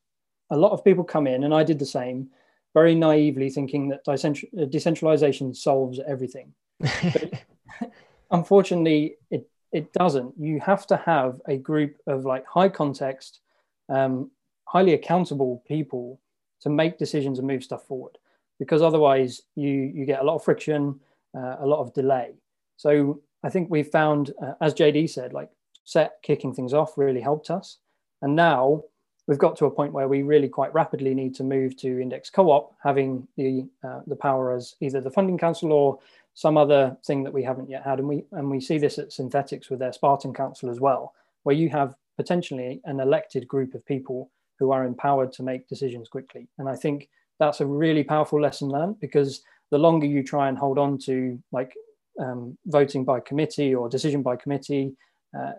a 0.50 0.56
lot 0.56 0.72
of 0.72 0.84
people 0.84 1.04
come 1.04 1.26
in, 1.26 1.44
and 1.44 1.54
I 1.54 1.64
did 1.64 1.78
the 1.78 1.86
same, 1.86 2.28
very 2.74 2.94
naively 2.94 3.50
thinking 3.50 3.88
that 3.88 4.06
uh, 4.06 4.64
decentralization 4.66 5.54
solves 5.54 5.98
everything. 6.06 6.52
unfortunately, 8.30 9.16
it 9.30 9.48
it 9.72 9.92
doesn't. 9.92 10.34
You 10.38 10.60
have 10.60 10.86
to 10.88 10.96
have 10.96 11.40
a 11.48 11.56
group 11.56 11.96
of 12.06 12.24
like 12.24 12.46
high 12.46 12.68
context, 12.68 13.40
um, 13.88 14.30
highly 14.64 14.94
accountable 14.94 15.62
people 15.66 16.20
to 16.60 16.70
make 16.70 16.98
decisions 16.98 17.38
and 17.38 17.48
move 17.48 17.64
stuff 17.64 17.86
forward, 17.86 18.18
because 18.58 18.82
otherwise 18.82 19.42
you 19.54 19.70
you 19.70 20.04
get 20.04 20.20
a 20.20 20.24
lot 20.24 20.36
of 20.36 20.44
friction. 20.44 21.00
uh, 21.36 21.56
a 21.60 21.66
lot 21.66 21.80
of 21.80 21.92
delay. 21.92 22.34
So 22.76 23.20
I 23.46 23.48
think 23.48 23.70
we 23.70 23.84
found, 23.84 24.32
uh, 24.42 24.54
as 24.60 24.74
JD 24.74 25.08
said, 25.08 25.32
like 25.32 25.50
set 25.84 26.16
kicking 26.24 26.52
things 26.52 26.74
off 26.74 26.98
really 26.98 27.20
helped 27.20 27.48
us. 27.48 27.78
And 28.20 28.34
now 28.34 28.82
we've 29.28 29.38
got 29.38 29.56
to 29.58 29.66
a 29.66 29.70
point 29.70 29.92
where 29.92 30.08
we 30.08 30.24
really 30.24 30.48
quite 30.48 30.74
rapidly 30.74 31.14
need 31.14 31.32
to 31.36 31.44
move 31.44 31.76
to 31.76 32.02
index 32.02 32.28
co-op, 32.28 32.74
having 32.82 33.28
the 33.36 33.68
uh, 33.84 34.00
the 34.08 34.16
power 34.16 34.52
as 34.52 34.74
either 34.80 35.00
the 35.00 35.12
funding 35.12 35.38
council 35.38 35.72
or 35.72 36.00
some 36.34 36.56
other 36.56 36.96
thing 37.06 37.22
that 37.22 37.32
we 37.32 37.44
haven't 37.44 37.70
yet 37.70 37.84
had. 37.84 38.00
And 38.00 38.08
we 38.08 38.24
and 38.32 38.50
we 38.50 38.60
see 38.60 38.78
this 38.78 38.98
at 38.98 39.10
Synthetix 39.10 39.70
with 39.70 39.78
their 39.78 39.92
Spartan 39.92 40.34
Council 40.34 40.68
as 40.68 40.80
well, 40.80 41.14
where 41.44 41.54
you 41.54 41.68
have 41.70 41.94
potentially 42.16 42.80
an 42.84 42.98
elected 42.98 43.46
group 43.46 43.74
of 43.74 43.86
people 43.86 44.28
who 44.58 44.72
are 44.72 44.84
empowered 44.84 45.32
to 45.34 45.44
make 45.44 45.68
decisions 45.68 46.08
quickly. 46.08 46.48
And 46.58 46.68
I 46.68 46.74
think 46.74 47.08
that's 47.38 47.60
a 47.60 47.66
really 47.66 48.02
powerful 48.02 48.40
lesson 48.40 48.70
learned 48.70 48.98
because 48.98 49.42
the 49.70 49.78
longer 49.78 50.06
you 50.06 50.24
try 50.24 50.48
and 50.48 50.58
hold 50.58 50.78
on 50.78 50.98
to 50.98 51.40
like 51.52 51.74
um, 52.18 52.56
voting 52.66 53.04
by 53.04 53.20
committee 53.20 53.74
or 53.74 53.88
decision 53.88 54.22
by 54.22 54.36
committee, 54.36 54.96
uh, 55.38 55.52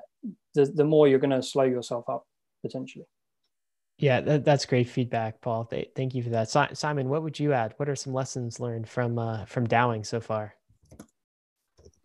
the, 0.54 0.66
the 0.66 0.84
more 0.84 1.08
you're 1.08 1.20
going 1.20 1.30
to 1.32 1.44
slow 1.44 1.64
yourself 1.64 2.10
up 2.10 2.26
potentially. 2.62 3.06
Yeah, 4.00 4.22
that, 4.22 4.46
that's 4.46 4.66
great 4.66 4.90
feedback, 4.90 5.42
Paul. 5.42 5.70
Thank 5.96 6.14
you 6.14 6.22
for 6.22 6.30
that. 6.30 6.50
Simon, 6.78 7.10
what 7.10 7.24
would 7.24 7.40
you 7.40 7.54
add? 7.54 7.74
What 7.78 7.90
are 7.90 7.96
some 7.96 8.14
lessons 8.14 8.60
learned 8.60 8.88
from 8.88 9.18
uh, 9.18 9.46
from 9.46 9.66
DAOing 9.66 10.06
so 10.06 10.20
far? 10.20 10.54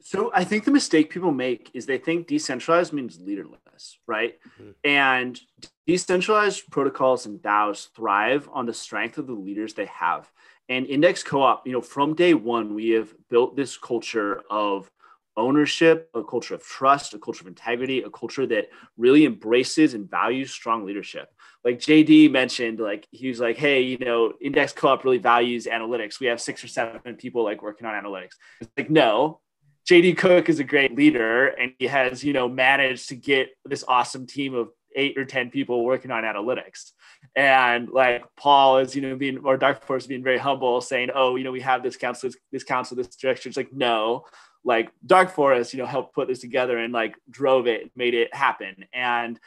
So 0.00 0.32
I 0.34 0.44
think 0.44 0.64
the 0.64 0.72
mistake 0.72 1.10
people 1.10 1.30
make 1.30 1.70
is 1.74 1.86
they 1.86 1.98
think 1.98 2.26
decentralized 2.26 2.92
means 2.92 3.20
leaderless, 3.20 3.98
right? 4.06 4.34
Mm-hmm. 4.60 4.70
And 4.84 5.40
decentralized 5.86 6.70
protocols 6.70 7.26
and 7.26 7.40
DAOs 7.40 7.88
thrive 7.94 8.48
on 8.52 8.66
the 8.66 8.74
strength 8.74 9.18
of 9.18 9.26
the 9.26 9.34
leaders 9.34 9.74
they 9.74 9.86
have. 9.86 10.30
And 10.68 10.86
Index 10.86 11.22
Co-op, 11.22 11.66
you 11.66 11.72
know, 11.72 11.80
from 11.80 12.14
day 12.14 12.34
one, 12.34 12.74
we 12.74 12.90
have 12.90 13.12
built 13.28 13.56
this 13.56 13.76
culture 13.76 14.42
of 14.50 14.90
ownership, 15.36 16.10
a 16.14 16.22
culture 16.22 16.54
of 16.54 16.62
trust, 16.62 17.14
a 17.14 17.18
culture 17.18 17.42
of 17.42 17.48
integrity, 17.48 18.02
a 18.02 18.10
culture 18.10 18.46
that 18.46 18.68
really 18.96 19.24
embraces 19.24 19.94
and 19.94 20.10
values 20.10 20.50
strong 20.50 20.84
leadership. 20.84 21.28
Like 21.64 21.78
JD 21.78 22.30
mentioned, 22.30 22.80
like 22.80 23.06
he 23.10 23.28
was 23.28 23.40
like, 23.40 23.56
hey, 23.56 23.82
you 23.82 23.98
know, 23.98 24.34
Index 24.40 24.72
Co-op 24.72 25.04
really 25.04 25.18
values 25.18 25.66
analytics. 25.66 26.20
We 26.20 26.26
have 26.26 26.40
six 26.40 26.62
or 26.62 26.68
seven 26.68 27.16
people 27.16 27.44
like 27.44 27.62
working 27.62 27.86
on 27.86 27.94
analytics. 27.94 28.32
It's 28.60 28.70
like, 28.76 28.90
no, 28.90 29.40
JD 29.88 30.16
Cook 30.18 30.48
is 30.48 30.60
a 30.60 30.64
great 30.64 30.94
leader 30.94 31.48
and 31.48 31.72
he 31.78 31.86
has, 31.86 32.22
you 32.22 32.32
know, 32.32 32.48
managed 32.48 33.08
to 33.08 33.16
get 33.16 33.50
this 33.64 33.84
awesome 33.86 34.26
team 34.26 34.54
of 34.54 34.70
eight 34.96 35.16
or 35.18 35.24
10 35.24 35.50
people 35.50 35.84
working 35.84 36.10
on 36.10 36.24
analytics. 36.24 36.92
And 37.36 37.88
like 37.88 38.24
Paul 38.36 38.78
is, 38.78 38.94
you 38.94 39.02
know, 39.02 39.16
being, 39.16 39.38
or 39.38 39.56
Dark 39.56 39.84
Forest 39.84 40.08
being 40.08 40.22
very 40.22 40.38
humble 40.38 40.80
saying, 40.80 41.10
oh, 41.14 41.36
you 41.36 41.44
know, 41.44 41.52
we 41.52 41.60
have 41.60 41.82
this 41.82 41.96
council, 41.96 42.28
this, 42.28 42.38
this 42.50 42.64
council, 42.64 42.96
this 42.96 43.08
direction. 43.16 43.50
It's 43.50 43.56
like, 43.56 43.72
no, 43.72 44.24
like 44.64 44.90
Dark 45.04 45.30
Forest, 45.30 45.72
you 45.72 45.78
know, 45.78 45.86
helped 45.86 46.14
put 46.14 46.28
this 46.28 46.40
together 46.40 46.78
and 46.78 46.92
like 46.92 47.16
drove 47.30 47.66
it, 47.66 47.90
made 47.96 48.14
it 48.14 48.34
happen. 48.34 48.84
And, 48.92 49.38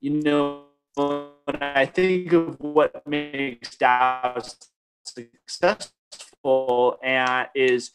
you 0.00 0.22
know, 0.22 0.64
when 0.94 1.62
I 1.62 1.86
think 1.86 2.32
of 2.32 2.60
what 2.60 3.06
makes 3.06 3.76
DAOs 3.76 4.56
successful 5.04 6.98
and 7.02 7.48
is 7.54 7.90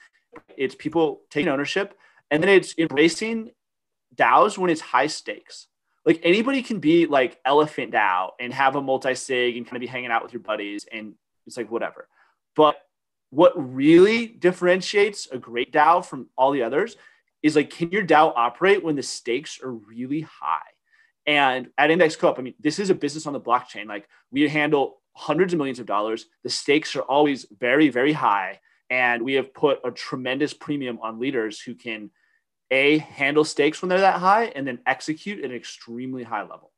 it's 0.55 0.75
people 0.75 1.21
taking 1.29 1.49
ownership, 1.49 1.97
and 2.31 2.41
then 2.41 2.49
it's 2.49 2.75
embracing 2.77 3.51
DAOs 4.15 4.57
when 4.57 4.69
it's 4.69 4.81
high 4.81 5.07
stakes. 5.07 5.67
Like 6.07 6.21
anybody 6.23 6.63
can 6.63 6.79
be 6.79 7.05
like 7.05 7.37
Elephant 7.43 7.91
DAO 7.91 8.31
and 8.39 8.53
have 8.53 8.77
a 8.77 8.81
multi 8.81 9.13
sig 9.13 9.57
and 9.57 9.65
kind 9.65 9.75
of 9.75 9.81
be 9.81 9.87
hanging 9.87 10.09
out 10.09 10.23
with 10.23 10.31
your 10.31 10.41
buddies, 10.41 10.85
and 10.89 11.15
it's 11.45 11.57
like 11.57 11.69
whatever. 11.69 12.07
But 12.55 12.77
what 13.29 13.51
really 13.57 14.25
differentiates 14.25 15.27
a 15.29 15.37
great 15.37 15.73
DAO 15.73 16.03
from 16.03 16.29
all 16.37 16.51
the 16.51 16.63
others 16.63 16.95
is 17.43 17.57
like, 17.57 17.69
can 17.71 17.91
your 17.91 18.05
DAO 18.05 18.31
operate 18.37 18.85
when 18.85 18.95
the 18.95 19.03
stakes 19.03 19.59
are 19.61 19.71
really 19.71 20.21
high? 20.21 20.61
And 21.25 21.67
at 21.77 21.91
Index 21.91 22.15
Co-op, 22.15 22.39
I 22.39 22.41
mean, 22.41 22.55
this 22.57 22.79
is 22.79 22.89
a 22.89 22.95
business 22.95 23.27
on 23.27 23.33
the 23.33 23.41
blockchain. 23.41 23.87
Like 23.87 24.07
we 24.31 24.47
handle 24.47 25.01
hundreds 25.13 25.51
of 25.51 25.57
millions 25.57 25.79
of 25.79 25.85
dollars. 25.85 26.27
The 26.43 26.49
stakes 26.49 26.95
are 26.95 27.01
always 27.01 27.45
very, 27.59 27.89
very 27.89 28.13
high. 28.13 28.61
And 28.89 29.23
we 29.23 29.33
have 29.33 29.53
put 29.53 29.79
a 29.83 29.91
tremendous 29.91 30.53
premium 30.53 30.99
on 31.01 31.19
leaders 31.19 31.59
who 31.59 31.75
can 31.75 32.11
a 32.72 32.97
handle 32.97 33.43
stakes 33.43 33.82
when 33.82 33.89
they're 33.89 33.99
that 33.99 34.20
high 34.20 34.45
and 34.45 34.68
then 34.68 34.80
execute 34.86 35.39
at 35.39 35.51
an 35.51 35.55
extremely 35.55 36.24
high 36.24 36.41
level. 36.41 36.72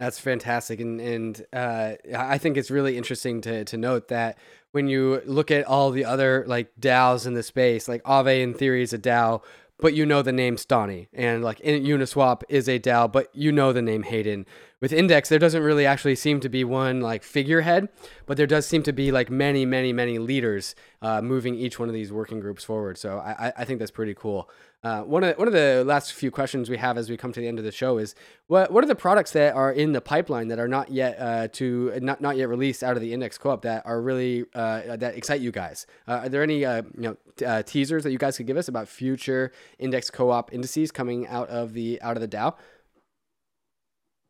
That's 0.00 0.18
fantastic, 0.18 0.80
and 0.80 1.00
and 1.00 1.46
uh, 1.52 1.92
I 2.16 2.36
think 2.38 2.56
it's 2.56 2.70
really 2.70 2.98
interesting 2.98 3.40
to 3.42 3.64
to 3.64 3.76
note 3.76 4.08
that 4.08 4.38
when 4.72 4.88
you 4.88 5.22
look 5.24 5.52
at 5.52 5.66
all 5.66 5.92
the 5.92 6.04
other 6.04 6.44
like 6.48 6.74
DAOs 6.80 7.26
in 7.26 7.34
the 7.34 7.44
space, 7.44 7.86
like 7.88 8.02
Aave 8.02 8.42
in 8.42 8.54
theory 8.54 8.82
is 8.82 8.92
a 8.92 8.98
DAO, 8.98 9.40
but 9.78 9.94
you 9.94 10.04
know 10.04 10.20
the 10.20 10.32
name 10.32 10.56
Stani, 10.56 11.06
and 11.12 11.44
like 11.44 11.60
Uniswap 11.60 12.42
is 12.48 12.68
a 12.68 12.80
DAO, 12.80 13.10
but 13.10 13.28
you 13.34 13.52
know 13.52 13.72
the 13.72 13.82
name 13.82 14.02
Hayden 14.02 14.46
with 14.84 14.92
index 14.92 15.30
there 15.30 15.38
doesn't 15.38 15.62
really 15.62 15.86
actually 15.86 16.14
seem 16.14 16.40
to 16.40 16.50
be 16.50 16.62
one 16.62 17.00
like 17.00 17.22
figurehead 17.22 17.88
but 18.26 18.36
there 18.36 18.46
does 18.46 18.66
seem 18.66 18.82
to 18.82 18.92
be 18.92 19.10
like 19.10 19.30
many 19.30 19.64
many 19.64 19.94
many 19.94 20.18
leaders 20.18 20.74
uh, 21.00 21.22
moving 21.22 21.54
each 21.54 21.78
one 21.78 21.88
of 21.88 21.94
these 21.94 22.12
working 22.12 22.38
groups 22.38 22.62
forward 22.62 22.98
so 22.98 23.16
i, 23.16 23.50
I 23.56 23.64
think 23.64 23.78
that's 23.78 23.90
pretty 23.90 24.12
cool 24.12 24.50
uh, 24.84 25.00
one 25.00 25.24
of 25.24 25.38
one 25.38 25.48
of 25.48 25.54
the 25.54 25.82
last 25.86 26.12
few 26.12 26.30
questions 26.30 26.68
we 26.68 26.76
have 26.76 26.98
as 26.98 27.08
we 27.08 27.16
come 27.16 27.32
to 27.32 27.40
the 27.40 27.48
end 27.48 27.58
of 27.58 27.64
the 27.64 27.72
show 27.72 27.96
is 27.96 28.14
what 28.48 28.70
what 28.70 28.84
are 28.84 28.86
the 28.86 28.94
products 28.94 29.30
that 29.30 29.54
are 29.54 29.72
in 29.72 29.92
the 29.92 30.00
pipeline 30.02 30.48
that 30.48 30.58
are 30.58 30.68
not 30.68 30.90
yet 30.90 31.18
uh, 31.18 31.48
to 31.48 31.98
not 32.02 32.20
not 32.20 32.36
yet 32.36 32.50
released 32.50 32.84
out 32.84 32.94
of 32.94 33.00
the 33.00 33.14
index 33.14 33.38
co-op 33.38 33.62
that 33.62 33.82
are 33.86 34.02
really 34.02 34.44
uh, 34.54 34.94
that 34.96 35.16
excite 35.16 35.40
you 35.40 35.50
guys? 35.50 35.86
Uh, 36.06 36.24
are 36.24 36.28
there 36.28 36.42
any 36.42 36.66
uh, 36.66 36.82
you 36.98 37.02
know 37.02 37.16
t- 37.36 37.62
teasers 37.62 38.04
that 38.04 38.12
you 38.12 38.18
guys 38.18 38.36
could 38.36 38.46
give 38.46 38.58
us 38.58 38.68
about 38.68 38.86
future 38.86 39.52
index 39.78 40.10
co-op 40.10 40.52
indices 40.52 40.92
coming 40.92 41.26
out 41.28 41.48
of 41.48 41.72
the 41.72 41.98
out 42.02 42.18
of 42.18 42.20
the 42.20 42.28
DAO? 42.28 42.54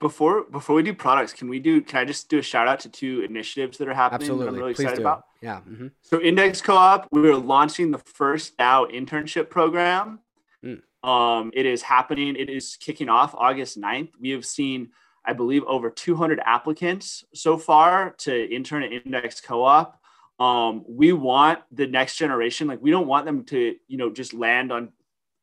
Before 0.05 0.45
before 0.51 0.77
we 0.77 0.83
do 0.83 0.93
products, 0.93 1.33
can 1.33 1.49
we 1.49 1.59
do? 1.59 1.81
Can 1.81 1.99
I 2.01 2.05
just 2.05 2.29
do 2.29 2.39
a 2.39 2.43
shout 2.43 2.69
out 2.69 2.79
to 2.81 2.91
two 2.91 3.23
initiatives 3.23 3.79
that 3.79 3.89
are 3.89 3.95
happening? 3.95 4.21
Absolutely, 4.21 4.49
I'm 4.49 4.55
really 4.55 4.75
Please 4.75 4.83
excited 4.83 4.97
do. 4.97 5.03
about. 5.03 5.25
Yeah. 5.41 5.61
Mm-hmm. 5.61 5.87
So 6.03 6.21
Index 6.21 6.61
Co-op, 6.61 7.09
we 7.11 7.27
are 7.31 7.37
launching 7.37 7.91
the 7.91 7.97
first 7.97 8.59
DAO 8.59 8.93
internship 8.93 9.49
program. 9.49 10.19
Mm. 10.63 10.83
Um, 11.09 11.53
it 11.55 11.65
is 11.65 11.81
happening. 11.81 12.37
It 12.37 12.51
is 12.51 12.77
kicking 12.77 13.09
off 13.09 13.35
August 13.35 13.81
9th. 13.81 14.11
We 14.21 14.29
have 14.33 14.45
seen, 14.45 14.91
I 15.25 15.33
believe, 15.33 15.65
over 15.65 15.89
200 15.89 16.39
applicants 16.45 17.25
so 17.33 17.57
far 17.57 18.11
to 18.19 18.55
intern 18.55 18.83
at 18.83 18.93
Index 18.93 19.41
Co-op. 19.41 19.99
Um, 20.39 20.85
we 20.87 21.15
want 21.15 21.61
the 21.73 21.87
next 21.87 22.19
generation, 22.19 22.69
like 22.69 22.83
we 22.83 22.91
don't 22.91 23.07
want 23.07 23.25
them 23.25 23.45
to, 23.45 23.75
you 23.89 23.97
know, 23.97 24.11
just 24.11 24.35
land 24.35 24.71
on 24.71 24.91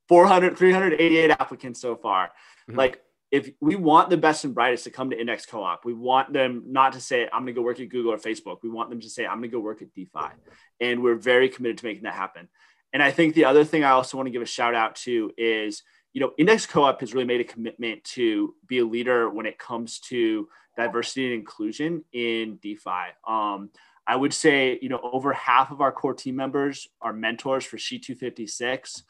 400, 0.08 0.56
388 0.56 1.32
applicants 1.32 1.82
so 1.82 1.96
far. 1.96 2.28
Mm-hmm. 2.70 2.78
Like 2.78 3.02
if 3.32 3.50
we 3.62 3.78
want 3.78 4.10
the 4.10 4.18
best 4.18 4.44
and 4.44 4.54
brightest 4.54 4.84
to 4.84 4.90
come 4.90 5.10
to 5.10 5.20
Index 5.20 5.46
Co-op, 5.46 5.86
we 5.86 5.94
want 5.94 6.34
them 6.34 6.64
not 6.68 6.94
to 6.94 7.00
say, 7.00 7.30
I'm 7.32 7.44
going 7.44 7.48
to 7.48 7.54
go 7.54 7.62
work 7.62 7.80
at 7.80 7.88
Google 7.88 8.12
or 8.12 8.18
Facebook. 8.18 8.58
We 8.62 8.70
want 8.70 8.90
them 8.90 9.00
to 9.00 9.10
say, 9.10 9.26
I'm 9.26 9.38
going 9.38 9.50
to 9.50 9.56
go 9.56 9.60
work 9.62 9.82
at 9.82 9.94
DeFi. 9.94 10.36
And 10.82 11.02
we're 11.02 11.16
very 11.16 11.48
committed 11.48 11.78
to 11.78 11.86
making 11.86 12.04
that 12.04 12.14
happen. 12.14 12.50
And 12.92 13.02
I 13.02 13.12
think 13.12 13.34
the 13.34 13.46
other 13.46 13.64
thing 13.64 13.86
I 13.86 13.92
also 13.92 14.18
want 14.18 14.28
to 14.28 14.32
give 14.32 14.42
a 14.42 14.46
shout 14.46 14.76
out 14.76 14.96
to 14.98 15.32
is, 15.38 15.84
you 16.12 16.20
know, 16.20 16.34
Index 16.38 16.66
Co-op 16.66 17.00
has 17.00 17.14
really 17.14 17.26
made 17.26 17.40
a 17.40 17.46
commitment 17.46 18.04
to 18.04 18.54
be 18.68 18.80
a 18.80 18.86
leader 18.86 19.30
when 19.30 19.46
it 19.46 19.58
comes 19.58 20.00
to 20.02 20.50
diversity 20.76 21.26
and 21.26 21.34
inclusion 21.34 22.04
in 22.12 22.60
DeFi. 22.62 23.14
Um, 23.26 23.70
I 24.06 24.18
would 24.18 24.34
say, 24.34 24.78
you 24.82 24.90
know, 24.90 25.00
over 25.02 25.32
half 25.32 25.72
of 25.72 25.80
our 25.80 25.94
core 25.94 26.14
team 26.14 26.36
members 26.36 26.90
are 27.02 27.14
mentors 27.14 27.64
for 27.64 27.78
SHE-256. 27.78 29.04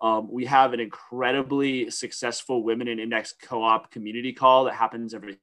Um, 0.00 0.30
we 0.30 0.44
have 0.46 0.72
an 0.72 0.80
incredibly 0.80 1.90
successful 1.90 2.62
Women 2.62 2.88
in 2.88 3.00
Index 3.00 3.34
Co-op 3.42 3.90
community 3.90 4.32
call 4.32 4.64
that 4.64 4.74
happens 4.74 5.12
every 5.12 5.38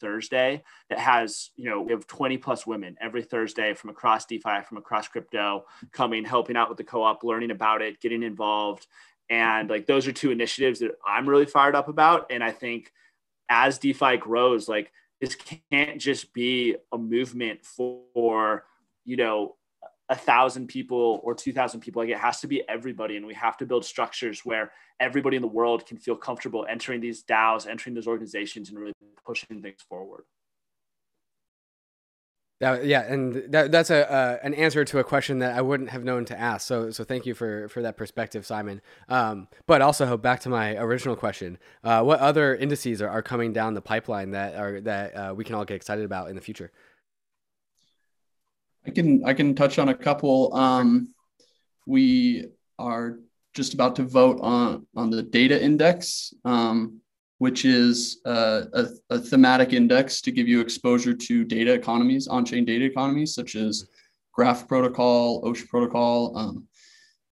Thursday 0.00 0.62
that 0.88 0.98
has, 0.98 1.50
you 1.56 1.68
know, 1.68 1.82
we 1.82 1.92
have 1.92 2.06
20 2.06 2.38
plus 2.38 2.66
women 2.66 2.96
every 3.00 3.22
Thursday 3.22 3.74
from 3.74 3.90
across 3.90 4.24
DeFi, 4.24 4.62
from 4.66 4.78
across 4.78 5.08
crypto, 5.08 5.64
coming, 5.92 6.24
helping 6.24 6.56
out 6.56 6.68
with 6.68 6.78
the 6.78 6.84
co-op, 6.84 7.22
learning 7.24 7.50
about 7.50 7.82
it, 7.82 8.00
getting 8.00 8.22
involved. 8.22 8.86
And 9.28 9.68
like 9.68 9.86
those 9.86 10.06
are 10.06 10.12
two 10.12 10.30
initiatives 10.30 10.80
that 10.80 10.92
I'm 11.06 11.28
really 11.28 11.46
fired 11.46 11.74
up 11.74 11.88
about. 11.88 12.26
And 12.30 12.42
I 12.42 12.50
think 12.50 12.92
as 13.50 13.78
DeFi 13.78 14.16
grows, 14.16 14.68
like 14.68 14.90
this 15.20 15.36
can't 15.70 16.00
just 16.00 16.32
be 16.32 16.76
a 16.92 16.98
movement 16.98 17.64
for, 17.64 18.64
you 19.04 19.16
know, 19.16 19.56
a 20.08 20.16
thousand 20.16 20.68
people 20.68 21.20
or 21.22 21.34
2000 21.34 21.80
people 21.80 22.02
like 22.02 22.10
it 22.10 22.18
has 22.18 22.40
to 22.40 22.46
be 22.46 22.66
everybody 22.68 23.16
and 23.16 23.26
we 23.26 23.34
have 23.34 23.56
to 23.56 23.66
build 23.66 23.84
structures 23.84 24.44
where 24.44 24.72
everybody 25.00 25.36
in 25.36 25.42
the 25.42 25.48
world 25.48 25.86
can 25.86 25.98
feel 25.98 26.16
comfortable 26.16 26.66
entering 26.68 27.00
these 27.00 27.22
daos 27.22 27.66
entering 27.66 27.94
those 27.94 28.06
organizations 28.06 28.70
and 28.70 28.78
really 28.78 28.92
pushing 29.24 29.60
things 29.62 29.82
forward 29.88 30.24
that, 32.60 32.86
yeah, 32.86 33.02
and 33.02 33.52
that, 33.52 33.70
that's 33.70 33.90
a 33.90 34.10
uh, 34.10 34.38
an 34.42 34.52
answer 34.54 34.84
to 34.84 34.98
a 34.98 35.04
question 35.04 35.38
that 35.38 35.56
I 35.56 35.60
wouldn't 35.60 35.90
have 35.90 36.02
known 36.02 36.24
to 36.24 36.38
ask. 36.38 36.66
So 36.66 36.90
so 36.90 37.04
thank 37.04 37.24
you 37.24 37.32
for 37.32 37.68
for 37.68 37.82
that 37.82 37.96
perspective, 37.96 38.44
Simon. 38.44 38.80
Um, 39.08 39.46
but 39.66 39.80
also 39.80 40.16
back 40.16 40.40
to 40.40 40.48
my 40.48 40.76
original 40.76 41.14
question: 41.14 41.58
uh, 41.84 42.02
What 42.02 42.18
other 42.18 42.56
indices 42.56 43.00
are, 43.00 43.08
are 43.08 43.22
coming 43.22 43.52
down 43.52 43.74
the 43.74 43.80
pipeline 43.80 44.32
that 44.32 44.56
are 44.56 44.80
that 44.80 45.16
uh, 45.16 45.34
we 45.36 45.44
can 45.44 45.54
all 45.54 45.64
get 45.64 45.76
excited 45.76 46.04
about 46.04 46.30
in 46.30 46.34
the 46.34 46.42
future? 46.42 46.72
I 48.88 48.90
can 48.90 49.22
I 49.26 49.34
can 49.34 49.54
touch 49.54 49.78
on 49.78 49.90
a 49.90 49.94
couple. 49.94 50.54
Um, 50.54 51.12
we 51.86 52.46
are 52.78 53.18
just 53.52 53.74
about 53.74 53.96
to 53.96 54.02
vote 54.02 54.38
on 54.40 54.86
on 54.96 55.10
the 55.10 55.22
data 55.22 55.62
index, 55.62 56.32
um, 56.46 57.00
which 57.36 57.66
is 57.66 58.20
uh, 58.24 58.62
a, 58.72 58.86
a, 59.10 59.18
thematic 59.18 59.74
index 59.74 60.22
to 60.22 60.32
give 60.32 60.48
you 60.48 60.60
exposure 60.60 61.12
to 61.12 61.44
data 61.44 61.74
economies, 61.74 62.28
on-chain 62.28 62.64
data 62.64 62.86
economies, 62.86 63.34
such 63.34 63.56
as 63.56 63.86
Graph 64.32 64.66
Protocol, 64.66 65.42
Ocean 65.44 65.68
Protocol, 65.68 66.36
um, 66.38 66.66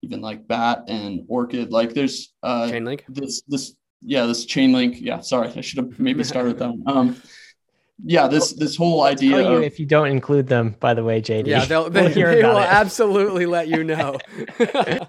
even 0.02 0.20
like 0.20 0.46
Bat 0.46 0.84
and 0.88 1.24
Orchid. 1.28 1.72
Like 1.72 1.94
there's 1.94 2.34
uh, 2.42 2.66
Chainlink. 2.66 3.04
This 3.08 3.40
this 3.48 3.74
yeah 4.02 4.26
this 4.26 4.44
Chainlink. 4.44 5.00
Yeah, 5.00 5.20
sorry, 5.20 5.48
I 5.56 5.62
should 5.62 5.78
have 5.78 5.98
maybe 5.98 6.24
started 6.24 6.48
with 6.48 6.58
that. 6.58 6.74
One. 6.76 6.96
Um, 6.96 7.22
yeah, 8.04 8.28
this 8.28 8.52
this 8.52 8.76
whole 8.76 9.02
idea. 9.02 9.30
Tell 9.30 9.50
you 9.52 9.56
of, 9.58 9.62
if 9.62 9.80
you 9.80 9.86
don't 9.86 10.08
include 10.08 10.46
them, 10.46 10.76
by 10.80 10.94
the 10.94 11.02
way, 11.02 11.20
JD. 11.20 11.46
Yeah, 11.46 11.64
they'll, 11.64 11.90
they, 11.90 12.02
we'll 12.14 12.14
they 12.14 12.42
will 12.42 12.58
it. 12.58 12.66
absolutely 12.68 13.46
let 13.46 13.68
you 13.68 13.84
know. 13.84 14.18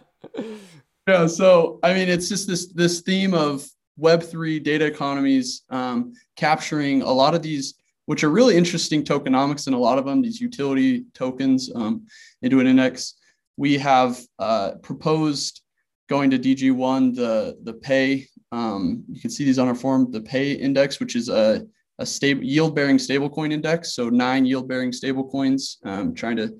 yeah, 1.07 1.27
so 1.27 1.79
I 1.83 1.93
mean, 1.93 2.09
it's 2.09 2.29
just 2.29 2.47
this 2.47 2.67
this 2.73 3.01
theme 3.01 3.33
of 3.33 3.67
Web3 3.99 4.63
data 4.63 4.85
economies 4.85 5.63
um, 5.69 6.13
capturing 6.35 7.01
a 7.01 7.11
lot 7.11 7.35
of 7.35 7.41
these, 7.41 7.75
which 8.05 8.23
are 8.23 8.29
really 8.29 8.55
interesting 8.57 9.03
tokenomics 9.03 9.67
and 9.67 9.75
a 9.75 9.79
lot 9.79 9.97
of 9.99 10.05
them, 10.05 10.21
these 10.21 10.39
utility 10.39 11.05
tokens 11.13 11.69
um, 11.75 12.07
into 12.41 12.59
an 12.59 12.67
index. 12.67 13.15
We 13.57 13.77
have 13.77 14.19
uh, 14.39 14.75
proposed 14.81 15.61
going 16.07 16.31
to 16.31 16.39
DG1, 16.39 17.13
the, 17.13 17.57
the 17.63 17.73
pay, 17.73 18.25
um, 18.51 19.03
you 19.07 19.21
can 19.21 19.29
see 19.29 19.45
these 19.45 19.59
on 19.59 19.67
our 19.67 19.75
form, 19.75 20.11
the 20.11 20.21
pay 20.21 20.53
index, 20.53 20.99
which 20.99 21.15
is 21.15 21.29
a, 21.29 21.65
a 21.99 22.05
stable 22.05 22.43
yield 22.43 22.75
bearing 22.75 22.97
stablecoin 22.97 23.51
index. 23.51 23.93
So 23.93 24.09
nine 24.09 24.45
yield 24.45 24.67
bearing 24.67 24.91
stablecoins, 24.91 25.77
um, 25.85 26.15
trying 26.15 26.37
to 26.37 26.57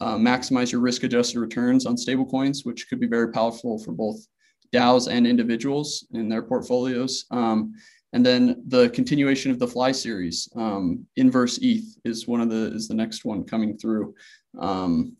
uh, 0.00 0.16
maximize 0.16 0.72
your 0.72 0.80
risk 0.80 1.04
adjusted 1.04 1.38
returns 1.38 1.86
on 1.86 1.96
stablecoins, 1.96 2.64
which 2.64 2.88
could 2.88 3.00
be 3.00 3.06
very 3.06 3.32
powerful 3.32 3.78
for 3.78 3.92
both 3.92 4.18
DAOs 4.74 5.08
and 5.10 5.26
individuals 5.26 6.06
in 6.12 6.28
their 6.28 6.42
portfolios. 6.42 7.24
Um, 7.30 7.72
and 8.12 8.26
then 8.26 8.62
the 8.66 8.90
continuation 8.90 9.52
of 9.52 9.58
the 9.58 9.66
FLI 9.66 9.94
series, 9.94 10.48
um, 10.56 11.06
inverse 11.16 11.58
ETH 11.62 11.96
is 12.04 12.26
one 12.26 12.40
of 12.40 12.50
the 12.50 12.72
is 12.74 12.88
the 12.88 12.94
next 12.94 13.24
one 13.24 13.44
coming 13.44 13.78
through. 13.78 14.14
Um, 14.58 15.16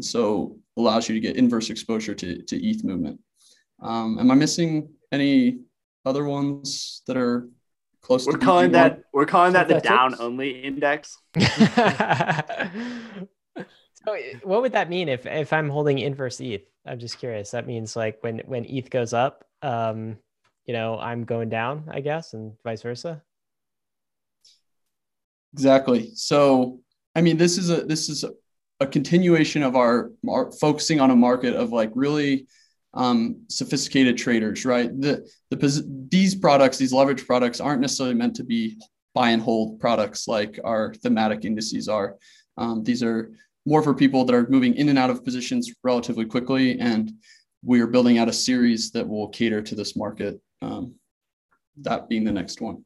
so 0.00 0.58
allows 0.76 1.08
you 1.08 1.14
to 1.14 1.20
get 1.20 1.36
inverse 1.36 1.70
exposure 1.70 2.14
to, 2.14 2.42
to 2.42 2.56
ETH 2.62 2.84
movement. 2.84 3.18
Um, 3.80 4.18
am 4.18 4.30
I 4.30 4.34
missing 4.34 4.90
any 5.12 5.60
other 6.04 6.24
ones 6.24 7.02
that 7.06 7.16
are 7.16 7.48
close? 8.04 8.26
We're 8.26 8.34
to 8.34 8.38
calling 8.38 8.72
that 8.72 9.02
we're 9.12 9.26
calling 9.26 9.54
that 9.54 9.68
the 9.68 9.80
down 9.80 10.14
only 10.20 10.62
index. 10.62 11.18
so 11.36 11.44
what 14.42 14.62
would 14.62 14.72
that 14.72 14.88
mean 14.88 15.08
if 15.08 15.26
if 15.26 15.52
I'm 15.52 15.68
holding 15.68 15.98
inverse 15.98 16.40
ETH? 16.40 16.62
I'm 16.86 16.98
just 16.98 17.18
curious. 17.18 17.50
That 17.50 17.66
means 17.66 17.96
like 17.96 18.18
when 18.20 18.40
when 18.46 18.64
ETH 18.66 18.90
goes 18.90 19.12
up, 19.12 19.44
um, 19.62 20.18
you 20.66 20.74
know, 20.74 20.98
I'm 20.98 21.24
going 21.24 21.48
down, 21.48 21.88
I 21.90 22.00
guess, 22.00 22.34
and 22.34 22.52
vice 22.62 22.82
versa. 22.82 23.22
Exactly. 25.52 26.10
So, 26.14 26.80
I 27.14 27.20
mean, 27.20 27.36
this 27.36 27.58
is 27.58 27.70
a 27.70 27.84
this 27.84 28.08
is 28.08 28.24
a, 28.24 28.30
a 28.80 28.86
continuation 28.86 29.62
of 29.62 29.76
our, 29.76 30.10
our, 30.28 30.50
focusing 30.52 31.00
on 31.00 31.10
a 31.10 31.16
market 31.16 31.54
of 31.54 31.70
like 31.70 31.92
really 31.94 32.48
um, 32.94 33.42
sophisticated 33.48 34.16
traders, 34.16 34.64
right? 34.64 34.88
The 35.00 35.28
the 35.50 36.06
these 36.10 36.34
products, 36.34 36.78
these 36.78 36.92
leverage 36.92 37.26
products, 37.26 37.60
aren't 37.60 37.80
necessarily 37.80 38.14
meant 38.14 38.36
to 38.36 38.44
be 38.44 38.78
buy 39.14 39.30
and 39.30 39.42
hold 39.42 39.78
products 39.80 40.26
like 40.26 40.58
our 40.64 40.94
thematic 40.94 41.44
indices 41.44 41.88
are. 41.88 42.16
Um, 42.56 42.82
these 42.82 43.02
are 43.02 43.32
more 43.66 43.82
for 43.82 43.94
people 43.94 44.24
that 44.24 44.34
are 44.34 44.46
moving 44.48 44.74
in 44.74 44.88
and 44.88 44.98
out 44.98 45.10
of 45.10 45.24
positions 45.24 45.72
relatively 45.82 46.24
quickly. 46.24 46.78
And 46.78 47.12
we 47.64 47.80
are 47.80 47.86
building 47.86 48.18
out 48.18 48.28
a 48.28 48.32
series 48.32 48.90
that 48.90 49.08
will 49.08 49.28
cater 49.28 49.62
to 49.62 49.74
this 49.74 49.96
market, 49.96 50.40
um, 50.60 50.94
that 51.80 52.08
being 52.08 52.24
the 52.24 52.32
next 52.32 52.60
one. 52.60 52.84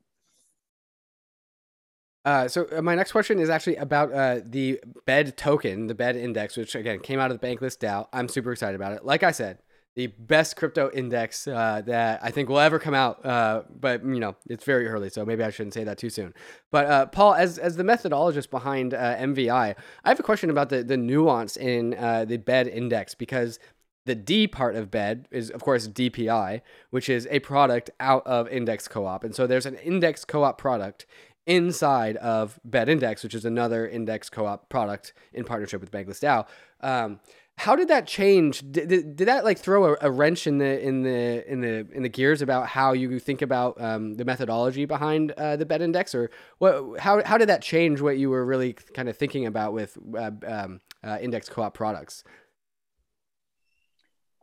Uh, 2.25 2.47
so 2.47 2.67
uh, 2.77 2.83
my 2.83 2.95
next 2.95 3.13
question 3.13 3.39
is 3.39 3.49
actually 3.49 3.77
about 3.77 4.13
uh, 4.13 4.41
the 4.45 4.79
BED 5.07 5.37
token, 5.37 5.87
the 5.87 5.95
BED 5.95 6.17
index, 6.17 6.57
which 6.57 6.75
again 6.75 7.01
came 7.01 7.19
out 7.19 7.31
of 7.31 7.41
the 7.41 7.47
Bankless 7.47 7.79
DAO. 7.79 8.07
I'm 8.13 8.29
super 8.29 8.53
excited 8.53 8.77
about 8.77 8.93
it. 8.93 9.05
Like 9.05 9.23
I 9.23 9.31
said, 9.31 9.59
the 9.99 10.07
best 10.07 10.55
crypto 10.55 10.89
index 10.93 11.49
uh, 11.49 11.83
that 11.85 12.21
I 12.23 12.31
think 12.31 12.49
will 12.49 12.61
ever 12.61 12.79
come 12.79 12.95
out. 12.95 13.27
Uh, 13.27 13.65
but 13.69 14.05
you 14.05 14.21
know, 14.21 14.37
it's 14.49 14.63
very 14.63 14.87
early, 14.87 15.11
so 15.11 15.27
maybe 15.27 15.43
I 15.43 15.51
shouldn't 15.51 15.75
say 15.75 15.83
that 15.83 15.99
too 15.99 16.09
soon. 16.09 16.35
But 16.71 16.87
uh, 16.87 17.07
Paul, 17.07 17.35
as 17.35 17.59
as 17.59 17.75
the 17.75 17.83
methodologist 17.83 18.49
behind 18.49 18.95
uh, 18.95 19.17
MVI, 19.17 19.75
I 20.05 20.09
have 20.09 20.21
a 20.21 20.23
question 20.23 20.51
about 20.51 20.69
the 20.69 20.85
the 20.85 20.97
nuance 20.97 21.57
in 21.57 21.95
uh, 21.95 22.25
the 22.25 22.37
BED 22.37 22.69
index 22.69 23.17
because 23.17 23.59
the 24.07 24.15
D 24.15 24.47
part 24.47 24.77
of 24.77 24.89
BED 24.89 25.27
is, 25.33 25.51
of 25.51 25.63
course, 25.63 25.89
DPI, 25.89 26.61
which 26.91 27.09
is 27.09 27.27
a 27.33 27.41
product 27.41 27.91
out 27.99 28.25
of 28.25 28.47
Index 28.51 28.87
Co-op, 28.87 29.25
and 29.25 29.35
so 29.35 29.49
there's 29.49 29.67
an 29.67 29.75
Index 29.79 30.25
Co-op 30.25 30.59
product 30.59 31.07
inside 31.49 32.17
of 32.19 32.61
BED 32.65 32.89
Index, 32.89 33.25
which 33.25 33.35
is 33.35 33.45
another 33.45 33.89
Index 33.89 34.31
Co-op 34.31 34.69
product 34.69 35.13
in 35.33 35.43
partnership 35.43 35.81
with 35.81 35.91
Bankless 35.91 36.21
DAO. 36.21 36.47
Um, 36.87 37.19
how 37.59 37.75
did 37.75 37.89
that 37.89 38.07
change? 38.07 38.61
Did, 38.71 38.89
did, 38.89 39.17
did 39.17 39.29
that 39.29 39.45
like 39.45 39.59
throw 39.59 39.93
a, 39.93 39.97
a, 40.03 40.11
wrench 40.11 40.47
in 40.47 40.59
the 40.59 40.81
in 40.81 41.03
the 41.03 41.51
in 41.51 41.61
the 41.61 41.89
in 41.93 42.05
the 42.05 42.09
gears 42.09 42.41
about 42.41 42.69
how 42.69 42.93
you 42.93 43.19
think 43.19 43.43
about 43.43 43.81
um, 43.81 44.15
the 44.15 44.25
methodology 44.25 44.85
behind 44.85 45.33
uh, 45.33 45.57
the 45.57 45.67
BED 45.67 45.83
index, 45.83 46.15
or 46.15 46.31
what? 46.59 47.01
How 47.01 47.21
how 47.25 47.37
did 47.37 47.49
that 47.49 47.61
change 47.61 48.01
what 48.01 48.17
you 48.17 48.31
were 48.31 48.45
really 48.47 48.75
kind 48.95 49.09
of 49.09 49.17
thinking 49.17 49.45
about 49.45 49.73
with 49.73 49.99
uh, 50.17 50.31
um, 50.47 50.81
uh, 51.03 51.19
index 51.21 51.49
co-op 51.49 51.75
products? 51.75 52.23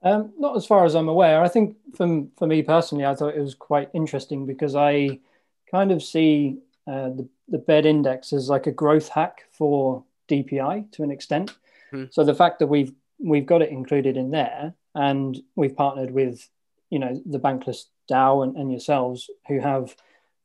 Um, 0.03 0.33
not 0.37 0.57
as 0.57 0.65
far 0.65 0.83
as 0.83 0.93
I'm 0.93 1.07
aware. 1.07 1.41
I 1.41 1.47
think 1.47 1.77
for 1.95 2.25
for 2.37 2.47
me 2.47 2.63
personally, 2.63 3.05
I 3.05 3.15
thought 3.15 3.33
it 3.33 3.41
was 3.41 3.55
quite 3.55 3.89
interesting 3.93 4.45
because 4.45 4.75
I 4.75 5.19
kind 5.71 5.93
of 5.93 6.03
see 6.03 6.57
uh, 6.85 7.09
the 7.09 7.29
the 7.47 7.59
BED 7.59 7.85
index 7.85 8.33
as 8.33 8.49
like 8.49 8.67
a 8.67 8.71
growth 8.71 9.07
hack 9.07 9.45
for 9.51 10.03
DPI 10.27 10.91
to 10.91 11.03
an 11.03 11.11
extent. 11.11 11.55
Hmm. 11.91 12.05
So 12.09 12.25
the 12.25 12.35
fact 12.35 12.59
that 12.59 12.67
we've 12.67 12.91
we've 13.19 13.45
got 13.45 13.61
it 13.61 13.69
included 13.69 14.17
in 14.17 14.31
there, 14.31 14.73
and 14.93 15.37
we've 15.55 15.75
partnered 15.75 16.11
with, 16.11 16.47
you 16.89 16.99
know, 16.99 17.21
the 17.25 17.39
Bankless 17.39 17.85
DAO 18.09 18.43
and, 18.43 18.55
and 18.55 18.71
yourselves 18.71 19.29
who 19.47 19.59
have 19.59 19.95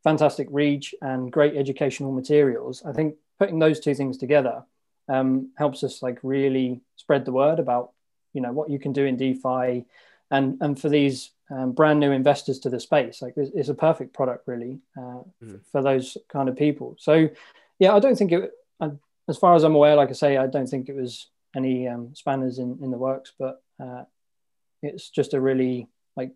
fantastic 0.03 0.49
reach 0.51 0.95
and 1.03 1.31
great 1.31 1.57
educational 1.57 2.13
materials. 2.13 2.83
I 2.85 2.93
think 2.93 3.17
putting 3.39 3.59
those 3.59 3.81
two 3.81 3.95
things 3.95 4.17
together 4.17 4.65
um, 5.09 5.51
helps 5.57 5.83
us 5.85 6.03
like 6.03 6.19
really 6.23 6.81
spread 6.97 7.25
the 7.25 7.33
word 7.33 7.59
about, 7.59 7.93
you 8.33 8.41
know, 8.41 8.53
what 8.53 8.71
you 8.71 8.79
can 8.79 8.93
do 8.93 9.05
in 9.05 9.17
DeFi, 9.17 9.85
and 10.31 10.57
and 10.61 10.81
for 10.81 10.89
these 10.89 11.31
um, 11.51 11.73
brand 11.73 11.99
new 11.99 12.13
investors 12.13 12.61
to 12.61 12.71
the 12.71 12.79
space, 12.79 13.21
like 13.21 13.35
it's, 13.37 13.51
it's 13.55 13.69
a 13.69 13.75
perfect 13.75 14.15
product 14.15 14.47
really 14.47 14.79
uh, 14.97 15.23
mm. 15.43 15.61
for 15.73 15.83
those 15.83 16.17
kind 16.29 16.49
of 16.49 16.57
people. 16.57 16.97
So, 16.99 17.29
yeah, 17.79 17.95
I 17.95 17.99
don't 17.99 18.17
think 18.17 18.33
it. 18.33 18.53
I, 18.81 18.91
as 19.29 19.37
far 19.37 19.55
as 19.55 19.65
I'm 19.65 19.75
aware, 19.75 19.97
like 19.97 20.11
I 20.11 20.13
say, 20.13 20.37
I 20.37 20.47
don't 20.47 20.69
think 20.69 20.89
it 20.89 20.95
was 20.95 21.27
any 21.55 21.89
um, 21.89 22.15
spanners 22.15 22.59
in, 22.59 22.79
in 22.83 22.91
the 22.91 22.99
works, 22.99 23.33
but 23.39 23.63
uh, 23.83 24.05
it's 24.83 25.11
just 25.11 25.35
a 25.35 25.41
really 25.41 25.89
like 26.17 26.33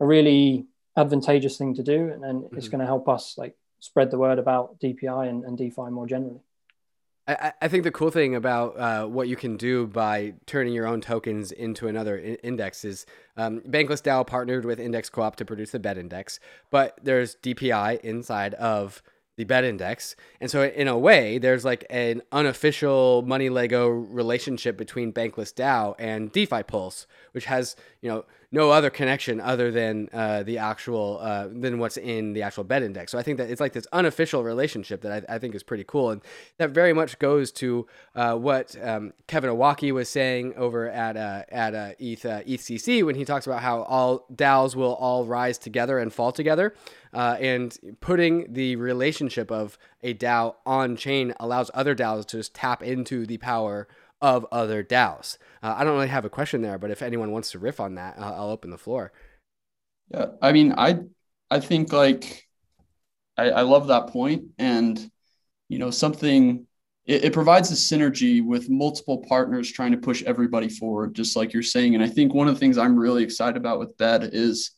a 0.00 0.06
really 0.06 0.66
advantageous 0.96 1.56
thing 1.56 1.74
to 1.74 1.82
do, 1.82 2.10
and, 2.10 2.24
and 2.24 2.42
mm-hmm. 2.44 2.56
it's 2.56 2.68
going 2.68 2.80
to 2.80 2.86
help 2.86 3.08
us 3.08 3.36
like 3.36 3.56
spread 3.80 4.10
the 4.10 4.18
word 4.18 4.38
about 4.38 4.78
DPI 4.80 5.28
and, 5.28 5.44
and 5.44 5.58
DeFi 5.58 5.90
more 5.90 6.06
generally. 6.06 6.40
I, 7.26 7.52
I 7.62 7.68
think 7.68 7.84
the 7.84 7.90
cool 7.90 8.10
thing 8.10 8.34
about 8.34 8.78
uh, 8.78 9.06
what 9.06 9.28
you 9.28 9.36
can 9.36 9.56
do 9.56 9.86
by 9.86 10.34
turning 10.46 10.74
your 10.74 10.86
own 10.86 11.00
tokens 11.00 11.52
into 11.52 11.88
another 11.88 12.18
I- 12.18 12.38
index 12.42 12.84
is 12.84 13.06
um, 13.36 13.60
Bankless 13.60 14.02
DAO 14.02 14.26
partnered 14.26 14.64
with 14.64 14.78
Index 14.78 15.08
Co-op 15.08 15.36
to 15.36 15.44
produce 15.44 15.70
the 15.70 15.78
BED 15.78 15.98
index, 15.98 16.38
but 16.70 16.98
there's 17.02 17.36
DPI 17.36 18.00
inside 18.00 18.54
of 18.54 19.02
the 19.36 19.44
BED 19.44 19.64
index. 19.64 20.16
And 20.40 20.50
so, 20.50 20.64
in 20.64 20.88
a 20.88 20.98
way, 20.98 21.38
there's 21.38 21.64
like 21.64 21.84
an 21.90 22.22
unofficial 22.32 23.22
money 23.26 23.48
Lego 23.48 23.88
relationship 23.88 24.76
between 24.76 25.12
Bankless 25.12 25.52
DAO 25.52 25.94
and 25.98 26.30
DeFi 26.32 26.62
Pulse, 26.62 27.06
which 27.32 27.46
has, 27.46 27.76
you 28.00 28.08
know, 28.08 28.24
no 28.54 28.70
other 28.70 28.88
connection 28.88 29.40
other 29.40 29.72
than 29.72 30.08
uh, 30.12 30.44
the 30.44 30.58
actual 30.58 31.18
uh, 31.20 31.48
than 31.50 31.80
what's 31.80 31.96
in 31.96 32.34
the 32.34 32.42
actual 32.42 32.62
BED 32.62 32.84
index. 32.84 33.10
So 33.10 33.18
I 33.18 33.22
think 33.22 33.38
that 33.38 33.50
it's 33.50 33.60
like 33.60 33.72
this 33.72 33.86
unofficial 33.92 34.44
relationship 34.44 35.02
that 35.02 35.26
I, 35.28 35.34
I 35.34 35.38
think 35.40 35.56
is 35.56 35.64
pretty 35.64 35.82
cool, 35.84 36.10
and 36.10 36.22
that 36.58 36.70
very 36.70 36.92
much 36.92 37.18
goes 37.18 37.50
to 37.52 37.86
uh, 38.14 38.36
what 38.36 38.76
um, 38.80 39.12
Kevin 39.26 39.50
Owocki 39.50 39.92
was 39.92 40.08
saying 40.08 40.54
over 40.54 40.88
at 40.88 41.16
uh, 41.16 41.42
at 41.48 41.74
uh, 41.74 41.90
ETH 41.98 42.24
uh, 42.24 42.42
EthCC 42.42 43.04
when 43.04 43.16
he 43.16 43.24
talks 43.24 43.46
about 43.46 43.60
how 43.60 43.82
all 43.82 44.24
DAOs 44.32 44.76
will 44.76 44.94
all 44.94 45.24
rise 45.24 45.58
together 45.58 45.98
and 45.98 46.12
fall 46.12 46.30
together, 46.30 46.74
and 47.12 47.76
putting 48.00 48.52
the 48.52 48.76
relationship 48.76 49.50
of 49.50 49.76
a 50.04 50.14
DAO 50.14 50.54
on 50.64 50.96
chain 50.96 51.34
allows 51.40 51.72
other 51.74 51.96
DAOs 51.96 52.24
to 52.26 52.36
just 52.36 52.54
tap 52.54 52.84
into 52.84 53.26
the 53.26 53.38
power 53.38 53.88
of 54.24 54.46
other 54.50 54.82
DAOs. 54.82 55.36
Uh, 55.62 55.74
I 55.76 55.84
don't 55.84 55.92
really 55.92 56.08
have 56.08 56.24
a 56.24 56.30
question 56.30 56.62
there, 56.62 56.78
but 56.78 56.90
if 56.90 57.02
anyone 57.02 57.30
wants 57.30 57.50
to 57.50 57.58
riff 57.58 57.78
on 57.78 57.96
that, 57.96 58.14
I'll, 58.18 58.34
I'll 58.34 58.50
open 58.50 58.70
the 58.70 58.78
floor. 58.78 59.12
Yeah, 60.10 60.28
I 60.40 60.52
mean, 60.52 60.72
I 60.78 61.00
I 61.50 61.60
think 61.60 61.92
like 61.92 62.48
I, 63.36 63.50
I 63.50 63.60
love 63.62 63.88
that 63.88 64.06
point, 64.06 64.46
and 64.58 64.98
you 65.68 65.78
know 65.78 65.90
something 65.90 66.66
it, 67.04 67.24
it 67.24 67.32
provides 67.34 67.70
a 67.70 67.74
synergy 67.74 68.42
with 68.42 68.70
multiple 68.70 69.22
partners 69.28 69.70
trying 69.70 69.92
to 69.92 69.98
push 69.98 70.22
everybody 70.22 70.70
forward, 70.70 71.14
just 71.14 71.36
like 71.36 71.52
you're 71.52 71.62
saying. 71.62 71.94
And 71.94 72.02
I 72.02 72.08
think 72.08 72.32
one 72.32 72.48
of 72.48 72.54
the 72.54 72.60
things 72.60 72.78
I'm 72.78 72.98
really 72.98 73.22
excited 73.22 73.58
about 73.58 73.78
with 73.78 73.98
Bed 73.98 74.30
is 74.32 74.70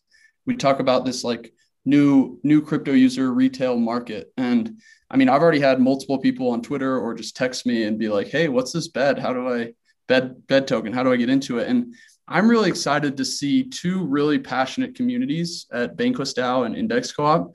we 0.45 0.57
talk 0.57 0.81
about 0.81 1.05
this 1.05 1.23
like 1.23 1.53
new 1.87 2.39
new 2.43 2.61
crypto 2.61 2.93
user 2.93 3.33
retail 3.33 3.77
market. 3.79 4.33
And 4.37 4.81
I 5.11 5.17
mean, 5.17 5.29
I've 5.29 5.41
already 5.41 5.61
had 5.61 5.81
multiple 5.81 6.19
people 6.19 6.51
on 6.51 6.61
Twitter 6.61 6.99
or 6.99 7.15
just 7.15 7.37
text 7.37 7.65
me 7.65 7.85
and 7.85 7.99
be 7.99 8.09
like, 8.09 8.29
"Hey, 8.29 8.49
what's 8.49 8.73
this 8.73 8.89
bed? 8.89 9.19
How 9.19 9.33
do 9.33 9.49
I 9.49 9.73
bed 10.09 10.47
bed 10.47 10.69
token? 10.69 10.93
How 10.93 11.03
do 11.05 11.13
I 11.13 11.17
get 11.17 11.31
into 11.31 11.59
it?" 11.59 11.69
And 11.69 11.95
I'm 12.29 12.51
really 12.51 12.69
excited 12.69 13.17
to 13.17 13.25
see 13.25 13.65
two 13.65 14.05
really 14.05 14.39
passionate 14.39 14.97
communities 14.97 15.67
at 15.73 15.97
Bankless 15.97 16.35
DAO 16.35 16.67
and 16.67 16.77
Index 16.77 17.13
Co-op 17.13 17.55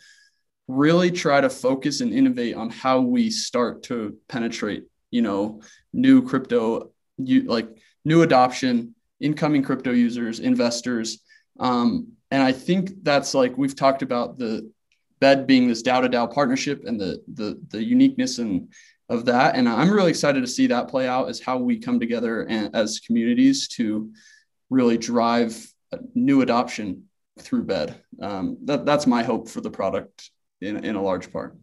really 0.70 1.12
try 1.12 1.42
to 1.42 1.50
focus 1.50 2.00
and 2.00 2.14
innovate 2.14 2.56
on 2.56 2.70
how 2.70 3.02
we 3.02 3.30
start 3.30 3.84
to 3.84 4.18
penetrate, 4.30 4.86
you 5.10 5.22
know, 5.22 5.62
new 5.92 6.26
crypto, 6.26 6.92
you 7.18 7.42
like 7.44 7.68
new 8.06 8.22
adoption, 8.22 8.96
incoming 9.20 9.64
crypto 9.64 9.92
users, 9.92 10.40
investors. 10.40 11.20
Um, 11.60 12.14
and 12.32 12.42
I 12.42 12.52
think 12.52 13.04
that's 13.04 13.34
like 13.34 13.58
we've 13.58 13.76
talked 13.76 14.02
about 14.02 14.38
the 14.38 14.72
bed 15.20 15.46
being 15.46 15.68
this 15.68 15.84
DAO 15.84 16.02
to 16.02 16.10
DAO 16.10 16.34
partnership 16.34 16.84
and 16.86 17.00
the 17.00 17.22
the 17.34 17.60
the 17.70 17.84
uniqueness 17.84 18.40
and 18.40 18.70
of 19.12 19.26
that. 19.26 19.56
And 19.56 19.68
I'm 19.68 19.92
really 19.92 20.10
excited 20.10 20.40
to 20.40 20.48
see 20.48 20.68
that 20.68 20.88
play 20.88 21.08
out 21.08 21.28
as 21.28 21.42
how 21.42 21.58
we 21.58 21.78
come 21.78 22.00
together 22.00 22.44
and, 22.44 22.74
as 22.74 23.02
communities 23.02 23.68
to 23.70 24.12
really 24.70 24.98
drive 24.98 25.68
new 26.16 26.42
adoption 26.42 27.04
through 27.38 27.64
bed. 27.64 27.96
Um, 28.22 28.58
that, 28.64 28.86
that's 28.86 29.06
my 29.06 29.24
hope 29.24 29.50
for 29.50 29.60
the 29.60 29.70
product 29.70 30.32
in, 30.62 30.86
in 30.86 30.96
a 30.96 31.02
large 31.02 31.32
part. 31.32 31.58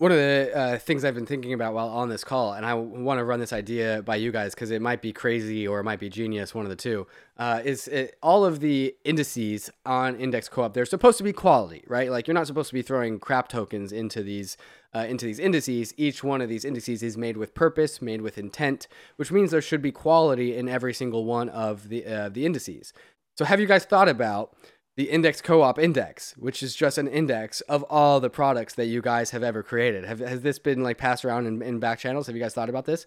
One 0.00 0.12
of 0.12 0.16
the 0.16 0.50
uh, 0.56 0.78
things 0.78 1.04
I've 1.04 1.14
been 1.14 1.26
thinking 1.26 1.52
about 1.52 1.74
while 1.74 1.88
on 1.88 2.08
this 2.08 2.24
call, 2.24 2.54
and 2.54 2.64
I 2.64 2.72
want 2.72 3.18
to 3.18 3.24
run 3.24 3.38
this 3.38 3.52
idea 3.52 4.00
by 4.02 4.16
you 4.16 4.32
guys 4.32 4.54
because 4.54 4.70
it 4.70 4.80
might 4.80 5.02
be 5.02 5.12
crazy 5.12 5.68
or 5.68 5.78
it 5.78 5.84
might 5.84 6.00
be 6.00 6.08
genius, 6.08 6.54
one 6.54 6.64
of 6.64 6.70
the 6.70 6.76
two, 6.76 7.06
uh, 7.36 7.60
is 7.62 7.86
it, 7.86 8.16
all 8.22 8.46
of 8.46 8.60
the 8.60 8.96
indices 9.04 9.68
on 9.84 10.16
Index 10.16 10.48
Co-op. 10.48 10.72
They're 10.72 10.86
supposed 10.86 11.18
to 11.18 11.24
be 11.24 11.34
quality, 11.34 11.84
right? 11.86 12.10
Like 12.10 12.26
you're 12.26 12.34
not 12.34 12.46
supposed 12.46 12.70
to 12.70 12.74
be 12.74 12.80
throwing 12.80 13.18
crap 13.18 13.48
tokens 13.48 13.92
into 13.92 14.22
these 14.22 14.56
uh, 14.94 15.00
into 15.00 15.26
these 15.26 15.38
indices. 15.38 15.92
Each 15.98 16.24
one 16.24 16.40
of 16.40 16.48
these 16.48 16.64
indices 16.64 17.02
is 17.02 17.18
made 17.18 17.36
with 17.36 17.54
purpose, 17.54 18.00
made 18.00 18.22
with 18.22 18.38
intent, 18.38 18.88
which 19.16 19.30
means 19.30 19.50
there 19.50 19.60
should 19.60 19.82
be 19.82 19.92
quality 19.92 20.56
in 20.56 20.66
every 20.66 20.94
single 20.94 21.26
one 21.26 21.50
of 21.50 21.90
the 21.90 22.06
uh, 22.06 22.30
the 22.30 22.46
indices. 22.46 22.94
So, 23.36 23.44
have 23.44 23.60
you 23.60 23.66
guys 23.66 23.84
thought 23.84 24.08
about 24.08 24.56
the 24.96 25.04
index 25.04 25.40
co-op 25.40 25.78
index 25.78 26.34
which 26.36 26.62
is 26.62 26.74
just 26.74 26.98
an 26.98 27.08
index 27.08 27.60
of 27.62 27.82
all 27.84 28.20
the 28.20 28.30
products 28.30 28.74
that 28.74 28.86
you 28.86 29.00
guys 29.00 29.30
have 29.30 29.42
ever 29.42 29.62
created. 29.62 30.04
Have, 30.04 30.20
has 30.20 30.42
this 30.42 30.58
been 30.58 30.82
like 30.82 30.98
passed 30.98 31.24
around 31.24 31.46
in, 31.46 31.62
in 31.62 31.78
back 31.78 31.98
channels? 31.98 32.26
Have 32.26 32.36
you 32.36 32.42
guys 32.42 32.54
thought 32.54 32.68
about 32.68 32.84
this? 32.84 33.06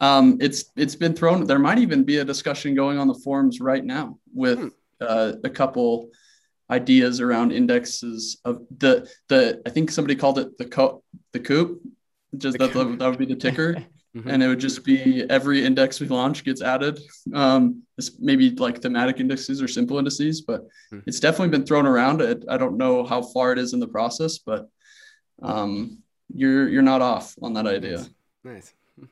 Um, 0.00 0.38
it's 0.40 0.66
it's 0.76 0.96
been 0.96 1.14
thrown 1.14 1.46
there 1.46 1.58
might 1.58 1.78
even 1.78 2.04
be 2.04 2.18
a 2.18 2.24
discussion 2.24 2.74
going 2.74 2.98
on 2.98 3.08
the 3.08 3.20
forums 3.24 3.60
right 3.60 3.84
now 3.84 4.18
with 4.34 4.58
hmm. 4.58 4.68
uh, 5.00 5.32
a 5.44 5.50
couple 5.50 6.10
ideas 6.70 7.20
around 7.20 7.52
indexes 7.52 8.40
of 8.44 8.60
the 8.78 9.08
the 9.28 9.62
i 9.64 9.70
think 9.70 9.88
somebody 9.88 10.16
called 10.16 10.38
it 10.38 10.56
the 10.58 10.64
co 10.64 11.02
the 11.32 11.40
coop. 11.40 11.80
Just 12.36 12.58
that, 12.58 12.72
that 12.72 13.08
would 13.08 13.18
be 13.18 13.26
the 13.26 13.36
ticker 13.36 13.76
Mm-hmm. 14.16 14.30
And 14.30 14.42
it 14.42 14.48
would 14.48 14.60
just 14.60 14.82
be 14.82 15.28
every 15.28 15.62
index 15.62 16.00
we 16.00 16.08
launch 16.08 16.42
gets 16.42 16.62
added. 16.62 16.98
Um, 17.34 17.82
it's 17.98 18.18
maybe 18.18 18.50
like 18.50 18.80
thematic 18.80 19.20
indexes 19.20 19.60
or 19.60 19.68
simple 19.68 19.98
indices, 19.98 20.40
but 20.40 20.62
mm-hmm. 20.62 21.00
it's 21.06 21.20
definitely 21.20 21.50
been 21.50 21.66
thrown 21.66 21.86
around. 21.86 22.22
It, 22.22 22.44
I 22.48 22.56
don't 22.56 22.78
know 22.78 23.04
how 23.04 23.20
far 23.20 23.52
it 23.52 23.58
is 23.58 23.74
in 23.74 23.80
the 23.80 23.88
process, 23.88 24.38
but 24.38 24.70
um, 25.42 25.98
you're 26.32 26.66
you're 26.68 26.82
not 26.82 27.02
off 27.02 27.34
on 27.42 27.52
that 27.54 27.66
idea. 27.66 28.06
Nice. 28.42 28.72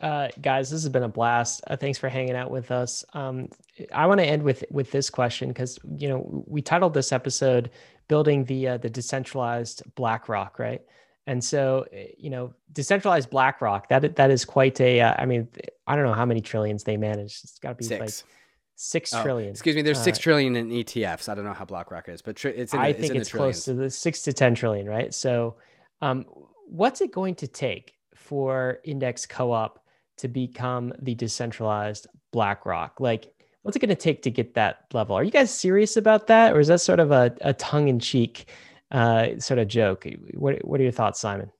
Uh, 0.00 0.26
guys, 0.40 0.68
this 0.68 0.82
has 0.82 0.88
been 0.88 1.04
a 1.04 1.08
blast. 1.08 1.60
Uh, 1.68 1.76
thanks 1.76 1.96
for 1.96 2.08
hanging 2.08 2.34
out 2.34 2.50
with 2.50 2.72
us. 2.72 3.04
Um, 3.12 3.48
I 3.92 4.06
want 4.06 4.18
to 4.18 4.26
end 4.26 4.42
with 4.42 4.64
with 4.68 4.90
this 4.90 5.08
question 5.08 5.50
because 5.50 5.78
you 5.96 6.08
know 6.08 6.44
we 6.48 6.60
titled 6.60 6.92
this 6.92 7.12
episode 7.12 7.70
"Building 8.08 8.44
the 8.44 8.66
uh, 8.66 8.76
the 8.78 8.90
Decentralized 8.90 9.84
BlackRock," 9.94 10.58
right? 10.58 10.82
And 11.26 11.42
so, 11.42 11.86
eh, 11.92 12.08
you 12.18 12.30
know, 12.30 12.52
decentralized 12.72 13.30
BlackRock, 13.30 13.88
that 13.88 14.16
that 14.16 14.30
is 14.30 14.44
quite 14.44 14.80
a. 14.80 15.00
Uh, 15.00 15.14
I 15.18 15.26
mean, 15.26 15.48
I 15.86 15.94
don't 15.94 16.04
know 16.04 16.14
how 16.14 16.26
many 16.26 16.40
trillions 16.40 16.84
they 16.84 16.96
manage. 16.96 17.40
It's 17.44 17.58
got 17.58 17.70
to 17.70 17.74
be 17.76 17.84
six. 17.84 18.00
like 18.00 18.28
six 18.74 19.14
oh, 19.14 19.22
trillion. 19.22 19.50
Excuse 19.50 19.76
me, 19.76 19.82
there's 19.82 19.98
uh, 19.98 20.02
six 20.02 20.18
trillion 20.18 20.56
in 20.56 20.70
ETFs. 20.70 21.28
I 21.28 21.34
don't 21.34 21.44
know 21.44 21.52
how 21.52 21.64
BlackRock 21.64 22.08
is, 22.08 22.22
but 22.22 22.44
it's. 22.44 22.74
In 22.74 22.80
I 22.80 22.92
think 22.92 23.14
it's, 23.14 23.28
it's 23.28 23.32
close 23.32 23.64
to 23.64 23.74
the 23.74 23.90
six 23.90 24.22
to 24.22 24.32
ten 24.32 24.54
trillion, 24.54 24.88
right? 24.88 25.14
So, 25.14 25.56
um, 26.00 26.24
what's 26.66 27.00
it 27.00 27.12
going 27.12 27.36
to 27.36 27.46
take 27.46 27.94
for 28.14 28.78
Index 28.84 29.26
Co-op 29.26 29.84
to 30.18 30.28
become 30.28 30.92
the 31.00 31.14
decentralized 31.14 32.08
BlackRock? 32.32 32.98
Like, 32.98 33.32
what's 33.62 33.76
it 33.76 33.80
going 33.80 33.88
to 33.90 33.94
take 33.94 34.22
to 34.22 34.30
get 34.30 34.54
that 34.54 34.86
level? 34.92 35.16
Are 35.16 35.22
you 35.22 35.30
guys 35.30 35.52
serious 35.52 35.96
about 35.96 36.26
that, 36.26 36.52
or 36.52 36.60
is 36.60 36.68
that 36.68 36.80
sort 36.80 36.98
of 36.98 37.12
a, 37.12 37.32
a 37.42 37.52
tongue 37.54 37.88
in 37.88 38.00
cheek? 38.00 38.48
Uh, 38.92 39.38
sort 39.40 39.58
of 39.58 39.66
joke. 39.66 40.06
What 40.34 40.64
What 40.64 40.78
are 40.78 40.82
your 40.84 40.92
thoughts, 40.92 41.18
Simon? 41.18 41.50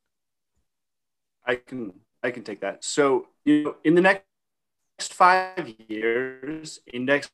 I 1.44 1.56
can 1.56 1.92
I 2.22 2.30
can 2.30 2.44
take 2.44 2.60
that. 2.60 2.84
So 2.84 3.26
you 3.44 3.64
know, 3.64 3.76
in 3.82 3.94
the 3.94 4.00
next 4.02 4.24
five 5.00 5.74
years, 5.88 6.78
Index 6.92 7.30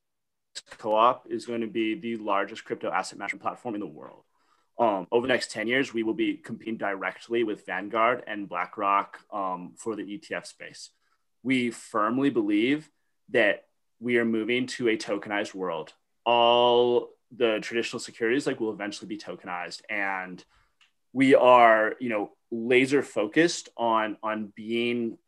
Co-op 0.78 1.26
is 1.28 1.46
going 1.46 1.60
to 1.60 1.66
be 1.66 1.94
the 1.94 2.16
largest 2.16 2.64
crypto 2.64 2.90
asset 2.90 3.18
management 3.18 3.42
platform 3.42 3.74
in 3.74 3.80
the 3.80 3.86
world. 3.86 4.24
Um, 4.78 5.08
over 5.10 5.26
the 5.26 5.32
next 5.32 5.50
10 5.50 5.66
years, 5.66 5.92
we 5.92 6.04
will 6.04 6.14
be 6.14 6.34
competing 6.36 6.76
directly 6.76 7.42
with 7.42 7.66
Vanguard 7.66 8.22
and 8.26 8.48
BlackRock 8.48 9.18
um, 9.32 9.74
for 9.76 9.96
the 9.96 10.02
ETF 10.04 10.46
space. 10.46 10.90
We 11.42 11.70
firmly 11.70 12.30
believe 12.30 12.88
that 13.30 13.64
we 14.00 14.18
are 14.18 14.24
moving 14.24 14.66
to 14.68 14.88
a 14.88 14.96
tokenized 14.96 15.54
world. 15.54 15.92
All 16.24 17.10
the 17.36 17.58
traditional 17.60 18.00
securities 18.00 18.46
like 18.46 18.60
will 18.60 18.72
eventually 18.72 19.08
be 19.08 19.18
tokenized. 19.18 19.82
And 19.88 20.44
we 21.12 21.34
are 21.34 21.94
you 22.00 22.08
know 22.08 22.30
laser 22.50 23.02
focused 23.02 23.68
on 23.76 24.16
on 24.22 24.52
being 24.54 25.18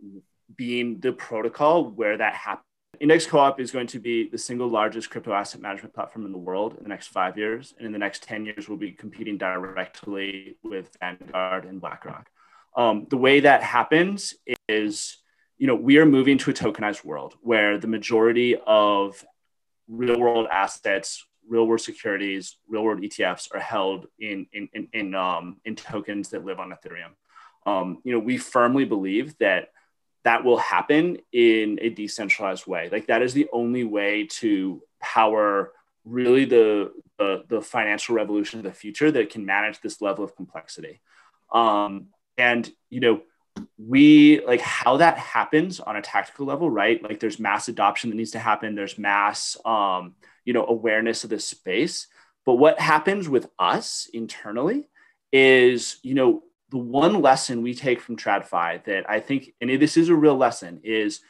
being 0.56 1.00
the 1.00 1.12
protocol 1.12 1.84
where 1.84 2.16
that 2.16 2.34
happens 2.34 2.64
index 3.00 3.26
co-op 3.26 3.58
is 3.58 3.70
going 3.70 3.86
to 3.86 3.98
be 3.98 4.28
the 4.28 4.38
single 4.38 4.68
largest 4.68 5.10
crypto 5.10 5.32
asset 5.32 5.60
management 5.60 5.94
platform 5.94 6.26
in 6.26 6.32
the 6.32 6.38
world 6.38 6.76
in 6.76 6.82
the 6.82 6.88
next 6.88 7.08
five 7.08 7.36
years. 7.38 7.74
And 7.78 7.86
in 7.86 7.92
the 7.92 7.98
next 7.98 8.22
10 8.22 8.44
years 8.44 8.68
we'll 8.68 8.78
be 8.78 8.92
competing 8.92 9.38
directly 9.38 10.56
with 10.62 10.90
vanguard 11.00 11.64
and 11.64 11.80
blackrock. 11.80 12.28
Um, 12.76 13.06
the 13.08 13.16
way 13.16 13.40
that 13.40 13.62
happens 13.62 14.34
is 14.68 15.16
you 15.56 15.66
know 15.66 15.74
we 15.74 15.98
are 15.98 16.06
moving 16.06 16.38
to 16.38 16.50
a 16.50 16.54
tokenized 16.54 17.04
world 17.04 17.34
where 17.42 17.78
the 17.78 17.88
majority 17.88 18.56
of 18.66 19.24
real 19.88 20.18
world 20.20 20.46
assets 20.50 21.26
real 21.48 21.66
world 21.66 21.80
securities, 21.80 22.56
real 22.68 22.84
world 22.84 23.00
ETFs 23.00 23.48
are 23.54 23.60
held 23.60 24.06
in 24.18 24.46
in 24.52 24.68
in 24.72 24.88
in, 24.92 25.14
um, 25.14 25.56
in 25.64 25.76
tokens 25.76 26.30
that 26.30 26.44
live 26.44 26.60
on 26.60 26.70
Ethereum. 26.70 27.12
Um, 27.66 27.98
you 28.04 28.12
know, 28.12 28.18
we 28.18 28.38
firmly 28.38 28.84
believe 28.84 29.36
that 29.38 29.70
that 30.24 30.44
will 30.44 30.58
happen 30.58 31.18
in 31.32 31.78
a 31.80 31.88
decentralized 31.88 32.66
way. 32.66 32.88
Like 32.90 33.06
that 33.06 33.22
is 33.22 33.32
the 33.32 33.48
only 33.52 33.84
way 33.84 34.26
to 34.26 34.82
power 35.00 35.72
really 36.04 36.44
the 36.44 36.92
the, 37.18 37.44
the 37.48 37.60
financial 37.60 38.14
revolution 38.14 38.58
of 38.58 38.64
the 38.64 38.72
future 38.72 39.10
that 39.10 39.30
can 39.30 39.44
manage 39.44 39.80
this 39.80 40.00
level 40.00 40.24
of 40.24 40.34
complexity. 40.34 41.00
Um, 41.52 42.06
and 42.38 42.70
you 42.88 43.00
know, 43.00 43.22
we 43.76 44.44
like 44.46 44.60
how 44.60 44.98
that 44.98 45.18
happens 45.18 45.80
on 45.80 45.96
a 45.96 46.02
tactical 46.02 46.46
level, 46.46 46.70
right? 46.70 47.02
Like 47.02 47.20
there's 47.20 47.38
mass 47.38 47.68
adoption 47.68 48.10
that 48.10 48.16
needs 48.16 48.30
to 48.32 48.38
happen. 48.38 48.74
There's 48.74 48.98
mass 48.98 49.56
um, 49.64 50.14
you 50.44 50.52
know 50.52 50.66
awareness 50.66 51.24
of 51.24 51.30
this 51.30 51.46
space. 51.46 52.06
But 52.46 52.54
what 52.54 52.80
happens 52.80 53.28
with 53.28 53.48
us 53.58 54.08
internally 54.12 54.88
is 55.32 55.98
you 56.02 56.14
know 56.14 56.42
the 56.70 56.78
one 56.78 57.20
lesson 57.20 57.62
we 57.62 57.74
take 57.74 58.00
from 58.00 58.16
tradfi 58.16 58.84
that 58.84 59.08
i 59.08 59.18
think 59.18 59.52
and 59.60 59.70
this 59.80 59.96
is 59.96 60.08
a 60.08 60.14
real 60.14 60.36
lesson 60.36 60.80
is 60.82 61.20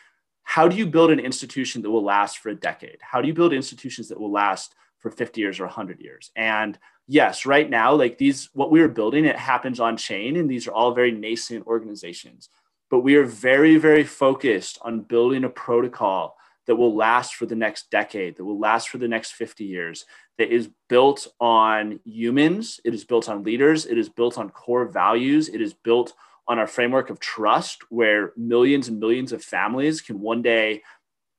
how 0.50 0.66
do 0.66 0.76
you 0.76 0.84
build 0.84 1.12
an 1.12 1.20
institution 1.20 1.80
that 1.82 1.90
will 1.90 2.02
last 2.02 2.38
for 2.38 2.48
a 2.48 2.56
decade? 2.56 2.98
How 3.00 3.22
do 3.22 3.28
you 3.28 3.34
build 3.34 3.52
institutions 3.52 4.08
that 4.08 4.18
will 4.18 4.32
last 4.32 4.74
for 4.98 5.08
50 5.08 5.40
years 5.40 5.60
or 5.60 5.64
100 5.66 6.00
years? 6.00 6.32
And 6.34 6.76
yes 7.06 7.46
right 7.46 7.70
now 7.70 7.94
like 7.94 8.18
these 8.18 8.50
what 8.52 8.70
we 8.70 8.80
are 8.80 8.88
building 8.88 9.24
it 9.24 9.36
happens 9.36 9.80
on 9.80 9.96
chain 9.96 10.36
and 10.36 10.48
these 10.48 10.66
are 10.66 10.72
all 10.72 10.92
very 10.92 11.12
nascent 11.12 11.66
organizations. 11.68 12.48
But 12.90 13.00
we 13.00 13.14
are 13.14 13.24
very 13.24 13.76
very 13.76 14.02
focused 14.02 14.78
on 14.82 15.02
building 15.02 15.44
a 15.44 15.48
protocol 15.48 16.36
that 16.70 16.76
will 16.76 16.94
last 16.94 17.34
for 17.34 17.47
the 17.47 17.56
next 17.56 17.90
decade, 17.90 18.36
that 18.36 18.44
will 18.44 18.60
last 18.60 18.90
for 18.90 18.98
the 18.98 19.09
next 19.09 19.32
50 19.32 19.64
years, 19.64 20.05
that 20.38 20.55
is 20.55 20.70
built 20.88 21.26
on 21.40 21.98
humans, 22.05 22.78
it 22.84 22.94
is 22.94 23.02
built 23.02 23.28
on 23.28 23.42
leaders, 23.42 23.86
it 23.86 23.98
is 23.98 24.09
built 24.09 24.38
on 24.38 24.51
core 24.51 24.84
values, 24.84 25.48
it 25.48 25.60
is 25.60 25.74
built 25.74 26.12
on 26.47 26.60
our 26.60 26.68
framework 26.68 27.10
of 27.10 27.18
trust 27.18 27.82
where 27.90 28.32
millions 28.36 28.86
and 28.86 29.01
millions 29.01 29.32
of 29.32 29.42
families 29.42 30.01
can 30.01 30.20
one 30.20 30.42
day 30.42 30.80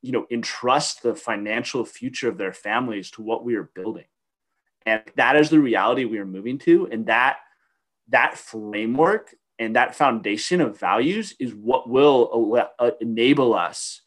you 0.02 0.12
know 0.12 0.26
entrust 0.30 1.02
the 1.02 1.14
financial 1.14 1.86
future 1.86 2.28
of 2.28 2.36
their 2.36 2.52
families 2.52 3.10
to 3.12 3.22
what 3.22 3.42
we 3.42 3.54
are 3.54 3.70
building. 3.74 4.04
And 4.84 5.00
that 5.16 5.36
is 5.36 5.48
the 5.48 5.60
reality 5.60 6.04
we 6.04 6.18
are 6.18 6.26
moving 6.26 6.58
to 6.58 6.90
and 6.92 7.06
that 7.06 7.38
that 8.08 8.36
framework 8.36 9.34
And 9.58 9.76
that 9.76 9.94
foundation 9.94 10.60
of 10.60 10.78
values 10.78 11.34
is 11.38 11.54
what 11.54 11.88
will 11.88 12.68
uh, 12.78 12.90
enable 13.00 13.54
us 13.54 14.02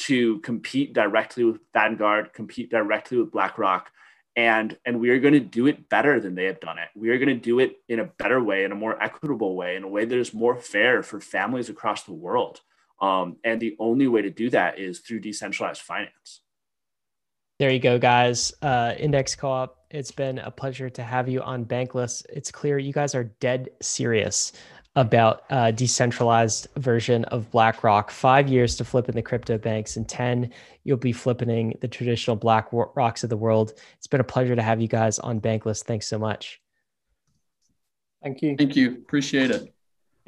to 0.00 0.38
compete 0.40 0.94
directly 0.94 1.44
with 1.44 1.60
Vanguard, 1.74 2.32
compete 2.32 2.70
directly 2.70 3.18
with 3.18 3.32
BlackRock, 3.32 3.90
and 4.34 4.76
and 4.86 4.98
we 4.98 5.10
are 5.10 5.18
going 5.18 5.34
to 5.34 5.40
do 5.40 5.66
it 5.66 5.88
better 5.88 6.20
than 6.20 6.34
they 6.34 6.44
have 6.44 6.60
done 6.60 6.78
it. 6.78 6.88
We 6.94 7.10
are 7.10 7.18
going 7.18 7.28
to 7.28 7.34
do 7.34 7.58
it 7.58 7.76
in 7.88 8.00
a 8.00 8.06
better 8.06 8.42
way, 8.42 8.64
in 8.64 8.72
a 8.72 8.76
more 8.76 9.00
equitable 9.02 9.56
way, 9.56 9.76
in 9.76 9.84
a 9.84 9.88
way 9.88 10.06
that 10.06 10.18
is 10.18 10.32
more 10.32 10.56
fair 10.56 11.02
for 11.02 11.20
families 11.20 11.68
across 11.68 12.04
the 12.04 12.14
world. 12.14 12.60
Um, 13.02 13.36
and 13.44 13.60
the 13.60 13.76
only 13.78 14.08
way 14.08 14.22
to 14.22 14.30
do 14.30 14.50
that 14.50 14.78
is 14.78 15.00
through 15.00 15.20
decentralized 15.20 15.82
finance. 15.82 16.40
There 17.58 17.70
you 17.70 17.78
go, 17.78 17.98
guys. 17.98 18.54
Uh, 18.62 18.94
Index 18.98 19.34
Co-op. 19.34 19.76
It's 19.90 20.12
been 20.12 20.38
a 20.38 20.50
pleasure 20.50 20.88
to 20.88 21.02
have 21.02 21.28
you 21.28 21.42
on 21.42 21.64
Bankless. 21.66 22.24
It's 22.30 22.50
clear 22.50 22.78
you 22.78 22.92
guys 22.92 23.14
are 23.14 23.24
dead 23.24 23.68
serious 23.82 24.52
about 24.96 25.44
a 25.50 25.72
decentralized 25.72 26.66
version 26.76 27.24
of 27.26 27.50
BlackRock. 27.50 28.10
Five 28.10 28.48
years 28.48 28.76
to 28.76 28.84
flip 28.84 29.08
in 29.08 29.14
the 29.14 29.22
crypto 29.22 29.56
banks, 29.56 29.96
and 29.96 30.08
10, 30.08 30.52
you'll 30.84 30.96
be 30.96 31.12
flipping 31.12 31.76
the 31.80 31.88
traditional 31.88 32.36
Black 32.36 32.68
Rocks 32.72 33.22
of 33.22 33.30
the 33.30 33.36
world. 33.36 33.72
It's 33.98 34.08
been 34.08 34.20
a 34.20 34.24
pleasure 34.24 34.56
to 34.56 34.62
have 34.62 34.80
you 34.80 34.88
guys 34.88 35.18
on 35.18 35.40
Bankless. 35.40 35.84
Thanks 35.84 36.08
so 36.08 36.18
much. 36.18 36.60
Thank 38.22 38.42
you. 38.42 38.56
Thank 38.56 38.76
you. 38.76 38.92
Appreciate 38.92 39.50
it. 39.50 39.72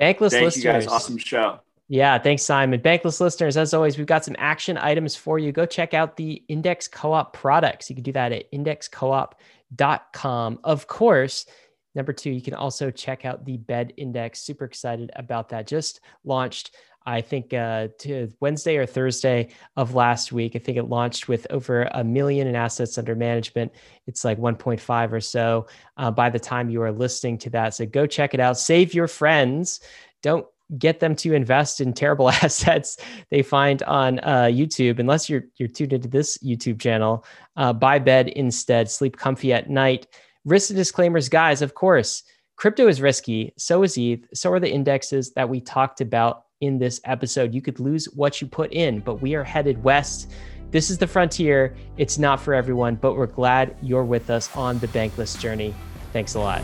Bankless 0.01 0.31
Thank 0.31 0.45
listeners. 0.45 0.57
you 0.57 0.63
guys. 0.63 0.87
Awesome 0.87 1.19
show. 1.19 1.61
Yeah, 1.89 2.17
thanks, 2.19 2.43
Simon. 2.43 2.81
Bankless 2.81 3.21
listeners, 3.21 3.59
as 3.59 3.75
always, 3.75 3.99
we've 3.99 4.07
got 4.07 4.25
some 4.25 4.37
action 4.39 4.79
items 4.79 5.15
for 5.15 5.39
you. 5.39 5.53
Go 5.53 5.67
check 5.67 5.93
out 5.93 6.17
the 6.17 6.43
Index 6.49 6.89
Co 6.89 7.13
op 7.13 7.35
products. 7.35 7.91
You 7.91 7.97
can 7.97 8.05
do 8.05 8.13
that 8.13 8.33
at 8.33 8.51
indexcoop.com. 8.51 10.59
Of 10.65 10.87
course, 10.87 11.45
Number 11.95 12.13
two, 12.13 12.31
you 12.31 12.43
can 12.43 12.55
also 12.55 12.91
check 12.91 13.25
out 13.25 13.45
the 13.45 13.59
bed 13.59 13.93
index. 13.97 14.41
Super 14.41 14.65
excited 14.65 15.11
about 15.17 15.51
that. 15.51 15.67
Just 15.67 16.01
launched, 16.25 16.75
I 17.05 17.21
think, 17.21 17.53
uh, 17.53 17.89
to 18.01 18.33
Wednesday 18.41 18.77
or 18.77 18.87
Thursday 18.87 19.51
of 19.77 19.95
last 19.95 20.33
week. 20.33 20.57
I 20.57 20.59
think 20.59 20.79
it 20.79 20.85
launched 20.85 21.29
with 21.29 21.47
over 21.51 21.89
a 21.93 22.03
million 22.03 22.47
in 22.47 22.57
assets 22.57 22.97
under 22.97 23.15
management. 23.15 23.73
It's 24.07 24.25
like 24.25 24.39
1.5 24.39 25.13
or 25.13 25.21
so 25.21 25.67
uh, 25.97 26.11
by 26.11 26.31
the 26.31 26.41
time 26.41 26.71
you 26.71 26.83
are 26.83 26.93
listening 26.93 27.39
to 27.39 27.51
that. 27.51 27.75
So 27.75 27.85
go 27.85 28.07
check 28.07 28.33
it 28.35 28.41
out. 28.41 28.59
Save 28.59 28.95
your 28.95 29.09
friends. 29.09 29.81
Don't 30.23 30.47
get 30.79 31.01
them 31.01 31.15
to 31.17 31.35
invest 31.35 31.81
in 31.81 31.93
terrible 31.93 32.31
assets 32.43 32.97
they 33.31 33.43
find 33.43 33.83
on 33.83 34.19
uh, 34.21 34.49
YouTube, 34.51 34.99
unless 34.99 35.29
you're 35.29 35.45
you're 35.57 35.69
tuned 35.69 35.93
into 35.93 36.09
this 36.09 36.39
YouTube 36.39 36.81
channel. 36.81 37.25
Uh, 37.57 37.73
buy 37.73 37.99
bed 37.99 38.29
instead. 38.29 38.91
Sleep 38.91 39.17
comfy 39.17 39.53
at 39.53 39.69
night. 39.69 40.07
Risk 40.45 40.75
disclaimers, 40.75 41.29
guys, 41.29 41.63
of 41.63 41.75
course, 41.75 42.25
crypto 42.57 42.89
is 42.89 43.01
risky. 43.01 43.53
So 43.57 43.85
is 43.85 43.97
ETH. 43.97 44.27
So 44.35 44.53
are 44.53 44.59
the 44.59 44.71
indexes 44.71 45.33
that 45.35 45.49
we 45.49 45.61
talked 45.61 46.01
about 46.01 46.47
in 46.61 46.79
this 46.79 47.01
episode. 47.05 47.55
You 47.55 47.63
could 47.63 47.79
lose 47.79 48.07
what 48.07 48.41
you 48.41 48.49
put 48.49 48.73
in, 48.73 49.01
but 49.01 49.23
we 49.23 49.35
are 49.35 49.45
headed 49.45 49.83
west. 49.85 50.33
This 50.73 50.91
is 50.91 50.99
the 50.99 51.07
frontier. 51.07 51.77
It's 51.97 52.19
not 52.19 52.41
for 52.41 52.55
everyone, 52.55 52.97
but 52.97 53.15
we're 53.15 53.27
glad 53.27 53.77
you're 53.83 54.05
with 54.05 54.31
us 54.31 54.55
on 54.57 54.79
the 54.81 54.89
bankless 54.89 55.39
journey. 55.39 55.75
Thanks 56.13 56.35
a 56.35 56.41
lot. 56.41 56.63